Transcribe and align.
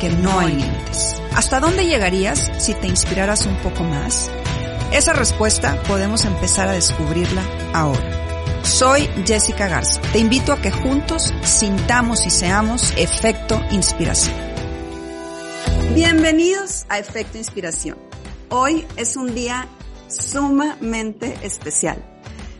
que 0.00 0.08
no 0.08 0.40
hay 0.40 0.56
límites. 0.56 1.20
¿Hasta 1.36 1.60
dónde 1.60 1.84
llegarías 1.84 2.50
si 2.58 2.74
te 2.74 2.88
inspiraras 2.88 3.46
un 3.46 3.56
poco 3.56 3.84
más? 3.84 4.30
Esa 4.92 5.12
respuesta 5.12 5.80
podemos 5.84 6.24
empezar 6.24 6.68
a 6.68 6.72
descubrirla 6.72 7.42
ahora. 7.74 8.64
Soy 8.64 9.08
Jessica 9.26 9.68
Garza. 9.68 10.00
Te 10.12 10.18
invito 10.18 10.52
a 10.52 10.60
que 10.60 10.70
juntos 10.70 11.32
sintamos 11.44 12.26
y 12.26 12.30
seamos 12.30 12.92
efecto 12.96 13.60
inspiración. 13.70 14.34
Bienvenidos 15.94 16.86
a 16.88 16.98
Efecto 16.98 17.36
Inspiración. 17.36 17.98
Hoy 18.48 18.86
es 18.96 19.16
un 19.16 19.34
día 19.34 19.68
sumamente 20.08 21.36
especial. 21.42 22.02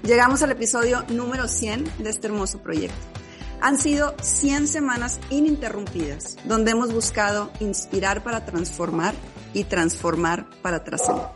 Llegamos 0.02 0.42
al 0.42 0.50
episodio 0.50 1.04
número 1.08 1.48
100 1.48 1.84
de 1.98 2.10
este 2.10 2.26
hermoso 2.26 2.62
proyecto. 2.62 3.19
Han 3.62 3.78
sido 3.78 4.14
100 4.22 4.68
semanas 4.68 5.20
ininterrumpidas, 5.28 6.36
donde 6.44 6.70
hemos 6.70 6.94
buscado 6.94 7.52
inspirar 7.60 8.22
para 8.22 8.46
transformar 8.46 9.14
y 9.52 9.64
transformar 9.64 10.48
para 10.62 10.82
trascender. 10.82 11.26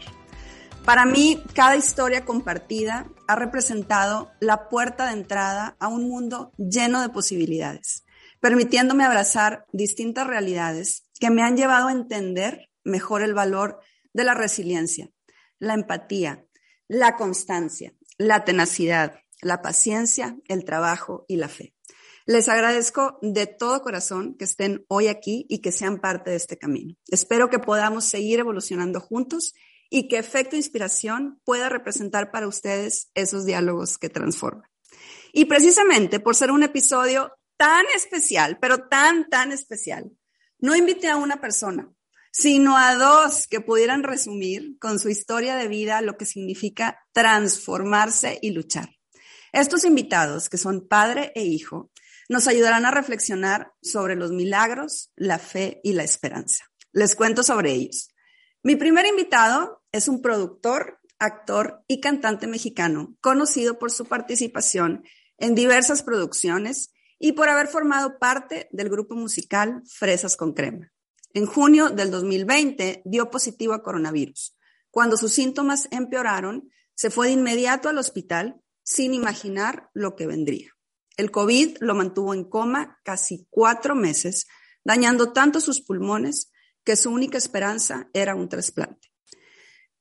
Para 0.87 1.05
mí, 1.05 1.43
cada 1.55 1.77
historia 1.77 2.25
compartida 2.25 3.11
ha 3.27 3.37
representado 3.37 4.33
la 4.41 4.69
puerta 4.69 5.07
de 5.07 5.13
entrada 5.13 5.77
a 5.81 5.89
un 5.89 6.09
mundo 6.09 6.53
lleno 6.57 7.03
de 7.03 7.11
posibilidades, 7.11 8.05
permitiéndome 8.41 9.05
abrazar 9.05 9.67
distintas 9.73 10.27
realidades 10.27 11.05
que 11.21 11.31
me 11.31 11.43
han 11.43 11.57
llevado 11.57 11.89
a 11.89 11.93
entender 11.93 12.71
mejor 12.85 13.23
el 13.23 13.35
valor 13.35 13.81
de 14.13 14.25
la 14.25 14.35
resiliencia, 14.35 15.11
la 15.59 15.75
empatía, 15.75 16.45
la 16.89 17.17
constancia, 17.17 17.95
la 18.17 18.45
tenacidad, 18.45 19.21
la 19.41 19.63
paciencia, 19.63 20.37
el 20.49 20.65
trabajo 20.65 21.25
y 21.29 21.37
la 21.37 21.49
fe. 21.49 21.74
Les 22.27 22.49
agradezco 22.49 23.19
de 23.21 23.47
todo 23.47 23.83
corazón 23.83 24.35
que 24.39 24.45
estén 24.45 24.87
hoy 24.89 25.09
aquí 25.09 25.45
y 25.51 25.59
que 25.59 25.73
sean 25.73 26.01
parte 26.01 26.31
de 26.31 26.37
este 26.37 26.57
camino. 26.57 26.97
Espero 27.09 27.51
que 27.51 27.59
podamos 27.59 28.07
seguir 28.07 28.39
evolucionando 28.39 28.99
juntos 28.99 29.53
y 29.91 30.09
que 30.09 30.17
Efecto 30.17 30.57
Inspiración 30.57 31.39
pueda 31.45 31.69
representar 31.69 32.31
para 32.31 32.49
ustedes 32.49 33.11
esos 33.15 33.45
diálogos 33.45 33.99
que 33.99 34.09
transforman. 34.09 34.71
Y 35.35 35.45
precisamente 35.45 36.19
por 36.19 36.35
ser 36.35 36.51
un 36.51 36.63
episodio 36.63 37.31
tan 37.59 37.85
especial, 37.95 38.59
pero 38.59 38.89
tan, 38.89 39.29
tan 39.29 39.53
especial, 39.53 40.11
no 40.59 40.75
invité 40.75 41.11
a 41.11 41.17
una 41.17 41.43
persona, 41.43 41.93
sino 42.33 42.79
a 42.79 42.95
dos 42.95 43.47
que 43.47 43.61
pudieran 43.61 44.03
resumir 44.03 44.79
con 44.79 44.99
su 44.99 45.11
historia 45.11 45.57
de 45.57 45.69
vida 45.69 46.01
lo 46.01 46.17
que 46.17 46.25
significa 46.25 47.05
transformarse 47.13 48.39
y 48.41 48.53
luchar. 48.53 48.89
Estos 49.53 49.85
invitados, 49.85 50.49
que 50.49 50.57
son 50.57 50.89
padre 50.89 51.31
e 51.35 51.45
hijo, 51.45 51.91
nos 52.29 52.49
ayudarán 52.49 52.87
a 52.87 52.91
reflexionar 52.91 53.73
sobre 53.83 54.17
los 54.17 54.31
milagros, 54.31 55.11
la 55.17 55.39
fe 55.39 55.81
y 55.83 55.93
la 55.93 56.05
esperanza. 56.05 56.65
Les 56.93 57.15
cuento 57.15 57.43
sobre 57.43 57.73
ellos. 57.73 58.11
Mi 58.63 58.77
primer 58.77 59.07
invitado 59.07 59.83
es 59.93 60.09
un 60.09 60.23
productor, 60.23 61.01
actor 61.19 61.83
y 61.87 62.01
cantante 62.01 62.47
mexicano, 62.47 63.15
conocido 63.21 63.79
por 63.79 63.91
su 63.91 64.07
participación 64.07 65.05
en 65.39 65.55
diversas 65.55 66.03
producciones 66.03 66.93
y 67.19 67.33
por 67.33 67.49
haber 67.49 67.69
formado 67.69 68.19
parte 68.19 68.69
del 68.73 68.89
grupo 68.89 69.15
musical 69.15 69.83
Fresas 69.87 70.37
con 70.37 70.53
Crema. 70.53 70.93
En 71.33 71.47
junio 71.47 71.91
del 71.91 72.11
2020 72.11 73.03
dio 73.05 73.31
positivo 73.31 73.75
a 73.75 73.83
coronavirus. 73.83 74.57
Cuando 74.91 75.17
sus 75.17 75.33
síntomas 75.33 75.89
empeoraron, 75.91 76.71
se 76.95 77.11
fue 77.11 77.27
de 77.27 77.33
inmediato 77.33 77.89
al 77.89 77.99
hospital 77.99 78.61
sin 78.85 79.15
imaginar 79.15 79.91
lo 79.95 80.15
que 80.15 80.27
vendría. 80.27 80.74
El 81.17 81.31
COVID 81.31 81.77
lo 81.81 81.95
mantuvo 81.95 82.35
en 82.35 82.45
coma 82.45 83.01
casi 83.05 83.47
cuatro 83.51 83.95
meses, 83.95 84.47
dañando 84.85 85.33
tanto 85.33 85.61
sus 85.61 85.81
pulmones 85.81 86.51
que 86.85 86.97
su 86.97 87.11
única 87.11 87.39
esperanza 87.39 88.09
era 88.13 88.35
un 88.35 88.49
trasplante. 88.49 89.09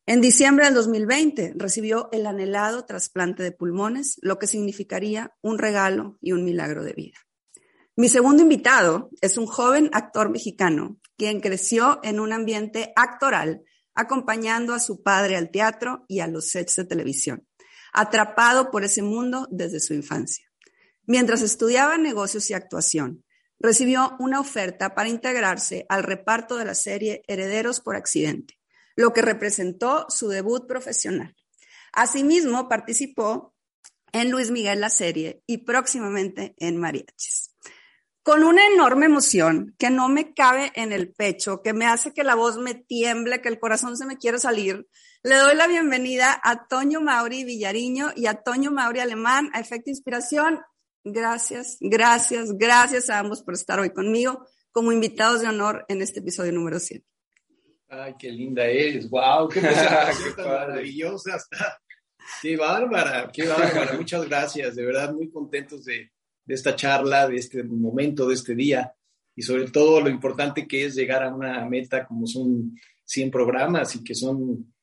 En 0.06 0.20
diciembre 0.20 0.66
del 0.66 0.74
2020 0.74 1.54
recibió 1.56 2.10
el 2.12 2.26
anhelado 2.26 2.84
trasplante 2.84 3.42
de 3.42 3.54
pulmones, 3.54 4.18
lo 4.22 4.38
que 4.38 4.48
significaría 4.48 5.34
un 5.42 5.60
regalo 5.60 6.18
y 6.20 6.34
un 6.34 6.44
milagro 6.44 6.84
de 6.84 6.94
vida. 6.94 7.18
Mi 7.96 8.10
segundo 8.10 8.42
invitado 8.42 9.12
es 9.22 9.38
un 9.38 9.46
joven 9.46 9.90
actor 9.94 10.30
mexicano, 10.30 11.00
quien 11.16 11.40
creció 11.40 12.00
en 12.04 12.20
un 12.20 12.34
ambiente 12.34 12.92
actoral, 12.96 13.62
acompañando 13.94 14.74
a 14.74 14.80
su 14.80 15.04
padre 15.04 15.38
al 15.38 15.52
teatro 15.52 16.04
y 16.08 16.20
a 16.20 16.28
los 16.28 16.50
sets 16.50 16.76
de 16.76 16.86
televisión, 16.86 17.48
atrapado 17.94 18.72
por 18.72 18.84
ese 18.84 19.04
mundo 19.04 19.48
desde 19.52 19.80
su 19.80 19.94
infancia. 19.94 20.53
Mientras 21.06 21.42
estudiaba 21.42 21.98
negocios 21.98 22.50
y 22.50 22.54
actuación, 22.54 23.24
recibió 23.60 24.16
una 24.20 24.40
oferta 24.40 24.94
para 24.96 25.10
integrarse 25.10 25.86
al 25.90 26.04
reparto 26.04 26.58
de 26.58 26.66
la 26.66 26.76
serie 26.76 27.24
Herederos 27.28 27.80
por 27.80 27.96
Accidente, 27.96 28.60
lo 28.96 29.14
que 29.14 29.22
representó 29.22 30.06
su 30.10 30.30
debut 30.30 30.68
profesional. 30.68 31.36
Asimismo, 31.92 32.68
participó 32.68 33.54
en 34.12 34.32
Luis 34.32 34.52
Miguel 34.52 34.80
la 34.80 34.90
serie 34.90 35.44
y 35.46 35.60
próximamente 35.60 36.56
en 36.58 36.78
Mariachis. 36.78 37.54
Con 38.22 38.46
una 38.46 38.66
enorme 38.68 39.08
emoción 39.08 39.76
que 39.78 39.90
no 39.90 40.08
me 40.08 40.34
cabe 40.34 40.72
en 40.76 40.94
el 40.94 41.12
pecho, 41.12 41.62
que 41.62 41.74
me 41.74 41.86
hace 41.86 42.14
que 42.14 42.24
la 42.24 42.36
voz 42.36 42.58
me 42.58 42.74
tiemble, 42.74 43.42
que 43.42 43.50
el 43.50 43.60
corazón 43.60 43.98
se 43.98 44.06
me 44.06 44.18
quiera 44.18 44.40
salir, 44.40 44.88
le 45.24 45.36
doy 45.36 45.56
la 45.56 45.68
bienvenida 45.68 46.40
a 46.42 46.68
Toño 46.68 47.02
Mauri 47.02 47.44
Villariño 47.44 48.12
y 48.16 48.28
a 48.28 48.36
Toño 48.36 48.72
Mauri 48.72 49.02
Alemán 49.02 49.50
a 49.54 49.60
Efecto 49.60 49.90
Inspiración. 49.90 50.62
Gracias, 51.04 51.78
gracias, 51.80 52.52
gracias 52.54 53.10
a 53.10 53.20
ambos 53.20 53.42
por 53.42 53.54
estar 53.54 53.80
hoy 53.80 53.92
conmigo 53.92 54.48
como 54.72 54.92
invitados 54.92 55.42
de 55.42 55.48
honor 55.48 55.86
en 55.88 56.02
este 56.02 56.20
episodio 56.20 56.52
número 56.52 56.80
100. 56.80 57.04
Ay, 57.90 58.16
qué 58.18 58.32
linda 58.32 58.66
eres, 58.66 59.10
wow, 59.10 59.48
qué, 59.48 59.62
qué 60.36 60.42
maravillosa. 60.42 61.38
Qué 62.42 62.56
bárbara, 62.56 63.30
qué 63.34 63.46
bárbara. 63.46 63.98
Muchas 63.98 64.26
gracias, 64.30 64.76
de 64.76 64.86
verdad, 64.86 65.14
muy 65.14 65.30
contentos 65.30 65.84
de, 65.84 66.10
de 66.46 66.56
esta 66.56 66.74
charla, 66.74 67.28
de 67.28 67.36
este 67.36 67.64
momento, 67.64 68.30
de 68.30 68.36
este 68.36 68.56
día 68.56 68.94
y 69.36 69.42
sobre 69.42 69.70
todo 69.70 70.02
lo 70.02 70.10
importante 70.10 70.68
que 70.68 70.86
es 70.86 70.96
llegar 70.96 71.24
a 71.24 71.34
una 71.34 71.66
meta 71.66 72.06
como 72.06 72.28
son 72.28 72.78
100 73.06 73.32
programas 73.32 73.96
y 73.96 74.04
que 74.04 74.14
son, 74.14 74.74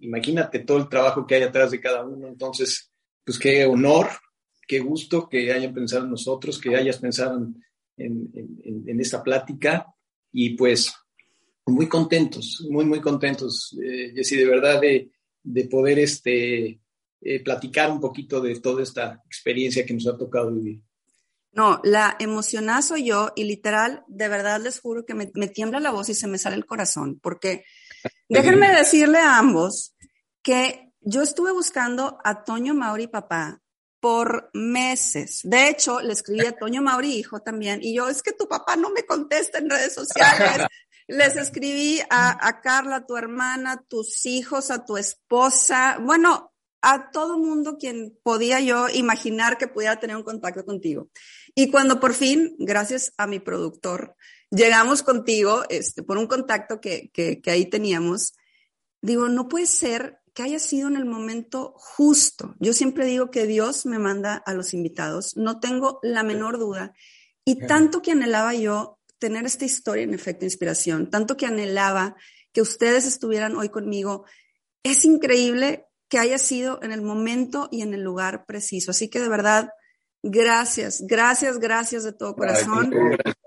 imagínate 0.00 0.60
todo 0.60 0.78
el 0.78 0.88
trabajo 0.88 1.26
que 1.26 1.36
hay 1.36 1.42
atrás 1.42 1.70
de 1.70 1.80
cada 1.80 2.04
uno. 2.04 2.26
Entonces, 2.26 2.90
pues 3.24 3.38
qué 3.38 3.66
honor, 3.66 4.08
qué 4.66 4.80
gusto 4.80 5.28
que 5.28 5.52
hayan 5.52 5.72
pensado 5.72 6.04
en 6.04 6.10
nosotros, 6.10 6.60
que 6.60 6.74
hayas 6.76 6.98
pensado 6.98 7.38
en, 7.38 7.62
en, 7.96 9.00
esta 9.00 9.22
plática 9.22 9.86
y 10.32 10.50
pues 10.50 10.92
muy 11.66 11.88
contentos, 11.88 12.66
muy, 12.68 12.84
muy 12.84 13.00
contentos, 13.00 13.76
eh, 13.82 14.12
Jessy, 14.14 14.36
de 14.36 14.46
verdad 14.46 14.80
de, 14.80 15.10
de 15.42 15.64
poder 15.64 15.98
este, 15.98 16.80
eh, 17.20 17.44
platicar 17.44 17.90
un 17.90 18.00
poquito 18.00 18.40
de 18.40 18.60
toda 18.60 18.82
esta 18.82 19.22
experiencia 19.26 19.84
que 19.84 19.94
nos 19.94 20.06
ha 20.06 20.16
tocado 20.16 20.52
vivir. 20.52 20.80
No, 21.52 21.80
la 21.84 22.16
emocionada 22.20 22.82
soy 22.82 23.06
yo 23.06 23.32
y 23.34 23.44
literal, 23.44 24.04
de 24.08 24.28
verdad 24.28 24.60
les 24.60 24.78
juro 24.80 25.06
que 25.06 25.14
me, 25.14 25.30
me 25.34 25.48
tiembla 25.48 25.80
la 25.80 25.90
voz 25.90 26.10
y 26.10 26.14
se 26.14 26.26
me 26.26 26.38
sale 26.38 26.56
el 26.56 26.66
corazón, 26.66 27.18
porque 27.22 27.64
déjenme 28.28 28.68
decirle 28.68 29.18
a 29.18 29.38
ambos 29.38 29.94
que 30.42 30.92
yo 31.00 31.22
estuve 31.22 31.52
buscando 31.52 32.18
a 32.24 32.44
Toño 32.44 32.74
Mauri 32.74 33.06
papá 33.06 33.62
por 34.06 34.50
meses. 34.52 35.40
De 35.42 35.68
hecho, 35.68 36.00
le 36.00 36.12
escribí 36.12 36.46
a 36.46 36.56
Toño 36.56 36.80
Mauri, 36.80 37.12
hijo 37.12 37.40
también, 37.40 37.80
y 37.82 37.92
yo, 37.92 38.08
es 38.08 38.22
que 38.22 38.30
tu 38.30 38.46
papá 38.46 38.76
no 38.76 38.90
me 38.90 39.04
contesta 39.04 39.58
en 39.58 39.68
redes 39.68 39.94
sociales. 39.94 40.68
Les 41.08 41.34
escribí 41.34 41.98
a, 42.08 42.46
a 42.46 42.60
Carla, 42.60 43.04
tu 43.04 43.16
hermana, 43.16 43.84
tus 43.88 44.24
hijos, 44.24 44.70
a 44.70 44.84
tu 44.84 44.96
esposa, 44.96 45.98
bueno, 46.00 46.52
a 46.82 47.10
todo 47.10 47.36
mundo 47.36 47.78
quien 47.78 48.16
podía 48.22 48.60
yo 48.60 48.88
imaginar 48.88 49.58
que 49.58 49.66
pudiera 49.66 49.98
tener 49.98 50.14
un 50.14 50.22
contacto 50.22 50.64
contigo. 50.64 51.08
Y 51.56 51.72
cuando 51.72 51.98
por 51.98 52.14
fin, 52.14 52.54
gracias 52.60 53.12
a 53.16 53.26
mi 53.26 53.40
productor, 53.40 54.14
llegamos 54.52 55.02
contigo, 55.02 55.64
este, 55.68 56.04
por 56.04 56.16
un 56.16 56.28
contacto 56.28 56.80
que, 56.80 57.10
que, 57.12 57.40
que 57.40 57.50
ahí 57.50 57.68
teníamos, 57.68 58.34
digo, 59.02 59.28
no 59.28 59.48
puede 59.48 59.66
ser 59.66 60.20
que 60.36 60.42
haya 60.42 60.58
sido 60.58 60.86
en 60.88 60.96
el 60.96 61.06
momento 61.06 61.72
justo. 61.78 62.54
Yo 62.60 62.74
siempre 62.74 63.06
digo 63.06 63.30
que 63.30 63.46
Dios 63.46 63.86
me 63.86 63.98
manda 63.98 64.34
a 64.34 64.52
los 64.52 64.74
invitados, 64.74 65.34
no 65.34 65.60
tengo 65.60 65.98
la 66.02 66.22
menor 66.22 66.58
duda. 66.58 66.92
Y 67.42 67.66
tanto 67.66 68.02
que 68.02 68.12
anhelaba 68.12 68.52
yo 68.52 68.98
tener 69.18 69.46
esta 69.46 69.64
historia 69.64 70.04
en 70.04 70.12
efecto 70.12 70.44
inspiración, 70.44 71.08
tanto 71.08 71.38
que 71.38 71.46
anhelaba 71.46 72.16
que 72.52 72.60
ustedes 72.60 73.06
estuvieran 73.06 73.56
hoy 73.56 73.70
conmigo. 73.70 74.26
Es 74.82 75.06
increíble 75.06 75.86
que 76.10 76.18
haya 76.18 76.36
sido 76.36 76.82
en 76.82 76.92
el 76.92 77.00
momento 77.00 77.70
y 77.72 77.80
en 77.80 77.94
el 77.94 78.02
lugar 78.02 78.44
preciso. 78.44 78.90
Así 78.90 79.08
que 79.08 79.20
de 79.20 79.30
verdad, 79.30 79.70
gracias, 80.22 81.02
gracias, 81.06 81.58
gracias 81.58 82.04
de 82.04 82.12
todo 82.12 82.36
corazón. 82.36 82.92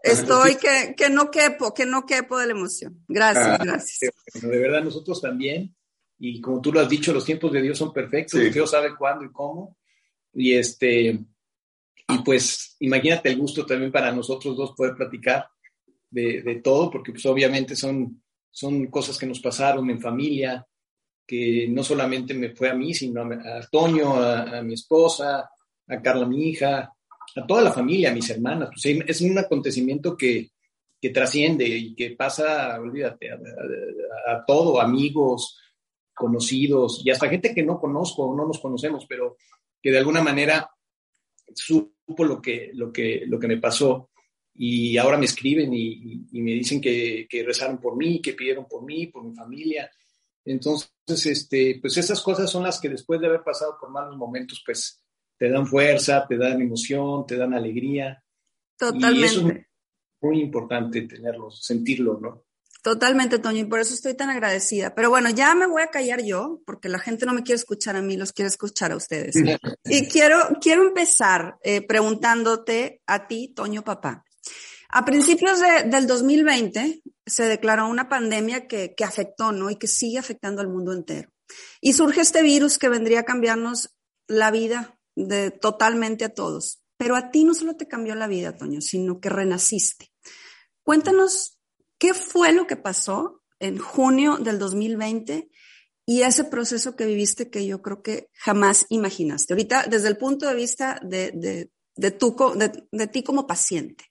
Estoy 0.01 0.55
que, 0.55 0.95
que 0.97 1.11
no 1.11 1.29
quepo, 1.29 1.71
que 1.71 1.85
no 1.85 2.07
quepo 2.07 2.39
de 2.39 2.47
la 2.47 2.53
emoción. 2.53 3.03
Gracias, 3.07 3.45
ah, 3.47 3.63
gracias. 3.63 4.11
de 4.41 4.57
verdad, 4.57 4.81
nosotros 4.81 5.21
también. 5.21 5.75
Y 6.19 6.41
como 6.41 6.61
tú 6.61 6.71
lo 6.71 6.81
has 6.81 6.89
dicho, 6.89 7.13
los 7.13 7.25
tiempos 7.25 7.51
de 7.51 7.61
Dios 7.61 7.77
son 7.77 7.93
perfectos. 7.93 8.39
Dios 8.53 8.69
sabe 8.69 8.95
cuándo 8.95 9.25
y 9.25 9.31
cómo. 9.31 9.77
Y 10.33 10.53
este, 10.53 11.09
y 12.09 12.17
pues 12.25 12.75
imagínate 12.79 13.29
el 13.29 13.37
gusto 13.37 13.65
también 13.65 13.91
para 13.91 14.11
nosotros 14.11 14.55
dos 14.57 14.73
poder 14.75 14.95
platicar 14.95 15.47
de, 16.09 16.41
de 16.41 16.55
todo, 16.55 16.89
porque 16.89 17.11
pues 17.11 17.25
obviamente 17.25 17.75
son, 17.75 18.21
son 18.49 18.87
cosas 18.87 19.17
que 19.17 19.25
nos 19.25 19.39
pasaron 19.39 19.89
en 19.89 20.01
familia, 20.01 20.65
que 21.25 21.67
no 21.69 21.83
solamente 21.83 22.33
me 22.33 22.49
fue 22.55 22.69
a 22.69 22.73
mí, 22.73 22.93
sino 22.93 23.21
a, 23.21 23.61
Toño, 23.71 24.15
a, 24.15 24.63
mi 24.63 24.73
esposa, 24.73 25.49
a 25.87 26.01
Carla, 26.01 26.25
mi 26.25 26.49
hija, 26.49 26.91
a 27.35 27.47
toda 27.47 27.61
la 27.61 27.71
familia, 27.71 28.09
a 28.09 28.15
mis 28.15 28.29
hermanas. 28.31 28.69
Pues, 28.73 29.03
es 29.07 29.21
un 29.21 29.37
acontecimiento 29.37 30.17
que, 30.17 30.49
que 30.99 31.11
trasciende 31.11 31.67
y 31.67 31.93
que 31.93 32.11
pasa, 32.11 32.79
olvídate, 32.79 33.29
a, 33.31 34.43
todo, 34.45 34.81
amigos, 34.81 35.59
conocidos 36.19 37.01
y 37.03 37.09
hasta 37.09 37.29
gente 37.29 37.55
que 37.55 37.63
no 37.63 37.79
conozco 37.79 38.25
o 38.25 38.35
no 38.35 38.45
nos 38.45 38.59
conocemos, 38.59 39.05
pero 39.07 39.37
que 39.81 39.91
de 39.91 39.97
alguna 39.97 40.21
manera 40.21 40.69
supo 41.55 42.23
lo 42.25 42.41
que, 42.41 42.71
lo 42.73 42.91
que, 42.91 43.23
lo 43.25 43.39
que 43.39 43.47
me 43.47 43.57
pasó 43.57 44.09
y 44.53 44.97
ahora 44.97 45.17
me 45.17 45.25
escriben 45.25 45.73
y, 45.73 46.27
y 46.31 46.41
me 46.41 46.51
dicen 46.51 46.81
que, 46.81 47.25
que, 47.29 47.43
rezaron 47.43 47.79
por 47.79 47.95
mí, 47.95 48.21
que 48.21 48.33
pidieron 48.33 48.65
por 48.67 48.83
mí, 48.83 49.07
por 49.07 49.23
mi 49.23 49.33
familia 49.33 49.89
entonces, 50.45 51.25
este, 51.27 51.77
pues 51.79 51.97
esas 51.97 52.21
cosas 52.21 52.49
son 52.49 52.63
las 52.63 52.79
que 52.79 52.89
después 52.89 53.19
de 53.19 53.27
haber 53.27 53.43
pasado 53.43 53.77
por 53.79 53.91
malos 53.91 54.17
momentos, 54.17 54.63
pues 54.65 54.99
te 55.37 55.49
dan 55.49 55.67
fuerza, 55.67 56.25
te 56.27 56.37
dan 56.37 56.59
emoción, 56.61 57.25
te 57.27 57.37
dan 57.37 57.53
alegría. 57.53 58.23
Totalmente. 58.77 59.19
Y 59.19 59.23
eso 59.23 59.47
es 59.47 59.65
muy 60.21 60.41
importante 60.41 61.03
tenerlo, 61.03 61.51
sentirlo, 61.51 62.19
¿no? 62.19 62.45
Totalmente, 62.81 63.39
Toño, 63.39 63.59
y 63.59 63.65
por 63.65 63.79
eso 63.79 63.93
estoy 63.93 64.15
tan 64.15 64.29
agradecida. 64.29 64.95
Pero 64.95 65.09
bueno, 65.09 65.29
ya 65.29 65.53
me 65.53 65.67
voy 65.67 65.81
a 65.81 65.87
callar 65.87 66.23
yo, 66.23 66.61
porque 66.65 66.87
la 66.87 66.99
gente 66.99 67.25
no 67.25 67.33
me 67.33 67.43
quiere 67.43 67.57
escuchar 67.57 67.97
a 67.97 68.01
mí, 68.01 68.15
los 68.15 68.31
quiere 68.31 68.47
escuchar 68.47 68.93
a 68.93 68.95
ustedes. 68.95 69.35
y 69.83 70.07
quiero, 70.07 70.37
quiero 70.61 70.87
empezar 70.87 71.57
eh, 71.63 71.85
preguntándote 71.85 73.01
a 73.05 73.27
ti, 73.27 73.53
Toño 73.53 73.83
Papá. 73.83 74.23
A 74.91 75.05
principios 75.05 75.59
del 75.59 76.07
2020 76.07 77.03
se 77.25 77.43
declaró 77.43 77.87
una 77.87 78.09
pandemia 78.09 78.67
que, 78.67 78.95
que 78.95 79.03
afectó, 79.03 79.51
¿no? 79.51 79.69
Y 79.69 79.75
que 79.75 79.87
sigue 79.87 80.17
afectando 80.17 80.61
al 80.61 80.69
mundo 80.69 80.93
entero. 80.93 81.29
Y 81.81 81.93
surge 81.93 82.21
este 82.21 82.41
virus 82.41 82.77
que 82.77 82.89
vendría 82.89 83.19
a 83.19 83.25
cambiarnos 83.25 83.95
la 84.27 84.51
vida 84.51 84.97
de 85.15 85.51
totalmente 85.51 86.25
a 86.25 86.33
todos. 86.33 86.81
Pero 86.97 87.15
a 87.15 87.29
ti 87.29 87.43
no 87.43 87.53
solo 87.53 87.75
te 87.75 87.87
cambió 87.87 88.15
la 88.15 88.27
vida, 88.27 88.57
Toño, 88.57 88.81
sino 88.81 89.19
que 89.19 89.29
renaciste. 89.29 90.11
Cuéntanos 90.83 91.58
qué 91.99 92.13
fue 92.13 92.53
lo 92.53 92.65
que 92.65 92.77
pasó 92.77 93.43
en 93.59 93.77
junio 93.77 94.37
del 94.37 94.57
2020 94.57 95.49
y 96.05 96.21
ese 96.23 96.45
proceso 96.45 96.95
que 96.95 97.05
viviste 97.05 97.51
que 97.51 97.67
yo 97.67 97.83
creo 97.83 98.01
que 98.01 98.29
jamás 98.33 98.87
imaginaste. 98.89 99.53
Ahorita, 99.53 99.85
desde 99.87 100.07
el 100.07 100.17
punto 100.17 100.47
de 100.47 100.55
vista 100.55 100.99
de, 101.03 101.31
de, 101.31 101.69
de, 101.95 103.07
ti 103.07 103.21
como 103.21 103.45
paciente. 103.45 104.05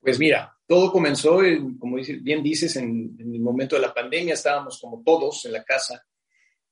Pues 0.00 0.18
mira, 0.18 0.54
todo 0.66 0.92
comenzó, 0.92 1.40
como 1.78 1.96
bien 2.20 2.42
dices, 2.42 2.76
en, 2.76 3.16
el 3.18 3.40
momento 3.40 3.76
de 3.76 3.82
la 3.82 3.94
pandemia, 3.94 4.34
estábamos 4.34 4.78
como 4.80 5.02
todos 5.02 5.46
en 5.46 5.52
la 5.52 5.64
casa 5.64 6.04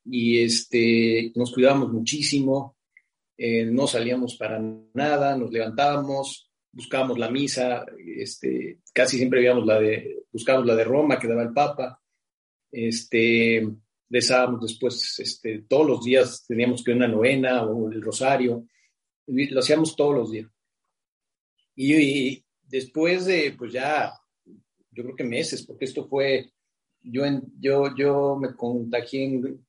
y 0.04 0.42
este, 0.42 1.32
nos 1.34 1.52
cuidábamos 1.52 1.90
muchísimo, 1.90 2.76
eh, 3.36 3.64
no 3.64 3.86
salíamos 3.86 4.36
para 4.36 4.60
nada, 4.92 5.36
nos 5.36 5.50
levantábamos, 5.50 6.47
buscábamos 6.72 7.18
la 7.18 7.30
misa, 7.30 7.84
este, 8.16 8.80
casi 8.92 9.16
siempre 9.16 9.40
veíamos 9.40 9.66
la 9.66 9.80
de, 9.80 10.24
buscábamos 10.32 10.66
la 10.66 10.76
de 10.76 10.84
Roma 10.84 11.18
que 11.18 11.28
daba 11.28 11.42
el 11.42 11.52
Papa, 11.52 12.00
este, 12.70 13.66
rezábamos 14.08 14.62
después, 14.62 15.18
este, 15.18 15.62
todos 15.68 15.86
los 15.86 16.04
días 16.04 16.44
teníamos 16.46 16.82
que 16.84 16.92
una 16.92 17.08
novena 17.08 17.64
o 17.64 17.90
el 17.90 18.02
rosario, 18.02 18.66
lo 19.26 19.60
hacíamos 19.60 19.96
todos 19.96 20.14
los 20.14 20.30
días. 20.30 20.50
y, 21.74 22.44
después 22.62 23.24
de, 23.24 23.54
pues 23.56 23.72
ya, 23.72 24.12
yo 24.44 25.02
creo 25.02 25.16
que 25.16 25.24
meses, 25.24 25.64
porque 25.64 25.86
esto 25.86 26.06
fue, 26.06 26.52
yo, 27.00 27.24
en, 27.24 27.42
yo, 27.58 27.94
yo 27.96 28.36
me 28.36 28.54
contagié 28.54 29.24
en 29.24 29.64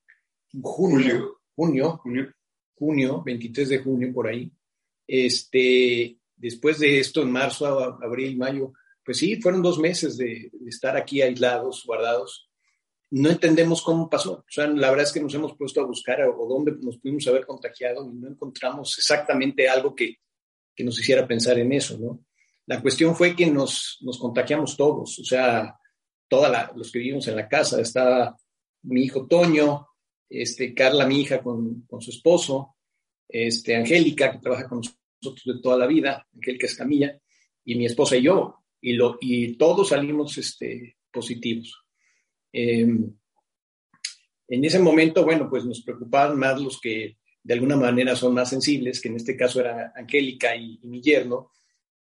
junio, 0.61 1.39
junio, 1.55 1.97
junio, 1.97 2.33
junio, 2.75 3.23
23 3.23 3.69
de 3.69 3.79
junio 3.79 4.13
por 4.13 4.27
ahí. 4.27 4.51
Este, 5.07 6.18
después 6.39 6.79
de 6.79 6.99
esto, 6.99 7.21
en 7.21 7.31
marzo, 7.31 7.67
abril, 8.01 8.37
mayo, 8.37 8.73
pues 9.05 9.17
sí, 9.17 9.41
fueron 9.41 9.61
dos 9.61 9.77
meses 9.79 10.17
de, 10.17 10.51
estar 10.67 10.95
aquí 10.95 11.21
aislados, 11.21 11.83
guardados. 11.85 12.49
No 13.11 13.29
entendemos 13.29 13.81
cómo 13.81 14.09
pasó. 14.09 14.33
O 14.33 14.45
sea, 14.47 14.67
la 14.67 14.89
verdad 14.89 15.05
es 15.07 15.11
que 15.11 15.21
nos 15.21 15.33
hemos 15.33 15.55
puesto 15.57 15.81
a 15.81 15.85
buscar 15.85 16.21
o 16.21 16.47
dónde 16.47 16.73
nos 16.81 16.97
pudimos 16.99 17.27
haber 17.27 17.45
contagiado 17.45 18.07
y 18.07 18.13
no 18.13 18.27
encontramos 18.27 18.97
exactamente 18.97 19.67
algo 19.67 19.95
que, 19.95 20.17
que 20.75 20.83
nos 20.83 20.99
hiciera 20.99 21.27
pensar 21.27 21.57
en 21.57 21.73
eso, 21.73 21.97
¿no? 21.97 22.23
La 22.67 22.81
cuestión 22.81 23.15
fue 23.15 23.35
que 23.35 23.47
nos, 23.47 23.97
nos 24.01 24.19
contagiamos 24.19 24.77
todos, 24.77 25.17
o 25.17 25.23
sea, 25.23 25.75
todos 26.27 26.55
los 26.75 26.91
que 26.91 26.99
vivimos 26.99 27.27
en 27.27 27.35
la 27.35 27.47
casa. 27.47 27.81
Estaba 27.81 28.37
mi 28.83 29.05
hijo 29.05 29.25
Toño, 29.25 29.87
este, 30.29 30.75
Carla, 30.75 31.07
mi 31.07 31.21
hija, 31.21 31.41
con, 31.41 31.81
con 31.89 31.99
su 31.99 32.11
esposo, 32.11 32.75
este, 33.27 33.75
Angélica, 33.75 34.31
que 34.31 34.37
trabaja 34.37 34.67
con 34.67 34.81
nosotros 35.21 35.55
de 35.55 35.61
toda 35.61 35.77
la 35.77 35.87
vida, 35.87 36.27
Angélica 36.33 36.65
Escamilla, 36.65 37.19
y 37.65 37.75
mi 37.75 37.85
esposa 37.85 38.17
y 38.17 38.23
yo, 38.23 38.55
y, 38.81 38.93
lo, 38.93 39.17
y 39.21 39.55
todos 39.57 39.89
salimos 39.89 40.37
este, 40.37 40.97
positivos. 41.11 41.85
Em, 42.51 43.13
en 44.47 44.65
ese 44.65 44.79
momento, 44.79 45.23
bueno, 45.23 45.49
pues 45.49 45.65
nos 45.65 45.81
preocupaban 45.81 46.37
más 46.37 46.59
los 46.59 46.79
que 46.79 47.17
de 47.43 47.53
alguna 47.53 47.77
manera 47.77 48.15
son 48.15 48.33
más 48.33 48.49
sensibles, 48.49 49.01
que 49.01 49.09
en 49.09 49.15
este 49.15 49.37
caso 49.37 49.59
era 49.59 49.93
Angélica 49.95 50.55
y, 50.55 50.79
y 50.81 50.87
mi 50.87 51.01
yerno, 51.01 51.51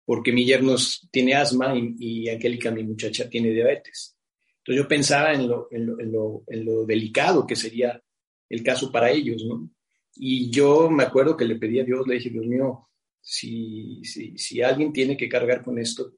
porque 0.05 0.32
mi 0.32 0.46
yerno 0.46 0.75
tiene 1.10 1.34
asma 1.34 1.75
y, 1.76 2.28
Angélica, 2.31 2.70
mi 2.70 2.82
muchacha, 2.82 3.28
tiene 3.28 3.50
diabetes. 3.50 4.16
Entonces 4.58 4.82
yo 4.82 4.88
pensaba 4.88 5.34
en 5.34 5.46
lo, 5.46 5.69
en 5.70 5.86
lo, 5.86 6.44
en 6.46 6.65
lo, 6.65 6.86
delicado 6.86 7.46
que 7.46 7.56
sería 7.56 8.03
el 8.48 8.62
caso 8.62 8.91
para 8.91 9.10
ellos, 9.10 9.44
¿no? 9.44 9.70
Y 10.15 10.50
yo 10.50 10.88
me 10.91 11.05
acuerdo 11.05 11.36
que 11.36 11.44
le 11.44 11.56
pedí 11.56 11.79
a 11.81 11.84
Dios, 11.84 12.06
le 12.06 12.15
dije, 12.15 12.31
Dios 12.31 12.46
mío, 12.46 12.88
si, 13.31 14.03
si, 14.05 14.39
si 14.39 14.63
alguien 14.63 14.91
tiene 14.91 15.15
que 15.15 15.29
cargar 15.29 15.63
con 15.63 15.79
esto, 15.79 16.15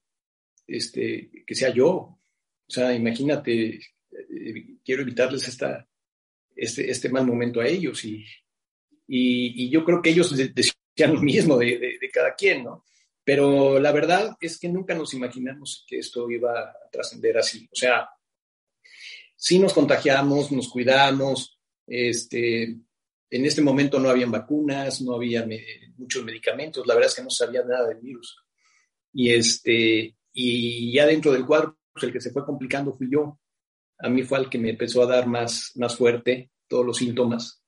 este, 0.65 1.29
que 1.45 1.55
sea 1.57 1.75
yo. 1.75 1.91
O 1.91 2.21
sea, 2.69 2.95
imagínate, 2.95 3.81
eh, 4.13 4.77
quiero 4.85 5.03
evitarles 5.03 5.49
esta, 5.49 5.89
este, 6.55 6.89
este 6.89 7.09
mal 7.09 7.27
momento 7.27 7.61
a 7.61 7.67
ellos. 7.67 8.05
Y, 8.05 8.25
y, 9.09 9.69
yo 9.71 9.85
creo 9.85 10.01
que 10.01 10.11
ellos 10.11 10.37
decían 10.37 11.15
lo 11.15 11.21
mismo 11.21 11.59
de, 11.59 11.79
de, 11.81 11.99
de, 12.01 12.11
cada 12.13 12.33
quien, 12.37 12.63
¿no? 12.63 12.85
Pero 13.25 13.81
la 13.81 13.91
verdad 13.91 14.37
es 14.41 14.57
que 14.61 14.69
nunca 14.69 14.95
nos 14.95 15.13
imaginamos 15.13 15.85
que 15.89 15.99
esto 15.99 16.31
iba 16.31 16.61
a 16.61 16.91
trascender 16.93 17.37
así. 17.39 17.69
O 17.73 17.75
sea, 17.75 18.09
sí 19.35 19.59
nos 19.59 19.73
contagiamos, 19.73 20.53
nos 20.53 20.69
cuidamos, 20.69 21.59
este, 21.89 22.77
en 23.31 23.47
este 23.47 23.63
momento 23.63 24.01
no 24.01 24.11
habían 24.11 24.31
vacunas, 24.31 25.01
no 25.03 25.15
había 25.15 25.47
muchos 25.97 26.25
medicamentos, 26.25 26.87
la 26.87 26.95
verdad 26.95 27.11
es 27.11 27.17
que 27.17 27.23
no 27.23 27.31
sabía 27.31 27.63
nada 27.63 27.89
del 27.89 27.99
virus. 27.99 28.45
Y, 29.13 29.31
este, 29.31 30.17
y 30.33 30.93
ya 30.93 31.07
dentro 31.07 31.33
del 31.33 31.47
cuadro, 31.47 31.79
pues 31.93 32.05
el 32.05 32.13
que 32.13 32.21
se 32.21 32.31
fue 32.31 32.45
complicando 32.45 32.93
fui 32.93 33.09
yo. 33.11 33.39
A 33.99 34.09
mí 34.09 34.23
fue 34.23 34.39
el 34.39 34.49
que 34.49 34.59
me 34.59 34.71
empezó 34.71 35.03
a 35.03 35.07
dar 35.07 35.27
más, 35.27 35.73
más 35.77 35.97
fuerte 35.97 36.51
todos 36.67 36.85
los 36.85 36.97
síntomas. 36.97 37.63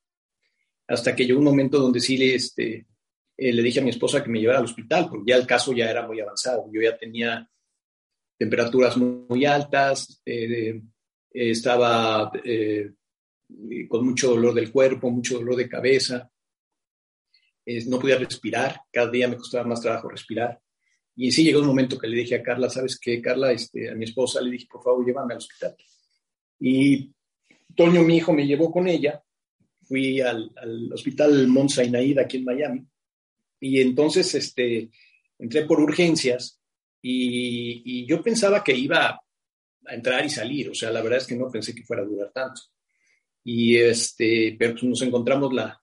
Hasta 0.88 1.14
que 1.14 1.26
llegó 1.26 1.38
un 1.38 1.44
momento 1.44 1.78
donde 1.78 2.00
sí 2.00 2.16
le, 2.16 2.34
este, 2.34 2.86
eh, 3.36 3.52
le 3.52 3.62
dije 3.62 3.80
a 3.80 3.82
mi 3.82 3.90
esposa 3.90 4.22
que 4.22 4.30
me 4.30 4.40
llevara 4.40 4.58
al 4.58 4.64
hospital, 4.64 5.08
porque 5.08 5.30
ya 5.30 5.36
el 5.36 5.46
caso 5.46 5.72
ya 5.72 5.90
era 5.90 6.06
muy 6.06 6.20
avanzado. 6.20 6.68
Yo 6.72 6.80
ya 6.82 6.96
tenía 6.96 7.48
temperaturas 8.36 8.96
muy, 8.96 9.44
altas, 9.44 10.20
eh, 10.24 10.82
estaba 11.30 12.32
eh, 12.44 12.92
con 13.88 14.04
mucho 14.04 14.30
dolor 14.30 14.54
del 14.54 14.70
cuerpo, 14.70 15.10
mucho 15.10 15.36
dolor 15.38 15.56
de 15.56 15.68
cabeza, 15.68 16.30
no 17.86 17.98
podía 17.98 18.18
respirar, 18.18 18.80
cada 18.90 19.10
día 19.10 19.28
me 19.28 19.36
costaba 19.36 19.64
más 19.64 19.80
trabajo 19.80 20.08
respirar. 20.08 20.60
Y 21.14 21.30
sí 21.30 21.44
llegó 21.44 21.60
un 21.60 21.66
momento 21.66 21.98
que 21.98 22.08
le 22.08 22.16
dije 22.16 22.36
a 22.36 22.42
Carla, 22.42 22.70
¿sabes 22.70 22.98
qué, 22.98 23.20
Carla? 23.20 23.52
Este, 23.52 23.90
a 23.90 23.94
mi 23.94 24.04
esposa 24.04 24.40
le 24.40 24.50
dije, 24.50 24.66
por 24.70 24.82
favor, 24.82 25.04
llévame 25.04 25.34
al 25.34 25.38
hospital. 25.38 25.76
Y 26.58 27.12
Toño, 27.76 28.02
mi 28.02 28.16
hijo, 28.16 28.32
me 28.32 28.46
llevó 28.46 28.72
con 28.72 28.88
ella. 28.88 29.22
Fui 29.82 30.20
al, 30.20 30.50
al 30.56 30.92
hospital 30.92 31.46
Mount 31.48 31.70
Sinai 31.70 32.18
aquí 32.18 32.38
en 32.38 32.44
Miami 32.44 32.86
y 33.62 33.80
entonces 33.80 34.34
este, 34.34 34.90
entré 35.38 35.64
por 35.64 35.78
urgencias 35.78 36.60
y, 37.00 38.04
yo 38.06 38.20
pensaba 38.20 38.62
que 38.64 38.76
iba 38.76 39.08
a 39.86 39.94
entrar 39.94 40.24
y 40.26 40.30
salir, 40.30 40.70
o 40.70 40.74
sea, 40.74 40.90
la 40.90 41.00
verdad 41.00 41.20
es 41.20 41.28
que 41.28 41.36
no 41.36 41.48
pensé 41.48 41.72
que 41.72 41.84
fuera 41.84 42.02
a 42.02 42.04
durar 42.04 42.32
tanto. 42.32 42.60
Y 43.44 43.76
este, 43.76 44.56
pero 44.58 44.72
pues 44.72 44.84
nos 44.84 45.02
encontramos 45.02 45.52
la, 45.52 45.82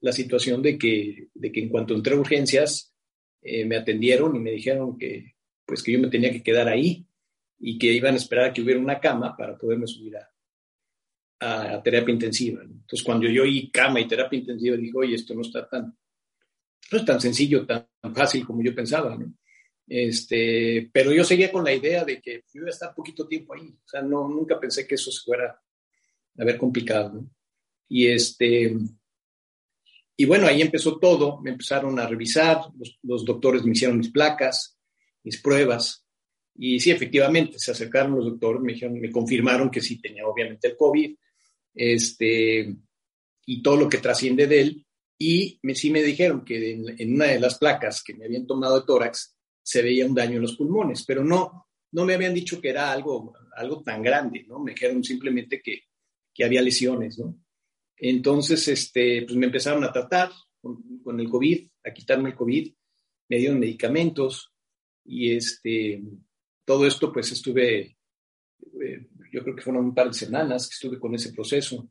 la 0.00 0.12
situación 0.12 0.62
de 0.62 0.78
que, 0.78 1.28
de 1.34 1.52
que 1.52 1.60
en 1.60 1.68
cuanto 1.68 1.94
entré 1.94 2.14
a 2.14 2.18
urgencias, 2.18 2.94
eh, 3.40 3.64
me 3.64 3.76
atendieron 3.76 4.36
y 4.36 4.38
me 4.38 4.52
dijeron 4.52 4.96
que, 4.98 5.34
pues 5.64 5.82
que 5.82 5.92
yo 5.92 5.98
me 5.98 6.08
tenía 6.08 6.30
que 6.30 6.42
quedar 6.42 6.68
ahí 6.68 7.06
y 7.58 7.78
que 7.78 7.92
iban 7.92 8.14
a 8.14 8.18
esperar 8.18 8.50
a 8.50 8.52
que 8.52 8.62
hubiera 8.62 8.80
una 8.80 9.00
cama 9.00 9.36
para 9.36 9.56
poderme 9.56 9.86
subir 9.86 10.16
a, 10.16 10.28
a, 11.40 11.82
terapia 11.82 12.12
intensiva. 12.12 12.62
Entonces, 12.62 13.02
cuando 13.04 13.28
yo 13.28 13.42
oí 13.42 13.70
cama 13.70 14.00
y 14.00 14.08
terapia 14.08 14.38
intensiva, 14.38 14.76
dije, 14.76 14.92
oye, 14.96 15.14
esto 15.14 15.34
no 15.34 15.42
está 15.42 15.68
tan, 15.68 15.96
no 16.90 16.98
es 16.98 17.04
tan 17.04 17.20
sencillo, 17.20 17.66
tan 17.66 17.86
fácil 18.14 18.44
como 18.44 18.62
yo 18.62 18.74
pensaba, 18.74 19.16
¿no? 19.16 19.34
Este, 19.86 20.88
pero 20.92 21.12
yo 21.12 21.24
seguía 21.24 21.50
con 21.50 21.64
la 21.64 21.72
idea 21.72 22.04
de 22.04 22.20
que 22.20 22.44
yo 22.52 22.60
iba 22.60 22.68
a 22.68 22.70
estar 22.70 22.94
poquito 22.94 23.26
tiempo 23.26 23.54
ahí. 23.54 23.68
O 23.68 23.88
sea, 23.88 24.02
no, 24.02 24.28
nunca 24.28 24.58
pensé 24.58 24.86
que 24.86 24.94
eso 24.94 25.10
se 25.10 25.22
fuera 25.24 25.60
a 26.38 26.44
ver 26.44 26.58
complicado. 26.58 27.12
¿no? 27.14 27.30
Y 27.88 28.06
este, 28.06 28.74
y 30.16 30.24
bueno, 30.24 30.46
ahí 30.46 30.62
empezó 30.62 30.98
todo. 30.98 31.40
Me 31.40 31.50
empezaron 31.50 31.98
a 31.98 32.06
revisar, 32.06 32.60
los, 32.78 32.98
los, 33.02 33.24
doctores 33.24 33.64
me 33.64 33.72
hicieron 33.72 33.98
mis 33.98 34.10
placas, 34.10 34.78
mis 35.24 35.40
pruebas. 35.40 36.06
Y 36.54 36.80
sí, 36.80 36.90
efectivamente, 36.90 37.58
se 37.58 37.72
acercaron 37.72 38.16
los 38.16 38.26
doctores, 38.26 38.62
me, 38.62 38.74
dijeron, 38.74 39.00
me 39.00 39.10
confirmaron 39.10 39.70
que 39.70 39.80
sí 39.80 40.00
tenía 40.00 40.26
obviamente 40.26 40.68
el 40.68 40.76
COVID, 40.76 41.16
este, 41.74 42.76
y 43.46 43.62
todo 43.62 43.76
lo 43.76 43.88
que 43.88 43.98
trasciende 43.98 44.46
de 44.46 44.60
él. 44.60 44.86
Y 45.18 45.58
me, 45.62 45.74
sí 45.74 45.90
me 45.90 46.02
dijeron 46.02 46.44
que 46.44 46.72
en, 46.72 46.94
en, 46.98 47.14
una 47.14 47.26
de 47.26 47.40
las 47.40 47.58
placas 47.58 48.02
que 48.02 48.14
me 48.14 48.24
habían 48.24 48.46
tomado 48.46 48.80
de 48.80 48.86
tórax 48.86 49.36
se 49.62 49.82
veía 49.82 50.06
un 50.06 50.14
daño 50.14 50.36
en 50.36 50.42
los 50.42 50.56
pulmones, 50.56 51.04
pero 51.06 51.22
no, 51.22 51.68
no 51.92 52.04
me 52.04 52.14
habían 52.14 52.34
dicho 52.34 52.60
que 52.60 52.70
era 52.70 52.90
algo, 52.90 53.32
algo 53.56 53.82
tan 53.82 54.02
grande, 54.02 54.44
¿no? 54.48 54.58
Me 54.58 54.72
dijeron 54.72 55.04
simplemente 55.04 55.62
que, 55.62 55.82
que 56.34 56.44
había 56.44 56.62
lesiones, 56.62 57.18
¿no? 57.18 57.38
Entonces, 57.96 58.66
este, 58.68 59.22
pues 59.22 59.36
me 59.36 59.46
empezaron 59.46 59.84
a 59.84 59.92
tratar 59.92 60.30
con, 60.60 60.82
con, 61.02 61.20
el 61.20 61.28
COVID, 61.28 61.68
a 61.84 61.92
quitarme 61.92 62.30
el 62.30 62.36
COVID, 62.36 62.72
me 63.28 63.38
dieron 63.38 63.60
medicamentos 63.60 64.52
y 65.04 65.32
este, 65.32 66.02
todo 66.64 66.86
esto 66.86 67.12
pues 67.12 67.32
estuve, 67.32 67.96
eh, 68.82 69.08
yo 69.32 69.42
creo 69.42 69.56
que 69.56 69.62
fueron 69.62 69.86
un 69.86 69.94
par 69.94 70.08
de 70.08 70.14
semanas 70.14 70.68
que 70.68 70.74
estuve 70.74 70.98
con 70.98 71.14
ese 71.14 71.32
proceso 71.32 71.90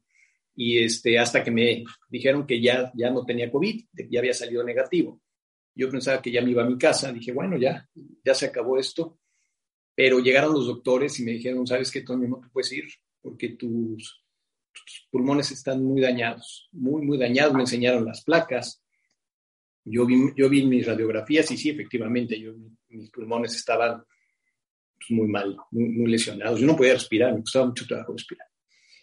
y 0.55 0.79
este, 0.79 1.17
hasta 1.17 1.43
que 1.43 1.51
me 1.51 1.83
dijeron 2.09 2.45
que 2.45 2.61
ya, 2.61 2.91
ya 2.95 3.09
no 3.09 3.25
tenía 3.25 3.51
COVID, 3.51 3.85
ya 4.09 4.19
había 4.19 4.33
salido 4.33 4.63
negativo. 4.63 5.21
Yo 5.73 5.89
pensaba 5.89 6.21
que 6.21 6.31
ya 6.31 6.41
me 6.41 6.51
iba 6.51 6.63
a 6.63 6.69
mi 6.69 6.77
casa, 6.77 7.13
dije, 7.13 7.31
bueno, 7.31 7.57
ya, 7.57 7.89
ya 8.23 8.33
se 8.33 8.47
acabó 8.47 8.77
esto, 8.77 9.19
pero 9.95 10.19
llegaron 10.19 10.53
los 10.53 10.67
doctores 10.67 11.19
y 11.19 11.23
me 11.23 11.31
dijeron, 11.31 11.65
¿sabes 11.65 11.89
qué, 11.89 12.01
Tony? 12.01 12.27
No 12.27 12.39
te 12.39 12.49
puedes 12.49 12.71
ir 12.73 12.85
porque 13.21 13.49
tus, 13.49 14.20
tus 14.73 15.07
pulmones 15.11 15.51
están 15.51 15.83
muy 15.83 16.01
dañados, 16.01 16.69
muy, 16.71 17.01
muy 17.05 17.17
dañados. 17.17 17.53
Me 17.53 17.61
enseñaron 17.61 18.05
las 18.05 18.23
placas. 18.23 18.83
Yo 19.83 20.05
vi, 20.05 20.15
yo 20.35 20.49
vi 20.49 20.65
mis 20.65 20.85
radiografías 20.85 21.49
y 21.51 21.57
sí, 21.57 21.69
efectivamente, 21.69 22.37
mis 22.89 23.09
pulmones 23.09 23.55
estaban 23.55 24.03
pues, 24.97 25.11
muy 25.11 25.27
mal, 25.27 25.57
muy, 25.71 26.11
lesionados. 26.11 26.59
Yo 26.59 26.67
no 26.67 26.75
podía 26.75 26.93
respirar, 26.93 27.33
me 27.33 27.41
costaba 27.41 27.67
mucho 27.67 27.87
trabajo 27.87 28.13
respirar. 28.13 28.47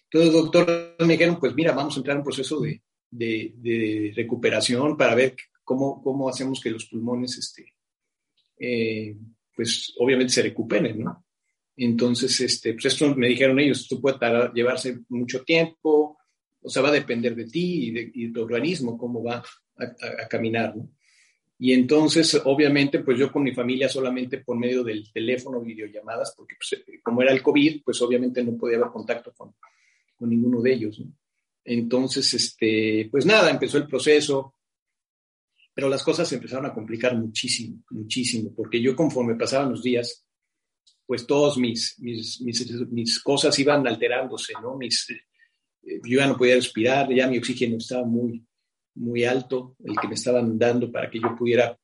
Entonces, 0.05 0.33
los 0.33 0.43
doctores 0.45 0.95
me 1.01 1.15
dijeron, 1.15 1.39
pues 1.39 1.55
mira, 1.55 1.73
vamos 1.73 1.97
a 1.97 1.99
entrar 1.99 2.15
en 2.15 2.21
un 2.21 2.25
proceso 2.25 2.61
de, 2.61 2.83
de, 3.11 3.53
de 3.57 4.13
recuperación 4.15 4.97
para 4.97 5.15
ver 5.15 5.37
cómo, 5.65 6.03
cómo 6.03 6.29
hacemos 6.29 6.61
que 6.61 6.71
los 6.71 6.87
pulmones, 6.87 7.37
este, 7.37 7.75
eh, 8.59 9.17
pues 9.55 9.95
obviamente 9.99 10.33
se 10.33 10.43
recuperen, 10.43 11.01
¿no? 11.01 11.27
Entonces, 11.81 12.41
este, 12.41 12.73
pues 12.73 12.87
esto 12.87 13.15
me 13.15 13.29
dijeron 13.29 13.61
ellos, 13.61 13.83
esto 13.83 14.01
puede 14.01 14.19
tardar, 14.19 14.53
llevarse 14.53 14.99
mucho 15.11 15.45
tiempo, 15.45 16.19
o 16.61 16.69
sea, 16.69 16.83
va 16.83 16.89
a 16.89 16.93
depender 16.93 17.37
de 17.37 17.45
ti 17.45 17.87
y 17.87 17.91
de, 17.93 18.33
tu 18.33 18.43
organismo, 18.43 18.99
cómo 18.99 19.23
va 19.23 19.45
a, 19.77 20.29
caminar. 20.29 20.75
Y 21.57 21.73
entonces, 21.73 22.41
obviamente, 22.45 22.99
pues 23.01 23.17
yo 23.17 23.31
con 23.31 23.45
mi 23.45 23.55
familia 23.55 23.89
solamente 23.89 24.39
por 24.39 24.59
medio 24.59 24.83
del 24.83 25.13
teléfono, 25.13 25.61
videollamadas, 25.61 26.35
porque 26.37 26.57
pues, 26.57 26.83
como 27.01 27.23
era 27.23 27.33
el 27.33 27.43
COVID, 27.43 27.83
pues 27.85 28.03
obviamente 28.03 28.43
no 28.43 28.57
podía 28.57 28.79
haber 28.79 28.91
contacto 28.91 29.33
con, 29.37 29.55
con 30.17 30.29
ninguno 30.29 30.61
de 30.61 30.73
ellos. 30.73 31.01
Entonces, 31.65 32.35
este, 32.35 33.09
pues 33.09 33.25
nada, 33.25 33.51
empezó 33.51 33.79
el 33.79 33.87
proceso, 33.87 34.57
pero 35.73 35.89
las 35.89 36.03
cosas 36.03 36.27
se 36.27 36.35
empezaron 36.35 36.67
a 36.67 36.75
complicar 36.75 37.17
muchísimo, 37.17 37.85
muchísimo, 37.91 38.53
porque 38.53 38.83
yo 38.83 38.97
conforme 38.97 39.37
pasaban 39.37 39.71
los 39.71 39.81
días, 39.81 40.28
pues 41.09 41.27
todos 41.27 41.57
mis, 41.57 41.99
mis, 42.01 42.39
mis, 42.43 43.19
cosas 43.21 43.59
iban 43.59 43.87
alterándose, 43.87 44.53
¿no? 44.61 44.77
Mis, 44.77 45.09
eh, 45.09 46.01
yo 46.05 46.19
ya 46.19 46.27
no 46.27 46.37
podía 46.37 46.57
respirar, 46.57 47.11
ya 47.11 47.27
mi 47.27 47.39
oxígeno 47.39 47.79
estaba 47.79 48.05
muy, 48.05 48.45
muy 48.97 49.25
alto, 49.25 49.75
el 49.83 49.97
que 49.97 50.07
me 50.07 50.17
estaban 50.17 50.59
dando 50.59 50.93
para 50.93 51.09
que 51.09 51.19
yo 51.19 51.35
pudiera 51.35 51.75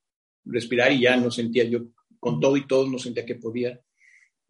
respirar 0.44 0.92
y 0.92 1.00
ya 1.00 1.16
no 1.16 1.30
sentía 1.30 1.64
yo, 1.64 1.86
con 2.20 2.38
todo 2.38 2.54
y 2.58 2.66
todo, 2.66 2.86
no 2.86 2.98
sentía 2.98 3.24
que 3.24 3.36
podía. 3.36 3.80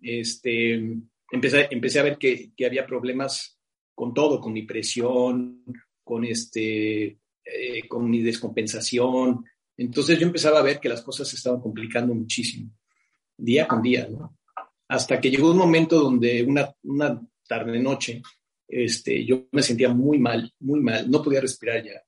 Este, 0.03 0.75
empecé, 1.31 1.69
empecé 1.71 2.01
a 2.01 2.05
ver 2.05 2.19
que, 2.19 2.51
que 2.57 2.67
había 2.67 2.85
problemas 2.85 3.61
con 3.95 4.13
todo, 4.13 4.41
con 4.41 4.53
mi 4.53 4.63
presión, 4.63 5.63
con 6.03 6.25
este, 6.25 7.21
eh, 7.45 7.87
con 7.89 8.11
mi 8.11 8.23
descompensación. 8.23 9.45
Entonces 9.77 10.19
yo 10.19 10.27
empezaba 10.27 10.59
a 10.59 10.65
ver 10.65 10.81
que 10.81 10.89
las 10.89 11.03
cosas 11.03 11.29
se 11.29 11.37
estaban 11.37 11.61
complicando 11.61 12.13
muchísimo, 12.13 12.73
día 13.37 13.69
con 13.69 13.81
día, 13.81 14.09
¿no? 14.11 14.37
Hasta 14.89 15.21
que 15.21 15.31
llegó 15.31 15.51
un 15.51 15.59
momento 15.59 16.01
donde 16.01 16.43
una, 16.43 16.73
una 16.83 17.21
tarde-noche, 17.47 18.23
este, 18.69 19.25
yo 19.25 19.47
me 19.53 19.63
sentía 19.63 19.89
muy 19.89 20.19
mal, 20.19 20.53
muy 20.61 20.81
mal, 20.81 21.11
no 21.11 21.23
podía 21.23 21.41
respirar 21.41 21.85
ya. 21.85 22.03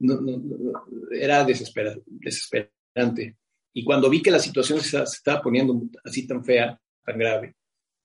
No, 0.00 0.18
era 1.12 1.44
desesperante. 1.44 3.36
Y 3.72 3.84
cuando 3.84 4.08
vi 4.10 4.22
que 4.22 4.30
la 4.30 4.38
situación 4.38 4.80
se, 4.80 5.02
estaba 5.02 5.42
poniendo 5.42 5.80
así 6.04 6.26
tan 6.26 6.44
fea, 6.44 6.80
tan 7.04 7.18
grave, 7.18 7.54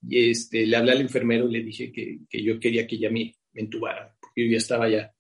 y 0.07 0.29
este, 0.31 0.65
le 0.65 0.75
hablé 0.75 0.91
al 0.91 1.01
enfermero 1.01 1.47
y 1.49 1.53
le 1.53 1.63
dije 1.63 1.91
que, 1.91 2.19
que 2.29 2.43
yo 2.43 2.59
quería 2.59 2.85
que 2.85 2.97
ya 2.97 3.09
me, 3.09 3.33
me 3.53 3.61
entubara, 3.61 4.15
porque 4.19 4.45
yo 4.45 4.51
ya 4.51 4.57
estaba 4.57 4.89
ya 4.89 5.11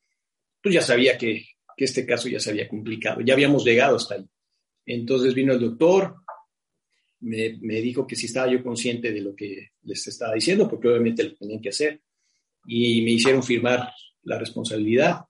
pues 0.65 0.73
ya 0.73 0.81
sabía 0.81 1.15
que, 1.15 1.45
que 1.77 1.85
este 1.85 2.07
caso 2.07 2.27
ya 2.27 2.39
se 2.39 2.49
había 2.49 2.67
complicado, 2.67 3.21
ya 3.21 3.35
habíamos 3.35 3.63
llegado 3.63 3.97
hasta 3.97 4.15
ahí. 4.15 4.25
Entonces 4.83 5.35
vino 5.35 5.53
el 5.53 5.59
doctor, 5.59 6.15
me, 7.25 7.57
me, 7.61 7.81
dijo 7.81 8.07
que 8.07 8.15
si 8.15 8.27
estaba 8.27 8.51
yo 8.51 8.63
consciente 8.63 9.11
de 9.11 9.21
lo 9.21 9.35
que 9.35 9.71
les 9.83 10.07
estaba 10.07 10.33
diciendo, 10.33 10.69
porque 10.69 10.87
obviamente 10.87 11.23
lo 11.23 11.35
tenían 11.35 11.61
que 11.61 11.69
hacer, 11.69 12.01
y 12.65 13.01
me 13.03 13.11
hicieron 13.11 13.43
firmar 13.43 13.91
la 14.23 14.39
responsabilidad. 14.39 15.25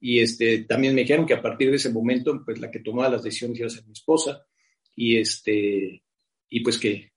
Y 0.00 0.20
este, 0.20 0.64
también 0.64 0.94
me 0.94 1.02
dijeron 1.02 1.26
que 1.26 1.34
a 1.34 1.42
partir 1.42 1.70
de 1.70 1.76
ese 1.76 1.90
momento, 1.90 2.42
pues 2.44 2.60
la 2.60 2.70
que 2.70 2.80
tomaba 2.80 3.08
las 3.08 3.22
decisiones 3.22 3.58
iba 3.58 3.66
a 3.66 3.70
ser 3.70 3.86
mi 3.86 3.92
esposa, 3.92 4.46
y, 4.94 5.16
este, 5.16 6.02
y 6.48 6.60
pues 6.60 6.78
que, 6.78 7.12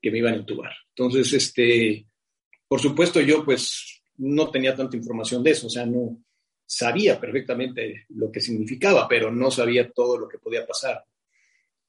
que 0.00 0.10
me 0.10 0.18
iban 0.18 0.34
a 0.34 0.38
entubar. 0.38 0.72
Entonces, 0.90 1.32
este, 1.32 2.06
por 2.68 2.80
supuesto, 2.80 3.20
yo 3.20 3.44
pues 3.44 4.02
no 4.18 4.50
tenía 4.50 4.74
tanta 4.74 4.96
información 4.96 5.42
de 5.42 5.50
eso, 5.50 5.66
o 5.66 5.70
sea, 5.70 5.86
no, 5.86 6.22
sabía 6.68 7.18
perfectamente 7.18 8.04
lo 8.10 8.30
que 8.30 8.42
significaba, 8.42 9.08
pero 9.08 9.32
no 9.32 9.50
sabía 9.50 9.90
todo 9.90 10.18
lo 10.18 10.28
que 10.28 10.38
podía 10.38 10.66
pasar. 10.66 11.02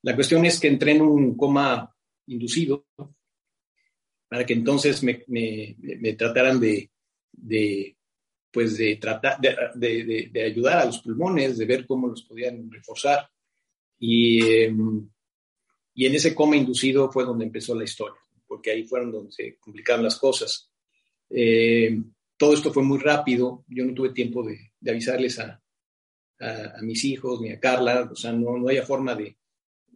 La 0.01 0.15
cuestión 0.15 0.45
es 0.45 0.59
que 0.59 0.67
entré 0.67 0.93
en 0.93 1.01
un 1.01 1.35
coma 1.35 1.93
inducido 2.27 2.85
para 4.29 4.45
que 4.45 4.53
entonces 4.53 5.03
me, 5.03 5.23
me, 5.27 6.13
trataran 6.13 6.59
de, 6.59 6.91
de, 7.31 7.97
pues 8.51 8.77
de, 8.77 8.95
tratar, 8.97 9.39
de, 9.41 10.29
de, 10.31 10.43
ayudar 10.43 10.77
a 10.77 10.85
los 10.85 10.99
pulmones, 10.99 11.57
de 11.57 11.65
ver 11.65 11.87
cómo 11.87 12.07
los 12.07 12.23
podían 12.23 12.71
reforzar. 12.71 13.27
Y, 13.97 14.41
em, 14.43 15.09
y 15.95 16.05
en 16.05 16.15
ese 16.15 16.35
coma 16.35 16.55
inducido 16.55 17.11
fue 17.11 17.25
donde 17.25 17.45
empezó 17.45 17.73
la 17.75 17.83
historia, 17.83 18.21
porque 18.47 18.71
ahí 18.71 18.83
fueron 18.85 19.11
donde 19.11 19.31
se 19.31 19.57
complicaron 19.57 20.03
las 20.03 20.17
cosas. 20.17 20.71
Eh, 21.29 21.99
todo 22.37 22.53
esto 22.53 22.71
fue 22.71 22.83
muy 22.83 22.99
rápido, 22.99 23.65
yo 23.67 23.83
no 23.83 23.93
tuve 23.95 24.11
tiempo 24.11 24.43
de, 24.43 24.71
avisarles 24.87 25.39
a, 25.39 25.61
a, 26.39 26.81
mis 26.83 27.03
hijos 27.03 27.41
ni 27.41 27.51
a 27.51 27.59
Carla, 27.59 28.07
o 28.11 28.15
sea, 28.15 28.31
no, 28.31 28.57
no 28.57 28.69
había 28.69 28.85
forma 28.85 29.15
de, 29.15 29.38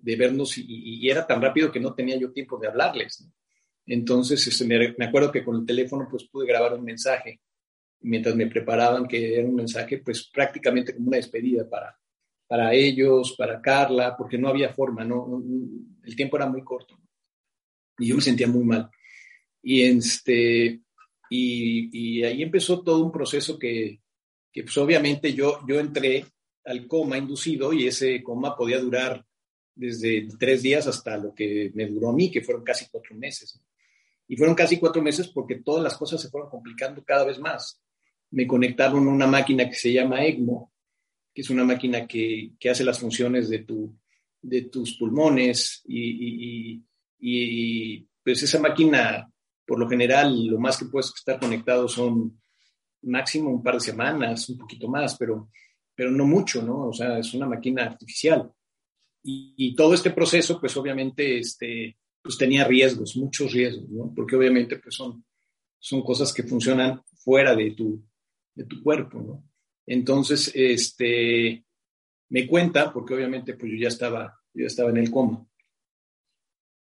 de 0.04 0.16
vernos 0.18 0.58
y, 0.58 1.10
era 1.10 1.26
tan 1.26 1.42
rápido 1.42 1.72
que 1.72 1.80
no 1.80 1.94
tenía 1.94 2.18
yo 2.18 2.32
tiempo 2.32 2.58
de 2.58 2.68
hablarles. 2.68 3.26
Entonces, 3.86 4.46
este, 4.46 4.66
me, 4.66 5.06
acuerdo 5.06 5.32
que 5.32 5.44
con 5.44 5.56
el 5.56 5.66
teléfono 5.66 6.08
pues 6.12 6.26
pude 6.26 6.46
grabar 6.46 6.74
un 6.74 6.84
mensaje 6.84 7.40
mientras 8.02 8.36
me 8.36 8.48
preparaban, 8.48 9.08
que 9.08 9.40
era 9.40 9.48
un 9.48 9.56
mensaje 9.56 10.00
pues 10.00 10.30
prácticamente 10.30 10.94
como 10.94 11.08
una 11.08 11.18
despedida 11.18 11.70
para, 11.70 11.98
para 12.46 12.74
ellos, 12.74 13.34
para 13.38 13.62
Carla, 13.62 14.16
porque 14.18 14.38
no 14.38 14.50
había 14.50 14.74
forma, 14.74 15.06
no, 15.06 15.42
el 16.04 16.16
tiempo 16.16 16.36
era 16.36 16.48
muy 16.48 16.64
corto 16.64 17.00
y 17.98 18.08
yo 18.08 18.16
me 18.16 18.22
sentía 18.22 18.48
muy 18.48 18.66
mal. 18.66 18.90
Y 19.62 19.84
este, 19.84 20.82
y, 21.30 22.24
ahí 22.24 22.44
empezó 22.44 22.84
todo 22.84 23.06
un 23.06 23.12
proceso 23.12 23.58
que, 23.58 24.02
que 24.52 24.64
pues 24.64 24.78
obviamente 24.78 25.34
yo, 25.34 25.60
yo 25.66 25.80
entré 25.80 26.26
al 26.66 26.88
coma 26.88 27.18
inducido 27.18 27.72
y 27.72 27.88
ese 27.88 28.22
coma 28.22 28.58
podía 28.58 28.80
durar 28.80 29.26
desde 29.76 30.28
tres 30.40 30.62
días 30.62 30.88
hasta 30.88 31.18
lo 31.18 31.34
que 31.34 31.72
me 31.74 31.88
duró 31.88 32.10
a 32.10 32.14
mí, 32.14 32.32
que 32.32 32.42
fueron 32.42 32.64
casi 32.64 32.86
cuatro 32.92 33.16
meses. 33.16 33.60
Y 34.28 34.38
fueron 34.38 34.56
casi 34.56 34.78
cuatro 34.78 35.02
meses 35.02 35.28
porque 35.28 35.56
todas 35.56 35.84
las 35.84 35.98
cosas 35.98 36.22
se 36.22 36.30
fueron 36.30 36.50
complicando 36.50 37.04
cada 37.04 37.26
vez 37.26 37.40
más. 37.40 37.82
Me 38.32 38.48
conectaron 38.48 39.08
a 39.08 39.12
una 39.12 39.28
máquina 39.28 39.70
que 39.70 39.76
se 39.76 39.92
llama 39.92 40.24
ECMO, 40.26 40.72
que 41.34 41.42
es 41.42 41.50
una 41.50 41.64
máquina 41.64 42.08
que, 42.08 42.52
que 42.60 42.70
hace 42.70 42.84
las 42.84 43.00
funciones 43.00 43.50
de, 43.50 43.60
tu, 43.60 43.96
de 44.42 44.64
tus 44.64 44.98
pulmones 44.98 45.82
y, 45.86 46.82
y, 47.20 48.08
pues 48.24 48.44
esa 48.44 48.60
máquina, 48.60 49.30
por 49.66 49.80
lo 49.80 49.90
general, 49.90 50.46
lo 50.46 50.60
más 50.60 50.78
que 50.78 50.86
puedes 50.86 51.12
estar 51.16 51.40
conectado 51.40 51.88
son 51.88 52.40
máximo 53.02 53.50
un 53.50 53.64
par 53.64 53.76
de 53.76 53.80
semanas, 53.82 54.48
un 54.50 54.58
poquito 54.58 54.88
más, 54.88 55.18
pero, 55.18 55.50
pero 55.96 56.12
no 56.12 56.26
mucho, 56.26 56.62
¿no? 56.62 56.88
O 56.88 56.94
sea, 56.94 57.20
es 57.20 57.34
una 57.34 57.48
máquina 57.48 57.84
artificial. 57.84 58.52
Y, 59.26 59.74
todo 59.76 59.94
este 59.94 60.12
proceso, 60.12 60.60
pues 60.60 60.76
obviamente, 60.76 61.38
este, 61.38 61.98
pues 62.22 62.38
tenía 62.38 62.66
riesgos, 62.66 63.16
muchos 63.16 63.54
riesgos, 63.54 63.90
¿no? 63.90 64.14
Porque 64.14 64.36
obviamente, 64.36 64.78
pues 64.78 64.96
son, 64.96 65.24
son 65.80 66.02
cosas 66.02 66.34
que 66.34 66.44
funcionan 66.44 67.02
fuera 67.16 67.56
de 67.56 67.72
tu, 67.72 68.04
de 68.54 68.66
tu 68.66 68.84
cuerpo, 68.84 69.22
¿no? 69.22 69.50
Entonces, 69.86 70.52
este, 70.54 71.64
me 72.30 72.48
cuenta, 72.48 72.92
porque 72.92 73.14
obviamente, 73.14 73.54
pues 73.54 73.72
yo 73.72 73.78
ya 73.78 73.88
estaba, 73.88 74.38
yo 74.54 74.62
ya 74.62 74.68
estaba 74.68 74.90
en 74.90 74.98
el 74.98 75.10
coma, 75.10 75.46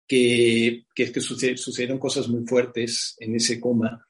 que, 0.07 0.85
que, 0.93 1.11
que 1.11 1.21
sucedieron 1.21 1.99
cosas 1.99 2.27
muy 2.27 2.45
fuertes 2.45 3.15
en 3.19 3.35
ese 3.35 3.59
coma. 3.61 4.05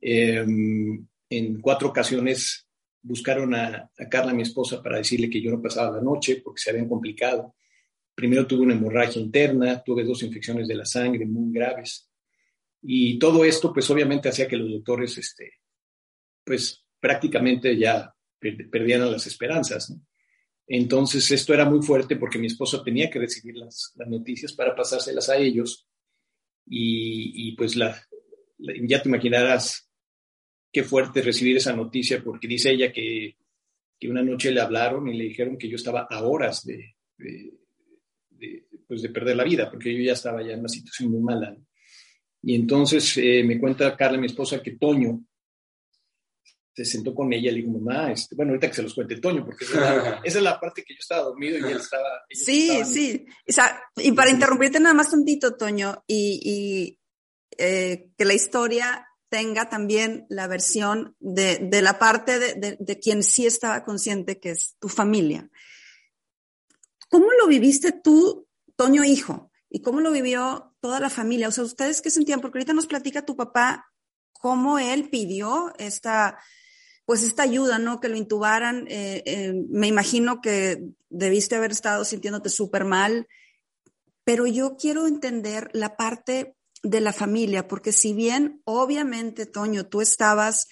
Em, 0.00 1.06
en 1.30 1.60
cuatro 1.60 1.88
ocasiones 1.88 2.66
buscaron 3.00 3.54
a, 3.54 3.90
a, 3.96 4.08
Carla, 4.08 4.32
mi 4.32 4.42
esposa, 4.42 4.82
para 4.82 4.98
decirle 4.98 5.30
que 5.30 5.40
yo 5.40 5.50
no 5.50 5.62
pasaba 5.62 5.96
la 5.96 6.02
noche 6.02 6.40
porque 6.42 6.60
se 6.60 6.70
habían 6.70 6.88
complicado. 6.88 7.54
Primero 8.14 8.46
tuve 8.46 8.62
una 8.62 8.74
hemorragia 8.74 9.20
interna, 9.20 9.82
tuve 9.82 10.04
dos 10.04 10.22
infecciones 10.22 10.68
de 10.68 10.76
la 10.76 10.84
sangre 10.84 11.26
muy 11.26 11.52
graves. 11.52 12.08
Y 12.82 13.18
todo 13.18 13.44
esto, 13.44 13.72
pues 13.72 13.88
obviamente 13.90 14.28
hacía 14.28 14.46
que 14.46 14.56
los 14.56 14.70
doctores, 14.70 15.16
este, 15.18 15.54
pues 16.44 16.84
prácticamente 17.00 17.76
ya 17.76 18.14
perdieran 18.38 19.10
las 19.10 19.26
esperanzas. 19.26 19.94
Entonces, 20.66 21.30
esto 21.30 21.52
era 21.52 21.68
muy 21.68 21.82
fuerte 21.82 22.16
porque 22.16 22.38
mi 22.38 22.46
esposo 22.46 22.82
tenía 22.82 23.10
que 23.10 23.18
recibir 23.18 23.56
las, 23.56 23.92
noticias 24.06 24.52
para 24.52 24.74
pasárselas 24.74 25.28
a 25.28 25.36
ellos. 25.36 25.86
Y, 26.66 27.54
pues 27.56 27.76
la, 27.76 27.94
ya 28.58 29.02
te 29.02 29.08
imaginarás 29.08 29.90
qué 30.72 30.82
fuerte 30.82 31.20
recibir 31.20 31.58
esa 31.58 31.74
noticia 31.74 32.22
porque 32.22 32.48
dice 32.48 32.70
ella 32.70 32.90
que, 32.90 33.36
que, 33.98 34.08
una 34.08 34.22
noche 34.22 34.50
le 34.50 34.60
hablaron 34.60 35.08
y 35.08 35.16
le 35.16 35.24
dijeron 35.24 35.58
que 35.58 35.68
yo 35.68 35.76
estaba 35.76 36.06
a 36.10 36.22
horas 36.22 36.64
de, 36.64 36.96
pues 38.86 39.02
de 39.02 39.08
perder 39.08 39.36
la 39.36 39.44
vida, 39.44 39.70
porque 39.70 39.94
yo 39.94 40.02
ya 40.02 40.12
estaba 40.12 40.42
ya 40.42 40.52
en 40.52 40.60
una 40.60 40.68
situación 40.68 41.10
muy 41.10 41.20
mala. 41.20 41.56
Y 42.42 42.54
entonces 42.54 43.16
eh, 43.16 43.42
me 43.44 43.58
cuenta 43.58 43.96
Carla, 43.96 44.18
mi 44.18 44.26
esposa, 44.26 44.62
que 44.62 44.72
Toño 44.72 45.24
se 46.74 46.84
sentó 46.84 47.14
con 47.14 47.32
ella 47.32 47.50
y 47.50 47.54
le 47.54 47.60
dijo, 47.62 47.78
mamá, 47.78 48.10
este, 48.10 48.34
bueno, 48.34 48.50
ahorita 48.50 48.68
que 48.68 48.74
se 48.74 48.82
los 48.82 48.94
cuente 48.94 49.20
Toño, 49.20 49.44
porque 49.44 49.64
esa 49.64 50.20
es, 50.24 50.34
la, 50.42 50.58
parte 50.58 50.82
que 50.82 50.94
yo 50.94 50.98
estaba 50.98 51.22
dormido 51.22 51.56
y 51.58 51.70
él 51.70 51.78
estaba... 51.78 52.08
Sí, 52.30 52.84
sí. 52.84 53.26
O 53.48 53.52
sea, 53.52 53.80
y 53.96 54.10
para 54.12 54.30
interrumpirte 54.30 54.80
nada 54.80 54.94
más 54.94 55.10
tantito, 55.10 55.54
Toño, 55.54 56.02
y, 56.06 56.40
y 56.42 56.98
eh, 57.58 58.08
que 58.18 58.24
la 58.24 58.34
historia 58.34 59.06
tenga 59.28 59.68
también 59.68 60.26
la 60.28 60.48
versión 60.48 61.16
de, 61.20 61.58
de 61.58 61.82
la 61.82 61.98
parte 61.98 62.38
de, 62.38 62.54
de, 62.54 62.76
de, 62.78 62.98
quien 62.98 63.22
sí 63.22 63.46
estaba 63.46 63.84
consciente, 63.84 64.40
que 64.40 64.50
es 64.50 64.76
tu 64.80 64.88
familia. 64.88 65.48
¿Cómo 67.08 67.26
lo 67.38 67.46
viviste 67.46 67.92
tú, 67.92 68.43
Toño 68.76 69.04
hijo? 69.04 69.50
¿Y 69.70 69.82
cómo 69.82 70.00
lo 70.00 70.12
vivió 70.12 70.74
toda 70.80 71.00
la 71.00 71.10
familia? 71.10 71.48
O 71.48 71.52
sea, 71.52 71.64
¿ustedes 71.64 72.00
qué 72.00 72.10
sentían? 72.10 72.40
Porque 72.40 72.58
ahorita 72.58 72.72
nos 72.72 72.86
platica 72.86 73.24
tu 73.24 73.36
papá 73.36 73.90
cómo 74.32 74.78
él 74.78 75.08
pidió 75.08 75.72
esta, 75.78 76.38
pues 77.06 77.22
esta 77.22 77.42
ayuda, 77.44 77.78
¿no? 77.78 77.98
Que 77.98 78.08
lo 78.08 78.16
intubaran. 78.16 78.86
Eh, 78.88 79.22
eh, 79.24 79.54
me 79.70 79.88
imagino 79.88 80.40
que 80.40 80.90
debiste 81.08 81.56
haber 81.56 81.72
estado 81.72 82.04
sintiéndote 82.04 82.50
súper 82.50 82.84
mal, 82.84 83.26
pero 84.22 84.46
yo 84.46 84.76
quiero 84.76 85.06
entender 85.06 85.70
la 85.72 85.96
parte 85.96 86.56
de 86.82 87.00
la 87.00 87.14
familia, 87.14 87.66
porque 87.66 87.92
si 87.92 88.12
bien 88.12 88.60
obviamente, 88.64 89.46
Toño, 89.46 89.86
tú 89.86 90.02
estabas 90.02 90.68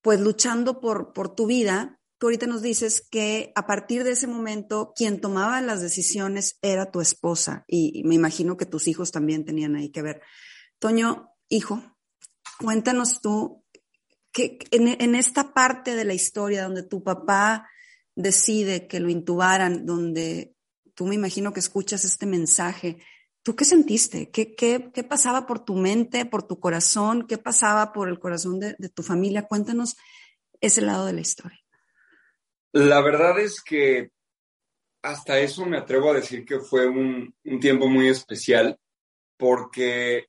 pues 0.00 0.18
luchando 0.18 0.80
por, 0.80 1.12
por 1.12 1.34
tu 1.34 1.46
vida, 1.46 2.00
ahorita 2.26 2.46
nos 2.46 2.62
dices 2.62 3.06
que 3.10 3.52
a 3.54 3.66
partir 3.66 4.04
de 4.04 4.12
ese 4.12 4.26
momento 4.26 4.92
quien 4.96 5.20
tomaba 5.20 5.60
las 5.60 5.80
decisiones 5.80 6.58
era 6.62 6.90
tu 6.90 7.00
esposa 7.00 7.64
y, 7.66 8.02
me 8.04 8.14
imagino 8.14 8.56
que 8.56 8.66
tus 8.66 8.88
hijos 8.88 9.12
también 9.12 9.44
tenían 9.44 9.76
ahí 9.76 9.90
que 9.90 10.02
ver. 10.02 10.22
Toño, 10.78 11.30
hijo, 11.48 11.82
cuéntanos 12.58 13.20
tú 13.20 13.64
que 14.32 14.58
en, 14.70 14.88
en 14.88 15.14
esta 15.14 15.52
parte 15.52 15.94
de 15.94 16.04
la 16.04 16.14
historia 16.14 16.64
donde 16.64 16.82
tu 16.82 17.02
papá 17.02 17.68
decide 18.14 18.86
que 18.86 19.00
lo 19.00 19.10
intubaran, 19.10 19.86
donde 19.86 20.54
tú 20.94 21.06
me 21.06 21.14
imagino 21.14 21.52
que 21.52 21.60
escuchas 21.60 22.04
este 22.04 22.26
mensaje, 22.26 22.98
¿Tú 23.44 23.56
qué 23.56 23.64
sentiste? 23.64 24.30
¿Qué, 24.30 24.54
qué, 24.54 24.92
qué 24.94 25.02
pasaba 25.02 25.46
por 25.46 25.64
tu 25.64 25.74
mente, 25.74 26.24
por 26.26 26.44
tu 26.44 26.60
corazón? 26.60 27.26
¿Qué 27.26 27.38
pasaba 27.38 27.92
por 27.92 28.08
el 28.08 28.20
corazón 28.20 28.60
de, 28.60 28.76
de, 28.78 28.88
tu 28.88 29.02
familia? 29.02 29.48
Cuéntanos 29.48 29.96
ese 30.60 30.80
lado 30.80 31.06
de 31.06 31.12
la 31.12 31.22
historia. 31.22 31.61
La 32.72 33.02
verdad 33.02 33.38
es 33.38 33.62
que 33.62 34.10
hasta 35.02 35.38
eso 35.40 35.66
me 35.66 35.78
atrevo 35.78 36.10
a 36.10 36.14
decir 36.14 36.44
que 36.44 36.60
fue 36.60 36.86
un, 36.86 37.34
un 37.44 37.60
tiempo 37.60 37.88
muy 37.88 38.08
especial 38.08 38.78
porque 39.36 40.26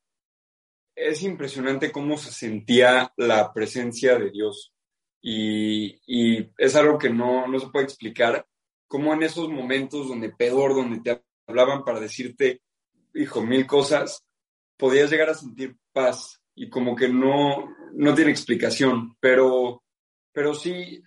es 0.95 1.23
impresionante 1.23 1.91
cómo 1.91 2.17
se 2.17 2.31
sentía 2.31 3.13
la 3.17 3.53
presencia 3.53 4.17
de 4.17 4.31
Dios. 4.31 4.73
Y, 5.21 6.01
y 6.05 6.51
es 6.57 6.75
algo 6.75 6.97
que 6.97 7.09
no, 7.09 7.47
no, 7.47 7.59
se 7.59 7.69
puede 7.69 7.85
explicar, 7.85 8.45
como 8.87 9.13
en 9.13 9.23
esos 9.23 9.49
momentos 9.49 10.07
donde 10.07 10.29
peor, 10.29 10.75
donde 10.75 10.99
te 10.99 11.23
hablaban 11.47 11.83
para 11.83 11.99
decirte, 11.99 12.61
hijo, 13.13 13.41
mil 13.41 13.65
cosas, 13.65 14.23
podías 14.77 15.09
llegar 15.09 15.29
a 15.29 15.35
sentir 15.35 15.77
paz 15.93 16.41
y 16.55 16.69
como 16.69 16.95
que 16.95 17.07
no, 17.07 17.73
no 17.93 18.13
tiene 18.13 18.31
explicación, 18.31 19.15
pero, 19.19 19.83
pero 20.31 20.53
sí, 20.53 21.01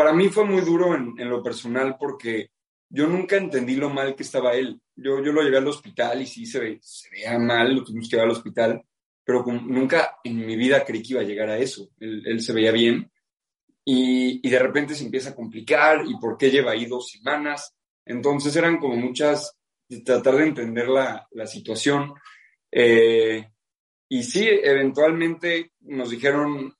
para 0.00 0.14
mí 0.14 0.30
fue 0.30 0.46
muy 0.46 0.62
duro 0.62 0.94
en, 0.94 1.12
en, 1.18 1.28
lo 1.28 1.42
personal 1.42 1.98
porque 2.00 2.52
yo 2.88 3.06
nunca 3.06 3.36
entendí 3.36 3.76
lo 3.76 3.90
mal 3.90 4.14
que 4.16 4.22
estaba 4.22 4.54
él. 4.54 4.80
Yo, 4.96 5.22
yo 5.22 5.30
lo 5.30 5.42
llevé 5.42 5.58
al 5.58 5.68
hospital 5.68 6.22
y 6.22 6.26
sí 6.26 6.46
se, 6.46 6.58
ve, 6.58 6.78
se 6.80 7.10
veía 7.10 7.38
mal, 7.38 7.74
lo 7.74 7.84
tuvimos 7.84 8.08
que 8.08 8.16
llevar 8.16 8.30
al 8.30 8.34
hospital, 8.34 8.82
pero 9.22 9.44
nunca 9.44 10.16
en 10.24 10.46
mi 10.46 10.56
vida 10.56 10.86
creí 10.86 11.02
que 11.02 11.12
iba 11.12 11.20
a 11.20 11.24
llegar 11.24 11.50
a 11.50 11.58
eso. 11.58 11.90
Él, 11.98 12.22
él 12.24 12.40
se 12.40 12.54
veía 12.54 12.72
bien 12.72 13.12
y, 13.84 14.40
y, 14.42 14.50
de 14.50 14.58
repente 14.58 14.94
se 14.94 15.04
empieza 15.04 15.30
a 15.30 15.34
complicar 15.34 16.06
y 16.08 16.18
por 16.18 16.38
qué 16.38 16.50
lleva 16.50 16.70
ahí 16.70 16.86
dos 16.86 17.10
semanas. 17.10 17.74
Entonces 18.06 18.56
eran 18.56 18.78
como 18.78 18.96
muchas, 18.96 19.54
tratar 20.02 20.36
de 20.36 20.44
entender 20.44 20.88
la, 20.88 21.28
la 21.32 21.46
situación. 21.46 22.14
Eh, 22.72 23.50
y 24.08 24.22
sí, 24.22 24.48
eventualmente 24.48 25.72
nos 25.80 26.08
dijeron, 26.08 26.74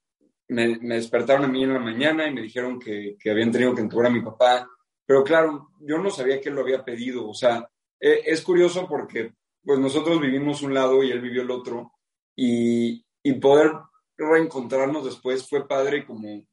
me, 0.51 0.79
despertaron 0.97 1.45
a 1.45 1.49
mí 1.49 1.63
en 1.63 1.75
la 1.75 1.81
mañana 1.81 2.27
y 2.27 2.35
me 2.35 2.43
dijeron 2.43 2.79
que, 2.79 3.17
que, 3.19 3.31
habían 3.31 3.51
tenido 3.51 3.75
que 3.75 3.81
entubar 3.81 4.07
a 4.07 4.11
mi 4.11 4.21
papá, 4.21 4.69
pero 5.07 5.25
claro, 5.25 5.71
yo 5.81 5.99
no 5.99 6.11
sabía 6.11 6.41
que 6.41 6.49
él 6.51 6.55
lo 6.55 6.63
había 6.63 6.85
pedido, 6.85 7.29
o 7.29 7.35
sea, 7.35 7.69
eh, 8.01 8.23
es 8.27 8.43
curioso 8.43 8.87
porque 8.89 9.33
pues 9.63 9.79
nosotros 9.79 10.21
vivimos 10.21 10.63
un 10.63 10.73
lado 10.73 11.03
y 11.03 11.11
él 11.11 11.21
vivió 11.21 11.43
el 11.43 11.51
otro. 11.51 11.93
Y, 12.35 13.05
y 13.23 13.33
poder 13.35 13.73
reencontrarnos 14.17 15.05
después 15.05 15.47
fue 15.47 15.69
padre 15.69 16.07
como 16.07 16.47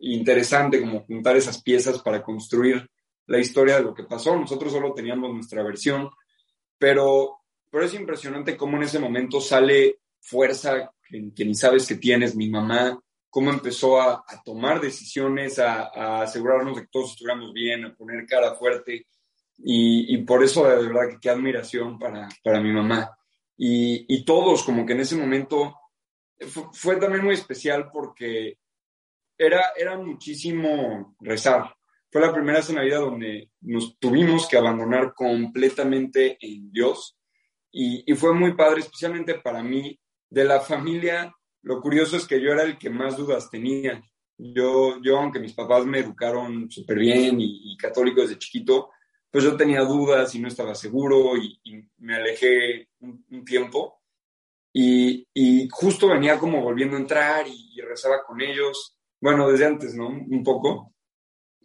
interesante, 0.00 0.80
como 0.80 1.00
juntar 1.00 1.36
esas 1.36 1.62
piezas 1.62 2.00
para 2.02 2.22
construir 2.22 2.88
la 3.26 3.38
historia 3.38 3.76
de 3.76 3.82
lo 3.82 3.94
que 3.94 4.04
pasó. 4.04 4.36
Nosotros 4.36 4.72
solo 4.72 4.92
teníamos 4.92 5.32
nuestra 5.32 5.62
versión, 5.62 6.10
pero, 6.78 7.38
pero 7.70 7.84
es 7.84 7.94
impresionante 7.94 8.56
cómo 8.56 8.76
en 8.76 8.84
ese 8.84 8.98
momento 8.98 9.40
sale 9.40 9.98
fuerza 10.20 10.92
que, 11.08 11.32
que 11.34 11.44
ni 11.44 11.54
sabes 11.54 11.86
que 11.86 11.96
tienes, 11.96 12.36
mi 12.36 12.48
mamá, 12.48 13.00
cómo 13.34 13.50
empezó 13.50 14.00
a, 14.00 14.24
a 14.28 14.42
tomar 14.44 14.80
decisiones, 14.80 15.58
a, 15.58 15.90
a, 15.92 16.22
asegurarnos 16.22 16.76
de 16.76 16.82
que 16.82 16.88
todos 16.88 17.10
estuviéramos 17.10 17.52
bien, 17.52 17.84
a 17.84 17.92
poner 17.92 18.24
cara 18.26 18.54
fuerte. 18.54 19.08
Y, 19.58 20.14
y 20.14 20.18
por 20.18 20.44
eso, 20.44 20.68
de 20.68 20.86
verdad, 20.86 21.08
que 21.10 21.18
qué 21.20 21.30
admiración 21.30 21.98
para, 21.98 22.28
para 22.44 22.60
mi 22.60 22.72
mamá. 22.72 23.10
Y, 23.56 24.06
y, 24.06 24.24
todos, 24.24 24.62
como 24.62 24.86
que 24.86 24.92
en 24.92 25.00
ese 25.00 25.16
momento, 25.16 25.74
fue, 26.46 26.62
fue 26.72 26.96
también 26.96 27.24
muy 27.24 27.34
especial 27.34 27.90
porque 27.92 28.58
era, 29.36 29.72
era 29.76 29.98
muchísimo 29.98 31.16
rezar. 31.18 31.74
Fue 32.12 32.20
la 32.20 32.32
primera 32.32 32.60
vida 32.60 32.98
donde 32.98 33.50
nos 33.62 33.98
tuvimos 33.98 34.46
que 34.46 34.58
abandonar 34.58 35.12
completamente 35.12 36.38
en 36.40 36.70
Dios. 36.70 37.18
Y, 37.72 38.04
y 38.06 38.14
fue 38.14 38.32
muy 38.32 38.54
padre, 38.54 38.82
especialmente 38.82 39.34
para 39.40 39.60
mí, 39.60 39.98
de 40.30 40.44
la 40.44 40.60
familia 40.60 41.34
lo 41.64 41.80
curioso 41.80 42.16
es 42.16 42.26
que 42.26 42.40
yo 42.40 42.52
era 42.52 42.62
el 42.62 42.78
que 42.78 42.90
más 42.90 43.16
dudas 43.16 43.50
tenía. 43.50 44.02
Yo, 44.36 45.00
yo 45.02 45.18
aunque 45.18 45.40
mis 45.40 45.52
papás 45.52 45.84
me 45.86 46.00
educaron 46.00 46.70
súper 46.70 46.98
bien 46.98 47.40
y, 47.40 47.72
y, 47.72 47.76
católico 47.76 48.20
desde 48.20 48.38
chiquito, 48.38 48.90
pues 49.34 49.42
yo 49.42 49.56
tenía 49.56 49.80
dudas 49.80 50.32
y 50.36 50.38
no 50.38 50.46
estaba 50.46 50.76
seguro 50.76 51.36
y, 51.36 51.60
me 51.98 52.14
alejé 52.14 52.88
un, 53.00 53.44
tiempo. 53.44 54.00
Y, 54.72 55.26
justo 55.72 56.06
venía 56.06 56.38
como 56.38 56.62
volviendo 56.62 56.96
a 56.96 57.00
entrar 57.00 57.44
y, 57.48 57.80
rezaba 57.80 58.22
con 58.24 58.40
ellos, 58.40 58.96
bueno, 59.20 59.50
desde 59.50 59.66
antes, 59.66 59.96
¿no? 59.96 60.06
Un 60.06 60.44
poco. 60.44 60.94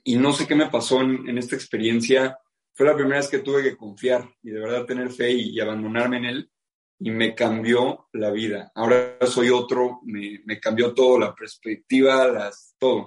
Y 0.03 0.15
no 0.15 0.33
sé 0.33 0.47
qué 0.47 0.55
me 0.55 0.71
pasó 0.71 1.01
en, 1.01 1.37
esta 1.37 1.55
experiencia. 1.55 2.39
Fue 2.73 2.87
la 2.87 2.95
primera 2.95 3.17
vez 3.17 3.29
que 3.29 3.37
tuve 3.37 3.61
que 3.61 3.77
confiar 3.77 4.27
y 4.41 4.49
de 4.49 4.59
verdad 4.59 4.85
tener 4.85 5.11
fe 5.11 5.31
y, 5.31 5.59
abandonarme 5.59 6.17
en 6.17 6.25
él. 6.25 6.51
Y 6.99 7.11
me 7.11 7.33
cambió 7.33 8.09
la 8.13 8.29
vida. 8.31 8.71
Ahora 8.75 9.17
soy 9.25 9.49
otro, 9.49 10.01
me, 10.03 10.41
me 10.45 10.59
cambió 10.59 10.93
todo, 10.93 11.17
la 11.17 11.33
perspectiva, 11.33 12.27
las, 12.27 12.75
todo. 12.77 13.05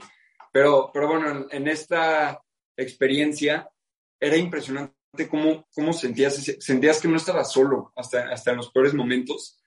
Pero, 0.53 0.91
pero 0.93 1.09
bueno, 1.09 1.47
en 1.51 1.69
esta 1.69 2.41
experiencia 2.77 3.69
era 4.19 4.37
impresionante 4.37 4.95
cómo, 5.29 5.67
cómo 5.75 5.93
sentías, 5.93 6.37
sentías 6.61 7.01
que 7.01 7.09
no 7.09 7.17
estabas 7.17 7.53
solo 7.53 7.93
hasta, 7.97 8.33
hasta 8.33 8.53
en 8.53 8.59
los 8.59 8.71
peores 8.71 8.95
momentos 8.95 9.59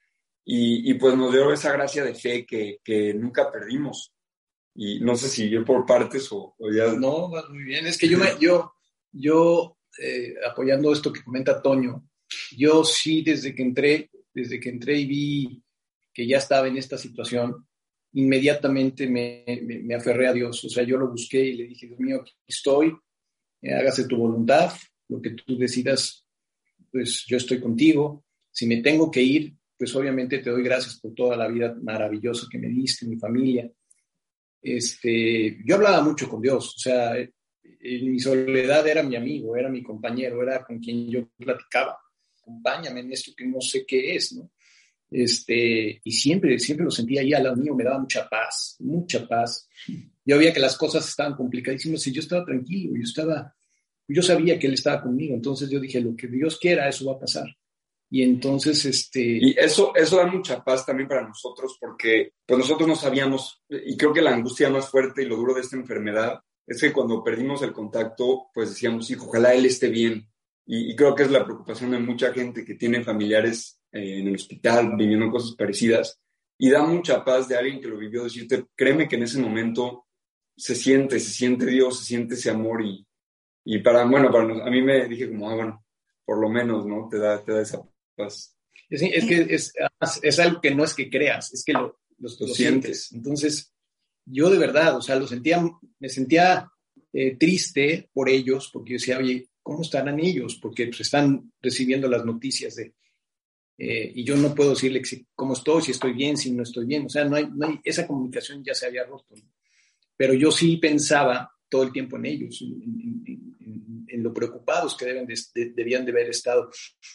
y, 0.44 0.90
y 0.90 0.94
pues 0.94 1.16
nos 1.16 1.32
dio 1.32 1.52
esa 1.52 1.72
gracia 1.72 2.04
de 2.04 2.14
fe 2.14 2.46
que, 2.46 2.78
que, 2.82 3.12
nunca 3.14 3.50
perdimos. 3.50 4.12
Y 4.74 5.00
no 5.00 5.16
sé 5.16 5.28
si 5.28 5.50
yo 5.50 5.64
por 5.64 5.84
partes 5.84 6.28
o, 6.30 6.54
ya... 6.72 6.92
No, 6.92 7.30
muy 7.50 7.64
bien. 7.64 7.86
Es 7.86 7.98
que 7.98 8.08
yo, 8.08 8.18
yo, 8.38 8.72
yo 9.10 9.76
eh, 9.98 10.34
apoyando 10.48 10.92
esto 10.92 11.12
que 11.12 11.24
comenta 11.24 11.60
Toño, 11.60 12.08
yo 12.56 12.84
sí 12.84 13.22
desde 13.22 13.54
que 13.54 13.62
entré, 13.62 14.10
desde 14.36 14.60
que 14.60 14.68
entré 14.68 14.98
y 14.98 15.06
vi 15.06 15.62
que 16.12 16.26
ya 16.26 16.36
estaba 16.36 16.68
en 16.68 16.76
esta 16.76 16.98
situación, 16.98 17.66
inmediatamente 18.12 19.08
me, 19.08 19.44
me, 19.82 19.94
aferré 19.94 20.28
a 20.28 20.34
Dios. 20.34 20.62
O 20.62 20.68
sea, 20.68 20.82
yo 20.82 20.98
lo 20.98 21.08
busqué 21.08 21.42
y 21.42 21.56
le 21.56 21.64
dije, 21.68 21.86
Dios 21.86 21.98
mío, 21.98 22.20
aquí 22.20 22.32
estoy, 22.46 22.94
eh, 23.62 23.72
hágase 23.72 24.06
tu 24.06 24.18
voluntad, 24.18 24.72
lo 25.08 25.22
que 25.22 25.30
tú 25.30 25.56
decidas, 25.56 26.26
pues 26.92 27.24
yo 27.26 27.38
estoy 27.38 27.60
contigo. 27.60 28.24
Si 28.50 28.66
me 28.66 28.82
tengo 28.82 29.10
que 29.10 29.22
ir, 29.22 29.54
pues 29.78 29.94
obviamente 29.96 30.38
te 30.38 30.50
doy 30.50 30.62
gracias 30.62 31.00
por 31.00 31.14
toda 31.14 31.34
la 31.34 31.48
vida 31.48 31.74
maravillosa 31.82 32.46
que 32.50 32.58
me 32.58 32.68
diste, 32.68 33.06
mi 33.06 33.16
familia. 33.16 33.70
Este, 34.60 35.58
yo 35.64 35.76
hablaba 35.76 36.02
mucho 36.02 36.28
con 36.28 36.42
Dios, 36.42 36.74
o 36.76 36.78
sea, 36.78 37.16
en 37.16 38.12
mi 38.12 38.20
soledad 38.20 38.86
era 38.86 39.02
mi 39.02 39.16
amigo, 39.16 39.56
era 39.56 39.70
mi 39.70 39.82
compañero, 39.82 40.42
era 40.42 40.62
con 40.62 40.78
quien 40.78 41.08
yo 41.08 41.26
platicaba. 41.38 41.98
Acompáñame 42.46 43.00
en 43.00 43.12
esto 43.12 43.32
que 43.36 43.44
no 43.44 43.60
sé 43.60 43.84
qué 43.84 44.14
es, 44.14 44.34
¿no? 44.34 44.52
Este, 45.10 46.00
y 46.02 46.12
siempre, 46.12 46.58
siempre 46.58 46.84
lo 46.84 46.90
sentía 46.90 47.20
ahí 47.20 47.32
al 47.32 47.42
lado 47.42 47.56
mío, 47.56 47.74
me 47.74 47.82
daba 47.82 47.98
mucha 47.98 48.28
paz, 48.28 48.76
mucha 48.80 49.26
paz. 49.26 49.68
Yo 50.24 50.38
veía 50.38 50.52
que 50.52 50.60
las 50.60 50.76
cosas 50.76 51.08
estaban 51.08 51.34
complicadísimas 51.34 52.06
y 52.06 52.12
yo 52.12 52.20
estaba 52.20 52.44
tranquilo, 52.44 52.92
yo 52.94 53.02
estaba, 53.02 53.54
yo 54.06 54.22
sabía 54.22 54.58
que 54.58 54.68
él 54.68 54.74
estaba 54.74 55.02
conmigo, 55.02 55.34
entonces 55.34 55.68
yo 55.70 55.80
dije, 55.80 56.00
lo 56.00 56.14
que 56.16 56.28
Dios 56.28 56.58
quiera, 56.58 56.88
eso 56.88 57.06
va 57.06 57.14
a 57.14 57.20
pasar. 57.20 57.46
Y 58.08 58.22
entonces, 58.22 58.84
este... 58.84 59.20
Y 59.20 59.54
eso, 59.58 59.92
eso 59.96 60.16
da 60.16 60.26
mucha 60.26 60.62
paz 60.62 60.86
también 60.86 61.08
para 61.08 61.26
nosotros, 61.26 61.76
porque 61.80 62.30
pues 62.46 62.58
nosotros 62.58 62.88
no 62.88 62.94
sabíamos, 62.94 63.62
y 63.68 63.96
creo 63.96 64.12
que 64.12 64.22
la 64.22 64.34
angustia 64.34 64.70
más 64.70 64.88
fuerte 64.88 65.22
y 65.22 65.26
lo 65.26 65.36
duro 65.36 65.54
de 65.54 65.62
esta 65.62 65.76
enfermedad 65.76 66.40
es 66.66 66.80
que 66.80 66.92
cuando 66.92 67.22
perdimos 67.22 67.62
el 67.62 67.72
contacto, 67.72 68.46
pues 68.52 68.70
decíamos, 68.70 69.10
hijo, 69.10 69.26
ojalá 69.26 69.54
él 69.54 69.66
esté 69.66 69.88
bien. 69.88 70.28
Y, 70.66 70.92
y 70.92 70.96
creo 70.96 71.14
que 71.14 71.22
es 71.22 71.30
la 71.30 71.44
preocupación 71.44 71.92
de 71.92 71.98
mucha 71.98 72.32
gente 72.32 72.64
que 72.64 72.74
tiene 72.74 73.04
familiares 73.04 73.80
eh, 73.92 74.20
en 74.20 74.28
el 74.28 74.34
hospital 74.34 74.94
viviendo 74.96 75.30
cosas 75.30 75.54
parecidas. 75.56 76.20
Y 76.58 76.70
da 76.70 76.82
mucha 76.82 77.24
paz 77.24 77.48
de 77.48 77.56
alguien 77.56 77.80
que 77.80 77.88
lo 77.88 77.98
vivió 77.98 78.24
decirte, 78.24 78.66
créeme 78.74 79.08
que 79.08 79.16
en 79.16 79.22
ese 79.22 79.38
momento 79.38 80.06
se 80.56 80.74
siente, 80.74 81.20
se 81.20 81.30
siente 81.30 81.66
Dios, 81.66 82.00
se 82.00 82.04
siente 82.06 82.34
ese 82.34 82.50
amor 82.50 82.82
y, 82.82 83.06
y 83.64 83.78
para, 83.78 84.04
bueno, 84.04 84.30
para 84.30 84.66
a 84.66 84.70
mí 84.70 84.82
me 84.82 85.06
dije 85.06 85.28
como, 85.28 85.50
ah, 85.50 85.54
bueno, 85.54 85.84
por 86.24 86.40
lo 86.40 86.48
menos, 86.48 86.86
¿no? 86.86 87.08
Te 87.10 87.18
da, 87.18 87.42
te 87.44 87.52
da 87.52 87.62
esa 87.62 87.82
paz. 88.14 88.56
Es, 88.88 89.02
es 89.02 89.24
que 89.24 89.54
es, 89.54 89.72
es, 90.22 90.38
algo 90.38 90.60
que 90.60 90.74
no 90.74 90.84
es 90.84 90.94
que 90.94 91.10
creas, 91.10 91.52
es 91.52 91.64
que 91.64 91.72
lo, 91.72 91.98
lo, 92.18 92.28
sientes. 92.28 93.12
Entonces, 93.12 93.74
yo 94.24 94.50
de 94.50 94.58
verdad, 94.58 94.96
o 94.96 95.02
sea, 95.02 95.16
lo 95.16 95.26
sentía, 95.26 95.62
me 95.98 96.08
sentía 96.08 96.70
eh, 97.12 97.36
triste 97.36 98.08
por 98.12 98.28
ellos, 98.28 98.70
porque 98.72 98.92
yo 98.92 98.94
decía, 98.94 99.18
oye, 99.18 99.48
¿cómo 99.66 99.82
estarán 99.82 100.20
ellos? 100.20 100.60
Porque 100.62 100.86
pues, 100.86 101.00
están 101.00 101.50
recibiendo 101.60 102.08
las 102.08 102.24
noticias 102.24 102.76
de, 102.76 102.94
eh, 103.76 104.12
y 104.14 104.22
yo 104.22 104.36
no 104.36 104.54
puedo 104.54 104.70
decirle 104.70 105.02
cómo 105.34 105.54
estoy, 105.54 105.82
si 105.82 105.90
estoy 105.90 106.12
bien, 106.12 106.36
si 106.36 106.52
no 106.52 106.62
estoy 106.62 106.86
bien. 106.86 107.06
O 107.06 107.08
sea, 107.08 107.24
no 107.24 107.34
hay, 107.34 107.48
no 107.52 107.66
hay 107.66 107.80
esa 107.82 108.06
comunicación 108.06 108.62
ya 108.62 108.74
se 108.74 108.86
había 108.86 109.02
roto. 109.02 109.34
Pero 110.16 110.34
yo 110.34 110.52
sí 110.52 110.76
pensaba 110.76 111.50
todo 111.68 111.82
el 111.82 111.90
tiempo 111.90 112.16
en 112.16 112.26
ellos, 112.26 112.62
en, 112.62 114.22
lo 114.22 114.32
preocupados 114.32 114.96
que 114.96 115.04
deben 115.04 115.26
debían 115.74 116.04
de 116.04 116.12
haber 116.12 116.30
estado. 116.30 116.70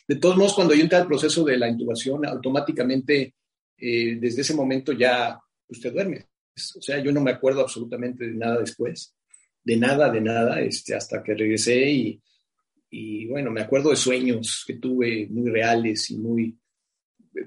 De 0.05 0.17
todos 0.17 0.35
modos, 0.35 0.53
cuando 0.53 0.75
yo 0.75 0.81
entré 0.81 0.97
al 0.97 1.07
proceso 1.07 1.45
de 1.45 1.57
la 1.57 1.69
intubación, 1.69 2.25
automáticamente 2.25 3.33
eh, 3.77 4.17
desde 4.19 4.41
ese 4.41 4.53
momento 4.53 4.91
ya 4.91 5.39
usted 5.69 5.93
duerme. 5.93 6.27
O 6.53 6.81
sea, 6.81 7.01
yo 7.01 7.13
no 7.13 7.21
me 7.21 7.31
acuerdo 7.31 7.61
absolutamente 7.61 8.27
de 8.27 8.33
nada 8.33 8.59
después, 8.59 9.15
de 9.63 9.77
nada, 9.77 10.11
de 10.11 10.19
nada, 10.19 10.59
este, 10.59 10.93
hasta 10.93 11.23
que 11.23 11.33
regresé 11.33 11.89
y, 11.89 12.21
y 12.93 13.25
bueno, 13.27 13.51
me 13.51 13.61
acuerdo 13.61 13.89
de 13.89 13.95
sueños 13.95 14.65
que 14.67 14.73
tuve 14.73 15.25
muy 15.29 15.49
reales 15.49 16.11
y 16.11 16.17
muy, 16.17 16.59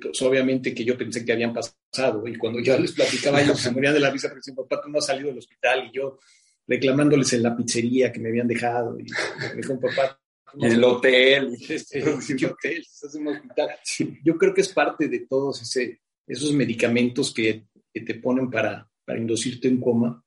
pues 0.00 0.20
obviamente 0.22 0.74
que 0.74 0.87
yo 0.87 0.96
pensé 0.96 1.22
que 1.22 1.33
habían 1.33 1.52
pasado. 1.52 2.26
Y 2.26 2.37
cuando 2.37 2.61
yo 2.61 2.78
les 2.80 2.92
platicaba, 2.92 3.42
ellos 3.42 3.61
se 3.61 3.70
morían 3.70 3.92
de 3.92 4.00
la 4.00 4.11
risa 4.11 4.28
porque 4.28 4.38
decían, 4.38 4.57
papá, 4.57 4.80
tú 4.83 4.88
no 4.88 4.98
has 4.98 5.07
salido 5.07 5.28
del 5.28 5.38
hospital. 5.38 5.87
Y 5.87 5.96
yo 5.96 6.18
reclamándoles 6.66 7.30
en 7.35 7.42
la 7.42 7.54
pizzería 7.54 8.11
que 8.11 8.20
me 8.20 8.30
habían 8.30 8.48
dejado. 8.48 8.98
Y 8.98 9.04
me 9.04 9.54
dijo, 9.57 9.78
papá. 9.78 10.18
En 10.59 10.72
el 10.72 10.85
hotel. 10.85 11.54
Este, 11.68 12.02
¿Qué 12.02 12.46
hotel? 12.46 12.80
Estás 12.80 13.14
en 13.14 13.26
un 13.26 13.35
hospital. 13.35 13.68
Yo 14.24 14.38
creo 14.38 14.54
que 14.54 14.62
es 14.62 14.70
parte 14.70 15.09
de 15.09 15.26
todos 15.28 15.61
ese, 15.61 16.00
esos 16.26 16.52
medicamentos 16.52 17.35
que, 17.35 17.66
que 17.92 18.00
te 18.00 18.14
ponen 18.14 18.50
para, 18.50 18.88
para 19.04 19.18
inducirte 19.18 19.68
en 19.68 19.78
coma 19.78 20.23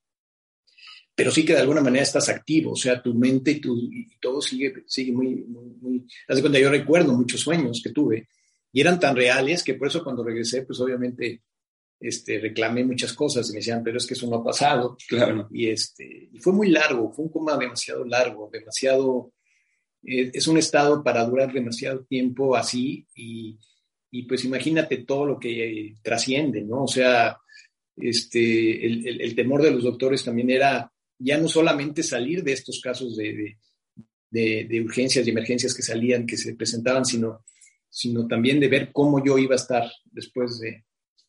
pero 1.18 1.32
sí 1.32 1.44
que 1.44 1.54
de 1.54 1.62
alguna 1.62 1.82
manera 1.82 2.04
estás 2.04 2.30
activo, 2.30 2.74
o 2.74 2.76
sea, 2.76 3.02
tu 3.02 3.16
mente 3.16 3.50
y, 3.50 3.60
tu, 3.60 3.76
y 3.76 4.08
todo 4.20 4.40
sigue, 4.40 4.84
sigue 4.86 5.12
muy, 5.12 5.34
muy, 5.46 5.66
muy... 5.82 6.08
Haz 6.28 6.42
cuenta, 6.42 6.60
yo 6.60 6.70
recuerdo 6.70 7.12
muchos 7.12 7.42
sueños 7.42 7.82
que 7.84 7.90
tuve 7.90 8.30
y 8.72 8.82
eran 8.82 9.00
tan 9.00 9.16
reales 9.16 9.64
que 9.64 9.74
por 9.74 9.88
eso 9.88 10.04
cuando 10.04 10.24
regresé, 10.24 10.62
pues 10.62 10.80
obviamente 10.80 11.42
este, 12.00 12.38
reclamé 12.38 12.84
muchas 12.86 13.14
cosas 13.14 13.50
y 13.50 13.54
me 13.54 13.58
decían, 13.58 13.82
pero 13.84 13.98
es 13.98 14.06
que 14.06 14.14
eso 14.14 14.30
no 14.30 14.36
ha 14.36 14.44
pasado. 14.44 14.96
Claro. 15.10 15.48
Y, 15.50 15.70
este, 15.70 16.30
y 16.32 16.38
fue 16.38 16.54
muy 16.54 16.70
largo, 16.70 17.12
fue 17.12 17.26
un 17.26 17.32
coma 17.32 17.58
demasiado 17.58 18.06
largo, 18.06 18.52
demasiado... 18.54 19.34
Eh, 20.04 20.30
es 20.32 20.48
un 20.48 20.60
estado 20.60 21.04
para 21.04 21.26
durar 21.26 21.52
demasiado 21.52 22.06
tiempo 22.06 22.56
así 22.56 23.08
y, 23.16 23.58
y 24.12 24.22
pues 24.28 24.46
imagínate 24.46 24.98
todo 24.98 25.26
lo 25.26 25.40
que 25.40 25.96
trasciende, 26.04 26.62
¿no? 26.62 26.84
O 26.84 26.88
sea, 26.88 27.40
este, 27.96 28.86
el, 28.86 29.08
el, 29.08 29.22
el 29.22 29.34
temor 29.34 29.64
de 29.64 29.72
los 29.72 29.84
doctores 29.84 30.24
también 30.24 30.52
era 30.52 30.92
ya 31.20 31.38
no 31.38 31.48
solamente 31.48 32.04
salir 32.04 32.44
de 32.44 32.54
estos 32.54 32.80
casos 32.82 33.16
de, 33.16 33.58
de, 34.30 34.82
urgencias 34.82 35.26
y 35.26 35.30
emergencias 35.30 35.74
que 35.74 35.82
salían, 35.82 36.26
que 36.26 36.38
se 36.38 36.56
presentaban, 36.56 37.06
sino, 37.06 37.44
sino 37.90 38.28
también 38.28 38.60
de 38.60 38.68
ver 38.68 38.92
cómo 38.92 39.24
yo 39.24 39.38
iba 39.38 39.56
a 39.56 39.58
estar 39.58 39.90
después 40.06 40.60
de, 40.60 40.84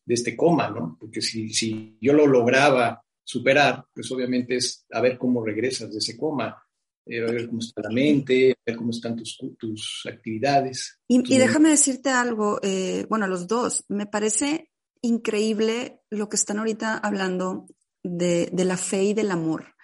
este 0.07 0.35
coma, 0.35 0.71
¿no? 0.71 0.97
Porque 0.99 1.21
si, 1.21 1.53
si 1.53 1.95
yo 2.01 2.13
lo 2.13 2.25
lograba 2.25 2.99
superar, 3.23 3.85
pues 3.93 4.11
obviamente 4.11 4.55
es 4.55 4.83
a 4.91 5.01
ver 5.01 5.19
cómo 5.19 5.45
regresas 5.45 5.91
de 5.91 5.99
ese 5.99 6.17
coma, 6.17 6.57
eh, 7.05 7.21
a 7.21 7.31
ver 7.31 7.45
cómo 7.45 7.59
está 7.59 7.83
la 7.83 7.91
mente, 7.91 8.53
a 8.53 8.71
ver 8.71 8.75
cómo 8.75 8.89
están 8.89 9.15
tus, 9.15 9.37
tus 9.55 10.07
actividades. 10.11 10.99
Y, 11.07 11.37
déjame 11.37 11.69
decirte 11.69 12.09
algo, 12.09 12.59
eh, 12.63 13.05
bueno, 13.07 13.27
los 13.27 13.45
dos, 13.45 13.85
me 13.87 14.07
parece 14.07 14.71
increíble 15.03 16.01
lo 16.09 16.27
que 16.27 16.37
están 16.37 16.57
ahorita 16.57 16.97
hablando 16.97 17.67
de, 18.01 18.49
de 18.51 18.65
la 18.65 18.77
fe 18.77 19.03
y 19.03 19.13
del 19.13 19.29
amor. 19.29 19.75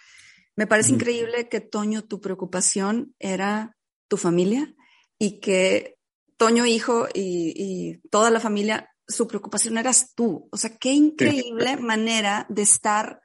Me 0.55 0.67
parece 0.67 0.91
increíble 0.91 1.49
que 1.49 1.59
Toño, 1.59 2.03
tu 2.03 2.21
preocupación 2.21 3.13
era 3.19 3.77
tu 4.07 4.17
familia 4.17 4.73
y 5.19 5.39
que 5.39 5.97
Toño, 6.37 6.65
hijo 6.65 7.07
y, 7.13 7.99
toda 8.09 8.29
la 8.29 8.39
familia, 8.39 8.89
su 9.07 9.27
preocupación 9.27 9.77
eras 9.77 10.13
tú. 10.15 10.49
O 10.51 10.57
sea, 10.57 10.77
qué 10.77 10.91
increíble 10.91 11.77
manera 11.77 12.45
de 12.49 12.61
estar 12.61 13.21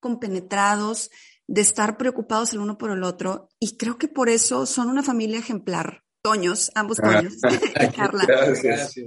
compenetrados, 0.00 1.10
de 1.46 1.60
estar 1.60 1.98
preocupados 1.98 2.52
el 2.52 2.60
uno 2.60 2.78
por 2.78 2.90
el 2.90 3.02
otro. 3.02 3.48
Y 3.58 3.76
creo 3.76 3.98
que 3.98 4.08
por 4.08 4.28
eso 4.28 4.64
son 4.64 4.88
una 4.88 5.02
familia 5.02 5.38
ejemplar. 5.38 6.05
Toños, 6.26 6.72
ambos 6.74 6.98
ah, 7.00 7.12
Toños, 7.12 7.34
y 7.80 7.88
Carla. 7.94 8.26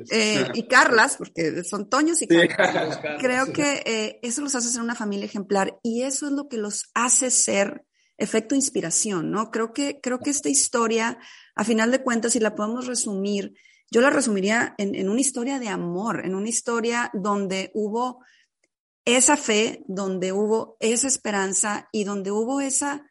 Eh, 0.10 0.48
y 0.54 0.68
Carlas, 0.70 1.18
porque 1.18 1.66
son 1.66 1.90
Toños 1.90 2.22
y 2.22 2.28
Carlas. 2.28 2.98
Creo 3.20 3.52
que 3.52 3.84
eh, 3.86 4.20
eso 4.22 4.42
los 4.42 4.56
hace 4.56 4.70
ser 4.70 4.82
una 4.82 4.96
familia 4.96 5.26
ejemplar 5.26 5.78
y 5.84 6.04
eso 6.04 6.28
es 6.28 6.32
lo 6.32 6.48
que 6.48 6.56
los 6.56 6.90
hace 6.94 7.30
ser 7.30 7.86
efecto 8.18 8.56
inspiración, 8.56 9.32
¿no? 9.32 9.52
Creo 9.52 9.74
que, 9.74 10.00
creo 10.02 10.20
que 10.20 10.30
esta 10.30 10.48
historia, 10.48 11.20
a 11.56 11.66
final 11.66 11.92
de 11.92 12.04
cuentas, 12.04 12.32
si 12.32 12.40
la 12.40 12.56
podemos 12.56 12.88
resumir, 12.88 13.54
yo 13.92 14.00
la 14.00 14.12
resumiría 14.12 14.74
en, 14.78 14.96
en 14.96 15.10
una 15.10 15.20
historia 15.20 15.60
de 15.60 15.68
amor, 15.68 16.26
en 16.26 16.36
una 16.36 16.48
historia 16.48 17.12
donde 17.14 17.70
hubo 17.74 18.24
esa 19.04 19.36
fe, 19.36 19.84
donde 19.88 20.32
hubo 20.32 20.78
esa 20.80 21.08
esperanza 21.08 21.90
y 21.92 22.06
donde 22.06 22.32
hubo 22.32 22.62
esa 22.62 23.10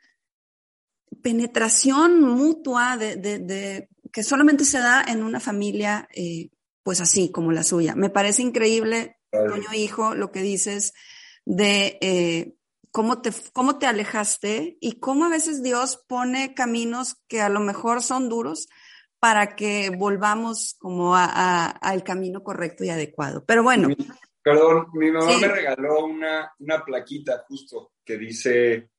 penetración 1.22 2.22
mutua 2.22 2.96
de, 2.96 3.88
que 4.12 4.22
solamente 4.22 4.64
se 4.64 4.78
da 4.78 5.04
en 5.06 5.22
una 5.22 5.40
familia, 5.40 6.08
eh, 6.14 6.50
pues 6.82 7.00
así 7.00 7.30
como 7.30 7.52
la 7.52 7.62
suya. 7.62 7.94
Me 7.94 8.10
parece 8.10 8.42
increíble, 8.42 9.18
Toño 9.30 9.72
Hijo, 9.74 10.14
lo 10.14 10.32
que 10.32 10.40
dices 10.40 10.94
de 11.44 11.98
eh, 12.00 12.54
cómo, 12.90 13.20
te, 13.20 13.30
cómo 13.52 13.78
te 13.78 13.86
alejaste 13.86 14.78
y 14.80 14.98
cómo 14.98 15.24
a 15.24 15.30
veces 15.30 15.62
Dios 15.62 16.04
pone 16.08 16.54
caminos 16.54 17.16
que 17.28 17.40
a 17.40 17.48
lo 17.48 17.60
mejor 17.60 18.02
son 18.02 18.28
duros 18.28 18.68
para 19.18 19.56
que 19.56 19.90
volvamos 19.90 20.76
como 20.78 21.14
al 21.16 22.04
camino 22.04 22.42
correcto 22.42 22.84
y 22.84 22.90
adecuado. 22.90 23.44
Pero 23.44 23.62
bueno. 23.62 23.88
perdón, 24.42 24.86
mi 24.92 25.10
mamá 25.10 25.38
me 25.38 25.48
regaló 25.48 26.04
una, 26.04 26.52
una 26.60 26.84
plaquita 26.84 27.44
justo 27.48 27.92
que 28.04 28.16
dice 28.16 28.90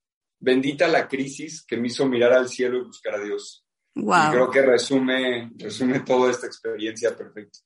Bendita 0.41 0.87
la 0.87 1.07
crisis 1.07 1.65
que 1.65 1.75
me 1.75 1.87
hizo 1.87 2.05
mirar 2.07 2.31
al 2.31 2.47
cielo 2.47 2.77
y 2.77 2.83
buscar 2.83 3.15
a 3.15 3.23
Dios. 3.23 3.65
Wow. 4.01 4.27
Y 4.27 4.31
creo 4.31 4.51
que 4.51 4.61
resume, 4.61 5.51
resume 5.57 5.99
toda 6.01 6.31
esta 6.31 6.47
experiencia 6.47 7.15
perfecto. 7.15 7.59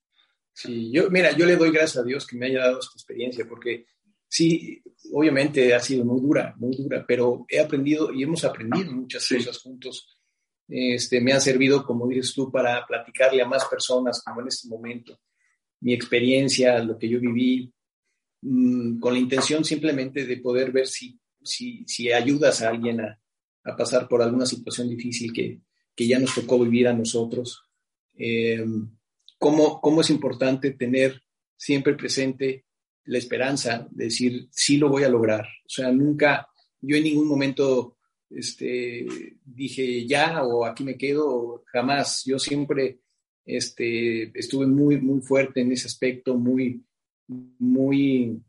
Sí, 0.53 0.91
yo, 0.91 1.09
mira, 1.09 1.35
yo 1.35 1.45
le 1.45 1.55
doy 1.55 1.71
gracias 1.71 2.03
a 2.03 2.05
Dios 2.05 2.27
que 2.27 2.37
me 2.37 2.47
haya 2.47 2.59
dado 2.59 2.79
esta 2.79 2.93
experiencia, 2.93 3.45
porque 3.47 3.85
sí, 4.27 4.81
obviamente 5.11 5.73
ha 5.73 5.79
sido 5.79 6.05
muy 6.05 6.21
dura, 6.21 6.53
muy 6.57 6.75
dura, 6.75 7.03
pero 7.07 7.45
he 7.49 7.59
aprendido 7.59 8.13
y 8.13 8.23
hemos 8.23 8.43
aprendido 8.43 8.91
muchas 8.91 9.27
cosas 9.27 9.57
juntos. 9.59 10.07
Este, 10.67 11.21
me 11.21 11.33
ha 11.33 11.39
servido, 11.39 11.83
como 11.83 12.07
dices 12.07 12.33
tú, 12.33 12.51
para 12.51 12.85
platicarle 12.85 13.41
a 13.41 13.47
más 13.47 13.65
personas, 13.65 14.21
como 14.23 14.41
en 14.41 14.47
este 14.47 14.67
momento, 14.67 15.19
mi 15.81 15.93
experiencia, 15.93 16.79
lo 16.83 16.97
que 16.97 17.09
yo 17.09 17.19
viví, 17.19 17.73
mm, 18.41 18.99
con 18.99 19.13
la 19.13 19.19
intención 19.19 19.65
simplemente 19.65 20.25
de 20.25 20.37
poder 20.37 20.71
ver 20.71 20.87
si 20.87 21.19
si, 21.43 21.83
si 21.85 22.11
ayudas 22.11 22.61
a 22.61 22.69
alguien 22.69 23.01
a, 23.01 23.19
a, 23.65 23.75
pasar 23.75 24.07
por 24.07 24.21
alguna 24.21 24.45
situación 24.45 24.89
difícil 24.89 25.31
que, 25.33 25.61
que, 25.95 26.07
ya 26.07 26.19
nos 26.19 26.35
tocó 26.35 26.59
vivir 26.59 26.87
a 26.87 26.93
nosotros, 26.93 27.63
eh, 28.17 28.65
cómo, 29.37 29.81
cómo 29.81 30.01
es 30.01 30.09
importante 30.09 30.71
tener 30.71 31.21
siempre 31.57 31.95
presente 31.95 32.65
la 33.05 33.17
esperanza 33.17 33.87
de 33.91 34.05
decir, 34.05 34.47
sí 34.51 34.77
lo 34.77 34.89
voy 34.89 35.03
a 35.03 35.09
lograr. 35.09 35.45
O 35.65 35.69
sea, 35.69 35.91
nunca, 35.91 36.47
yo 36.81 36.95
en 36.95 37.03
ningún 37.03 37.27
momento 37.27 37.97
este, 38.29 39.05
dije 39.43 40.05
ya 40.05 40.43
o 40.43 40.65
aquí 40.65 40.83
me 40.83 40.97
quedo, 40.97 41.63
jamás. 41.67 42.23
Yo 42.25 42.39
siempre 42.39 42.99
este, 43.45 44.37
estuve 44.37 44.67
muy, 44.67 44.99
muy 44.99 45.21
fuerte 45.21 45.61
en 45.61 45.71
ese 45.71 45.87
aspecto, 45.87 46.35
muy, 46.35 46.83
muy, 47.27 48.41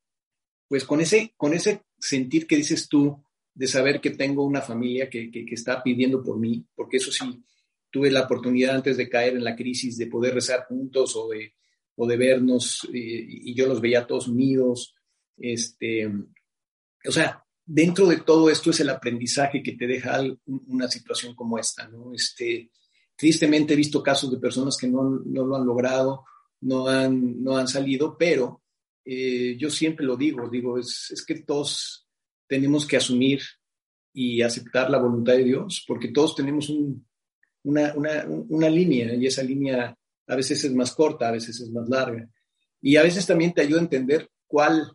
pues 0.68 0.84
con 0.84 1.00
ese, 1.00 1.34
con 1.36 1.54
ese 1.54 1.82
sentir 1.98 2.46
que 2.46 2.56
dices 2.56 2.88
tú 2.88 3.23
de 3.54 3.68
saber 3.68 4.00
que 4.00 4.10
tengo 4.10 4.44
una 4.44 4.60
familia 4.60 5.08
que, 5.08 5.30
está 5.50 5.82
pidiendo 5.82 6.22
por 6.22 6.38
mí, 6.38 6.66
porque 6.74 6.96
eso 6.96 7.12
sí, 7.12 7.42
tuve 7.90 8.10
la 8.10 8.22
oportunidad 8.22 8.74
antes 8.74 8.96
de 8.96 9.08
caer 9.08 9.36
en 9.36 9.44
la 9.44 9.54
crisis 9.54 9.96
de 9.96 10.08
poder 10.08 10.34
rezar 10.34 10.66
juntos 10.66 11.14
o 11.14 11.28
de, 11.28 11.54
o 11.96 12.06
de 12.06 12.16
vernos 12.16 12.88
eh, 12.92 13.24
y 13.28 13.54
yo 13.54 13.66
los 13.66 13.80
veía 13.80 14.06
todos 14.06 14.26
unidos. 14.26 14.96
Este, 15.36 16.06
o 16.06 17.12
sea, 17.12 17.44
dentro 17.64 18.06
de 18.06 18.18
todo 18.18 18.50
esto 18.50 18.70
es 18.70 18.80
el 18.80 18.90
aprendizaje 18.90 19.62
que 19.62 19.72
te 19.72 19.86
deja 19.86 20.20
una 20.46 20.88
situación 20.88 21.34
como 21.34 21.58
esta, 21.58 21.86
¿no? 21.88 22.12
Este, 22.12 22.70
tristemente 23.16 23.74
he 23.74 23.76
visto 23.76 24.02
casos 24.02 24.30
de 24.30 24.38
personas 24.38 24.76
que 24.76 24.88
no, 24.88 25.02
lo 25.02 25.56
han 25.56 25.64
logrado, 25.64 26.24
no 26.62 26.88
han, 26.88 27.42
no 27.42 27.56
han 27.56 27.68
salido, 27.68 28.16
pero 28.18 28.62
eh, 29.04 29.56
yo 29.58 29.70
siempre 29.70 30.04
lo 30.04 30.16
digo, 30.16 30.48
digo, 30.48 30.78
es, 30.78 31.10
es, 31.10 31.24
que 31.24 31.42
todos 31.42 32.03
tenemos 32.54 32.86
que 32.86 32.96
asumir 32.96 33.40
y 34.12 34.40
aceptar 34.40 34.88
la 34.88 34.98
voluntad 34.98 35.32
de 35.32 35.42
Dios, 35.42 35.84
porque 35.88 36.12
todos 36.12 36.36
tenemos 36.36 36.70
una, 37.64 37.92
una, 37.94 38.24
una, 38.28 38.70
línea 38.70 39.12
y 39.12 39.26
esa 39.26 39.42
línea 39.42 39.98
a 40.28 40.36
veces 40.36 40.62
es 40.62 40.72
más 40.72 40.94
corta, 40.94 41.26
a 41.26 41.32
veces 41.32 41.58
es 41.58 41.68
más 41.72 41.88
larga. 41.88 42.30
Y 42.80 42.94
a 42.94 43.02
veces 43.02 43.26
también 43.26 43.52
te 43.52 43.62
ayuda 43.62 43.80
a 43.80 43.82
entender 43.82 44.30
cuál, 44.46 44.92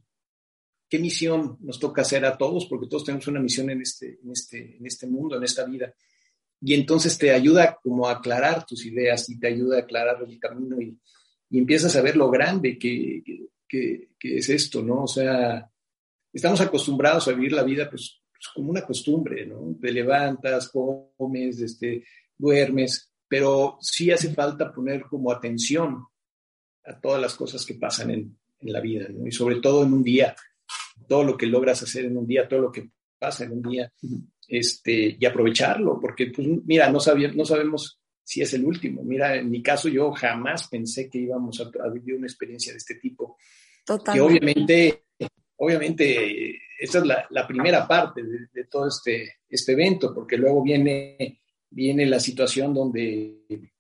qué 0.88 1.00
misión 1.00 1.58
nos 1.60 1.82
toca 1.82 2.04
hacer 2.04 2.24
a 2.24 2.38
todos, 2.38 2.66
porque 2.68 2.88
todos 2.88 3.04
tenemos 3.04 3.28
una 3.28 3.42
misión 3.42 3.70
en 3.70 3.82
este, 3.82 4.20
en 4.24 4.32
este, 4.32 4.78
en 4.78 4.86
este 4.86 5.06
mundo, 5.06 5.36
en 5.36 5.44
esta 5.44 5.66
vida. 5.66 5.94
Y 6.62 6.76
entonces 6.76 7.18
te 7.18 7.32
ayuda 7.32 7.78
como 7.84 8.08
a 8.08 8.14
aclarar 8.14 8.66
tus 8.66 8.86
ideas 8.86 9.30
y 9.30 9.38
te 9.38 9.48
ayuda 9.48 9.80
a 9.80 9.82
aclarar 9.82 10.24
el 10.26 10.40
camino 10.40 10.80
y, 10.80 10.98
y 11.50 11.58
empiezas 11.58 11.94
a 11.98 12.02
ver 12.02 12.16
lo 12.16 12.30
grande 12.30 12.80
que, 12.80 13.22
que, 13.68 14.10
es 14.22 14.50
esto, 14.50 14.82
¿no? 14.82 15.04
O 15.04 15.08
sea, 15.08 15.70
estamos 16.34 16.62
acostumbrados 16.62 17.28
a 17.28 17.34
vivir 17.34 17.54
la 17.54 17.64
vida 17.64 17.90
pues, 17.90 18.22
pues, 18.32 18.48
como 18.54 18.72
una 18.72 18.86
costumbre, 18.86 19.46
¿no? 19.46 19.76
Te 19.82 19.92
levantas, 19.92 20.70
comes, 20.70 21.60
este, 21.60 22.04
duermes, 22.38 23.12
pero 23.28 23.78
sí 23.82 24.12
hace 24.12 24.34
falta 24.34 24.74
poner 24.74 25.04
como 25.04 25.32
atención 25.32 26.06
a 26.86 27.00
todas 27.00 27.22
las 27.22 27.36
cosas 27.36 27.66
que 27.66 27.76
pasan 27.76 28.12
en, 28.12 28.38
en 28.60 28.74
la 28.74 28.80
vida, 28.80 29.08
¿no? 29.10 29.28
Y 29.28 29.32
sobre 29.32 29.58
todo 29.58 29.84
en 29.84 29.94
un 29.94 30.04
día, 30.04 30.36
todo 31.08 31.24
lo 31.24 31.38
que 31.38 31.48
logras 31.48 31.82
hacer 31.84 32.06
en 32.06 32.18
un 32.18 32.28
día, 32.28 32.48
todo 32.48 32.62
lo 32.62 32.72
que 32.72 32.90
pasa 33.18 33.44
en 33.44 33.52
un 33.52 33.62
día, 33.62 33.92
este, 34.48 35.18
y 35.20 35.26
aprovecharlo, 35.26 36.00
porque, 36.00 36.28
pues, 36.28 36.48
mira, 36.66 36.90
no, 36.90 37.00
sabía, 37.00 37.32
no 37.32 37.46
sabemos 37.46 38.00
si 38.30 38.42
es 38.42 38.54
el 38.54 38.64
último. 38.64 39.04
Mira, 39.04 39.36
en 39.36 39.50
mi 39.50 39.62
caso 39.64 39.90
yo 39.90 40.12
jamás 40.12 40.68
pensé 40.68 41.10
que 41.10 41.18
íbamos 41.18 41.60
a, 41.62 41.90
vivir 41.90 42.16
una 42.16 42.28
experiencia 42.28 42.72
de 42.72 42.78
este 42.78 42.96
tipo. 42.96 43.38
Totalmente. 43.84 44.14
Que 44.14 44.22
obviamente, 44.22 45.04
obviamente, 45.60 46.58
esta 46.80 47.00
es 47.00 47.06
la, 47.30 47.48
primera 47.48 47.88
parte 47.88 48.22
de, 48.24 48.64
todo 48.66 48.88
este, 48.88 49.40
este 49.50 49.74
evento, 49.74 50.14
porque 50.14 50.38
luego 50.38 50.64
viene, 50.64 51.42
viene 51.70 52.06
la 52.06 52.20
situación 52.20 52.74
donde, 52.74 53.72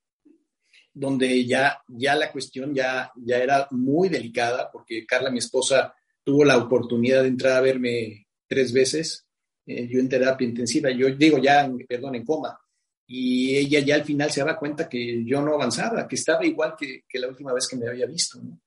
donde 0.94 1.46
ya, 1.46 1.82
ya 1.88 2.15
la 2.15 2.32
cuestión 2.32 2.74
ya, 2.74 3.12
ya 3.15 3.38
era 3.38 3.68
muy 3.72 4.10
delicada, 4.10 4.70
porque 4.72 5.06
Carla, 5.06 5.32
mi 5.32 5.39
esposa, 5.39 5.94
tuvo 6.24 6.44
la 6.44 6.58
oportunidad 6.58 7.22
de 7.24 7.30
entrar 7.30 7.54
a 7.54 7.62
verme 7.62 8.28
tres 8.48 8.74
veces, 8.74 9.26
eh, 9.65 9.88
yo 9.88 10.00
en 10.00 10.10
terapia 10.10 10.48
intensiva, 10.48 10.92
yo 10.92 11.10
digo 11.15 11.38
ya, 11.38 11.70
perdón, 11.88 12.15
en 12.15 12.26
coma, 12.26 12.60
y 13.08 13.56
ella 13.56 13.80
ya 13.80 13.96
al 13.96 14.04
final 14.04 14.30
se 14.30 14.42
daba 14.42 14.58
cuenta 14.58 14.89
que 14.89 15.24
yo 15.26 15.42
no 15.42 15.56
avanzaba, 15.56 16.08
que 16.08 16.15
estaba 16.15 16.46
igual 16.46 16.76
que, 16.78 17.04
que 17.08 17.20
la 17.20 17.28
última 17.28 17.54
vez 17.54 17.68
que 17.68 17.76
me 17.76 17.88
había 17.88 18.06
visto. 18.06 18.39
¿no? 18.39 18.60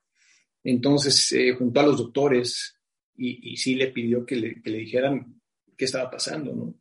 Entonces, 0.65 1.31
eh, 1.33 1.55
junto 1.57 1.79
a 1.79 1.85
los 1.85 1.99
doctores, 1.99 2.75
y, 3.25 3.57
sí 3.57 3.75
le 3.75 3.89
pidió 3.89 4.25
que 4.25 4.37
le, 4.37 4.63
que 4.63 4.71
le, 4.71 4.79
dijeran 4.79 5.41
qué 5.77 5.85
estaba 5.85 6.11
pasando, 6.11 6.55
¿no? 6.55 6.75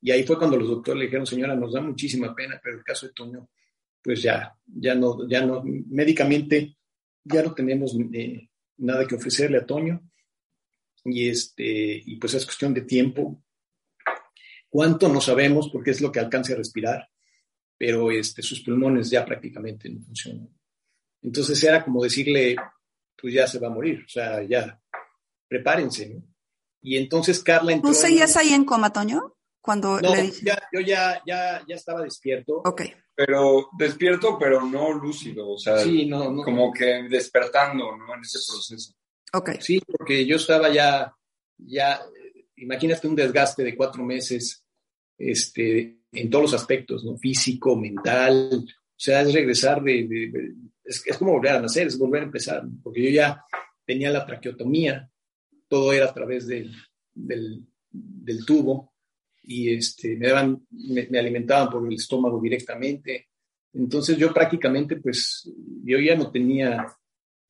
Y 0.00 0.10
ahí 0.10 0.24
fue 0.24 0.38
cuando 0.38 0.56
los 0.56 0.68
doctores 0.68 0.98
le 0.98 1.04
dijeron, 1.06 1.26
señora, 1.26 1.56
nos 1.56 1.72
da 1.72 1.80
muchísima 1.80 2.34
pena, 2.34 2.60
pero 2.62 2.78
el 2.78 2.84
caso 2.84 3.06
de 3.06 3.12
Toño, 3.12 3.48
pues 4.02 4.22
ya, 4.22 4.54
ya 4.66 4.94
no, 4.94 5.28
ya 5.28 5.44
no, 5.44 5.62
médicamente 5.64 6.76
ya 7.24 7.42
no 7.42 7.54
tenemos 7.54 7.96
eh, 8.12 8.50
nada 8.78 9.06
que 9.06 9.16
ofrecerle 9.16 9.58
a 9.58 9.66
Toño. 9.66 10.00
Y, 11.04 11.28
este, 11.28 12.02
y 12.04 12.16
pues 12.16 12.34
es 12.34 12.44
cuestión 12.44 12.74
de 12.74 12.82
tiempo 12.82 13.44
¿Cuánto? 14.76 15.08
No 15.08 15.22
sabemos 15.22 15.70
porque 15.72 15.92
es 15.92 16.02
lo 16.02 16.12
que 16.12 16.20
alcance 16.20 16.52
a 16.52 16.56
respirar, 16.56 17.08
pero 17.78 18.10
este, 18.10 18.42
sus 18.42 18.60
pulmones 18.60 19.08
ya 19.08 19.24
prácticamente 19.24 19.88
no 19.88 20.02
funcionan. 20.02 20.50
Entonces 21.22 21.64
era 21.64 21.82
como 21.82 22.02
decirle, 22.02 22.56
pues 23.18 23.32
ya 23.32 23.46
se 23.46 23.58
va 23.58 23.68
a 23.68 23.74
morir, 23.74 24.02
o 24.04 24.08
sea, 24.08 24.42
ya, 24.42 24.78
prepárense. 25.48 26.08
¿no? 26.08 26.22
Y 26.82 26.96
entonces 26.96 27.42
Carla 27.42 27.72
entró... 27.72 27.90
¿Tú 27.90 27.96
seguías 27.96 28.36
ahí 28.36 28.52
en 28.52 28.64
coma, 28.64 28.92
Toño? 28.92 29.34
Cuando 29.60 30.00
no, 30.00 30.14
yo 30.14 30.80
ya, 30.80 31.20
ya, 31.26 31.64
ya 31.66 31.74
estaba 31.74 32.02
despierto. 32.02 32.62
Ok. 32.64 32.82
Pero 33.16 33.68
despierto, 33.76 34.38
pero 34.38 34.64
no 34.64 34.92
lúcido, 34.92 35.50
o 35.50 35.58
sea, 35.58 35.78
sí, 35.78 36.06
no, 36.06 36.36
como 36.44 36.72
que 36.72 37.08
despertando, 37.08 37.96
¿no? 37.96 38.14
En 38.14 38.20
ese 38.20 38.38
proceso. 38.46 38.94
Ok. 39.32 39.58
Sí, 39.58 39.80
porque 39.86 40.24
yo 40.24 40.36
estaba 40.36 40.72
ya, 40.72 41.12
ya, 41.56 42.00
imagínate 42.56 43.08
un 43.08 43.16
desgaste 43.16 43.64
de 43.64 43.76
cuatro 43.76 44.04
meses 44.04 44.64
este, 45.18 46.02
en 46.12 46.30
todos 46.30 46.52
los 46.52 46.54
aspectos, 46.54 47.04
¿no? 47.04 47.16
Físico, 47.16 47.74
mental, 47.74 48.64
o 48.96 48.98
sea, 48.98 49.20
es 49.20 49.32
regresar 49.32 49.82
de, 49.82 50.54
es, 50.84 51.02
como 51.18 51.32
volver 51.32 51.52
a 51.52 51.60
nacer, 51.60 51.86
es 51.86 51.98
volver 51.98 52.22
a 52.22 52.26
empezar, 52.26 52.62
porque 52.82 53.02
yo 53.02 53.10
ya 53.10 53.44
tenía 53.84 54.10
la 54.10 54.24
traqueotomía, 54.24 55.10
todo 55.68 55.92
era 55.92 56.06
a 56.06 56.14
través 56.14 56.46
del, 56.46 56.72
del, 57.12 57.66
tubo 58.46 58.92
y 59.42 59.74
este, 59.74 60.16
me, 60.16 60.28
daban, 60.28 60.66
me, 60.70 61.18
alimentaban 61.18 61.70
por 61.70 61.86
el 61.86 61.94
estómago 61.94 62.40
directamente. 62.40 63.28
Entonces 63.72 64.16
yo 64.16 64.32
prácticamente, 64.32 64.96
pues, 64.96 65.50
yo 65.84 65.98
ya 65.98 66.16
no 66.16 66.30
tenía 66.30 66.86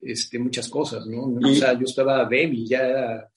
este, 0.01 0.39
muchas 0.39 0.69
cosas, 0.69 1.07
¿no? 1.07 1.25
O 1.25 1.55
sea, 1.55 1.73
yo 1.75 1.85
estaba 1.85 2.25
débil, 2.27 2.67
ya 2.69 3.29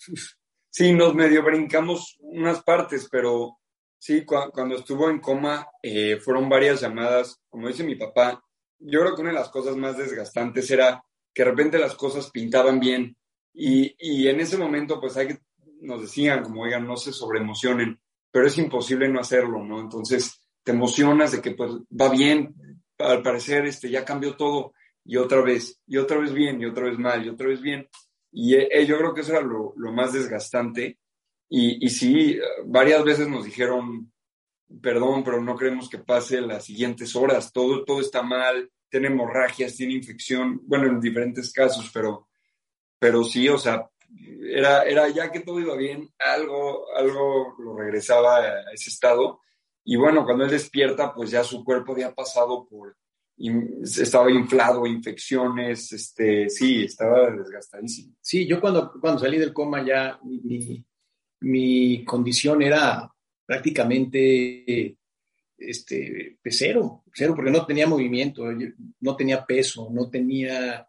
Sí, 0.72 0.94
nos 0.94 1.16
medio 1.16 1.44
brincamos 1.44 2.18
unas 2.20 2.62
partes, 2.62 3.08
pero 3.12 3.60
Sí, 4.00 4.24
cuando 4.24 4.78
estuvo 4.78 5.10
en 5.10 5.20
coma 5.20 5.68
eh, 5.84 6.18
fueron 6.24 6.48
varias 6.48 6.80
llamadas, 6.80 7.42
como 7.50 7.68
dice 7.68 7.84
mi 7.84 7.96
papá, 7.96 8.42
yo 8.80 9.02
creo 9.02 9.14
que 9.14 9.22
una 9.22 9.32
de 9.32 9.40
las 9.40 9.50
cosas 9.50 9.76
más 9.76 9.98
desgastantes 9.98 10.72
era 10.72 11.04
que 11.34 11.44
de 11.44 11.50
repente 11.50 11.78
las 11.78 11.96
cosas 11.96 12.32
pintaban 12.32 12.80
bien 12.80 13.18
y, 13.54 13.96
y 14.00 14.28
en 14.28 14.40
ese 14.40 14.58
momento 14.58 15.00
pues 15.00 15.18
hay 15.18 15.28
que, 15.28 15.40
nos 15.82 16.02
decían 16.02 16.44
como, 16.44 16.64
oigan, 16.64 16.86
no 16.86 16.98
se 16.98 17.14
sobreemocionen, 17.14 18.00
pero 18.32 18.48
es 18.48 18.58
imposible 18.58 19.10
no 19.10 19.20
hacerlo, 19.20 19.64
¿no? 19.64 19.80
Entonces 19.80 20.42
te 20.64 20.72
emocionas 20.72 21.32
de 21.32 21.42
que 21.42 21.52
pues 21.52 21.72
va 21.90 22.10
bien, 22.10 22.54
al 22.98 23.22
parecer 23.22 23.66
este, 23.66 23.90
ya 23.90 24.06
cambió 24.06 24.36
todo 24.36 24.74
y 25.06 25.18
otra 25.18 25.42
vez, 25.42 25.82
y 25.88 25.98
otra 25.98 26.20
vez 26.20 26.34
bien, 26.34 26.62
y 26.62 26.66
otra 26.66 26.86
vez 26.86 27.00
mal, 27.00 27.26
y 27.26 27.30
otra 27.30 27.48
vez 27.48 27.62
bien. 27.62 27.88
Y 28.32 28.56
eh, 28.56 28.86
yo 28.86 28.98
creo 28.98 29.14
que 29.14 29.22
eso 29.22 29.32
era 29.32 29.42
lo, 29.42 29.74
lo 29.76 29.92
más 29.92 30.14
desgastante. 30.14 31.00
Y, 31.50 31.84
y, 31.84 31.90
sí, 31.90 32.38
varias 32.68 33.04
veces 33.04 33.28
nos 33.28 33.44
dijeron, 33.44 34.12
perdón, 34.82 35.24
pero 35.24 35.42
no 35.42 35.58
queremos 35.58 35.90
que 35.90 35.98
pase 35.98 36.42
las 36.42 36.66
siguientes 36.66 37.16
horas, 37.16 37.52
todo, 37.52 37.84
todo 37.86 38.02
está 38.02 38.22
mal, 38.22 38.70
tiene 38.88 39.08
hemorragias, 39.08 39.76
tiene 39.76 39.96
infección, 39.96 40.62
bueno, 40.64 40.86
en 40.86 41.02
diferentes 41.02 41.52
casos, 41.52 41.90
pero, 41.92 42.29
pero 43.00 43.24
sí, 43.24 43.48
o 43.50 43.58
sea, 43.58 43.90
era, 44.42 44.84
era 44.84 45.10
ya 45.10 45.32
que 45.32 45.40
todo 45.40 45.60
iba 45.60 45.76
bien, 45.76 46.10
algo, 46.20 46.94
algo 46.96 47.56
lo 47.60 47.78
regresaba 47.78 48.38
a 48.38 48.74
ese 48.74 48.90
estado. 48.90 49.42
Y 49.84 49.96
bueno, 49.96 50.26
cuando 50.26 50.44
él 50.44 50.52
despierta, 50.52 51.14
pues 51.14 51.32
ya 51.32 51.44
su 51.44 51.64
cuerpo 51.64 51.94
había 51.94 52.14
pasado 52.14 52.68
por, 52.68 52.96
estaba 53.84 54.30
inflado, 54.30 54.86
infecciones, 54.86 55.92
este, 55.94 56.50
sí, 56.50 56.84
estaba 56.84 57.32
desgastadísimo. 57.32 58.16
Sí, 58.22 58.46
yo 58.46 58.60
cuando, 58.60 58.92
cuando 59.00 59.20
salí 59.20 59.38
del 59.38 59.54
coma 59.54 59.86
ya 59.86 60.20
mi, 60.24 60.86
mi 61.42 62.04
condición 62.04 62.62
era 62.62 63.10
prácticamente 63.46 64.98
este, 65.58 66.38
cero, 66.44 67.04
cero, 67.14 67.34
porque 67.36 67.52
no 67.52 67.66
tenía 67.66 67.88
movimiento, 67.88 68.44
no 69.00 69.16
tenía 69.16 69.46
peso, 69.46 69.90
no 69.92 70.10
tenía 70.10 70.89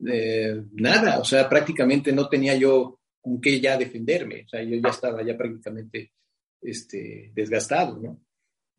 nada, 0.00 1.18
o 1.18 1.24
sea, 1.24 1.48
prácticamente 1.48 2.12
no 2.12 2.28
tenía 2.28 2.56
yo 2.56 3.00
con 3.20 3.40
qué 3.40 3.60
ya 3.60 3.76
defenderme, 3.76 4.44
o 4.44 4.48
sea, 4.48 4.62
yo 4.62 4.76
ya 4.76 4.88
estaba 4.88 5.22
ya 5.22 5.36
prácticamente 5.36 6.12
este, 6.60 7.30
desgastado, 7.34 7.98
¿no? 7.98 8.20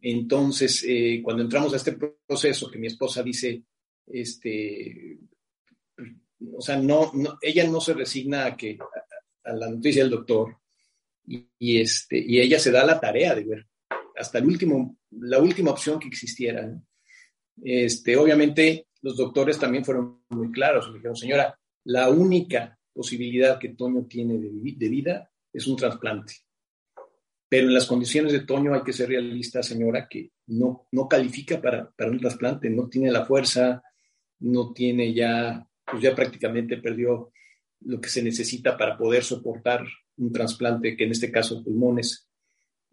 Entonces, 0.01 0.83
eh, 0.87 1.21
cuando 1.23 1.43
entramos 1.43 1.73
a 1.73 1.77
este 1.77 1.95
proceso, 2.25 2.71
que 2.71 2.79
mi 2.79 2.87
esposa 2.87 3.21
dice, 3.21 3.63
este, 4.07 5.19
o 6.53 6.61
sea, 6.61 6.77
no, 6.77 7.11
ella 7.39 7.67
no 7.67 7.79
se 7.79 7.93
resigna 7.93 8.45
a, 8.45 8.57
que, 8.57 8.79
a, 9.43 9.53
la 9.53 9.69
noticia 9.69 10.01
del 10.01 10.11
doctor 10.11 10.57
y, 11.27 11.79
este, 11.79 12.17
y 12.17 12.39
ella 12.39 12.59
se 12.59 12.71
da 12.71 12.83
la 12.83 12.99
tarea 12.99 13.35
de 13.35 13.43
ver 13.43 13.67
hasta 14.15 14.39
el 14.39 14.45
último, 14.45 14.97
la 15.11 15.39
última 15.39 15.71
opción 15.71 15.99
que 15.99 16.07
existiera. 16.07 16.71
Este, 17.63 18.17
obviamente, 18.17 18.87
los 19.01 19.17
doctores 19.17 19.57
también 19.57 19.85
fueron 19.85 20.21
muy 20.29 20.51
claros. 20.51 20.87
Me 20.87 20.95
dijeron, 20.95 21.15
señora, 21.15 21.57
la 21.85 22.09
única 22.09 22.77
posibilidad 22.93 23.59
que 23.59 23.69
Toño 23.69 24.05
tiene 24.05 24.37
de, 24.37 24.49
de 24.75 24.89
vida 24.89 25.31
es 25.51 25.67
un 25.67 25.75
trasplante. 25.75 26.33
Pero 27.49 27.67
en 27.67 27.73
las 27.73 27.85
condiciones 27.85 28.31
de 28.31 28.41
Toño 28.41 28.73
hay 28.73 28.81
que 28.81 28.93
ser 28.93 29.09
realista, 29.09 29.61
señora, 29.61 30.07
que 30.07 30.31
no, 30.47 30.87
no 30.91 31.07
califica 31.07 31.61
para, 31.61 31.91
para 31.91 32.09
un 32.09 32.19
trasplante, 32.19 32.69
no 32.69 32.87
tiene 32.87 33.11
la 33.11 33.25
fuerza, 33.25 33.83
no 34.39 34.71
tiene 34.71 35.13
ya, 35.13 35.67
pues 35.85 36.01
ya 36.01 36.15
prácticamente 36.15 36.77
perdió 36.77 37.31
lo 37.81 37.99
que 37.99 38.09
se 38.09 38.23
necesita 38.23 38.77
para 38.77 38.97
poder 38.97 39.23
soportar 39.23 39.83
un 40.17 40.31
trasplante, 40.31 40.95
que 40.95 41.03
en 41.03 41.11
este 41.11 41.31
caso 41.31 41.63
pulmones. 41.63 42.29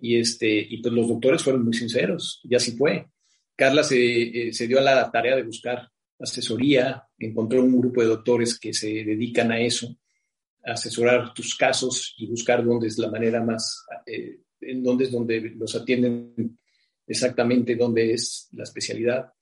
Y, 0.01 0.19
este, 0.19 0.49
y 0.49 0.81
pues 0.83 0.95
los 0.95 1.09
doctores 1.09 1.43
fueron 1.43 1.65
muy 1.65 1.75
sinceros, 1.75 2.41
y 2.43 2.55
así 2.55 2.77
fue. 2.77 3.07
Carla 3.55 3.83
se, 3.83 4.49
eh, 4.49 4.53
se 4.53 4.67
dio 4.67 4.79
a 4.79 4.83
la 4.83 5.11
tarea 5.11 5.37
de 5.37 5.43
buscar 5.43 5.89
asesoría, 6.19 7.05
encontró 7.19 7.63
un 7.63 7.79
grupo 7.81 8.01
de 8.01 8.09
doctores 8.09 8.59
que 8.59 8.73
se 8.73 8.89
dedican 9.05 9.53
a 9.53 9.61
eso, 9.61 9.97
asesorar 10.65 11.33
tus 11.33 11.55
casos 11.55 12.15
y 12.19 12.27
buscar 12.27 12.65
dónde 12.65 12.89
es 12.89 12.99
la 12.99 13.11
manera 13.11 13.43
más 13.43 13.85
eh, 14.07 14.41
en 14.61 14.83
donde 14.83 15.05
es 15.05 15.13
donde 15.13 15.41
los 15.57 15.75
atienden 15.75 16.59
exactamente 17.07 17.77
dónde 17.77 18.13
es 18.13 18.49
la 18.53 18.65
especialidad. 18.65 19.33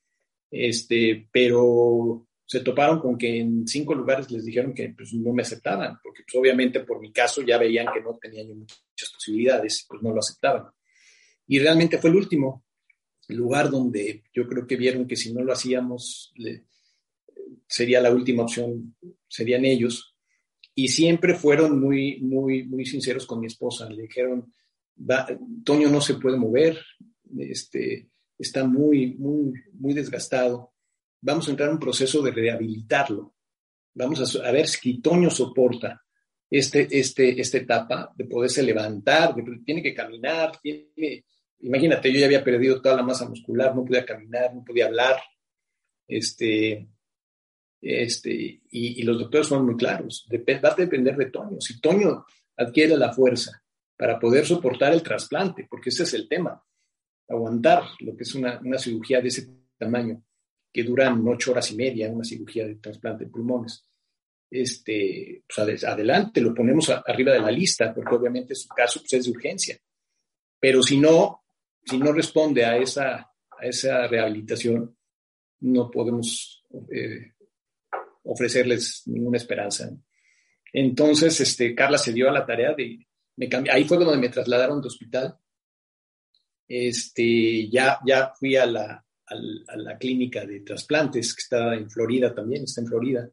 Este, 0.51 1.29
pero 1.33 2.27
se 2.47 2.61
toparon 2.61 3.01
con 3.01 3.19
que 3.19 3.41
en 3.41 3.67
cinco 3.67 3.95
lugares 3.95 4.31
les 4.31 4.45
dijeron 4.45 4.73
que 4.73 4.91
pues, 4.91 5.13
no 5.15 5.33
me 5.33 5.43
aceptaban, 5.43 5.99
porque 6.03 6.23
pues, 6.23 6.41
obviamente 6.41 6.81
por 6.81 7.01
mi 7.01 7.13
caso 7.13 7.43
ya 7.43 7.59
veían 7.59 7.89
que 7.93 8.01
no 8.01 8.17
tenía 8.21 8.45
muchas 8.45 9.11
posibilidades, 9.13 9.85
pues 9.89 10.01
no 10.03 10.13
lo 10.13 10.21
aceptaban. 10.21 10.71
Y 11.49 11.59
realmente 11.59 11.99
fue 11.99 12.11
el 12.11 12.17
último 12.17 12.66
lugar 13.29 13.71
donde 13.71 14.25
yo 14.33 14.47
creo 14.47 14.67
que 14.67 14.77
vieron 14.77 15.07
que 15.07 15.17
si 15.17 15.33
no 15.33 15.43
lo 15.43 15.53
hacíamos 15.53 16.33
sería 17.67 18.01
la 18.01 18.11
última 18.11 18.45
opción, 18.45 18.95
serían 19.29 19.65
ellos. 19.65 20.15
Y 20.75 20.89
siempre 20.89 21.35
fueron 21.35 21.81
muy, 21.81 22.21
muy, 22.21 22.65
muy 22.65 22.85
sinceros 22.85 23.27
con 23.27 23.41
mi 23.41 23.47
esposa. 23.47 23.89
Le 23.89 24.03
dijeron, 24.03 24.53
Toño 25.65 25.89
no 25.91 26.01
se 26.01 26.15
puede 26.15 26.37
mover, 26.37 26.79
este, 27.39 28.09
está 28.39 28.65
muy, 28.65 29.15
muy, 29.15 29.53
muy 29.73 29.95
desgastado. 29.95 30.73
Vamos 31.21 31.49
a 31.49 31.51
entrar 31.51 31.69
en 31.69 31.75
un 31.75 31.81
proceso 31.81 32.23
de 32.23 32.31
rehabilitarlo. 32.31 33.35
Vamos 33.95 34.37
a, 34.37 34.51
ver 34.53 34.69
si 34.69 35.01
Toño 35.01 35.31
soporta 35.31 36.03
este, 36.51 36.87
este, 36.91 37.41
esta 37.41 37.59
etapa 37.59 38.13
de 38.15 38.27
poderse 38.27 38.63
levantar, 38.63 39.35
tiene 39.65 39.83
que 39.83 39.95
caminar, 39.95 40.53
imagínate, 41.61 42.13
yo 42.13 42.21
ya 42.21 42.27
había 42.27 42.45
perdido 42.45 42.81
toda 42.81 42.97
la 42.97 43.03
masa 43.03 43.29
muscular, 43.29 43.75
no 43.75 43.85
podía 43.85 44.05
caminar, 44.05 44.55
no 44.55 44.65
podía 44.65 44.87
hablar, 44.87 45.17
este, 46.07 46.89
este, 47.81 48.63
y, 48.71 49.03
los 49.03 49.19
doctores 49.19 49.49
fueron 49.49 49.67
muy 49.67 49.77
claros, 49.77 50.27
va 50.31 50.69
a 50.69 50.75
depender 50.75 51.17
de 51.17 51.31
Toño. 51.31 51.61
Si 51.61 51.81
Toño 51.81 52.25
adquiere 52.57 52.97
la 52.97 53.13
fuerza 53.13 53.63
para 53.97 54.19
poder 54.19 54.47
soportar 54.47 54.93
el 54.93 55.03
trasplante, 55.03 55.67
porque 55.69 55.91
ese 55.91 56.05
es 56.05 56.15
el 56.15 56.29
tema, 56.29 56.63
aguantar 57.29 57.85
lo 58.01 58.17
que 58.17 58.23
es 58.23 58.35
una, 58.35 58.61
cirugía 58.79 59.21
de 59.21 59.29
ese 59.29 59.49
tamaño, 59.79 60.23
que 60.73 60.83
duran 60.83 61.27
ocho 61.27 61.53
horas 61.53 61.71
y 61.73 61.77
media, 61.77 62.11
una 62.11 62.25
cirugía 62.25 62.67
de 62.67 62.77
trasplante 62.77 63.25
de 63.25 63.31
pulmones. 63.31 63.85
Este, 64.51 65.43
pues 65.55 65.85
adelante, 65.85 66.41
lo 66.41 66.55
ponemos 66.55 66.91
arriba 66.91 67.33
de 67.33 67.41
la 67.41 67.51
lista, 67.51 67.93
porque 67.95 68.15
obviamente 68.15 68.55
su 68.55 68.69
caso 68.69 69.01
pues, 69.01 69.13
es 69.15 69.25
de 69.25 69.31
urgencia. 69.31 69.79
Pero 70.61 70.83
si 70.83 70.99
no, 70.99 71.46
si 71.87 71.99
no 71.99 72.13
responde 72.13 72.65
a 72.65 72.77
esa, 72.77 73.15
a 73.15 73.67
esa 73.67 74.07
rehabilitación, 74.09 74.97
no 75.61 75.91
podemos 75.91 76.65
eh, 76.93 77.33
ofrecerles 78.25 79.03
ninguna 79.07 79.39
esperanza. 79.39 79.91
Entonces, 80.73 81.41
este, 81.41 81.75
Carla 81.75 81.97
se 81.97 82.13
dio 82.13 82.29
a 82.29 82.33
la 82.33 82.45
tarea 82.45 82.75
de, 82.75 83.07
ahí 83.71 83.85
fue 83.85 83.99
donde 83.99 84.19
me 84.19 84.29
trasladaron 84.29 84.81
de 84.81 84.89
hospital. 84.89 85.39
Este, 86.69 87.71
ya, 87.71 88.01
ya 88.05 88.33
fui 88.39 88.57
a 88.57 88.67
la, 88.67 89.07
a, 89.27 89.77
la 89.77 89.97
clínica 89.97 90.45
de 90.45 90.61
trasplantes 90.61 91.35
que 91.35 91.43
está 91.43 91.75
en 91.75 91.89
Florida 91.89 92.35
también, 92.35 92.65
está 92.65 92.81
en 92.81 92.89
Florida. 92.89 93.31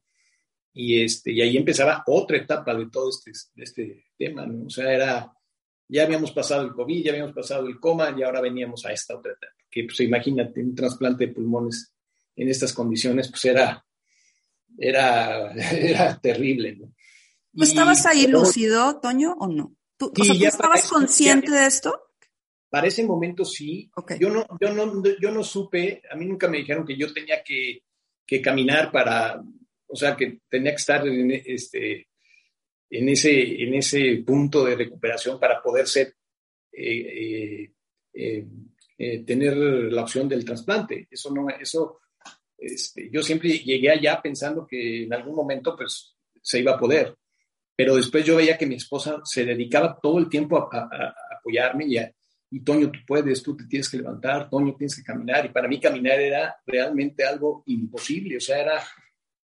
Y, 0.73 1.01
este, 1.01 1.31
y 1.31 1.41
ahí 1.41 1.57
empezaba 1.57 2.03
otra 2.07 2.37
etapa 2.37 2.73
de 2.75 2.89
todo 2.89 3.09
este, 3.09 3.31
este 3.55 4.05
tema, 4.17 4.45
¿no? 4.45 4.67
O 4.67 4.69
sea, 4.69 4.93
era, 4.93 5.33
ya 5.87 6.03
habíamos 6.03 6.31
pasado 6.31 6.63
el 6.63 6.73
COVID, 6.73 7.03
ya 7.03 7.11
habíamos 7.11 7.33
pasado 7.33 7.67
el 7.67 7.79
coma 7.79 8.15
y 8.17 8.23
ahora 8.23 8.41
veníamos 8.41 8.85
a 8.85 8.91
esta 8.91 9.15
otra 9.15 9.33
etapa. 9.33 9.53
Que, 9.69 9.83
pues, 9.85 9.99
imagínate, 10.01 10.61
un 10.61 10.75
trasplante 10.75 11.27
de 11.27 11.33
pulmones 11.33 11.93
en 12.35 12.49
estas 12.49 12.73
condiciones, 12.73 13.29
pues 13.29 13.45
era, 13.45 13.85
era, 14.77 15.51
era 15.71 16.19
terrible, 16.19 16.75
¿no? 16.75 16.93
estabas 17.63 18.05
ahí 18.07 18.27
lúcido, 18.27 18.99
Toño, 18.99 19.35
o 19.39 19.47
no? 19.47 19.75
¿Tú, 19.97 20.11
estabas 20.17 20.89
consciente 20.89 21.51
de 21.51 21.67
esto? 21.67 22.09
Para 22.69 22.87
ese 22.87 23.03
momento 23.03 23.45
sí. 23.45 23.91
Yo, 24.19 24.29
no, 24.29 24.45
yo, 24.59 24.73
no, 24.73 25.03
yo 25.21 25.31
no 25.31 25.43
supe, 25.43 26.01
a 26.09 26.15
mí 26.15 26.25
nunca 26.25 26.47
me 26.47 26.57
dijeron 26.57 26.85
que 26.85 26.97
yo 26.97 27.13
tenía 27.13 27.43
que, 27.43 27.83
que 28.25 28.41
caminar 28.41 28.91
para, 28.91 29.43
o 29.87 29.95
sea, 29.95 30.15
que 30.15 30.39
tenía 30.49 30.71
que 30.71 30.77
estar 30.77 31.07
en, 31.07 31.29
este, 31.31 32.07
en, 32.97 33.09
ese, 33.09 33.63
en 33.63 33.73
ese 33.75 34.23
punto 34.25 34.63
de 34.65 34.75
recuperación 34.75 35.39
para 35.39 35.61
poder 35.61 35.87
ser, 35.87 36.15
eh, 36.71 37.71
eh, 38.13 38.45
eh, 38.97 39.23
tener 39.25 39.55
la 39.57 40.03
opción 40.03 40.27
del 40.27 40.45
trasplante. 40.45 41.07
Eso 41.09 41.33
no, 41.33 41.47
eso, 41.49 42.01
este, 42.57 43.09
yo 43.11 43.21
siempre 43.21 43.49
llegué 43.49 43.91
allá 43.91 44.21
pensando 44.21 44.65
que 44.67 45.03
en 45.03 45.13
algún 45.13 45.35
momento 45.35 45.75
pues 45.75 46.15
se 46.41 46.59
iba 46.59 46.73
a 46.73 46.79
poder 46.79 47.15
pero 47.75 47.95
después 47.95 48.25
yo 48.25 48.37
veía 48.37 48.57
que 48.57 48.65
mi 48.65 48.75
esposa 48.75 49.21
se 49.23 49.45
dedicaba 49.45 49.97
todo 50.01 50.19
el 50.19 50.29
tiempo 50.29 50.57
a, 50.57 51.15
apoyarme 51.37 51.85
y, 51.87 51.97
y 52.51 52.63
Toño, 52.63 52.91
tú 52.91 52.99
puedes, 53.07 53.41
tú 53.41 53.57
te 53.57 53.65
tienes 53.65 53.89
que 53.89 53.97
levantar, 53.97 54.49
Toño, 54.49 54.75
tienes 54.75 54.95
que 54.95 55.03
caminar. 55.03 55.45
Y 55.45 55.49
para 55.49 55.67
mí 55.67 55.79
caminar 55.79 56.19
era 56.19 56.55
realmente 56.65 57.23
algo 57.25 57.63
imposible, 57.65 58.37
o 58.37 58.39
sea, 58.39 58.59
era, 58.59 58.83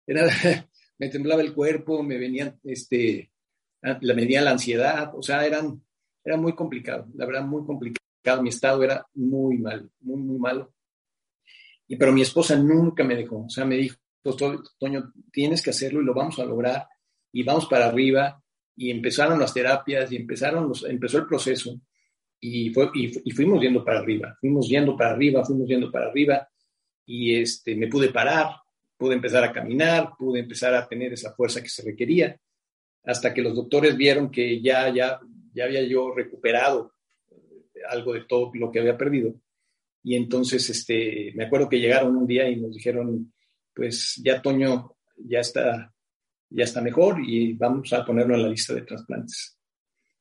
era 0.06 0.26
me 0.98 1.08
temblaba 1.08 1.40
el 1.40 1.54
cuerpo, 1.54 2.02
me 2.02 2.18
venía, 2.18 2.56
este, 2.64 3.30
me 4.00 4.14
venía 4.14 4.42
la 4.42 4.52
ansiedad, 4.52 5.12
o 5.14 5.22
sea, 5.22 5.46
eran, 5.46 5.82
era 6.24 6.36
muy 6.36 6.54
complicado, 6.54 7.06
la 7.14 7.26
verdad, 7.26 7.44
muy 7.44 7.64
complicado. 7.64 8.42
Mi 8.42 8.48
estado 8.48 8.82
era 8.82 9.06
muy 9.14 9.58
mal, 9.58 9.88
muy, 10.00 10.20
muy 10.20 10.38
malo. 10.38 10.74
Y, 11.86 11.96
pero 11.96 12.12
mi 12.12 12.22
esposa 12.22 12.56
nunca 12.56 13.04
me 13.04 13.14
dejó, 13.14 13.44
o 13.44 13.48
sea, 13.48 13.64
me 13.64 13.76
dijo, 13.76 13.96
Toño, 14.78 15.12
tienes 15.30 15.62
que 15.62 15.70
hacerlo 15.70 16.02
y 16.02 16.04
lo 16.04 16.14
vamos 16.14 16.38
a 16.40 16.44
lograr 16.44 16.88
y 17.32 17.44
vamos 17.44 17.66
para 17.66 17.86
arriba 17.86 18.42
y 18.74 18.90
empezaron 18.90 19.38
las 19.38 19.54
terapias 19.54 20.10
y 20.10 20.16
empezaron 20.16 20.68
los, 20.68 20.84
empezó 20.84 21.18
el 21.18 21.26
proceso 21.26 21.80
y, 22.40 22.70
fue, 22.70 22.90
y, 22.94 23.30
fuimos 23.30 23.60
yendo 23.60 23.84
para 23.84 24.00
arriba, 24.00 24.36
fuimos 24.40 24.68
yendo 24.68 24.96
para 24.96 25.12
arriba, 25.12 25.44
fuimos 25.44 25.68
yendo 25.68 25.90
para 25.90 26.08
arriba 26.08 26.48
y 27.06 27.36
este, 27.36 27.76
me 27.76 27.86
pude 27.86 28.08
parar, 28.08 28.50
pude 28.96 29.14
empezar 29.14 29.44
a 29.44 29.52
caminar, 29.52 30.12
pude 30.18 30.40
empezar 30.40 30.74
a 30.74 30.86
tener 30.86 31.12
esa 31.12 31.32
fuerza 31.34 31.62
que 31.62 31.68
se 31.68 31.82
requería, 31.82 32.38
hasta 33.06 33.32
que 33.32 33.42
los 33.42 33.54
doctores 33.54 33.96
vieron 33.96 34.30
que 34.30 34.60
ya, 34.60 34.92
ya, 34.92 35.20
ya 35.54 35.64
había 35.64 35.82
yo 35.84 36.12
recuperado 36.12 36.92
algo 37.88 38.12
de 38.12 38.24
todo 38.24 38.50
lo 38.54 38.70
que 38.70 38.80
había 38.80 38.98
perdido. 38.98 39.34
Y 40.02 40.16
entonces, 40.16 40.68
este, 40.70 41.32
me 41.34 41.44
acuerdo 41.44 41.68
que 41.68 41.78
llegaron 41.78 42.16
un 42.16 42.26
día 42.26 42.48
y 42.48 42.56
nos 42.56 42.74
dijeron, 42.74 43.32
pues 43.74 44.20
ya 44.24 44.42
Toño 44.42 44.96
ya 45.16 45.40
está, 45.40 45.92
ya 46.50 46.64
está 46.64 46.80
mejor 46.80 47.20
y 47.24 47.54
vamos 47.54 47.92
a 47.92 48.04
ponerlo 48.04 48.34
en 48.34 48.42
la 48.42 48.48
lista 48.48 48.74
de 48.74 48.82
trasplantes. 48.82 49.58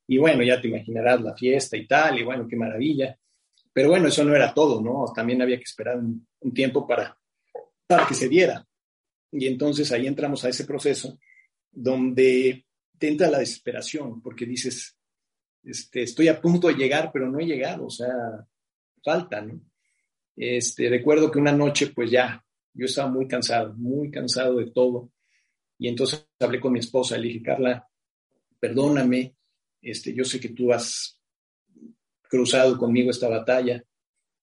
Y 0.08 0.18
bueno, 0.18 0.44
ya 0.44 0.62
te 0.62 0.68
imaginarás 0.68 1.22
la 1.22 1.36
fiesta 1.36 1.76
y 1.78 1.88
tal, 1.88 2.20
y 2.20 2.24
bueno, 2.24 2.48
qué 2.48 2.56
maravilla. 2.56 3.18
Pero 3.74 3.90
bueno, 3.90 4.08
eso 4.08 4.24
no 4.24 4.36
era 4.36 4.54
todo, 4.54 4.82
¿no? 4.82 5.12
También 5.14 5.42
había 5.42 5.58
que 5.58 5.64
esperar 5.64 5.98
un, 5.98 6.26
tiempo 6.54 6.88
para, 6.88 7.18
para 7.88 8.08
que 8.08 8.14
se 8.14 8.30
diera. 8.30 8.66
Y 9.32 9.48
entonces 9.48 9.92
ahí 9.92 10.06
entramos 10.06 10.46
a 10.46 10.50
ese 10.50 10.66
proceso 10.66 11.18
donde 11.72 12.66
te 12.98 13.08
entra 13.08 13.30
la 13.30 13.40
desesperación, 13.40 14.22
porque 14.22 14.46
dices, 14.46 14.98
este, 15.64 16.04
estoy 16.04 16.28
a 16.28 16.40
punto 16.40 16.68
de 16.68 16.76
llegar, 16.76 17.12
pero 17.12 17.30
no 17.30 17.40
he 17.40 17.46
llegado, 17.46 17.86
o 17.86 17.90
sea, 17.90 18.48
falta, 19.04 19.42
¿no? 19.42 19.60
Este, 20.36 20.90
recuerdo 20.90 21.32
que 21.32 21.40
una 21.40 21.52
noche, 21.52 21.88
pues 21.88 22.12
ya, 22.12 22.44
yo 22.74 22.86
estaba 22.86 23.10
muy 23.10 23.28
cansado, 23.28 23.74
muy 23.76 24.12
cansado 24.12 24.58
de 24.58 24.72
todo. 24.72 25.12
Y 25.78 25.88
entonces 25.88 26.28
hablé 26.40 26.60
con 26.60 26.74
mi 26.74 26.80
esposa, 26.80 27.18
le 27.18 27.28
dije, 27.28 27.42
Carla, 27.42 27.88
perdóname, 28.60 29.36
este, 29.82 30.14
yo 30.14 30.24
sé 30.24 30.40
que 30.40 30.50
tú 30.50 30.74
has 30.74 31.20
cruzado 32.30 32.78
conmigo 32.78 33.12
esta 33.12 33.30
batalla 33.30 33.84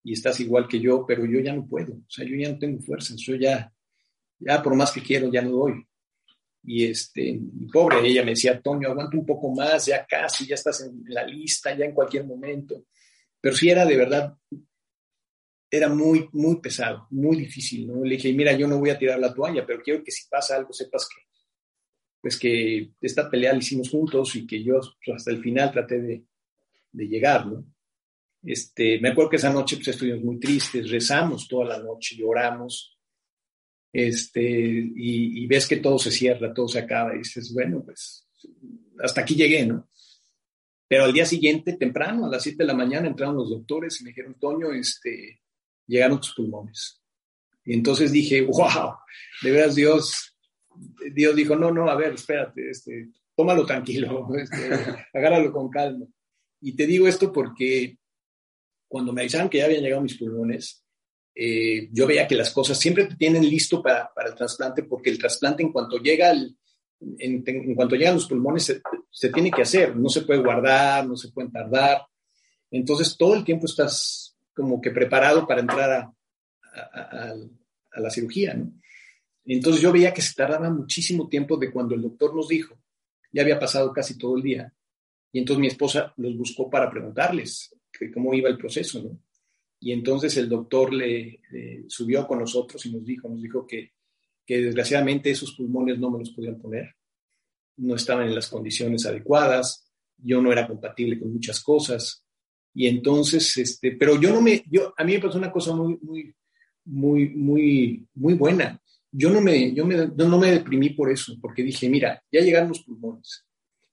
y 0.02 0.12
estás 0.12 0.40
igual 0.40 0.66
que 0.66 0.80
yo, 0.80 1.04
pero 1.06 1.24
yo 1.26 1.40
ya 1.40 1.52
no 1.52 1.66
puedo, 1.66 1.94
o 1.94 2.10
sea, 2.10 2.24
yo 2.24 2.36
ya 2.36 2.50
no 2.50 2.58
tengo 2.58 2.80
fuerzas, 2.80 3.16
yo 3.20 3.36
ya, 3.36 3.72
ya 4.38 4.62
por 4.62 4.74
más 4.74 4.92
que 4.92 5.02
quiero, 5.02 5.30
ya 5.30 5.42
no 5.42 5.50
doy. 5.50 5.86
Y 6.64 6.84
este, 6.84 7.40
pobre, 7.72 8.06
ella 8.06 8.24
me 8.24 8.32
decía, 8.32 8.52
Antonio, 8.52 8.90
aguanta 8.90 9.16
un 9.16 9.26
poco 9.26 9.52
más, 9.52 9.86
ya 9.86 10.06
casi, 10.06 10.46
ya 10.46 10.54
estás 10.54 10.82
en 10.82 11.02
la 11.06 11.24
lista, 11.24 11.76
ya 11.76 11.84
en 11.84 11.92
cualquier 11.92 12.24
momento. 12.24 12.86
Pero 13.40 13.56
sí 13.56 13.68
era 13.68 13.84
de 13.84 13.96
verdad, 13.96 14.36
era 15.70 15.88
muy, 15.88 16.28
muy 16.32 16.60
pesado, 16.60 17.06
muy 17.10 17.36
difícil, 17.36 17.86
¿no? 17.86 18.04
Le 18.04 18.16
dije, 18.16 18.32
mira, 18.32 18.52
yo 18.52 18.68
no 18.68 18.78
voy 18.78 18.90
a 18.90 18.98
tirar 18.98 19.18
la 19.18 19.34
toalla, 19.34 19.66
pero 19.66 19.82
quiero 19.82 20.04
que 20.04 20.12
si 20.12 20.28
pasa 20.28 20.54
algo 20.54 20.72
sepas 20.72 21.08
que, 21.08 21.22
pues 22.20 22.38
que 22.38 22.92
esta 23.00 23.28
pelea 23.28 23.52
la 23.52 23.58
hicimos 23.58 23.90
juntos 23.90 24.36
y 24.36 24.46
que 24.46 24.62
yo 24.62 24.78
pues, 25.04 25.16
hasta 25.16 25.30
el 25.30 25.42
final 25.42 25.72
traté 25.72 26.00
de, 26.00 26.24
de 26.92 27.08
llegar, 27.08 27.46
¿no? 27.46 27.64
Este, 28.44 29.00
me 29.00 29.10
acuerdo 29.10 29.30
que 29.30 29.36
esa 29.36 29.52
noche 29.52 29.76
pues, 29.76 29.88
estuvimos 29.88 30.22
muy 30.22 30.38
tristes, 30.38 30.90
rezamos 30.90 31.48
toda 31.48 31.64
la 31.64 31.78
noche, 31.78 32.16
lloramos, 32.16 32.91
este, 33.92 34.42
y, 34.42 35.46
ves 35.46 35.68
que 35.68 35.76
todo 35.76 35.98
se 35.98 36.10
cierra, 36.10 36.54
todo 36.54 36.66
se 36.66 36.78
acaba, 36.78 37.14
y 37.14 37.18
dices, 37.18 37.52
bueno, 37.52 37.82
pues 37.84 38.26
hasta 39.02 39.20
aquí 39.20 39.34
llegué, 39.34 39.66
¿no? 39.66 39.88
Pero 40.88 41.04
al 41.04 41.12
día 41.12 41.26
siguiente, 41.26 41.74
temprano, 41.74 42.26
a 42.26 42.28
las 42.28 42.42
7 42.42 42.58
de 42.58 42.66
la 42.66 42.74
mañana, 42.74 43.08
entraron 43.08 43.36
los 43.36 43.50
doctores 43.50 44.00
y 44.00 44.04
me 44.04 44.10
dijeron, 44.10 44.36
Toño, 44.38 44.72
este, 44.72 45.40
llegaron 45.86 46.20
tus 46.20 46.34
pulmones. 46.34 47.02
Y 47.64 47.74
entonces 47.74 48.12
dije, 48.12 48.42
wow, 48.42 48.94
de 49.42 49.50
veras 49.50 49.74
Dios, 49.74 50.36
Dios 51.14 51.36
dijo, 51.36 51.56
no, 51.56 51.70
no, 51.70 51.88
a 51.88 51.94
ver, 51.94 52.14
espérate, 52.14 52.70
este, 52.70 53.10
tómalo 53.34 53.64
tranquilo, 53.64 54.28
este, 54.36 54.70
agárralo 55.14 55.52
con 55.52 55.70
calma. 55.70 56.06
Y 56.60 56.74
te 56.74 56.86
digo 56.86 57.08
esto 57.08 57.32
porque 57.32 57.98
cuando 58.88 59.12
me 59.12 59.22
avisaron 59.22 59.48
que 59.48 59.58
ya 59.58 59.64
habían 59.64 59.82
llegado 59.82 60.02
mis 60.02 60.18
pulmones, 60.18 60.81
eh, 61.34 61.88
yo 61.92 62.06
veía 62.06 62.26
que 62.26 62.34
las 62.34 62.50
cosas 62.50 62.78
siempre 62.78 63.06
te 63.06 63.16
tienen 63.16 63.48
listo 63.48 63.82
para, 63.82 64.12
para 64.12 64.30
el 64.30 64.34
trasplante, 64.34 64.82
porque 64.82 65.10
el 65.10 65.18
trasplante 65.18 65.62
en 65.62 65.72
cuanto 65.72 65.98
llega 65.98 66.32
en, 67.18 67.74
cuanto 67.74 67.96
llegan 67.96 68.14
los 68.14 68.28
pulmones 68.28 68.80
se, 69.10 69.28
tiene 69.30 69.50
que 69.50 69.62
hacer, 69.62 69.96
no 69.96 70.08
se 70.08 70.22
puede 70.22 70.40
guardar, 70.40 71.06
no 71.06 71.16
se 71.16 71.30
puede 71.30 71.50
tardar. 71.50 72.02
Entonces 72.70 73.16
todo 73.16 73.34
el 73.34 73.44
tiempo 73.44 73.66
estás 73.66 74.36
como 74.54 74.80
que 74.80 74.90
preparado 74.90 75.46
para 75.46 75.60
entrar 75.62 75.90
a, 75.90 76.14
a, 76.74 78.00
la 78.00 78.10
cirugía. 78.10 78.56
Entonces 79.44 79.82
yo 79.82 79.92
veía 79.92 80.14
que 80.14 80.22
se 80.22 80.34
tardaba 80.34 80.70
muchísimo 80.70 81.28
tiempo 81.28 81.56
de 81.56 81.70
cuando 81.70 81.94
el 81.94 82.02
doctor 82.02 82.34
nos 82.34 82.48
dijo, 82.48 82.78
ya 83.32 83.42
había 83.42 83.58
pasado 83.58 83.92
casi 83.92 84.16
todo 84.16 84.36
el 84.36 84.42
día, 84.42 84.72
y 85.32 85.38
entonces 85.38 85.60
mi 85.60 85.66
esposa 85.66 86.12
los 86.18 86.36
buscó 86.36 86.70
para 86.70 86.90
preguntarles 86.90 87.74
cómo 88.12 88.34
iba 88.34 88.48
el 88.48 88.58
proceso, 88.58 89.02
¿no? 89.02 89.18
Y 89.84 89.90
entonces 89.90 90.36
el 90.36 90.48
doctor 90.48 90.94
le, 90.94 91.40
subió 91.88 92.24
con 92.28 92.38
nosotros 92.38 92.86
y 92.86 92.92
nos 92.92 93.04
dijo, 93.04 93.28
nos 93.28 93.42
dijo 93.42 93.66
que, 93.66 93.90
que 94.46 94.62
desgraciadamente 94.62 95.32
esos 95.32 95.56
pulmones 95.56 95.98
no 95.98 96.08
me 96.08 96.20
los 96.20 96.30
podían 96.30 96.60
poner, 96.60 96.94
no 97.78 97.96
estaban 97.96 98.28
en 98.28 98.34
las 98.36 98.48
condiciones 98.48 99.04
adecuadas, 99.06 99.90
yo 100.16 100.40
no 100.40 100.52
era 100.52 100.68
compatible 100.68 101.18
con 101.18 101.32
muchas 101.32 101.60
cosas. 101.60 102.24
Y 102.72 102.86
entonces, 102.86 103.56
este, 103.56 103.90
pero 103.92 104.20
yo 104.20 104.32
no 104.32 104.40
me, 104.40 104.62
yo, 104.70 104.94
a 104.96 105.02
mí 105.02 105.14
me 105.14 105.20
pasó 105.20 105.36
una 105.36 105.50
cosa 105.50 105.74
muy, 105.74 105.98
muy, 106.00 106.32
muy, 106.84 107.30
muy, 107.30 108.06
muy 108.14 108.34
buena. 108.34 108.80
Yo 109.10 109.30
no 109.30 109.40
me, 109.40 109.74
yo 109.74 109.84
me, 109.84 109.96
no 109.96 110.38
me 110.38 110.52
deprimí 110.52 110.90
por 110.90 111.10
eso, 111.10 111.36
porque 111.40 111.64
dije, 111.64 111.88
mira, 111.88 112.22
ya 112.30 112.40
llegaron 112.40 112.68
los 112.68 112.84
pulmones. 112.84 113.44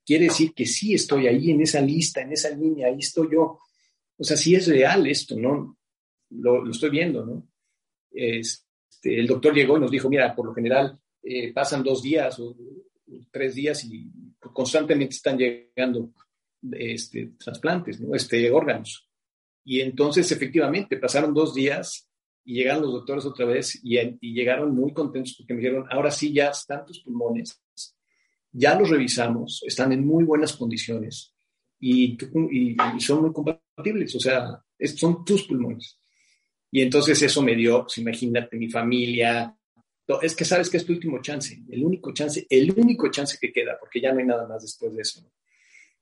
Quiere 0.06 0.26
decir 0.26 0.54
que 0.54 0.68
sí 0.68 0.94
estoy 0.94 1.26
ahí 1.26 1.50
en 1.50 1.62
esa 1.62 1.82
lista, 1.82 2.22
en 2.22 2.34
esa 2.34 2.52
línea, 2.52 2.88
ahí 2.88 3.00
estoy 3.00 3.30
yo. 3.32 3.60
O 4.18 4.24
sea, 4.24 4.38
sí 4.38 4.54
es 4.54 4.68
real 4.68 5.08
esto, 5.08 5.36
¿no? 5.36 5.79
Lo, 6.32 6.70
estoy 6.70 6.90
viendo, 6.90 7.26
¿no? 7.26 7.48
Este, 8.12 9.20
el 9.20 9.28
doctor 9.28 9.54
llegó 9.54 9.78
y 9.78 9.82
nos 9.82 9.92
dijo, 9.92 10.10
mira, 10.10 10.36
por 10.36 10.46
lo 10.46 10.54
general 10.54 11.00
eh, 11.24 11.54
pasan 11.54 11.84
dos 11.84 12.02
días 12.02 12.40
o 12.40 12.56
tres 13.32 13.56
días 13.56 13.84
y 13.86 14.10
constantemente 14.54 15.16
están 15.16 15.38
llegando 15.38 16.12
este, 16.72 17.34
trasplantes, 17.38 18.00
¿no? 18.00 18.16
Este, 18.16 18.50
órganos. 18.52 19.08
Y 19.64 19.82
entonces, 19.82 20.32
efectivamente, 20.32 20.98
pasaron 20.98 21.34
dos 21.34 21.54
días 21.54 22.10
y 22.44 22.56
llegaron 22.56 22.84
los 22.84 22.94
doctores 22.94 23.26
otra 23.26 23.46
vez 23.46 23.80
y, 23.84 24.00
llegaron 24.34 24.74
muy 24.74 24.94
contentos 24.94 25.36
porque 25.38 25.54
me 25.54 25.60
dijeron, 25.60 25.86
ahora 25.92 26.12
sí 26.12 26.34
ya 26.34 26.50
están 26.50 26.86
tus 26.86 27.02
pulmones, 27.02 27.62
ya 28.52 28.80
los 28.80 28.90
revisamos, 28.90 29.62
están 29.66 29.92
en 29.92 30.06
muy 30.06 30.24
buenas 30.24 30.56
condiciones 30.56 31.36
y, 31.80 32.18
y, 32.52 32.76
y 32.96 33.00
son 33.00 33.22
muy 33.22 33.34
compatibles, 33.34 34.16
o 34.16 34.20
sea, 34.20 34.64
son 34.96 35.24
tus 35.24 35.44
pulmones. 35.44 35.99
Y 36.72 36.82
entonces 36.82 37.22
eso 37.22 37.42
me 37.42 37.56
dio, 37.56 37.84
pues 37.84 37.98
imagínate, 37.98 38.58
mi 38.58 38.70
familia. 38.70 39.56
Es 40.22 40.36
que 40.36 40.46
sabes 40.46 40.70
que 40.70 40.78
es 40.78 40.86
tu 40.86 40.94
último 40.94 41.22
chance, 41.22 41.62
el 41.70 41.84
único 41.84 42.14
chance, 42.14 42.46
el 42.50 42.72
único 42.72 43.10
chance 43.12 43.38
que 43.40 43.52
queda, 43.52 43.78
porque 43.80 44.02
ya 44.02 44.12
no 44.12 44.20
hay 44.20 44.26
nada 44.26 44.48
más 44.48 44.64
después 44.64 44.94
de 44.96 45.02
eso. 45.02 45.32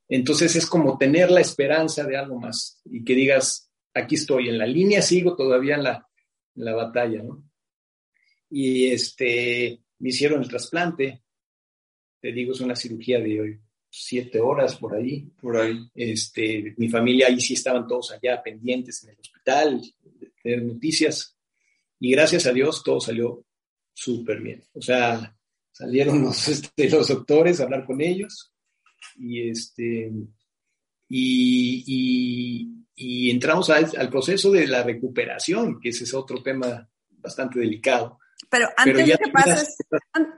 Entonces 0.07 0.55
es 0.55 0.65
como 0.65 0.97
tener 0.97 1.29
la 1.29 1.41
esperanza 1.41 2.05
de 2.05 2.15
algo 2.15 2.39
más 2.39 2.81
y 2.85 3.03
que 3.03 3.13
digas, 3.13 3.69
aquí 3.93 4.15
estoy, 4.15 4.47
en 4.47 4.57
la 4.57 4.65
línea 4.65 5.01
sigo 5.01 5.35
todavía 5.35 5.75
en 5.75 5.83
la, 5.83 6.07
la 6.55 6.73
batalla, 6.73 7.21
¿no? 7.21 7.43
Y 8.49 8.87
este, 8.87 9.81
me 9.99 10.09
hicieron 10.09 10.41
el 10.41 10.47
trasplante, 10.47 11.23
te 12.21 12.31
digo, 12.31 12.53
es 12.53 12.61
una 12.61 12.75
cirugía 12.75 13.19
de 13.19 13.41
hoy, 13.41 13.59
siete 13.89 14.39
horas 14.39 14.75
por 14.75 14.95
ahí. 14.95 15.29
Por 15.41 15.57
ahí. 15.57 15.89
Este, 15.93 16.73
mi 16.77 16.89
familia 16.89 17.27
ahí 17.27 17.39
sí 17.39 17.53
estaban 17.53 17.87
todos 17.87 18.11
allá 18.11 18.41
pendientes 18.41 19.03
en 19.03 19.11
el 19.11 19.19
hospital, 19.19 19.81
noticias 20.55 21.37
y 21.99 22.11
gracias 22.11 22.45
a 22.45 22.53
Dios 22.53 22.83
todo 22.83 23.01
salió 23.01 23.43
súper 23.93 24.39
bien. 24.41 24.63
O 24.73 24.81
sea, 24.81 25.35
salieron 25.71 26.21
los, 26.21 26.47
este, 26.47 26.89
los 26.89 27.07
doctores 27.07 27.59
a 27.59 27.63
hablar 27.63 27.85
con 27.85 28.01
ellos 28.01 28.53
y, 29.17 29.49
este, 29.49 30.11
y, 31.09 32.71
y, 32.95 33.29
entramos 33.29 33.69
al, 33.69 33.89
al, 33.97 34.09
proceso 34.09 34.51
de 34.51 34.67
la 34.67 34.83
recuperación, 34.83 35.79
que 35.79 35.89
ese 35.89 36.03
es 36.03 36.13
otro 36.13 36.41
tema 36.41 36.87
bastante 37.09 37.59
delicado. 37.59 38.19
Pero 38.49 38.67
antes, 38.77 39.07
de, 39.07 39.17
que 39.17 39.31
pases, 39.31 39.77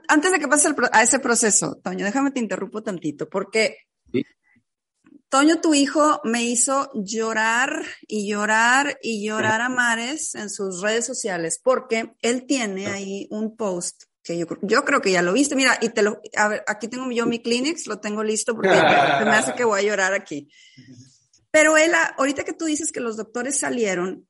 antes 0.08 0.32
de 0.32 0.38
que 0.38 0.48
pases 0.48 0.74
a 0.92 1.02
ese 1.02 1.20
proceso, 1.20 1.80
Toño, 1.82 2.04
déjame 2.04 2.32
te 2.32 2.40
interrumpo 2.40 2.82
tantito, 2.82 3.28
porque 3.28 3.76
Toño, 5.30 5.60
tu 5.60 5.74
hijo, 5.74 6.20
me 6.24 6.42
hizo 6.42 6.90
llorar 6.92 7.84
y 8.08 8.28
llorar 8.28 8.98
y 9.00 9.24
llorar 9.24 9.60
a 9.60 9.68
mares 9.68 10.34
en 10.34 10.50
sus 10.50 10.82
redes 10.82 11.06
sociales 11.06 11.60
porque 11.62 12.16
él 12.20 12.46
tiene 12.46 12.88
ahí 12.88 13.28
un 13.30 13.56
post 13.56 14.02
que 14.24 14.36
yo, 14.36 14.46
yo 14.62 14.84
creo 14.84 15.00
que 15.00 15.12
ya 15.12 15.22
lo 15.22 15.32
viste. 15.32 15.54
Mira, 15.54 15.78
y 15.80 15.90
te 15.90 16.02
lo, 16.02 16.20
a 16.36 16.48
ver, 16.48 16.64
aquí 16.66 16.88
tengo 16.88 17.08
yo 17.12 17.26
mi 17.26 17.38
Kleenex, 17.38 17.86
lo 17.86 18.00
tengo 18.00 18.24
listo 18.24 18.56
porque 18.56 18.70
me 18.70 19.30
hace 19.30 19.54
que 19.54 19.62
voy 19.62 19.78
a 19.78 19.84
llorar 19.84 20.14
aquí. 20.14 20.50
Pero 21.52 21.76
él, 21.76 21.92
ahorita 22.18 22.42
que 22.42 22.52
tú 22.52 22.64
dices 22.64 22.90
que 22.90 22.98
los 22.98 23.16
doctores 23.16 23.56
salieron, 23.56 24.26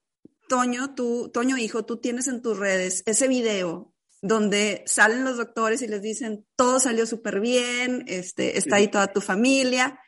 Toño, 0.50 0.94
tú, 0.94 1.30
Toño 1.32 1.56
hijo, 1.56 1.86
tú 1.86 1.96
tienes 1.96 2.28
en 2.28 2.42
tus 2.42 2.58
redes 2.58 3.02
ese 3.06 3.26
video 3.26 3.94
donde 4.20 4.84
salen 4.84 5.24
los 5.24 5.38
doctores 5.38 5.80
y 5.80 5.86
les 5.86 6.02
dicen 6.02 6.46
todo 6.56 6.78
salió 6.78 7.06
súper 7.06 7.40
bien, 7.40 8.04
este, 8.06 8.58
está 8.58 8.76
ahí 8.76 8.88
toda 8.88 9.06
tu 9.06 9.22
familia 9.22 9.98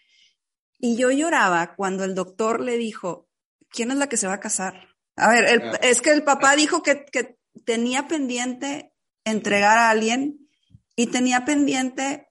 Y 0.84 0.96
yo 0.96 1.12
lloraba 1.12 1.76
cuando 1.76 2.02
el 2.02 2.16
doctor 2.16 2.60
le 2.60 2.76
dijo, 2.76 3.28
¿quién 3.68 3.92
es 3.92 3.98
la 3.98 4.08
que 4.08 4.16
se 4.16 4.26
va 4.26 4.34
a 4.34 4.40
casar? 4.40 4.88
A 5.14 5.30
ver, 5.30 5.62
ah. 5.62 5.78
es 5.80 6.02
que 6.02 6.10
el 6.10 6.24
papá 6.24 6.56
dijo 6.56 6.82
que, 6.82 7.04
que 7.04 7.38
tenía 7.64 8.08
pendiente 8.08 8.92
entregar 9.24 9.78
a 9.78 9.90
alguien 9.90 10.48
y 10.96 11.06
tenía 11.06 11.44
pendiente 11.44 12.26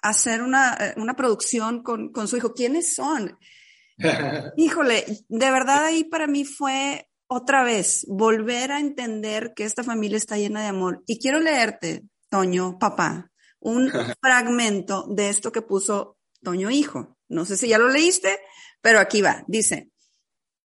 hacer 0.00 0.40
una, 0.40 0.78
eh, 0.80 0.94
una 0.96 1.14
producción 1.14 1.82
con, 1.82 2.10
con, 2.10 2.26
su 2.26 2.38
hijo. 2.38 2.54
¿Quiénes 2.54 2.94
son? 2.94 3.38
Híjole, 4.56 5.04
de 5.28 5.50
verdad 5.50 5.84
ahí 5.84 6.04
para 6.04 6.26
mí 6.26 6.46
fue 6.46 7.06
otra 7.26 7.64
vez 7.64 8.06
volver 8.08 8.72
a 8.72 8.80
entender 8.80 9.52
que 9.54 9.64
esta 9.64 9.84
familia 9.84 10.16
está 10.16 10.38
llena 10.38 10.62
de 10.62 10.68
amor. 10.68 11.02
Y 11.06 11.18
quiero 11.18 11.38
leerte, 11.38 12.04
Toño, 12.30 12.78
papá, 12.78 13.30
un 13.58 13.90
fragmento 14.22 15.06
de 15.10 15.28
esto 15.28 15.52
que 15.52 15.60
puso 15.60 16.16
Toño 16.42 16.70
Hijo. 16.70 17.18
No 17.30 17.46
sé 17.46 17.56
si 17.56 17.68
ya 17.68 17.78
lo 17.78 17.88
leíste, 17.88 18.38
pero 18.82 18.98
aquí 18.98 19.22
va. 19.22 19.44
Dice, 19.46 19.90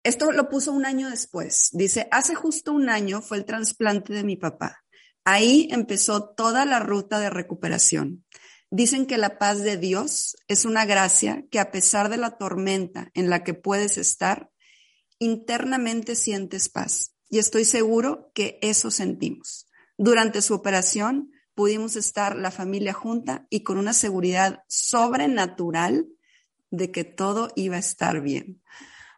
esto 0.04 0.32
lo 0.32 0.50
puso 0.50 0.72
un 0.72 0.86
año 0.86 1.10
después. 1.10 1.70
Dice, 1.74 2.08
hace 2.12 2.36
justo 2.36 2.72
un 2.72 2.90
año 2.90 3.22
fue 3.22 3.38
el 3.38 3.46
trasplante 3.46 4.14
de 4.14 4.24
mi 4.24 4.38
papá. 4.38 4.84
Ahí 5.26 5.68
empezó 5.72 6.34
toda 6.34 6.66
la 6.66 6.80
ruta 6.80 7.20
de 7.20 7.30
recuperación. 7.30 8.26
Dicen 8.72 9.06
que 9.06 9.18
la 9.18 9.38
paz 9.38 9.62
de 9.62 9.78
Dios 9.78 10.36
es 10.48 10.66
una 10.66 10.86
gracia 10.86 11.46
que 11.52 11.60
a 11.60 11.70
pesar 11.70 12.10
de 12.10 12.18
la 12.18 12.38
tormenta 12.38 13.12
en 13.14 13.30
la 13.30 13.44
que 13.44 13.54
puedes 13.54 13.98
estar, 13.98 14.50
internamente 15.20 16.16
sientes 16.16 16.70
paz. 16.70 17.14
Y 17.30 17.40
estoy 17.40 17.66
seguro 17.66 18.32
que 18.34 18.58
eso 18.62 18.90
sentimos. 18.90 19.68
Durante 19.98 20.42
su 20.42 20.54
operación 20.54 21.32
pudimos 21.56 21.96
estar 21.96 22.36
la 22.36 22.52
familia 22.52 22.94
junta 22.94 23.46
y 23.50 23.64
con 23.64 23.78
una 23.78 23.94
seguridad 23.94 24.64
sobrenatural 24.68 26.08
de 26.74 26.92
que 26.92 27.04
todo 27.04 27.52
iba 27.56 27.76
a 27.76 27.80
estar 27.80 28.22
bien. 28.22 28.62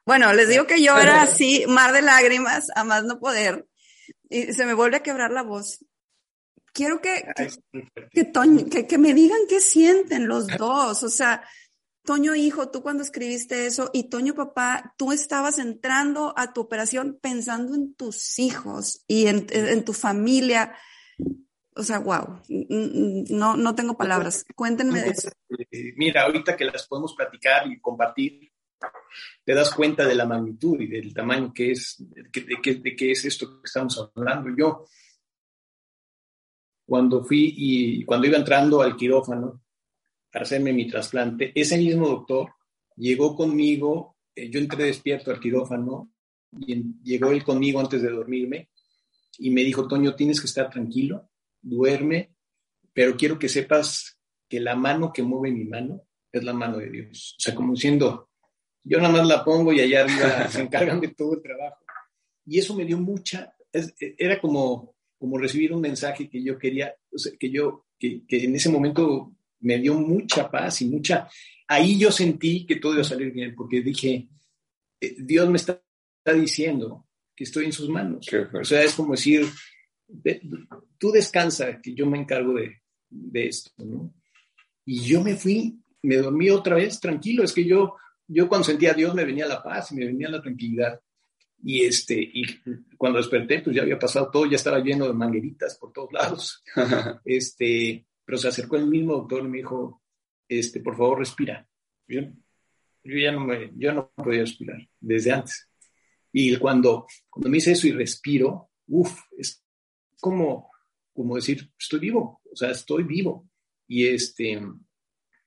Bueno, 0.06 0.34
les 0.34 0.50
digo 0.50 0.68
que 0.68 0.84
yo 0.84 0.98
era 0.98 1.24
así, 1.24 1.66
mar 1.68 1.94
de 1.94 2.02
lágrimas, 2.02 2.68
a 2.76 2.84
más 2.84 3.04
no 3.04 3.20
poder, 3.20 3.68
y 4.30 4.54
se 4.54 4.66
me 4.66 4.74
vuelve 4.74 4.98
a 4.98 5.04
quebrar 5.04 5.32
la 5.32 5.42
voz 5.42 5.80
quiero 6.76 7.02
que, 7.02 7.24
que, 8.12 8.88
que, 8.88 8.98
me 8.98 9.14
digan 9.14 9.40
qué 9.50 9.62
sienten 9.62 10.28
los 10.28 10.46
dos. 10.48 11.02
O 11.02 11.10
sea, 11.10 11.42
Toño 12.04 12.36
hijo, 12.36 12.70
tú 12.70 12.84
cuando 12.84 13.02
escribiste 13.02 13.66
eso 13.66 13.90
y 13.94 14.10
Toño 14.10 14.36
papá, 14.36 14.94
tú 14.98 15.12
estabas 15.12 15.58
entrando 15.58 16.34
a 16.38 16.54
tu 16.54 16.62
operación 16.62 17.18
pensando 17.20 17.74
en 17.74 17.96
tus 17.96 18.38
hijos 18.38 19.04
y 19.08 19.28
en, 19.28 19.48
en 19.50 19.84
tu 19.84 19.94
familia. 19.94 20.76
O 21.78 21.84
sea, 21.84 22.00
wow, 22.00 22.40
no, 22.48 23.58
no 23.58 23.76
tengo 23.76 23.98
palabras. 23.98 24.46
Cuéntenme 24.56 25.02
de 25.02 25.10
eso. 25.10 25.30
Eh, 25.50 25.94
mira, 25.98 26.24
ahorita 26.24 26.56
que 26.56 26.66
las 26.66 26.88
podemos 26.88 27.14
platicar 27.14 27.68
y 27.68 27.80
compartir, 27.82 28.50
te 29.44 29.54
das 29.54 29.74
cuenta 29.74 30.06
de 30.06 30.16
la 30.16 30.26
magnitud 30.26 30.80
y 30.80 30.88
del 30.88 31.14
tamaño 31.14 31.54
que 31.54 31.72
es, 31.72 31.96
de, 32.00 32.24
de, 32.32 32.76
de 32.76 32.96
qué 32.96 33.12
es 33.12 33.26
esto 33.26 33.60
que 33.60 33.66
estamos 33.66 34.12
hablando. 34.16 34.50
Yo, 34.58 34.86
cuando 36.86 37.24
fui 37.26 37.54
y 37.58 38.06
cuando 38.06 38.28
iba 38.28 38.38
entrando 38.38 38.82
al 38.82 38.96
quirófano 38.96 39.62
para 40.32 40.44
hacerme 40.44 40.72
mi 40.72 40.88
trasplante, 40.88 41.52
ese 41.56 41.78
mismo 41.78 42.08
doctor 42.08 42.54
llegó 42.96 43.36
conmigo, 43.36 44.18
eh, 44.34 44.50
yo 44.50 44.60
entré 44.60 44.86
despierto 44.86 45.32
al 45.32 45.40
quirófano 45.40 46.12
y 46.58 47.02
llegó 47.04 47.32
él 47.32 47.44
conmigo 47.44 47.80
antes 47.80 48.02
de 48.02 48.12
dormirme 48.12 48.70
y 49.40 49.50
me 49.50 49.64
dijo, 49.64 49.88
Toño, 49.88 50.16
tienes 50.16 50.40
que 50.40 50.48
estar 50.48 50.70
tranquilo, 50.70 51.30
duerme, 51.66 52.32
pero 52.94 53.16
quiero 53.18 53.38
que 53.38 53.50
sepas 53.50 54.20
que 54.48 54.60
la 54.60 54.76
mano 54.76 55.12
que 55.12 55.24
mueve 55.24 55.52
mi 55.52 55.66
mano 55.66 56.04
es 56.32 56.44
la 56.44 56.54
mano 56.54 56.78
de 56.78 56.90
Dios. 56.90 57.36
O 57.38 57.42
sea, 57.42 57.56
como 57.56 57.74
diciendo, 57.74 58.30
yo 58.84 59.00
nada 59.00 59.12
más 59.12 59.28
la 59.28 59.44
pongo 59.44 59.74
y 59.74 59.82
allá 59.82 60.04
arriba 60.04 60.48
se 60.50 60.62
encargan 60.62 61.00
de 61.00 61.10
todo 61.10 61.34
el 61.34 61.42
trabajo. 61.42 61.84
Y 62.46 62.60
eso 62.60 62.76
me 62.76 62.86
dio 62.86 62.98
mucha, 63.00 63.54
era 64.18 64.40
como 64.40 64.96
como 65.18 65.38
recibir 65.38 65.74
un 65.74 65.82
mensaje 65.82 66.30
que 66.30 66.44
yo 66.44 66.58
quería, 66.58 66.96
que 67.40 67.50
yo, 67.50 67.88
que, 67.98 68.24
en 68.30 68.56
ese 68.56 68.70
momento 68.70 69.34
me 69.62 69.80
dio 69.80 69.96
mucha 69.96 70.50
paz 70.52 70.82
y 70.82 70.86
mucha, 70.86 71.28
ahí 71.68 71.98
yo 71.98 72.12
sentí 72.12 72.66
que 72.66 72.76
todo 72.76 72.94
iba 72.94 73.02
a 73.02 73.06
salir 73.06 73.32
bien, 73.32 73.56
porque 73.56 73.82
dije, 73.82 74.28
eh, 75.02 75.16
Dios 75.18 75.50
me 75.50 75.58
está, 75.58 75.82
diciendo 76.36 77.08
que 77.36 77.44
estoy 77.44 77.66
en 77.66 77.72
sus 77.72 77.88
manos. 77.88 78.28
O 78.54 78.64
sea, 78.64 78.82
es 78.84 78.94
como 78.94 79.12
decir, 79.12 79.46
tú 80.98 81.12
descansa, 81.12 81.82
que 81.82 81.94
yo 81.94 82.06
me 82.06 82.20
encargo 82.20 82.54
de, 82.54 82.82
de 83.10 83.48
esto, 83.48 83.72
¿no? 83.84 84.14
Y 84.86 85.02
yo 85.02 85.22
me 85.22 85.36
fui, 85.36 85.80
me 86.04 86.18
dormí 86.18 86.50
otra 86.50 86.76
vez 86.76 87.00
tranquilo, 87.00 87.44
es 87.44 87.54
que 87.54 87.66
yo, 87.66 87.96
yo 88.28 88.48
cuando 88.48 88.66
sentía 88.66 88.92
a 88.92 88.96
Dios 88.96 89.16
me 89.16 89.26
venía 89.26 89.48
la 89.48 89.64
paz, 89.64 89.92
me 89.92 90.06
venía 90.06 90.30
la 90.30 90.42
tranquilidad. 90.42 91.00
Y, 91.64 91.84
este, 91.84 92.20
y 92.22 92.44
cuando 92.96 93.18
desperté, 93.18 93.62
pues 93.62 93.76
ya 93.76 93.82
había 93.82 93.98
pasado 93.98 94.30
todo, 94.30 94.46
ya 94.46 94.58
estaba 94.58 94.80
lleno 94.80 95.08
de 95.08 95.14
mangueritas 95.14 95.78
por 95.80 95.92
todos 95.92 96.14
lados. 96.14 96.64
este, 97.26 98.06
pero 98.24 98.38
se 98.38 98.48
acercó 98.48 98.76
el 98.76 98.86
mismo 98.86 99.14
doctor 99.14 99.44
y 99.44 99.48
me 99.48 99.58
dijo, 99.58 100.04
este, 100.48 100.82
por 100.82 100.96
favor, 100.96 101.20
respira. 101.20 101.68
Yo, 102.08 102.22
yo 103.04 103.18
ya 103.18 103.32
no, 103.32 103.40
me, 103.40 103.72
yo 103.76 103.94
no 103.94 104.12
podía 104.12 104.42
respirar 104.42 104.88
desde 105.00 105.32
antes. 105.32 105.68
Y 106.32 106.56
cuando, 106.58 107.08
cuando 107.30 107.50
me 107.50 107.58
hice 107.58 107.72
eso 107.72 107.88
y 107.88 107.94
respiro, 107.94 108.70
uff, 108.88 109.18
es 109.38 109.65
como, 110.20 110.72
como 111.14 111.36
decir, 111.36 111.72
estoy 111.80 112.00
vivo, 112.00 112.42
o 112.52 112.56
sea, 112.56 112.72
estoy 112.72 113.04
vivo. 113.04 113.50
Y, 113.88 114.08
este, 114.08 114.62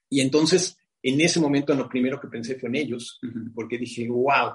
y 0.08 0.20
entonces, 0.20 0.78
en 1.02 1.20
ese 1.20 1.40
momento, 1.40 1.74
lo 1.74 1.88
primero 1.88 2.20
que 2.20 2.28
pensé 2.28 2.58
fue 2.58 2.68
en 2.68 2.76
ellos, 2.76 3.20
porque 3.54 3.78
dije, 3.78 4.08
wow, 4.08 4.54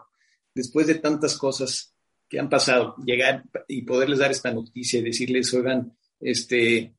después 0.54 0.88
de 0.88 0.96
tantas 0.96 1.38
cosas 1.38 1.96
que 2.30 2.40
han 2.40 2.50
pasado, 2.50 2.96
llegar 3.06 3.44
y 3.68 3.84
poderles 3.84 4.20
dar 4.20 4.32
esta 4.32 4.52
noticia 4.52 5.00
y 5.00 5.04
decirles, 5.04 5.54
oigan, 5.54 5.96
este, 6.20 6.96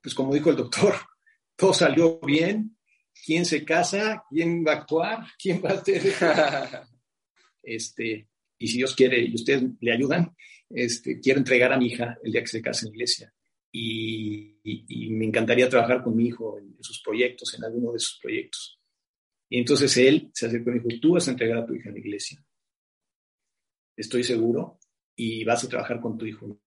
pues 0.00 0.14
como 0.14 0.34
dijo 0.34 0.50
el 0.50 0.56
doctor, 0.56 0.94
todo 1.56 1.74
salió 1.74 2.18
bien, 2.20 2.76
¿quién 3.24 3.44
se 3.44 3.64
casa? 3.64 4.24
¿Quién 4.30 4.64
va 4.66 4.72
a 4.72 4.76
actuar? 4.76 5.26
¿Quién 5.38 5.62
va 5.62 5.70
a 5.70 5.74
hacer? 5.74 6.02
este, 7.62 8.28
y 8.58 8.68
si 8.68 8.78
Dios 8.78 8.94
quiere 8.94 9.20
y 9.20 9.34
ustedes 9.34 9.64
le 9.80 9.92
ayudan, 9.92 10.34
este, 10.70 11.20
quiero 11.20 11.38
entregar 11.38 11.72
a 11.72 11.78
mi 11.78 11.86
hija 11.86 12.18
el 12.22 12.32
día 12.32 12.42
que 12.42 12.48
se 12.48 12.62
case 12.62 12.86
en 12.86 12.92
la 12.92 12.96
iglesia. 12.96 13.34
Y, 13.70 14.56
me 15.10 15.24
encantaría 15.24 15.68
trabajar 15.68 16.02
con 16.02 16.16
mi 16.16 16.26
hijo 16.26 16.58
en, 16.58 16.76
sus 16.80 17.02
proyectos, 17.02 17.54
en 17.54 17.64
alguno 17.64 17.92
de 17.92 17.98
sus 17.98 18.18
proyectos. 18.20 18.78
Y 19.48 19.58
entonces 19.58 19.96
él 19.96 20.30
se 20.32 20.46
acercó 20.46 20.70
y 20.70 20.74
dijo, 20.74 21.00
tú 21.00 21.12
vas 21.12 21.26
a 21.26 21.32
entregar 21.32 21.58
a 21.58 21.66
tu 21.66 21.74
hija 21.74 21.88
en 21.88 21.94
la 21.94 22.00
iglesia 22.00 22.44
estoy 23.98 24.22
seguro, 24.22 24.78
y 25.14 25.44
vas 25.44 25.64
a 25.64 25.68
trabajar 25.68 26.00
con 26.00 26.16
tu 26.16 26.24
hijo 26.24 26.60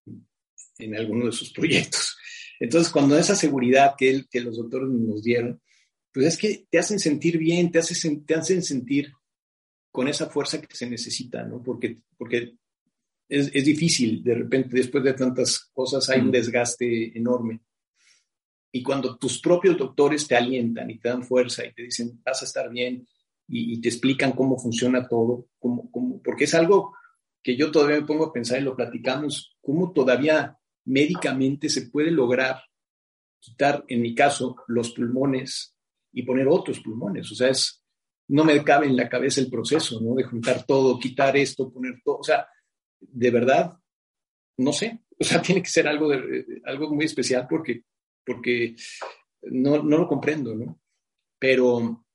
en 0.78 0.96
alguno 0.96 1.26
de 1.26 1.32
sus 1.32 1.52
proyectos. 1.54 2.18
Entonces, 2.60 2.92
cuando 2.92 3.18
esa 3.18 3.36
seguridad 3.36 3.96
que, 3.98 4.10
él, 4.10 4.28
que 4.30 4.42
los 4.42 4.58
doctores 4.58 4.90
nos 4.90 5.24
dieron, 5.24 5.62
pues 6.14 6.28
es 6.28 6.38
que 6.38 6.66
te 6.70 6.78
hacen 6.78 7.00
sentir 7.00 7.38
bien, 7.38 7.72
te, 7.72 7.80
te 7.80 8.36
hacen 8.36 8.62
sentir 8.62 9.14
con 9.90 10.08
esa 10.08 10.30
fuerza 10.30 10.62
que 10.62 10.76
se 10.76 10.90
necesita, 10.90 11.44
¿no? 11.44 11.64
Porque, 11.64 12.02
porque 12.18 12.58
es, 13.32 13.50
es 13.54 13.64
difícil, 13.64 14.22
de 14.22 14.36
repente, 14.36 14.76
después 14.76 15.04
de 15.04 15.14
tantas 15.14 15.72
cosas, 15.74 16.10
hay 16.10 16.20
un 16.20 16.32
desgaste 16.32 17.18
enorme. 17.18 17.62
Y 18.74 18.84
cuando 18.84 19.18
tus 19.18 19.40
propios 19.40 19.78
doctores 19.78 20.28
te 20.28 20.36
alientan 20.36 20.90
y 20.90 21.00
te 21.00 21.08
dan 21.08 21.24
fuerza 21.24 21.66
y 21.66 21.74
te 21.74 21.84
dicen, 21.84 22.22
vas 22.26 22.42
a 22.42 22.46
estar 22.46 22.70
bien, 22.70 23.08
y, 23.48 23.74
y 23.74 23.82
te 23.82 23.88
explican 23.88 24.34
cómo 24.34 24.58
funciona 24.58 25.08
todo, 25.08 25.48
cómo, 25.60 25.90
cómo, 25.92 26.22
porque 26.22 26.44
es 26.44 26.54
algo 26.54 26.94
que 27.42 27.56
yo 27.56 27.72
todavía 27.72 28.02
me 28.02 28.06
pongo 28.06 28.26
a 28.26 28.34
pensar 28.34 28.60
y 28.60 28.64
lo 28.64 28.76
platicamos, 28.76 29.58
cómo 29.62 29.94
todavía 29.94 30.58
médicamente 30.86 31.70
se 31.70 31.90
puede 31.90 32.12
lograr 32.12 32.62
quitar, 33.40 33.86
en 33.88 34.02
mi 34.02 34.14
caso, 34.14 34.58
los 34.68 34.92
pulmones 34.92 35.76
y 36.12 36.24
poner 36.24 36.48
otros 36.50 36.82
pulmones. 36.82 37.32
O 37.32 37.36
sea, 37.36 37.48
es, 37.48 37.82
no 38.28 38.44
me 38.44 38.62
cabe 38.64 38.88
en 38.88 38.98
la 38.98 39.08
cabeza 39.08 39.40
el 39.40 39.50
proceso, 39.50 40.02
¿no? 40.02 40.16
De 40.16 40.24
juntar 40.24 40.66
todo, 40.66 41.00
quitar 41.00 41.36
esto, 41.38 41.72
poner 41.72 42.02
todo. 42.04 42.18
O 42.18 42.24
sea, 42.24 42.46
de 43.02 43.32
verdad, 43.32 43.78
no 44.58 44.72
sé. 44.72 45.00
O 45.20 45.24
sea, 45.24 45.42
tiene 45.42 45.62
que 45.62 45.70
ser 45.70 45.88
algo, 45.88 46.12
algo 46.66 46.96
muy 46.96 47.06
especial 47.06 47.48
porque, 47.50 47.84
porque 48.26 48.76
no, 49.44 49.84
no 49.84 49.98
lo 49.98 50.08
comprendo, 50.08 50.56
¿no? 50.56 50.80
Pero 51.40 52.06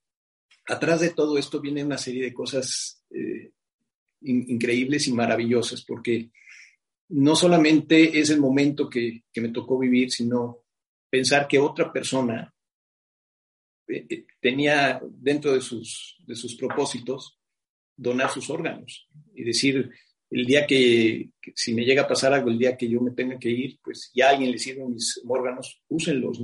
atrás 0.66 1.00
de 1.00 1.10
todo 1.10 1.38
esto 1.38 1.60
viene 1.60 1.84
una 1.84 1.98
serie 1.98 2.24
de 2.24 2.34
cosas 2.34 3.04
eh, 3.10 3.52
increíbles 4.22 5.06
y 5.06 5.12
maravillosas, 5.12 5.84
porque 5.84 6.30
no 7.08 7.36
solamente 7.36 8.18
es 8.18 8.30
el 8.30 8.40
momento 8.40 8.88
que, 8.88 9.24
me 9.36 9.50
tocó 9.50 9.78
vivir, 9.78 10.10
sino 10.10 10.64
pensar 11.08 11.46
que 11.46 11.58
otra 11.58 11.92
persona 11.92 12.52
eh, 13.88 14.06
eh, 14.08 14.26
tenía 14.40 15.00
dentro 15.04 15.52
de 15.52 15.60
sus, 15.60 16.16
de 16.26 16.34
sus 16.34 16.56
propósitos 16.56 17.38
donar 17.96 18.30
sus 18.30 18.50
órganos 18.50 19.08
y 19.34 19.44
decir, 19.44 19.90
el 20.30 20.44
día 20.44 20.66
que, 20.66 21.30
si 21.54 21.74
me 21.74 21.84
llega 21.84 22.02
a 22.02 22.08
pasar 22.08 22.32
algo, 22.32 22.50
el 22.50 22.58
día 22.58 22.76
que 22.76 22.88
yo 22.88 23.00
me 23.00 23.12
tenga 23.12 23.38
que 23.38 23.50
ir, 23.50 23.78
pues 23.82 24.10
ya 24.14 24.30
alguien 24.30 24.50
le 24.50 24.58
sirve 24.58 24.84
mis 24.86 25.20
órganos, 25.26 25.82
úsenlos. 25.88 26.42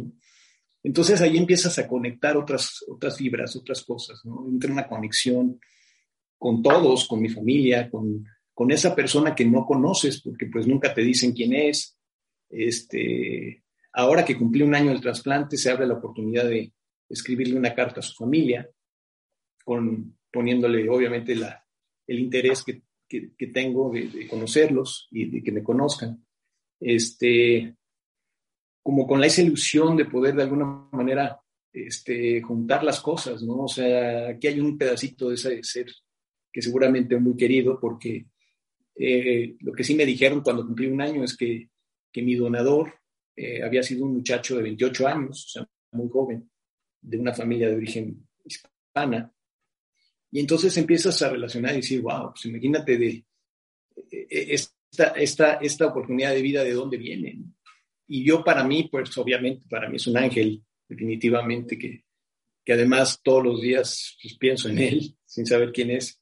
Entonces 0.83 1.21
ahí 1.21 1.37
empiezas 1.37 1.79
a 1.79 1.89
conectar 1.89 2.37
otras, 2.37 2.85
otras 2.89 3.17
fibras, 3.17 3.57
otras 3.57 3.83
cosas, 3.85 4.21
¿no? 4.25 4.47
Entra 4.49 4.73
una 4.73 4.89
conexión 4.89 5.61
con 6.39 6.63
todos, 6.63 7.07
con 7.07 7.21
mi 7.21 7.29
familia, 7.29 7.91
con, 7.91 8.25
con 8.55 8.71
esa 8.71 8.95
persona 8.95 9.35
que 9.35 9.45
no 9.45 9.65
conoces, 9.65 10.21
porque 10.23 10.47
pues 10.47 10.67
nunca 10.67 10.93
te 10.95 11.03
dicen 11.03 11.33
quién 11.33 11.53
es. 11.53 11.97
Este, 12.49 13.65
ahora 13.93 14.25
que 14.25 14.37
cumplí 14.37 14.63
un 14.63 14.75
año 14.75 14.91
del 14.91 15.01
trasplante, 15.01 15.57
se 15.57 15.71
abre 15.71 15.87
la 15.87 15.95
oportunidad 15.95 16.45
de 16.45 16.73
escribirle 17.09 17.57
una 17.57 17.75
carta 17.75 18.01
a 18.01 18.03
su 18.03 18.15
familia, 18.15 18.69
con, 19.65 20.19
poniéndole 20.33 20.89
obviamente 20.89 21.35
la, 21.35 21.65
el 22.07 22.19
interés 22.19 22.65
que, 22.65 22.83
que, 23.37 23.47
tengo 23.49 23.91
de, 23.91 24.27
conocerlos 24.29 25.09
y 25.11 25.27
de 25.27 25.43
que 25.43 25.53
me 25.53 25.63
conozcan. 25.63 26.25
Este, 26.81 27.77
como 28.83 29.07
con 29.07 29.23
esa 29.23 29.43
ilusión 29.43 29.97
de 29.97 30.07
poder 30.07 30.35
de 30.35 30.43
alguna 30.43 30.89
manera 30.93 31.41
este, 31.73 32.43
juntar 32.43 32.85
las 32.85 33.01
cosas, 33.01 33.43
¿no? 33.43 33.65
O 33.65 33.69
sea, 33.69 34.31
aquí 34.31 34.49
hay 34.49 34.61
un 34.61 34.77
pedacito 34.77 35.29
de 35.29 35.35
ese 35.35 35.63
ser 35.63 35.87
que 36.53 36.63
seguramente 36.63 37.15
es 37.15 37.21
muy 37.21 37.37
querido, 37.37 37.79
porque 37.81 38.27
eh, 38.95 39.57
lo 39.61 39.73
que 39.73 39.85
sí 39.85 39.95
me 39.95 40.05
dijeron 40.05 40.43
cuando 40.43 40.67
cumplí 40.67 40.87
un 40.87 41.01
año 41.01 41.25
es 41.25 41.37
que, 41.37 41.71
que 42.13 42.23
mi 42.23 42.35
donador 42.35 42.93
eh, 43.37 43.63
había 43.63 43.83
sido 43.83 44.05
un 44.05 44.15
muchacho 44.15 44.57
de 44.57 44.63
28 44.63 45.09
años, 45.09 45.47
o 45.47 45.49
sea, 45.49 45.69
muy 45.93 46.09
joven, 46.09 46.51
de 47.01 47.19
una 47.19 47.33
familia 47.33 47.69
de 47.69 47.77
origen 47.77 48.27
hispana. 48.45 49.33
Y 50.33 50.41
entonces 50.41 50.75
empiezas 50.79 51.21
a 51.21 51.29
relacionar 51.29 51.75
y 51.75 51.77
decir, 51.77 52.01
wow, 52.01 52.31
pues 52.31 52.47
imagínate 52.47 52.97
de 52.97 53.25
eh, 54.11 54.27
esta, 54.31 55.09
esta, 55.11 55.55
esta 55.57 55.87
oportunidad 55.87 56.33
de 56.33 56.41
vida, 56.41 56.65
de 56.65 56.73
dónde 56.73 56.97
viene. 56.97 57.39
Y 58.09 58.25
yo 58.25 58.43
para 58.43 58.65
mí, 58.65 58.89
pues 58.91 59.17
obviamente, 59.19 59.67
para 59.69 59.91
mí 59.91 59.97
es 59.97 60.07
un 60.07 60.17
ángel, 60.17 60.65
definitivamente, 60.89 61.79
que, 61.79 62.05
que 62.65 62.73
además 62.73 63.21
todos 63.23 63.45
los 63.45 63.61
días 63.61 64.17
pues, 64.23 64.39
pienso 64.39 64.71
en 64.71 64.79
él, 64.79 65.17
sin 65.27 65.45
saber 65.45 65.71
quién 65.71 65.91
es, 65.91 66.19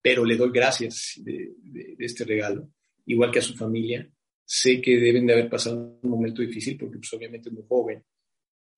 pero 0.00 0.24
le 0.24 0.36
doy 0.36 0.50
gracias 0.52 1.14
de, 1.16 1.52
este 1.98 2.24
regalo, 2.24 2.70
igual 3.06 3.32
que 3.32 3.40
a 3.40 3.42
su 3.42 3.54
familia. 3.54 4.08
Sé 4.44 4.80
que 4.80 4.98
deben 4.98 5.26
de 5.26 5.32
haber 5.32 5.48
pasado 5.48 5.98
un 6.00 6.10
momento 6.10 6.42
difícil 6.42 6.76
porque 6.76 6.98
pues, 6.98 7.12
obviamente 7.12 7.48
es 7.48 7.54
muy 7.54 7.64
joven, 7.68 8.04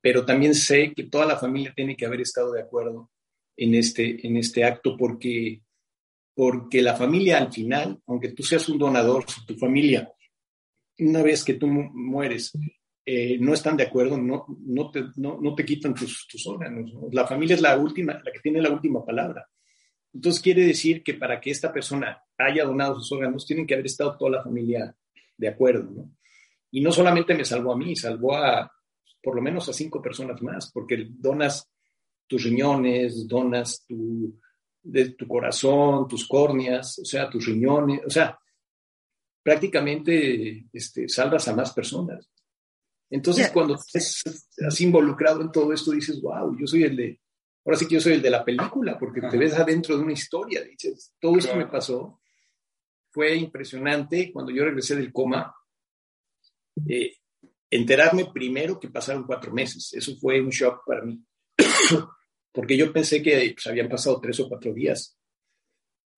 pero 0.01 0.25
también 0.25 0.55
sé 0.55 0.95
que 0.95 1.05
toda 1.05 1.27
la 1.27 1.37
familia 1.37 1.75
tiene 1.77 1.97
que 1.97 2.07
haber 2.07 2.23
estado 2.23 2.53
de 2.53 2.63
acuerdo 2.63 3.11
en 3.57 3.75
este, 3.75 4.27
en 4.27 4.37
este 4.37 4.65
acto 4.65 4.97
porque, 4.97 5.63
porque 6.35 6.83
la 6.83 6.95
familia 6.97 7.39
al 7.39 7.53
final, 7.53 8.01
aunque 8.07 8.31
tú 8.31 8.43
seas 8.43 8.69
un 8.69 8.79
donador, 8.79 9.25
si 9.29 9.45
tu 9.47 9.57
familia 9.57 10.11
una 10.99 11.23
vez 11.23 11.45
que 11.45 11.55
tú 11.55 11.67
mueres, 11.67 12.53
eh, 13.05 13.37
no 13.39 13.53
están 13.53 13.77
de 13.77 13.85
acuerdo, 13.85 14.17
no, 14.17 14.47
no, 14.65 14.91
te, 14.91 15.05
no, 15.17 15.39
no 15.41 15.55
te 15.55 15.65
quitan 15.65 15.95
tus, 15.95 16.27
tus 16.29 16.47
órganos. 16.47 16.93
La 17.13 17.27
familia 17.27 17.55
es 17.55 17.61
la 17.61 17.77
última, 17.77 18.15
la 18.25 18.33
que 18.33 18.41
tiene 18.41 18.63
la 18.63 18.71
última 18.71 19.05
palabra. 19.05 19.49
Entonces 20.13 20.41
quiere 20.41 20.65
decir 20.65 21.03
que 21.03 21.15
para 21.15 21.41
que 21.41 21.51
esta 21.51 21.73
persona 21.73 22.23
haya 22.39 22.65
donado 22.65 22.95
sus 22.95 23.11
órganos, 23.13 23.47
tienen 23.47 23.67
que 23.67 23.75
haber 23.75 23.87
estado 23.87 24.17
toda 24.17 24.31
la 24.31 24.43
familia 24.43 24.95
de 25.37 25.49
acuerdo, 25.49 25.91
¿no? 25.91 26.11
Y 26.71 26.81
no 26.81 26.93
solamente 26.93 27.35
me 27.35 27.45
salvó 27.45 27.73
a 27.73 27.77
mí, 27.77 27.95
salvó 27.95 28.37
a 28.37 28.71
por 29.23 29.37
lo 29.37 29.43
menos 29.43 29.69
a 29.69 29.73
cinco 29.73 30.03
personas 30.03 30.41
más, 30.43 30.71
porque 30.73 31.07
donas 31.09 31.71
tus 32.27 32.45
riñones, 32.45 33.27
donas 33.29 33.85
tu, 33.87 34.39
de 34.83 35.11
tu 35.11 35.27
corazón, 35.27 36.07
tus 36.09 36.27
córneas, 36.27 36.99
o 36.99 37.05
sea, 37.05 37.29
tus 37.29 37.47
riñones, 37.47 38.01
o 38.07 38.11
sea, 38.11 38.39
prácticamente 39.43 40.67
este, 40.73 41.09
salvas 41.09 41.49
a 41.49 41.55
más 41.55 41.73
personas. 41.73 42.31
Entonces, 43.11 43.51
cuando 43.51 43.75
estás 43.75 44.81
involucrado 44.81 45.43
en 45.43 45.53
todo 45.53 45.73
esto, 45.73 45.93
dices, 45.93 46.21
wow, 46.21 46.57
yo 46.59 46.67
soy 46.67 46.85
el 46.85 46.97
de, 46.97 47.21
ahora 47.65 47.79
sí 47.79 47.87
que 47.87 47.95
yo 47.95 48.01
soy 48.01 48.15
el 48.15 48.23
de 48.23 48.31
la 48.31 48.45
película, 48.45 48.99
porque 48.99 49.21
te 49.21 49.37
ves 49.39 49.55
adentro 49.55 49.97
de 49.97 50.03
una 50.03 50.13
historia, 50.13 50.63
dices, 50.63 51.15
todo 51.21 51.39
esto 51.39 51.55
me 51.55 51.67
pasó. 51.67 52.21
Fue 53.11 53.37
impresionante 53.37 54.33
cuando 54.33 54.51
yo 54.51 54.65
regresé 54.65 54.97
del 54.97 55.13
coma, 55.13 55.55
eh, 56.89 57.19
enterarme 57.71 58.27
primero 58.33 58.81
que 58.81 58.89
pasaron 58.89 59.25
cuatro 59.25 59.53
meses. 59.53 59.93
Eso 59.93 60.17
fue 60.17 60.41
un 60.41 60.51
shock 60.51 60.83
para 60.85 61.03
mí, 61.03 61.23
porque 62.53 62.77
yo 62.77 62.93
pensé 62.93 63.23
que 63.23 63.53
pues, 63.55 63.67
habían 63.67 63.89
pasado 63.89 64.21
tres 64.21 64.39
o 64.41 64.49
cuatro 64.49 64.73
días 64.73 65.17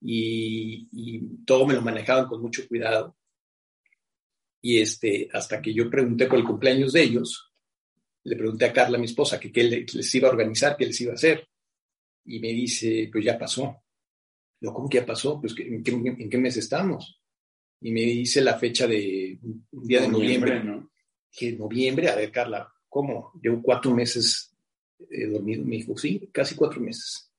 y, 0.01 1.45
todo 1.45 1.67
me 1.67 1.75
lo 1.75 1.83
manejaban 1.83 2.27
con 2.27 2.43
mucho 2.43 2.67
cuidado. 2.69 3.17
Y 4.61 4.81
este, 4.81 5.29
hasta 5.33 5.63
que 5.63 5.73
yo 5.73 5.89
pregunté 5.89 6.27
por 6.27 6.39
el 6.39 6.45
cumpleaños 6.45 6.93
de 6.93 7.03
ellos, 7.03 7.53
le 8.25 8.37
pregunté 8.37 8.65
a 8.65 8.73
Carla, 8.73 8.99
mi 8.99 9.05
esposa, 9.05 9.39
que 9.39 9.53
qué 9.53 9.65
les 9.65 10.15
iba 10.15 10.29
a 10.29 10.33
organizar, 10.33 10.77
qué 10.77 10.87
les 10.87 11.01
iba 11.01 11.13
a 11.13 11.15
hacer. 11.15 11.49
Y 12.25 12.41
me 12.41 12.49
dice, 12.49 13.09
pues 13.13 13.25
ya 13.25 13.39
pasó. 13.39 13.85
Yo, 14.61 14.73
¿cómo 14.73 14.89
que 14.89 14.99
ya 14.99 15.07
pasó? 15.07 15.41
Pues, 15.41 15.55
¿en 15.59 15.85
qué, 15.85 15.93
en 15.93 16.29
qué 16.29 16.39
mes 16.39 16.57
estamos? 16.57 17.21
Y 17.81 17.93
me 17.93 18.01
dice 18.01 18.41
la 18.41 18.59
fecha 18.59 18.87
de 18.87 19.39
un 19.43 19.87
día 19.87 20.01
de 20.01 20.09
noviembre. 20.09 20.65
¿no? 20.65 20.91
Que 21.31 21.53
noviembre, 21.53 22.09
a 22.09 22.17
ver, 22.17 22.33
Carla, 22.33 22.73
¿cómo? 22.89 23.33
Llevo 23.41 23.63
cuatro 23.63 23.95
meses 23.95 24.56
eh, 25.11 25.27
dormido. 25.27 25.65
Me 25.65 25.77
dijo, 25.77 25.97
sí, 25.97 26.29
casi 26.33 26.55
cuatro 26.55 26.81
meses. 26.81 27.31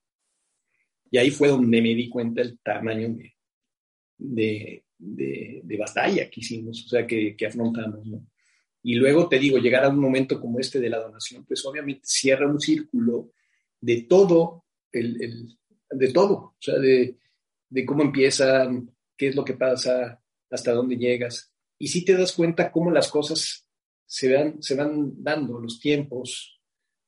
Y 1.10 1.18
ahí 1.18 1.32
fue 1.32 1.48
donde 1.48 1.82
me 1.82 1.96
di 1.96 2.10
cuenta 2.10 2.42
el 2.42 2.60
tamaño 2.60 3.16
de, 4.18 4.84
de, 4.98 5.78
batalla 5.78 6.30
que 6.30 6.42
hicimos, 6.42 6.86
o 6.86 6.90
sea, 6.90 7.08
que, 7.08 7.36
que 7.36 7.46
afrontamos. 7.46 8.06
Y 8.84 8.96
luego 8.96 9.28
te 9.28 9.40
digo, 9.40 9.58
llegar 9.58 9.84
a 9.86 9.90
un 9.90 10.00
momento 10.00 10.40
como 10.40 10.60
este 10.60 10.80
de 10.80 10.90
la 10.90 11.00
donación, 11.00 11.46
pues 11.46 11.66
obviamente 11.66 12.02
cierra 12.04 12.48
un 12.48 12.60
círculo 12.60 13.32
de 13.80 14.04
todo, 14.04 14.66
el, 14.92 15.22
el, 15.22 15.58
de 15.90 16.12
todo, 16.12 16.34
o 16.34 16.56
sea, 16.60 16.76
de, 16.80 17.18
de, 17.70 17.86
cómo 17.86 18.04
empiezan, 18.04 18.90
qué 19.16 19.30
es 19.30 19.36
lo 19.36 19.46
que 19.46 19.54
pasa, 19.54 20.22
hasta 20.50 20.72
dónde 20.72 20.98
llegas. 20.98 21.52
Y 21.78 21.88
sí 21.88 22.04
te 22.04 22.16
das 22.16 22.34
cuenta 22.34 22.72
cómo 22.72 22.92
las 22.92 23.10
cosas 23.10 23.68
se 24.06 24.34
van, 24.34 24.62
se 24.64 24.76
van 24.76 25.22
dando, 25.22 25.60
los 25.60 25.80
tiempos. 25.80 26.57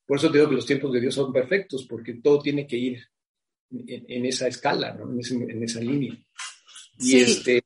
Por 0.10 0.18
eso 0.18 0.32
te 0.32 0.40
digo 0.40 0.50
que 0.50 0.56
los 0.56 0.66
tiempos 0.66 0.92
de 0.92 1.02
Dios 1.02 1.14
son 1.14 1.32
perfectos, 1.32 1.86
porque 1.88 2.16
todo 2.16 2.40
tiene 2.40 2.66
que 2.66 2.76
ir 2.76 3.00
en, 3.70 4.26
esa 4.26 4.48
escala, 4.48 4.96
¿no? 4.96 5.08
en, 5.08 5.64
esa 5.64 5.80
línea. 5.82 6.18
Y, 6.98 7.20
este... 7.20 7.64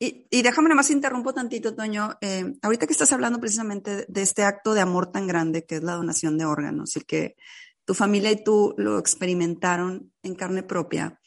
y, 0.00 0.26
y, 0.28 0.42
déjame 0.42 0.68
nomás 0.68 0.90
interrumpo 0.90 1.32
tantito, 1.32 1.76
Toño. 1.76 2.18
Eh, 2.20 2.54
ahorita 2.60 2.88
que 2.88 2.92
estás 2.92 3.12
hablando 3.12 3.38
precisamente 3.38 4.04
de 4.08 4.20
este 4.20 4.42
acto 4.42 4.74
de 4.74 4.80
amor 4.80 5.12
tan 5.12 5.28
grande 5.28 5.64
que 5.64 5.76
es 5.76 5.84
la 5.84 5.92
donación 5.92 6.36
de 6.38 6.44
órganos 6.44 6.96
y 6.96 7.02
que 7.02 7.36
tu 7.84 7.94
familia 7.94 8.32
y 8.32 8.42
tú 8.42 8.74
lo 8.76 8.98
experimentaron 8.98 10.12
en 10.24 10.34
carne 10.34 10.64
propia. 10.64 11.20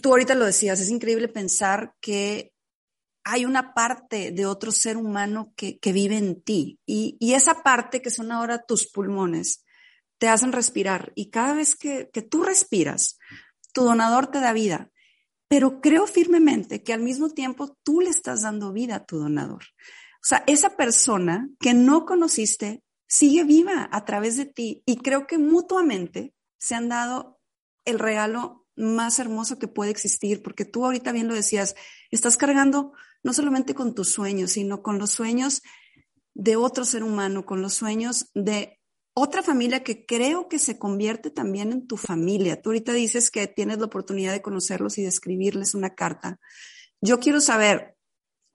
Tú 0.00 0.10
ahorita 0.10 0.36
lo 0.36 0.46
decías, 0.46 0.80
es 0.80 0.90
increíble 0.90 1.26
pensar 1.26 1.92
que 2.00 2.52
hay 3.24 3.44
una 3.44 3.74
parte 3.74 4.30
de 4.30 4.46
otro 4.46 4.70
ser 4.72 4.96
humano 4.96 5.52
que, 5.56 5.78
que 5.78 5.92
vive 5.92 6.16
en 6.16 6.42
ti 6.42 6.78
y, 6.86 7.16
y, 7.20 7.34
esa 7.34 7.62
parte 7.62 8.00
que 8.00 8.10
son 8.10 8.32
ahora 8.32 8.64
tus 8.64 8.90
pulmones 8.90 9.64
te 10.18 10.28
hacen 10.28 10.52
respirar 10.52 11.12
y 11.14 11.30
cada 11.30 11.54
vez 11.54 11.76
que, 11.76 12.10
que 12.12 12.22
tú 12.22 12.42
respiras, 12.42 13.18
tu 13.72 13.82
donador 13.84 14.28
te 14.28 14.40
da 14.40 14.52
vida. 14.52 14.90
Pero 15.48 15.80
creo 15.80 16.06
firmemente 16.06 16.82
que 16.82 16.92
al 16.92 17.00
mismo 17.00 17.30
tiempo 17.30 17.76
tú 17.82 18.00
le 18.00 18.10
estás 18.10 18.42
dando 18.42 18.72
vida 18.72 18.96
a 18.96 19.04
tu 19.06 19.18
donador. 19.18 19.62
O 20.22 20.26
sea, 20.28 20.44
esa 20.46 20.76
persona 20.76 21.48
que 21.60 21.72
no 21.74 22.04
conociste 22.04 22.82
sigue 23.06 23.44
viva 23.44 23.88
a 23.90 24.04
través 24.04 24.36
de 24.36 24.44
ti 24.44 24.82
y 24.84 24.98
creo 24.98 25.26
que 25.26 25.38
mutuamente 25.38 26.34
se 26.58 26.74
han 26.74 26.88
dado 26.88 27.40
el 27.84 27.98
regalo 27.98 28.66
más 28.76 29.18
hermoso 29.18 29.58
que 29.58 29.68
puede 29.68 29.90
existir, 29.90 30.42
porque 30.42 30.64
tú 30.64 30.84
ahorita 30.84 31.12
bien 31.12 31.28
lo 31.28 31.34
decías, 31.34 31.74
estás 32.10 32.36
cargando 32.36 32.92
no 33.22 33.32
solamente 33.32 33.74
con 33.74 33.94
tus 33.94 34.10
sueños, 34.10 34.52
sino 34.52 34.82
con 34.82 34.98
los 34.98 35.10
sueños 35.10 35.62
de 36.34 36.56
otro 36.56 36.84
ser 36.84 37.02
humano, 37.02 37.44
con 37.44 37.62
los 37.62 37.74
sueños 37.74 38.30
de 38.34 38.78
otra 39.12 39.42
familia 39.42 39.82
que 39.82 40.06
creo 40.06 40.48
que 40.48 40.60
se 40.60 40.78
convierte 40.78 41.30
también 41.30 41.72
en 41.72 41.88
tu 41.88 41.96
familia. 41.96 42.62
Tú 42.62 42.70
ahorita 42.70 42.92
dices 42.92 43.30
que 43.32 43.48
tienes 43.48 43.78
la 43.78 43.86
oportunidad 43.86 44.32
de 44.32 44.42
conocerlos 44.42 44.96
y 44.98 45.02
de 45.02 45.08
escribirles 45.08 45.74
una 45.74 45.96
carta. 45.96 46.38
Yo 47.00 47.18
quiero 47.18 47.40
saber, 47.40 47.96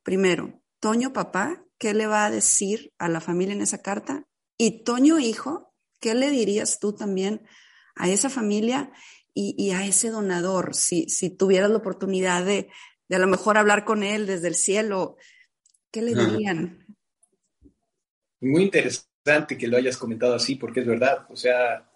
primero, 0.04 0.62
Toño 0.80 1.12
papá, 1.12 1.66
¿qué 1.78 1.94
le 1.94 2.08
va 2.08 2.26
a 2.26 2.32
decir 2.32 2.94
a 2.98 3.10
la 3.10 3.20
familia 3.20 3.56
en 3.56 3.62
esa 3.62 3.82
carta? 3.82 4.26
Y 4.58 4.84
Toño 4.84 5.20
hijo, 5.20 5.74
¿qué 6.00 6.14
le 6.14 6.30
dirías 6.30 6.80
tú 6.80 6.94
también 6.94 7.46
a 7.96 8.10
esa 8.10 8.30
familia 8.30 8.92
y, 9.34 9.72
a 9.72 9.86
ese 9.86 10.10
donador? 10.10 10.76
Si, 10.76 11.10
si 11.10 11.30
tuvieras 11.30 11.72
la 11.72 11.78
oportunidad 11.78 12.46
de, 12.46 12.70
de 13.08 13.16
a 13.16 13.20
lo 13.20 13.28
mejor 13.28 13.58
hablar 13.58 13.86
con 13.86 14.04
él 14.04 14.26
desde 14.26 14.48
el 14.48 14.56
cielo, 14.56 15.18
¿qué 15.92 16.02
le 16.02 16.16
dirían? 16.16 16.86
Muy 18.42 18.64
interesante 18.64 19.58
que 19.58 19.68
lo 19.68 19.78
hayas 19.78 19.98
comentado 19.98 20.36
así, 20.36 20.56
porque 20.56 20.82
es 20.82 20.88
verdad, 20.88 21.26
o 21.30 21.36
sea, 21.36 21.90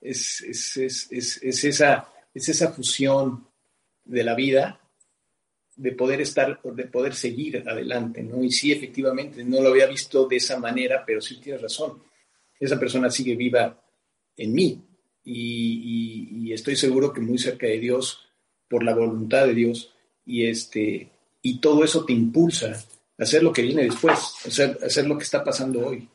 es, 0.00 0.40
es, 0.42 0.76
es, 0.76 1.42
es, 1.42 1.64
esa, 1.64 2.08
es 2.32 2.48
esa 2.48 2.72
fusión 2.72 3.48
de 4.04 4.24
la 4.24 4.34
vida, 4.34 4.80
de 5.76 5.92
poder 5.92 6.20
estar, 6.20 6.60
de 6.62 6.84
poder 6.84 7.14
seguir 7.14 7.68
adelante, 7.68 8.22
¿no? 8.22 8.42
Y 8.44 8.50
sí, 8.50 8.70
efectivamente, 8.70 9.44
no 9.44 9.60
lo 9.60 9.70
había 9.70 9.86
visto 9.86 10.26
de 10.26 10.36
esa 10.36 10.58
manera, 10.58 11.04
pero 11.04 11.20
sí 11.20 11.40
tienes 11.40 11.62
razón. 11.62 12.02
esa 12.60 12.78
persona 12.78 13.10
sigue 13.10 13.34
viva 13.34 13.82
en 14.36 14.52
mí 14.52 14.84
y, 15.24 16.52
estoy 16.52 16.76
seguro 16.76 17.12
que 17.12 17.20
muy 17.20 17.38
cerca 17.38 17.66
de 17.66 17.78
Dios, 17.78 18.28
por 18.68 18.84
la 18.84 18.94
voluntad 18.94 19.46
de 19.46 19.54
Dios, 19.54 19.93
y, 20.24 20.46
este, 20.46 21.08
y 21.42 21.58
todo 21.58 21.84
eso 21.84 22.04
te 22.04 22.12
impulsa 22.12 22.84
a 23.18 23.22
hacer 23.22 23.42
lo 23.42 23.52
que 23.52 23.62
viene 23.62 23.84
después, 23.84 24.18
a 24.44 24.48
hacer, 24.48 24.78
hacer 24.82 25.06
lo 25.06 25.16
que 25.16 25.24
está 25.24 25.44
pasando 25.44 25.86
hoy, 25.86 26.08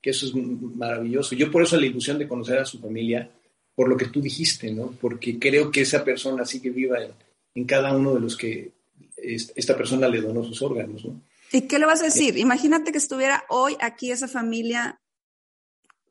que 0.00 0.10
eso 0.10 0.26
es 0.26 0.34
maravilloso. 0.34 1.34
Yo 1.34 1.50
por 1.50 1.62
eso 1.62 1.78
la 1.78 1.86
ilusión 1.86 2.18
de 2.18 2.28
conocer 2.28 2.58
a 2.58 2.64
su 2.64 2.78
familia, 2.78 3.30
por 3.74 3.88
lo 3.88 3.96
que 3.96 4.06
tú 4.06 4.20
dijiste, 4.20 4.72
¿no? 4.72 4.94
Porque 5.00 5.38
creo 5.38 5.70
que 5.70 5.82
esa 5.82 6.04
persona 6.04 6.44
sigue 6.44 6.70
viva 6.70 7.02
en, 7.02 7.12
en 7.54 7.64
cada 7.64 7.94
uno 7.94 8.14
de 8.14 8.20
los 8.20 8.36
que 8.36 8.72
esta 9.16 9.76
persona 9.76 10.08
le 10.08 10.20
donó 10.20 10.44
sus 10.44 10.62
órganos, 10.62 11.04
¿no? 11.04 11.20
¿Y 11.50 11.62
qué 11.62 11.78
le 11.78 11.86
vas 11.86 12.02
a 12.02 12.04
decir? 12.04 12.36
Imagínate 12.36 12.92
que 12.92 12.98
estuviera 12.98 13.44
hoy 13.48 13.76
aquí 13.80 14.10
esa 14.10 14.28
familia 14.28 15.00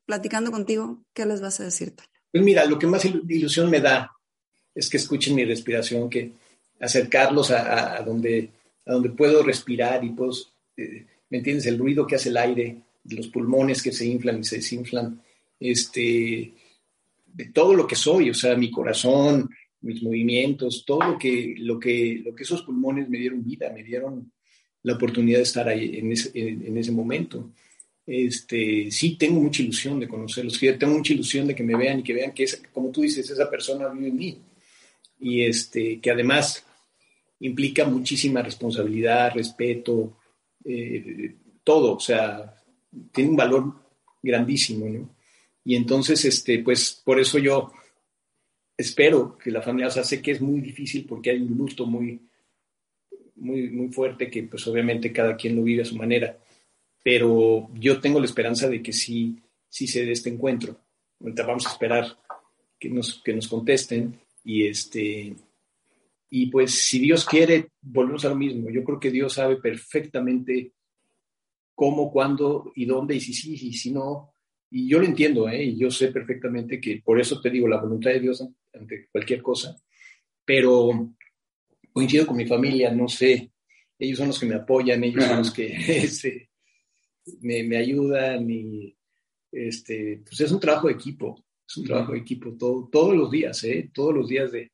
platicando 0.05 0.51
contigo, 0.51 1.03
¿qué 1.13 1.25
les 1.25 1.41
vas 1.41 1.59
a 1.59 1.65
decir? 1.65 1.93
Pues 2.31 2.43
mira, 2.43 2.65
lo 2.65 2.79
que 2.79 2.87
más 2.87 3.05
ilusión 3.05 3.69
me 3.69 3.81
da 3.81 4.11
es 4.73 4.89
que 4.89 4.97
escuchen 4.97 5.35
mi 5.35 5.45
respiración, 5.45 6.09
que 6.09 6.33
acercarlos 6.79 7.51
a, 7.51 8.01
donde, 8.05 8.49
a 8.85 8.93
donde 8.93 9.09
puedo 9.09 9.43
respirar 9.43 10.03
y 10.03 10.09
puedo, 10.09 10.31
eh, 10.75 11.05
¿me 11.29 11.39
entiendes? 11.39 11.65
El 11.65 11.77
ruido 11.77 12.05
que 12.05 12.15
hace 12.15 12.29
el 12.29 12.37
aire, 12.37 12.77
los 13.05 13.27
pulmones 13.27 13.81
que 13.81 13.91
se 13.91 14.05
inflan 14.05 14.39
y 14.39 14.43
se 14.43 14.57
desinflan, 14.57 15.21
este, 15.59 16.53
de 17.33 17.45
todo 17.53 17.73
lo 17.73 17.87
que 17.87 17.95
soy, 17.95 18.29
o 18.29 18.33
sea, 18.33 18.55
mi 18.55 18.71
corazón, 18.71 19.49
mis 19.81 20.01
movimientos, 20.01 20.83
todo 20.85 21.03
lo 21.03 21.17
que, 21.17 21.55
lo 21.57 21.79
que, 21.79 22.21
lo 22.23 22.35
que 22.35 22.43
esos 22.43 22.63
pulmones 22.63 23.09
me 23.09 23.19
dieron 23.19 23.43
vida, 23.43 23.71
me 23.73 23.83
dieron 23.83 24.31
la 24.83 24.93
oportunidad 24.93 25.37
de 25.37 25.43
estar 25.43 25.67
ahí 25.67 25.97
en 25.97 26.11
ese, 26.11 26.31
en, 26.33 26.77
ese 26.77 26.91
momento. 26.91 27.51
Este, 28.05 28.89
sí, 28.89 29.17
tengo 29.17 29.41
mucha 29.41 29.61
ilusión 29.61 29.99
de 29.99 30.07
conocerlos, 30.07 30.59
tengo 30.59 30.93
mucha 30.93 31.13
ilusión 31.13 31.45
de 31.47 31.55
que 31.55 31.63
me 31.63 31.75
vean 31.75 31.99
y 31.99 32.03
que 32.03 32.13
vean 32.13 32.33
que, 32.33 32.45
como 32.73 32.89
tú 32.89 33.01
dices, 33.01 33.29
esa 33.29 33.49
persona 33.49 33.89
vive 33.89 34.07
en 34.07 34.15
mí. 34.15 34.37
Y 35.19 35.41
este, 35.41 35.99
que 35.99 36.11
además 36.11 36.65
implica 37.39 37.85
muchísima 37.85 38.41
responsabilidad, 38.41 39.33
respeto, 39.33 40.17
eh, 40.63 41.35
todo, 41.63 41.95
o 41.95 41.99
sea, 41.99 42.55
tiene 43.11 43.31
un 43.31 43.35
valor 43.35 43.73
grandísimo, 44.21 44.87
¿no? 44.87 45.15
Y 45.63 45.75
entonces, 45.75 46.23
este, 46.25 46.59
pues, 46.59 47.01
por 47.03 47.19
eso 47.19 47.37
yo 47.39 47.73
espero 48.77 49.37
que 49.37 49.51
la 49.51 49.61
familia, 49.61 49.87
o 49.87 49.91
sea, 49.91 50.21
que 50.21 50.31
es 50.31 50.41
muy 50.41 50.61
difícil 50.61 51.05
porque 51.05 51.31
hay 51.31 51.41
un 51.41 51.57
luto 51.57 51.85
muy, 51.85 52.21
muy, 53.35 53.69
muy 53.69 53.89
fuerte 53.89 54.29
que 54.29 54.43
pues 54.43 54.65
obviamente 54.67 55.11
cada 55.11 55.35
quien 55.35 55.55
lo 55.55 55.63
vive 55.63 55.81
a 55.81 55.85
su 55.85 55.95
manera, 55.95 56.37
pero 57.03 57.69
yo 57.73 57.99
tengo 57.99 58.19
la 58.19 58.25
esperanza 58.25 58.69
de 58.69 58.81
que 58.81 58.93
sí, 58.93 59.37
sí 59.67 59.87
se 59.87 60.05
dé 60.05 60.11
este 60.11 60.29
encuentro. 60.29 60.79
Ahorita 61.19 61.45
vamos 61.45 61.65
a 61.65 61.71
esperar 61.71 62.17
que 62.79 62.89
nos, 62.89 63.21
que 63.23 63.33
nos 63.33 63.47
contesten 63.47 64.19
y 64.43 64.67
este 64.67 65.35
y 66.29 66.47
pues 66.47 66.85
si 66.85 66.99
Dios 66.99 67.25
quiere, 67.25 67.69
volvemos 67.81 68.25
a 68.25 68.29
lo 68.29 68.35
mismo. 68.35 68.69
Yo 68.69 68.83
creo 68.83 68.99
que 68.99 69.11
Dios 69.11 69.33
sabe 69.33 69.57
perfectamente 69.57 70.73
cómo, 71.73 72.11
cuándo 72.11 72.71
y 72.75 72.85
dónde 72.85 73.15
y 73.15 73.21
si 73.21 73.33
sí 73.33 73.53
y 73.53 73.73
si 73.73 73.91
no. 73.91 74.33
Y 74.69 74.89
yo 74.89 74.99
lo 74.99 75.05
entiendo, 75.05 75.47
¿eh? 75.47 75.63
y 75.63 75.77
yo 75.77 75.89
sé 75.89 76.09
perfectamente 76.09 76.81
que 76.81 77.01
por 77.03 77.19
eso 77.19 77.39
te 77.39 77.49
digo 77.49 77.67
la 77.67 77.79
voluntad 77.79 78.11
de 78.11 78.19
Dios 78.19 78.45
ante 78.73 79.07
cualquier 79.09 79.41
cosa, 79.41 79.81
pero 80.43 81.13
coincido 81.93 82.27
con 82.27 82.35
mi 82.35 82.45
familia, 82.45 82.91
no 82.91 83.07
sé, 83.07 83.51
ellos 83.97 84.17
son 84.17 84.27
los 84.27 84.39
que 84.39 84.45
me 84.45 84.55
apoyan, 84.55 85.03
ellos 85.03 85.23
son 85.23 85.37
los 85.37 85.51
que 85.51 85.67
este, 86.03 86.49
me, 87.39 87.77
ayudan 87.77 88.49
y 88.51 88.93
este, 89.51 90.21
pues 90.25 90.41
es 90.41 90.51
un 90.51 90.59
trabajo 90.59 90.87
de 90.87 90.95
equipo, 90.95 91.45
es 91.65 91.77
un 91.77 91.85
trabajo 91.85 92.11
de 92.11 92.19
equipo 92.19 92.51
todo, 92.57 92.89
todos 92.91 93.15
los 93.15 93.31
días, 93.31 93.63
¿eh? 93.63 93.89
todos 93.93 94.13
los 94.13 94.27
días 94.27 94.51
de, 94.51 94.71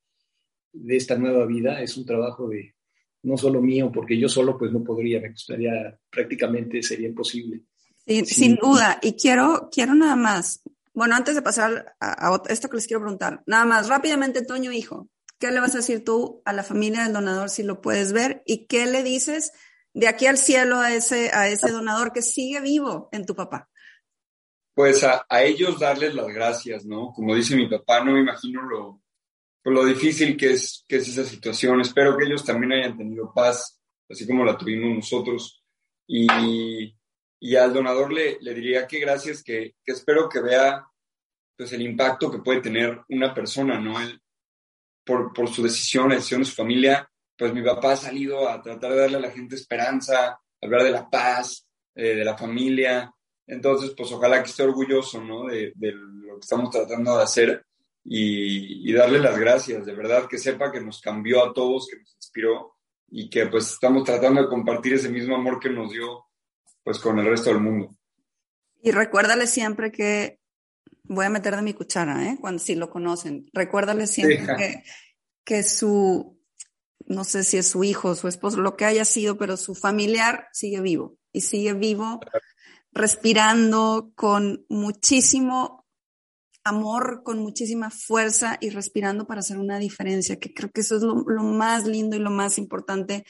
esta 0.87 1.17
nueva 1.17 1.45
vida 1.45 1.81
es 1.81 1.97
un 1.97 2.05
trabajo 2.05 2.49
de, 2.49 2.75
no 3.23 3.37
solo 3.37 3.61
mío, 3.61 3.91
porque 3.91 4.17
yo 4.17 4.27
solo 4.29 4.57
pues 4.57 4.71
no 4.71 4.83
podría, 4.83 5.21
me 5.21 5.29
gustaría, 5.29 5.97
prácticamente 6.09 6.81
sería 6.83 7.07
imposible. 7.07 7.63
Sin 8.25 8.55
duda, 8.55 8.99
y 9.01 9.13
quiero, 9.13 9.69
quiero 9.71 9.95
nada 9.95 10.15
más, 10.15 10.61
bueno, 10.93 11.15
antes 11.15 11.35
de 11.35 11.41
pasar 11.41 11.95
a, 11.99 12.27
a, 12.27 12.41
esto 12.49 12.69
que 12.69 12.75
les 12.75 12.87
quiero 12.87 13.01
preguntar, 13.01 13.41
nada 13.45 13.65
más, 13.65 13.87
rápidamente, 13.87 14.43
Toño, 14.45 14.71
hijo, 14.71 15.09
¿Qué 15.43 15.51
le 15.51 15.59
vas 15.59 15.75
a 15.75 15.79
decir 15.79 16.05
tú 16.05 16.41
a 16.45 16.53
la 16.53 16.63
familia 16.63 17.03
del 17.03 17.11
donador 17.11 17.49
si 17.49 17.63
lo 17.63 17.81
puedes 17.81 18.13
ver? 18.13 18.43
¿Y 18.45 18.65
qué 18.65 18.85
le 18.85 19.03
dices 19.03 19.51
de 19.93 20.07
aquí 20.07 20.25
al 20.25 20.37
cielo 20.37 20.77
a 20.77 20.93
ese, 20.93 21.31
a 21.33 21.49
ese 21.49 21.69
donador 21.69 22.13
que 22.13 22.21
sigue 22.21 22.61
vivo 22.61 23.09
en 23.11 23.25
tu 23.25 23.35
papá? 23.35 23.69
Pues 24.73 25.03
a, 25.03 25.25
ellos 25.43 25.81
darles 25.81 26.15
las 26.15 26.27
gracias, 26.27 26.85
¿no? 26.85 27.11
Como 27.11 27.35
dice 27.35 27.57
mi 27.57 27.67
papá, 27.67 28.01
no 28.05 28.13
me 28.13 28.21
imagino 28.21 28.61
lo, 28.61 29.01
pues 29.63 29.73
lo 29.73 29.85
difícil 29.85 30.35
que 30.35 30.51
es, 30.51 30.83
que 30.87 30.97
es 30.97 31.07
esa 31.07 31.23
situación. 31.23 31.79
Espero 31.79 32.17
que 32.17 32.25
ellos 32.25 32.43
también 32.43 32.73
hayan 32.73 32.97
tenido 32.97 33.31
paz, 33.33 33.79
así 34.09 34.27
como 34.27 34.43
la 34.43 34.57
tuvimos 34.57 34.93
nosotros. 34.93 35.63
Y, 36.05 36.93
y 37.39 37.55
al 37.55 37.73
donador 37.73 38.11
le, 38.11 38.37
le 38.41 38.53
diría 38.53 38.85
que 38.85 38.99
gracias, 38.99 39.41
que, 39.41 39.75
que, 39.83 39.93
espero 39.93 40.27
que 40.27 40.41
vea 40.41 40.85
pues, 41.55 41.71
el 41.71 41.81
impacto 41.81 42.29
que 42.29 42.39
puede 42.39 42.59
tener 42.59 43.01
una 43.07 43.33
persona, 43.33 43.79
¿no? 43.79 44.01
El, 44.01 44.19
por, 45.05 45.31
por 45.31 45.49
su 45.49 45.63
decisión, 45.63 46.09
la 46.09 46.15
decisión 46.15 46.41
de 46.41 46.45
su 46.45 46.55
familia, 46.55 47.09
pues 47.37 47.53
mi 47.53 47.61
papá 47.61 47.93
ha 47.93 47.97
salido 47.97 48.49
a 48.49 48.61
tratar 48.61 48.91
de 48.91 48.99
darle 48.99 49.17
a 49.17 49.21
la 49.21 49.31
gente 49.31 49.55
esperanza, 49.55 50.39
hablar 50.61 50.83
de 50.83 50.91
la 50.91 51.09
paz, 51.09 51.65
eh, 51.95 52.15
de 52.15 52.25
la 52.25 52.37
familia. 52.37 53.13
Entonces, 53.47 53.93
pues 53.95 54.11
ojalá 54.11 54.43
que 54.43 54.49
esté 54.49 54.63
orgulloso, 54.63 55.21
¿no? 55.21 55.45
De 55.47 55.73
lo 55.75 56.35
que 56.35 56.41
estamos 56.41 56.69
tratando 56.69 57.17
de 57.17 57.23
hacer 57.23 57.65
y, 58.05 58.89
y, 58.89 58.93
darle 58.93 59.19
las 59.19 59.37
gracias, 59.37 59.85
de 59.85 59.93
verdad, 59.93 60.27
que 60.27 60.37
sepa 60.37 60.71
que 60.71 60.81
nos 60.81 61.01
cambió 61.01 61.43
a 61.43 61.53
todos, 61.53 61.87
que 61.87 61.97
nos 61.97 62.13
inspiró 62.15 62.75
y 63.09 63.29
que 63.29 63.45
pues 63.47 63.71
estamos 63.71 64.03
tratando 64.03 64.41
de 64.41 64.49
compartir 64.49 64.93
ese 64.95 65.09
mismo 65.09 65.35
amor 65.35 65.59
que 65.59 65.69
nos 65.69 65.91
dio, 65.91 66.25
pues 66.83 66.99
con 66.99 67.19
el 67.19 67.25
resto 67.25 67.49
del 67.51 67.61
mundo. 67.61 67.95
Y 68.81 68.91
recuérdale 68.91 69.47
siempre 69.47 69.91
que 69.91 70.39
voy 71.03 71.25
a 71.25 71.29
meter 71.29 71.55
de 71.55 71.61
mi 71.61 71.73
cuchara, 71.73 72.27
¿eh? 72.27 72.37
Cuando 72.41 72.59
sí 72.59 72.75
lo 72.75 72.89
conocen. 72.89 73.49
Recuérdale 73.53 74.07
siempre 74.07 74.45
que, 74.57 74.83
que 75.45 75.63
su, 75.63 76.39
no 77.05 77.23
sé 77.23 77.43
si 77.43 77.57
es 77.57 77.67
su 77.67 77.83
hijo, 77.83 78.15
su 78.15 78.27
esposo, 78.27 78.57
lo 78.57 78.75
que 78.75 78.85
haya 78.85 79.05
sido, 79.05 79.37
pero 79.37 79.57
su 79.57 79.75
familiar 79.75 80.47
sigue 80.51 80.81
vivo 80.81 81.17
y 81.31 81.41
sigue 81.41 81.73
vivo, 81.73 82.19
respirando 82.91 84.11
con 84.15 84.65
muchísimo 84.69 85.82
amor, 86.63 87.21
con 87.23 87.39
muchísima 87.39 87.89
fuerza 87.89 88.57
y 88.61 88.69
respirando 88.69 89.27
para 89.27 89.39
hacer 89.39 89.57
una 89.57 89.79
diferencia, 89.79 90.39
que 90.39 90.53
creo 90.53 90.71
que 90.71 90.81
eso 90.81 90.95
es 90.97 91.03
lo, 91.03 91.15
más 91.43 91.85
lindo 91.85 92.15
y 92.15 92.19
lo 92.19 92.31
más 92.31 92.57
importante 92.57 93.25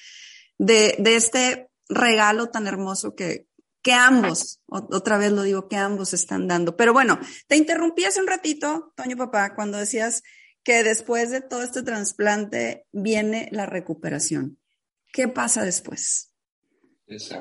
de, 0.57 0.95
este 1.03 1.69
regalo 1.89 2.49
tan 2.49 2.67
hermoso 2.67 3.15
que, 3.15 3.47
que 3.81 3.93
ambos, 3.93 4.61
otra 4.67 5.17
vez 5.17 5.31
lo 5.31 5.43
digo, 5.43 5.67
que 5.67 5.75
ambos 5.75 6.13
están 6.13 6.47
dando. 6.47 6.77
Pero 6.77 6.93
bueno, 6.93 7.19
te 7.47 7.57
interrumpí 7.57 8.05
hace 8.05 8.21
un 8.21 8.27
ratito, 8.27 8.93
Toño 8.95 9.17
Papá, 9.17 9.55
cuando 9.55 9.77
decías 9.77 10.23
que 10.63 10.83
después 10.83 11.29
de 11.31 11.41
todo 11.41 11.61
este 11.61 11.83
trasplante 11.83 12.85
viene 12.91 13.49
la 13.51 13.65
recuperación. 13.65 14.59
¿Qué 15.11 15.27
pasa 15.27 15.63
después? 15.63 16.31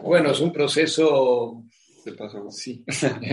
Bueno, 0.02 0.32
es 0.32 0.40
un 0.40 0.52
proceso. 0.52 1.64
Sí. 2.50 2.84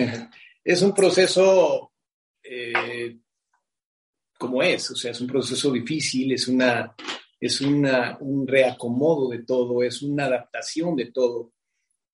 es 0.64 0.82
un 0.82 0.94
proceso 0.94 1.92
eh, 2.52 3.18
como 4.40 4.64
es, 4.64 4.90
o 4.90 4.96
sea, 4.96 5.12
es 5.12 5.22
un 5.22 5.28
proceso 5.28 5.72
difícil, 5.72 6.32
es 6.32 6.48
una, 6.48 6.96
es 7.40 7.62
una, 7.62 8.18
un 8.22 8.48
reacomodo 8.48 9.30
de 9.30 9.44
todo, 9.44 9.84
es 9.84 10.02
una 10.02 10.26
adaptación 10.26 10.96
de 10.96 11.12
todo 11.12 11.54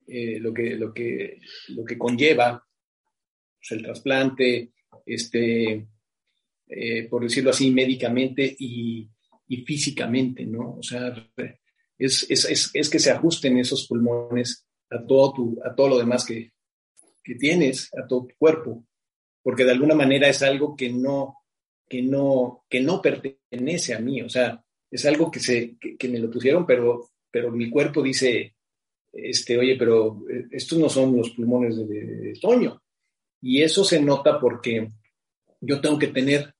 eh, 0.07 0.39
lo, 0.39 0.53
que, 0.53 0.75
lo, 0.75 0.93
que, 0.93 1.39
lo 1.69 1.85
que 1.85 1.97
conlleva 1.97 2.67
pues, 3.57 3.71
el 3.71 3.83
trasplante, 3.83 4.73
este, 5.05 5.87
eh, 6.67 7.07
por 7.09 7.23
decirlo 7.23 7.51
así, 7.51 7.71
médicamente 7.71 8.55
y, 8.59 9.07
y, 9.47 9.57
físicamente, 9.57 10.45
¿no? 10.45 10.77
O 10.79 10.83
sea, 10.83 11.13
es, 11.97 12.29
es, 12.29 12.71
es, 12.73 12.89
que 12.89 12.99
se 12.99 13.11
ajusten 13.11 13.57
esos 13.57 13.87
pulmones 13.87 14.65
a 14.89 15.05
todo, 15.05 15.33
tu, 15.33 15.61
a 15.63 15.73
todo 15.73 15.89
lo 15.89 15.97
demás 15.97 16.25
que, 16.25 16.51
que 17.23 17.35
tienes, 17.35 17.89
a 17.93 18.05
todo 18.05 18.25
tu 18.27 18.35
cuerpo, 18.37 18.85
porque 19.45 19.63
de 19.63 19.73
alguna 19.73 19.93
manera 19.93 20.27
es 20.27 20.41
algo 20.41 20.75
que 20.75 20.89
no, 20.89 21.43
que 21.87 22.01
no, 22.01 22.65
que 22.67 22.81
no 22.81 22.99
pertenece 22.99 23.93
a 23.93 23.99
mí, 23.99 24.19
o 24.23 24.27
sea, 24.27 24.65
es 24.89 25.05
algo 25.05 25.29
que, 25.29 25.39
se, 25.39 25.77
que, 25.79 25.95
que 25.97 26.09
me 26.09 26.17
lo 26.17 26.31
pusieron, 26.31 26.65
pero, 26.65 27.11
pero 27.29 27.51
mi 27.51 27.69
cuerpo 27.69 28.01
dice, 28.01 28.55
este, 29.13 29.55
oye, 29.55 29.75
pero 29.77 30.23
eh, 30.31 30.47
estos 30.49 30.79
no 30.79 30.89
son 30.89 31.15
los 31.15 31.29
pulmones 31.29 31.77
de, 31.77 32.33
Toño. 32.41 32.81
Y 33.39 33.61
eso 33.61 33.83
se 33.83 34.01
nota 34.01 34.39
porque 34.39 34.91
yo 35.61 35.79
tengo 35.79 35.99
que 35.99 36.07
tener, 36.07 36.55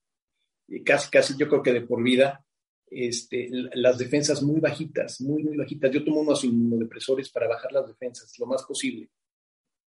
eh, 0.68 0.84
casi, 0.84 1.10
casi 1.10 1.36
yo 1.38 1.50
creo 1.50 1.64
que 1.64 1.74
de 1.74 1.82
por 1.82 2.04
vida, 2.04 2.46
este, 2.86 3.50
las 3.74 3.98
defensas 3.98 4.44
muy 4.44 4.60
bajitas, 4.60 5.22
muy, 5.22 5.44
muy 5.44 5.58
bajitas. 5.58 5.90
Yo 5.90 6.04
tomo 6.04 6.20
unos 6.20 6.44
inmunodepresores 6.44 7.30
para 7.30 7.48
bajar 7.48 7.72
las 7.72 7.88
defensas 7.88 8.32
lo 8.38 8.46
más 8.46 8.62
posible. 8.62 9.10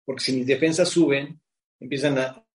Porque 0.06 0.24
si 0.24 0.32
mis 0.32 0.46
defensas 0.46 0.88
suben, 0.88 1.38
empiezan 1.78 2.16
a, 2.16 2.47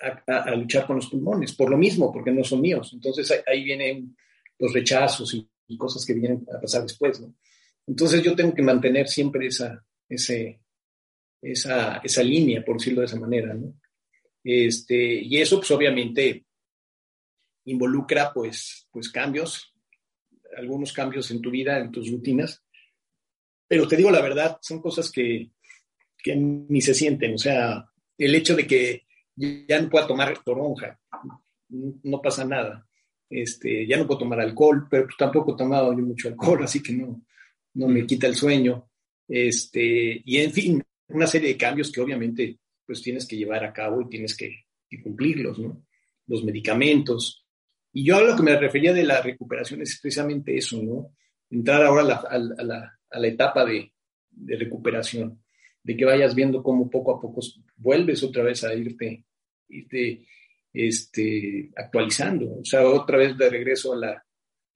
a, 0.00 0.54
luchar 0.54 0.86
con 0.86 0.96
los 0.96 1.08
pulmones, 1.08 1.52
por 1.52 1.70
lo 1.70 1.76
mismo, 1.76 2.12
porque 2.12 2.30
no 2.30 2.42
son 2.42 2.60
míos. 2.60 2.90
Entonces 2.94 3.42
ahí, 3.46 3.64
vienen 3.64 4.16
los 4.58 4.72
rechazos 4.72 5.34
y, 5.34 5.46
cosas 5.76 6.04
que 6.04 6.14
vienen 6.14 6.44
a 6.52 6.60
pasar 6.60 6.82
después, 6.82 7.20
¿no? 7.20 7.32
Entonces 7.86 8.24
yo 8.24 8.34
tengo 8.34 8.52
que 8.52 8.62
mantener 8.62 9.06
siempre 9.06 9.46
esa, 9.46 9.84
ese, 10.08 10.60
esa, 11.40 11.98
esa 11.98 12.22
línea, 12.24 12.64
por 12.64 12.76
decirlo 12.76 13.00
de 13.00 13.06
esa 13.06 13.20
manera, 13.20 13.54
¿no? 13.54 13.74
Este, 14.42 14.96
y 14.96 15.36
eso, 15.36 15.58
pues 15.58 15.70
obviamente, 15.70 16.44
involucra, 17.66 18.32
pues, 18.32 18.88
pues 18.90 19.10
cambios, 19.10 19.72
algunos 20.56 20.92
cambios 20.92 21.30
en 21.30 21.40
tu 21.40 21.52
vida, 21.52 21.78
en 21.78 21.92
tus 21.92 22.10
rutinas, 22.10 22.64
pero 23.68 23.86
te 23.86 23.96
digo 23.96 24.10
la 24.10 24.22
verdad, 24.22 24.58
son 24.62 24.80
cosas 24.80 25.10
que, 25.12 25.50
que 26.18 26.34
ni 26.34 26.80
se 26.80 26.94
sienten, 26.94 27.34
o 27.34 27.38
sea, 27.38 27.88
el 28.18 28.34
hecho 28.34 28.56
de 28.56 28.66
que 28.66 29.04
ya 29.36 29.80
no 29.80 29.88
pueda 29.88 30.06
tomar 30.06 30.36
toronja, 30.44 30.98
no 31.68 32.20
pasa 32.22 32.44
nada. 32.44 32.86
Este, 33.30 33.86
ya 33.86 33.96
no 33.96 34.06
puedo 34.08 34.20
tomar 34.20 34.40
alcohol, 34.40 34.88
pero 34.90 35.04
pues 35.04 35.16
tampoco 35.16 35.54
he 35.54 35.56
tomado 35.56 35.92
yo 35.92 36.04
mucho 36.04 36.28
alcohol, 36.28 36.64
así 36.64 36.82
que 36.82 36.92
no, 36.92 37.22
no 37.74 37.88
me 37.88 38.04
quita 38.04 38.26
el 38.26 38.34
sueño. 38.34 38.90
Este, 39.28 40.20
y 40.24 40.38
en 40.38 40.50
fin, 40.50 40.82
una 41.08 41.28
serie 41.28 41.50
de 41.50 41.56
cambios 41.56 41.92
que 41.92 42.00
obviamente 42.00 42.58
pues 42.84 43.00
tienes 43.02 43.26
que 43.26 43.36
llevar 43.36 43.64
a 43.64 43.72
cabo 43.72 44.02
y 44.02 44.08
tienes 44.08 44.36
que, 44.36 44.64
cumplirlos, 45.04 45.60
¿no? 45.60 45.86
Los 46.26 46.42
medicamentos. 46.42 47.46
Y 47.92 48.04
yo 48.04 48.16
a 48.16 48.22
lo 48.22 48.34
que 48.34 48.42
me 48.42 48.58
refería 48.58 48.92
de 48.92 49.04
la 49.04 49.22
recuperación 49.22 49.82
es 49.82 50.00
precisamente 50.02 50.56
eso, 50.56 50.82
¿no? 50.82 51.14
Entrar 51.48 51.84
ahora 51.84 52.02
a 52.02 52.36
la, 52.36 52.98
a 53.08 53.18
la, 53.20 53.28
etapa 53.28 53.64
de, 53.64 53.92
de 54.28 54.56
recuperación, 54.56 55.40
de 55.82 55.96
que 55.96 56.04
vayas 56.04 56.34
viendo 56.34 56.62
cómo 56.62 56.90
poco 56.90 57.16
a 57.16 57.20
poco 57.20 57.40
vuelves 57.76 58.22
otra 58.22 58.42
vez 58.42 58.64
a 58.64 58.74
irte 58.74 59.24
irte 59.70 60.26
este, 60.72 61.70
actualizando, 61.76 62.58
o 62.60 62.64
sea, 62.64 62.86
otra 62.86 63.18
vez 63.18 63.36
de 63.36 63.50
regreso 63.50 63.92
a 63.92 63.96
la, 63.96 64.26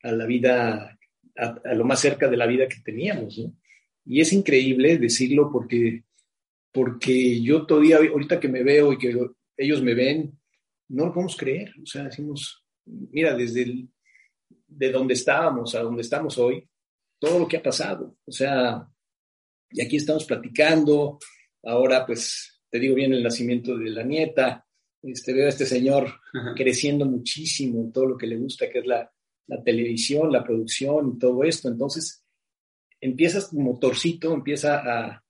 a 0.02 0.12
la 0.12 0.26
vida, 0.26 0.98
a, 1.36 1.74
lo 1.74 1.84
más 1.84 2.00
cerca 2.00 2.28
de 2.28 2.36
la 2.36 2.46
vida 2.46 2.68
que 2.68 2.80
teníamos, 2.84 3.38
¿no? 3.38 3.54
Y 4.06 4.20
es 4.20 4.32
increíble 4.32 4.98
decirlo 4.98 5.50
porque, 5.50 6.04
porque 6.70 7.40
yo 7.40 7.64
todavía, 7.64 7.96
ahorita 7.96 8.38
que 8.38 8.48
me 8.48 8.62
veo 8.62 8.92
y 8.92 8.98
que 8.98 9.16
ellos 9.56 9.82
me 9.82 9.94
ven, 9.94 10.38
no 10.88 11.06
lo 11.06 11.12
podemos 11.12 11.36
creer, 11.36 11.72
o 11.82 11.86
sea, 11.86 12.04
decimos, 12.04 12.64
mira, 12.84 13.34
desde 13.34 13.62
el, 13.62 13.88
de 14.66 14.90
donde 14.90 15.14
estábamos 15.14 15.74
a 15.74 15.80
donde 15.80 16.02
estamos 16.02 16.36
hoy, 16.38 16.68
todo 17.18 17.38
lo 17.38 17.48
que 17.48 17.56
ha 17.56 17.62
pasado, 17.62 18.16
o 18.26 18.32
sea, 18.32 18.86
y 19.74 19.82
aquí 19.82 19.96
estamos 19.96 20.24
platicando, 20.24 21.18
ahora 21.64 22.06
pues 22.06 22.62
te 22.70 22.78
digo 22.78 22.94
bien 22.94 23.12
el 23.12 23.24
nacimiento 23.24 23.76
de 23.76 23.90
la 23.90 24.04
nieta, 24.04 24.64
este, 25.02 25.34
veo 25.34 25.46
a 25.46 25.50
este 25.50 25.66
señor 25.66 26.08
creciendo 26.56 27.04
muchísimo 27.04 27.80
en 27.80 27.92
todo 27.92 28.06
lo 28.06 28.16
que 28.16 28.26
le 28.26 28.36
gusta, 28.36 28.70
que 28.70 28.78
es 28.78 28.86
la, 28.86 29.10
televisión, 29.64 30.32
la 30.32 30.42
producción 30.42 31.14
y 31.14 31.18
todo 31.18 31.44
esto. 31.44 31.68
Entonces, 31.68 32.24
empiezas 33.00 33.52
motorcito, 33.52 34.32
empieza 34.32 34.78
a, 34.78 35.22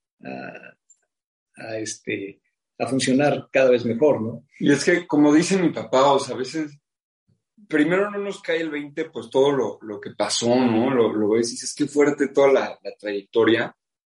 a, 1.56 1.78
este, 1.78 2.40
a 2.78 2.86
funcionar 2.86 3.48
cada 3.50 3.70
vez 3.70 3.84
mejor, 3.84 4.22
¿no? 4.22 4.46
Y 4.60 4.70
es 4.70 4.84
que, 4.84 5.06
como 5.06 5.34
dice 5.34 5.58
mi 5.58 5.70
papá, 5.70 6.12
o 6.12 6.20
sea, 6.20 6.36
a 6.36 6.38
veces, 6.38 6.78
primero 7.66 8.10
no 8.10 8.18
nos 8.18 8.40
cae 8.40 8.60
el 8.60 8.70
20, 8.70 9.06
pues 9.06 9.28
todo 9.30 9.80
lo, 9.80 10.00
que 10.00 10.10
pasó, 10.12 10.54
¿no? 10.54 10.90
Lo, 10.90 11.12
lo 11.12 11.30
ves 11.30 11.48
y 11.48 11.52
dices, 11.52 11.74
qué 11.74 11.86
fuerte 11.86 12.28
toda 12.28 12.52
la, 12.52 12.78
trayectoria. 13.00 13.74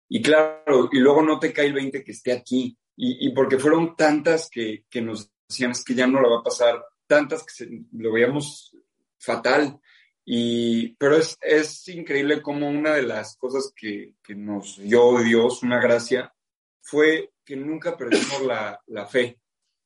Y 0.09 0.23
claro, 0.23 0.89
y 0.93 0.99
luego 0.99 1.23
no 1.23 1.39
te 1.39 1.53
cae 1.53 1.67
el 1.67 1.75
20 1.75 2.05
que 2.05 2.13
esté 2.13 2.33
aquí. 2.33 2.77
Y, 2.97 3.27
y 3.27 3.35
porque 3.35 3.59
fueron 3.59 3.95
tantas 3.97 4.49
que, 4.49 4.85
que 4.89 5.03
nos 5.03 5.31
decían 5.49 5.73
es 5.73 5.85
que 5.85 5.95
ya 5.95 6.07
no 6.07 6.21
la 6.21 6.29
va 6.29 6.39
a 6.41 6.45
pasar, 6.45 6.83
tantas 7.07 7.45
que 7.45 7.85
lo 7.93 8.13
veíamos 8.13 8.77
fatal. 9.19 9.79
Y, 10.25 10.95
pero 10.97 11.17
es, 11.17 11.37
es 11.41 11.87
increíble 11.89 12.43
como 12.43 12.69
una 12.69 12.95
de 12.95 13.03
las 13.03 13.37
cosas 13.37 13.73
que, 13.75 14.15
que, 14.23 14.35
nos 14.35 14.77
dio 14.77 15.19
Dios, 15.21 15.63
una 15.63 15.81
gracia, 15.81 16.35
fue 16.83 17.31
que 17.45 17.57
nunca 17.57 17.97
perdimos 17.97 18.43
la, 18.43 18.81
la 18.87 19.07
fe. 19.07 19.39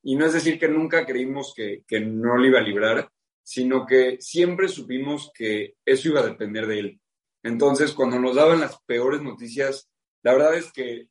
Y 0.02 0.16
no 0.16 0.24
es 0.24 0.32
decir 0.32 0.58
que 0.58 0.68
nunca 0.68 1.04
creímos 1.04 1.52
que, 1.54 1.84
que, 1.86 2.00
no 2.00 2.38
le 2.38 2.48
iba 2.48 2.58
a 2.58 2.62
librar, 2.62 3.10
sino 3.42 3.84
que 3.84 4.16
siempre 4.20 4.68
supimos 4.68 5.30
que 5.34 5.74
eso 5.84 6.08
iba 6.08 6.20
a 6.20 6.26
depender 6.26 6.66
de 6.66 6.78
él. 6.78 7.00
Entonces, 7.42 7.92
cuando 7.92 8.18
nos 8.18 8.36
daban 8.36 8.60
las 8.60 8.80
peores 8.86 9.20
noticias, 9.20 9.89
la 10.22 10.32
verdad 10.32 10.54
es 10.54 10.72
que 10.72 11.08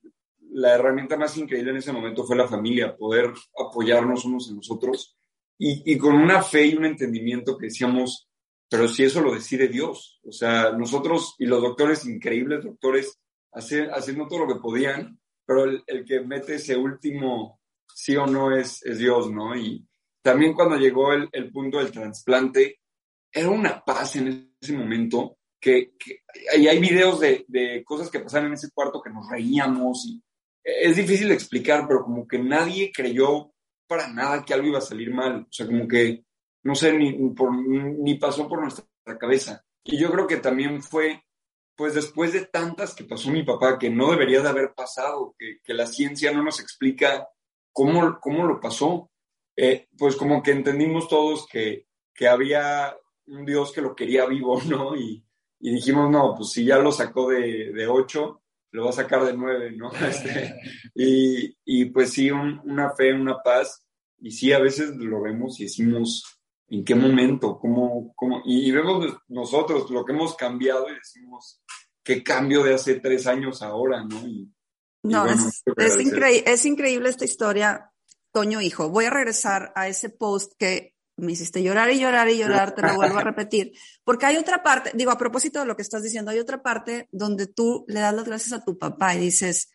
la 0.51 0.76
herramienta 0.76 1.18
más 1.18 1.38
increíble 1.38 1.72
en 1.72 1.78
ese 1.78 1.91
momento 1.93 2.24
fue 2.24 2.36
la 2.36 2.47
familia, 2.47 2.95
poder 2.95 3.32
apoyarnos 3.57 4.26
unos 4.26 4.49
en 4.49 4.57
nosotros 4.57 5.16
y, 5.62 5.97
con 5.97 6.16
una 6.16 6.41
fe 6.41 6.68
y 6.68 6.76
un 6.76 6.86
entendimiento 6.86 7.57
que 7.57 7.66
decíamos, 7.66 8.30
pero 8.70 8.88
si 8.88 9.03
eso 9.03 9.22
lo 9.22 9.34
decide 9.34 9.68
Dios, 9.68 10.22
o 10.24 10.32
sea, 10.32 10.72
nosotros 10.72 11.36
y 11.38 11.45
los 11.45 11.62
doctores, 11.62 12.05
increíbles 12.05 12.64
doctores, 12.64 13.20
haciendo 13.51 14.28
todo 14.28 14.45
lo 14.45 14.47
que 14.47 14.62
podían, 14.62 15.20
pero 15.45 15.66
el, 15.66 16.05
que 16.05 16.22
mete 16.22 16.55
ese 16.55 16.78
último 16.78 17.60
sí 17.93 18.16
o 18.16 18.26
no 18.26 18.55
es, 18.55 18.86
es 18.86 18.99
Dios, 18.99 19.30
¿no? 19.30 19.53
Y 19.53 19.86
también 20.22 20.53
cuando 20.53 20.78
llegó 20.78 21.12
el, 21.12 21.51
punto 21.51 21.80
del 21.80 21.91
trasplante, 21.91 22.80
era 23.32 23.49
una 23.49 23.84
paz 23.84 24.16
en 24.16 24.55
ese 24.62 24.74
momento, 24.74 25.39
que, 25.60 25.93
y 26.57 26.68
hay 26.68 26.80
videos 26.80 27.20
de, 27.20 27.45
de, 27.47 27.84
cosas 27.84 28.10
que 28.10 28.20
pasaban 28.20 28.47
en 28.47 28.53
ese 28.53 28.72
cuarto 28.72 29.01
que 29.01 29.10
nos 29.10 29.30
reíamos 29.30 30.05
y 30.05 30.22
es 30.64 30.95
difícil 30.95 31.30
de 31.30 31.34
explicar, 31.34 31.86
pero 31.88 32.03
como 32.03 32.28
que 32.28 32.39
nadie 32.39 32.91
creyó 32.93 33.51
para 33.88 34.07
nada 34.07 34.43
que 34.45 34.53
algo 34.53 34.68
iba 34.68 34.78
a 34.78 34.82
salir 34.82 35.12
mal. 35.12 35.41
O 35.41 35.51
sea, 35.51 35.66
como 35.66 35.88
que, 35.88 36.24
no 36.64 36.76
sé, 36.76 36.93
ni, 36.93 37.18
ni 37.18 38.16
pasó 38.16 38.47
por 38.47 38.62
nuestra 38.62 38.86
cabeza. 39.20 39.66
Y 39.84 39.97
yo 39.97 40.12
creo 40.12 40.28
que 40.28 40.38
también 40.38 40.84
fue, 40.84 41.24
pues 41.76 41.95
después 41.95 42.34
de 42.34 42.45
tantas 42.45 42.93
que 42.93 43.03
pasó 43.03 43.32
mi 43.32 43.43
papá, 43.43 43.80
que 43.80 43.89
no 43.89 44.12
debería 44.12 44.41
de 44.41 44.49
haber 44.49 44.74
pasado, 44.74 45.36
que, 45.38 45.60
que 45.64 45.74
la 45.74 45.88
ciencia 45.88 46.32
no 46.32 46.43
nos 46.43 46.60
explica 46.60 47.28
cómo, 47.74 48.20
cómo 48.20 48.45
lo 48.45 48.60
pasó, 48.60 49.10
eh, 49.55 49.88
pues 49.97 50.16
como 50.16 50.43
que 50.43 50.51
entendimos 50.51 51.07
todos 51.07 51.47
que, 51.47 51.88
que 52.14 52.28
había 52.28 52.95
un 53.28 53.45
Dios 53.45 53.72
que 53.72 53.82
lo 53.82 53.95
quería 53.95 54.26
vivo, 54.26 54.62
¿no? 54.68 54.95
Y, 54.95 55.26
y 55.60 55.74
dijimos, 55.74 56.10
no, 56.10 56.36
pues 56.36 56.51
si 56.51 56.66
ya 56.66 56.78
lo 56.78 56.91
sacó 56.91 57.30
de, 57.30 57.74
de 57.74 57.88
ocho, 57.88 58.41
lo 58.72 58.86
va 58.86 58.89
a 58.91 58.93
sacar 58.93 59.26
de 59.26 59.34
nueve, 59.34 59.72
¿no? 59.72 59.91
Este, 60.07 60.55
y, 60.95 61.57
y, 61.66 61.86
pues 61.86 62.12
sí, 62.12 62.32
una 62.32 62.91
fe, 62.91 63.14
una 63.14 63.41
paz, 63.41 63.86
y 64.20 64.32
sí, 64.32 64.53
a 64.53 64.60
veces 64.60 64.95
lo 64.95 65.22
vemos 65.22 65.60
y 65.60 65.64
decimos, 65.64 66.24
¿en 66.68 66.86
qué 66.86 66.95
momento? 66.95 67.57
¿Cómo, 67.60 68.14
cómo? 68.16 68.41
Y, 68.45 68.72
vemos 68.72 69.18
nosotros 69.28 69.89
lo 69.89 70.05
que 70.05 70.14
hemos 70.14 70.36
cambiado 70.36 70.89
y 70.89 70.95
decimos, 70.95 71.62
¿qué 72.03 72.24
cambio 72.24 72.64
de 72.64 72.76
hace 72.76 72.99
tres 72.99 73.28
años 73.28 73.62
ahora, 73.62 74.03
no? 74.03 74.22
no, 75.03 75.26
es, 75.26 75.64
es, 75.78 75.95
es 76.45 76.66
increíble 76.66 77.10
esta 77.10 77.26
historia, 77.26 77.91
Toño 78.32 78.62
Hijo. 78.62 78.89
Voy 78.89 79.05
a 79.05 79.10
regresar 79.10 79.72
a 79.76 79.88
ese 79.88 80.10
post 80.10 80.53
que 80.57 80.95
me 81.20 81.34
hiciste 81.34 81.61
llorar 81.63 81.91
y 81.91 81.99
llorar 81.99 82.30
y 82.30 82.38
llorar, 82.38 82.74
te 82.74 82.82
lo 82.82 82.95
vuelvo 82.95 83.17
a 83.17 83.24
repetir, 83.24 83.74
porque 84.03 84.26
hay 84.26 84.38
otra 84.38 84.63
parte, 84.63 84.91
digo, 84.93 85.11
a 85.11 85.17
propósito 85.17 85.59
de 85.59 85.65
lo 85.65 85.76
que 85.76 85.82
estás 85.82 86.03
diciendo, 86.03 86.32
hay 86.32 86.39
otra 86.39 86.61
parte 86.61 87.07
donde 87.11 87.47
tú 87.47 87.86
le 87.88 87.99
das 87.99 88.13
las 88.13 88.26
gracias 88.26 88.53
a 88.53 88.63
tu 88.63 88.78
papá 88.78 89.15
y 89.15 89.20
dices 89.20 89.70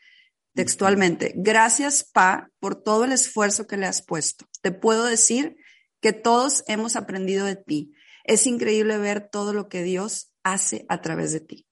textualmente, 0.54 1.32
gracias, 1.36 2.04
pa, 2.04 2.50
por 2.60 2.80
todo 2.80 3.04
el 3.04 3.12
esfuerzo 3.12 3.66
que 3.66 3.76
le 3.76 3.86
has 3.86 4.02
puesto. 4.02 4.46
Te 4.62 4.70
puedo 4.70 5.04
decir 5.04 5.56
que 6.00 6.12
todos 6.12 6.62
hemos 6.68 6.96
aprendido 6.96 7.44
de 7.44 7.56
ti. 7.56 7.92
Es 8.24 8.46
increíble 8.46 8.98
ver 8.98 9.28
todo 9.28 9.52
lo 9.52 9.68
que 9.68 9.82
Dios 9.82 10.32
hace 10.42 10.86
a 10.88 11.00
través 11.00 11.32
de 11.32 11.40
ti. 11.40 11.66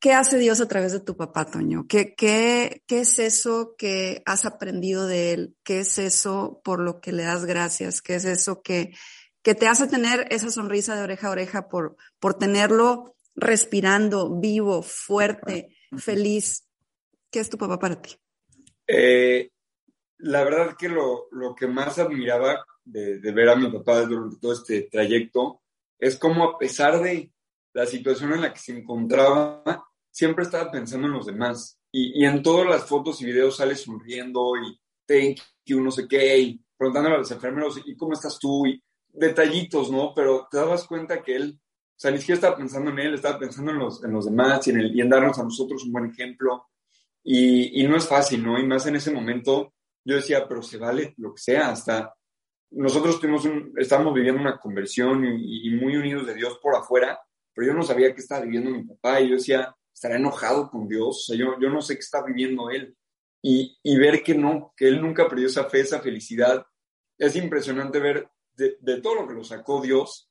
¿Qué 0.00 0.12
hace 0.12 0.38
Dios 0.38 0.60
a 0.60 0.68
través 0.68 0.92
de 0.92 1.00
tu 1.00 1.16
papá, 1.16 1.50
Toño? 1.50 1.86
¿Qué, 1.88 2.14
qué, 2.14 2.82
qué 2.86 3.00
es 3.00 3.18
eso 3.18 3.74
que 3.76 4.22
has 4.26 4.44
aprendido 4.44 5.08
de 5.08 5.32
él? 5.32 5.56
¿Qué 5.64 5.80
es 5.80 5.98
eso 5.98 6.60
por 6.62 6.78
lo 6.78 7.00
que 7.00 7.10
le 7.10 7.24
das 7.24 7.44
gracias? 7.44 8.00
¿Qué 8.00 8.14
es 8.14 8.24
eso 8.24 8.62
que, 8.62 8.94
que 9.42 9.56
te 9.56 9.66
hace 9.66 9.88
tener 9.88 10.28
esa 10.30 10.50
sonrisa 10.50 10.94
de 10.94 11.02
oreja 11.02 11.26
a 11.26 11.30
oreja 11.32 11.68
por, 11.68 11.96
por 12.20 12.34
tenerlo 12.34 13.16
respirando, 13.34 14.38
vivo, 14.38 14.82
fuerte, 14.82 15.76
feliz? 15.96 16.68
¿Qué 17.28 17.40
es 17.40 17.50
tu 17.50 17.58
papá 17.58 17.80
para 17.80 18.00
ti? 18.00 18.14
Eh, 18.86 19.50
la 20.18 20.44
verdad 20.44 20.76
que 20.78 20.88
lo, 20.88 21.26
lo, 21.32 21.56
que 21.56 21.66
más 21.66 21.98
admiraba 21.98 22.64
de, 22.84 23.18
de 23.18 23.32
ver 23.32 23.48
a 23.48 23.56
mi 23.56 23.68
papá 23.72 24.02
durante 24.02 24.36
todo 24.38 24.52
este 24.52 24.82
trayecto 24.82 25.60
es 25.98 26.16
cómo 26.16 26.44
a 26.44 26.56
pesar 26.56 27.02
de 27.02 27.32
la 27.72 27.84
situación 27.84 28.32
en 28.32 28.42
la 28.42 28.52
que 28.52 28.60
se 28.60 28.78
encontraba, 28.78 29.87
siempre 30.18 30.42
estaba 30.42 30.68
pensando 30.68 31.06
en 31.06 31.12
los 31.12 31.26
demás. 31.26 31.78
Y, 31.92 32.20
y 32.20 32.24
en 32.24 32.42
todas 32.42 32.66
las 32.66 32.84
fotos 32.84 33.22
y 33.22 33.26
videos 33.26 33.56
sale 33.56 33.76
sonriendo 33.76 34.54
y 34.56 34.76
thank 35.06 35.38
you, 35.64 35.80
no 35.80 35.92
sé 35.92 36.08
qué, 36.08 36.38
y 36.38 36.60
preguntándole 36.76 37.14
a 37.14 37.18
los 37.18 37.30
enfermeros, 37.30 37.80
¿y 37.86 37.96
cómo 37.96 38.14
estás 38.14 38.36
tú? 38.36 38.66
Y 38.66 38.82
detallitos, 39.06 39.92
¿no? 39.92 40.12
Pero 40.16 40.48
te 40.50 40.56
dabas 40.56 40.88
cuenta 40.88 41.22
que 41.22 41.36
él, 41.36 41.60
o 41.60 41.94
sea, 41.94 42.10
ni 42.10 42.18
siquiera 42.18 42.34
estaba 42.34 42.56
pensando 42.56 42.90
en 42.90 42.98
él, 42.98 43.14
estaba 43.14 43.38
pensando 43.38 43.70
en 43.70 43.78
los, 43.78 44.02
en 44.02 44.10
los 44.10 44.24
demás 44.24 44.66
y 44.66 44.70
en, 44.70 44.80
el, 44.80 44.96
y 44.96 45.00
en 45.00 45.08
darnos 45.08 45.38
a 45.38 45.44
nosotros 45.44 45.84
un 45.84 45.92
buen 45.92 46.10
ejemplo. 46.10 46.66
Y, 47.22 47.80
y, 47.80 47.86
no 47.86 47.96
es 47.96 48.08
fácil, 48.08 48.42
¿no? 48.42 48.58
Y 48.58 48.66
más 48.66 48.86
en 48.86 48.96
ese 48.96 49.12
momento 49.12 49.72
yo 50.04 50.16
decía, 50.16 50.48
pero 50.48 50.62
se 50.62 50.78
vale 50.78 51.14
lo 51.18 51.34
que 51.34 51.42
sea, 51.42 51.70
hasta 51.70 52.12
nosotros 52.70 53.20
tuvimos 53.20 53.44
un, 53.44 53.72
viviendo 54.14 54.40
una 54.40 54.58
conversión 54.58 55.24
y, 55.24 55.70
muy 55.70 55.96
unidos 55.96 56.26
de 56.26 56.34
Dios 56.34 56.58
por 56.60 56.74
afuera, 56.74 57.20
pero 57.54 57.68
yo 57.68 57.74
no 57.74 57.82
sabía 57.82 58.12
qué 58.14 58.20
estaba 58.20 58.42
viviendo 58.42 58.70
mi 58.70 58.84
papá 58.84 59.20
y 59.20 59.28
yo 59.28 59.36
decía, 59.36 59.74
estará 59.98 60.16
enojado 60.16 60.70
con 60.70 60.86
Dios, 60.86 61.08
o 61.08 61.20
sea, 61.26 61.36
yo, 61.36 61.58
yo 61.60 61.70
no 61.70 61.82
sé 61.82 61.94
qué 61.94 62.00
está 62.00 62.22
viviendo 62.22 62.70
él. 62.70 62.96
Y, 63.42 63.78
y, 63.82 63.96
ver 63.96 64.22
que 64.22 64.34
no, 64.34 64.72
que 64.76 64.88
él 64.88 65.00
nunca 65.00 65.28
perdió 65.28 65.46
esa 65.46 65.64
fe, 65.64 65.80
esa 65.80 66.00
felicidad, 66.00 66.64
es 67.16 67.36
impresionante 67.36 68.00
ver 68.00 68.28
de, 68.54 68.76
de 68.80 69.00
todo 69.00 69.14
lo 69.14 69.28
que 69.28 69.34
lo 69.34 69.44
sacó 69.44 69.80
Dios 69.80 70.28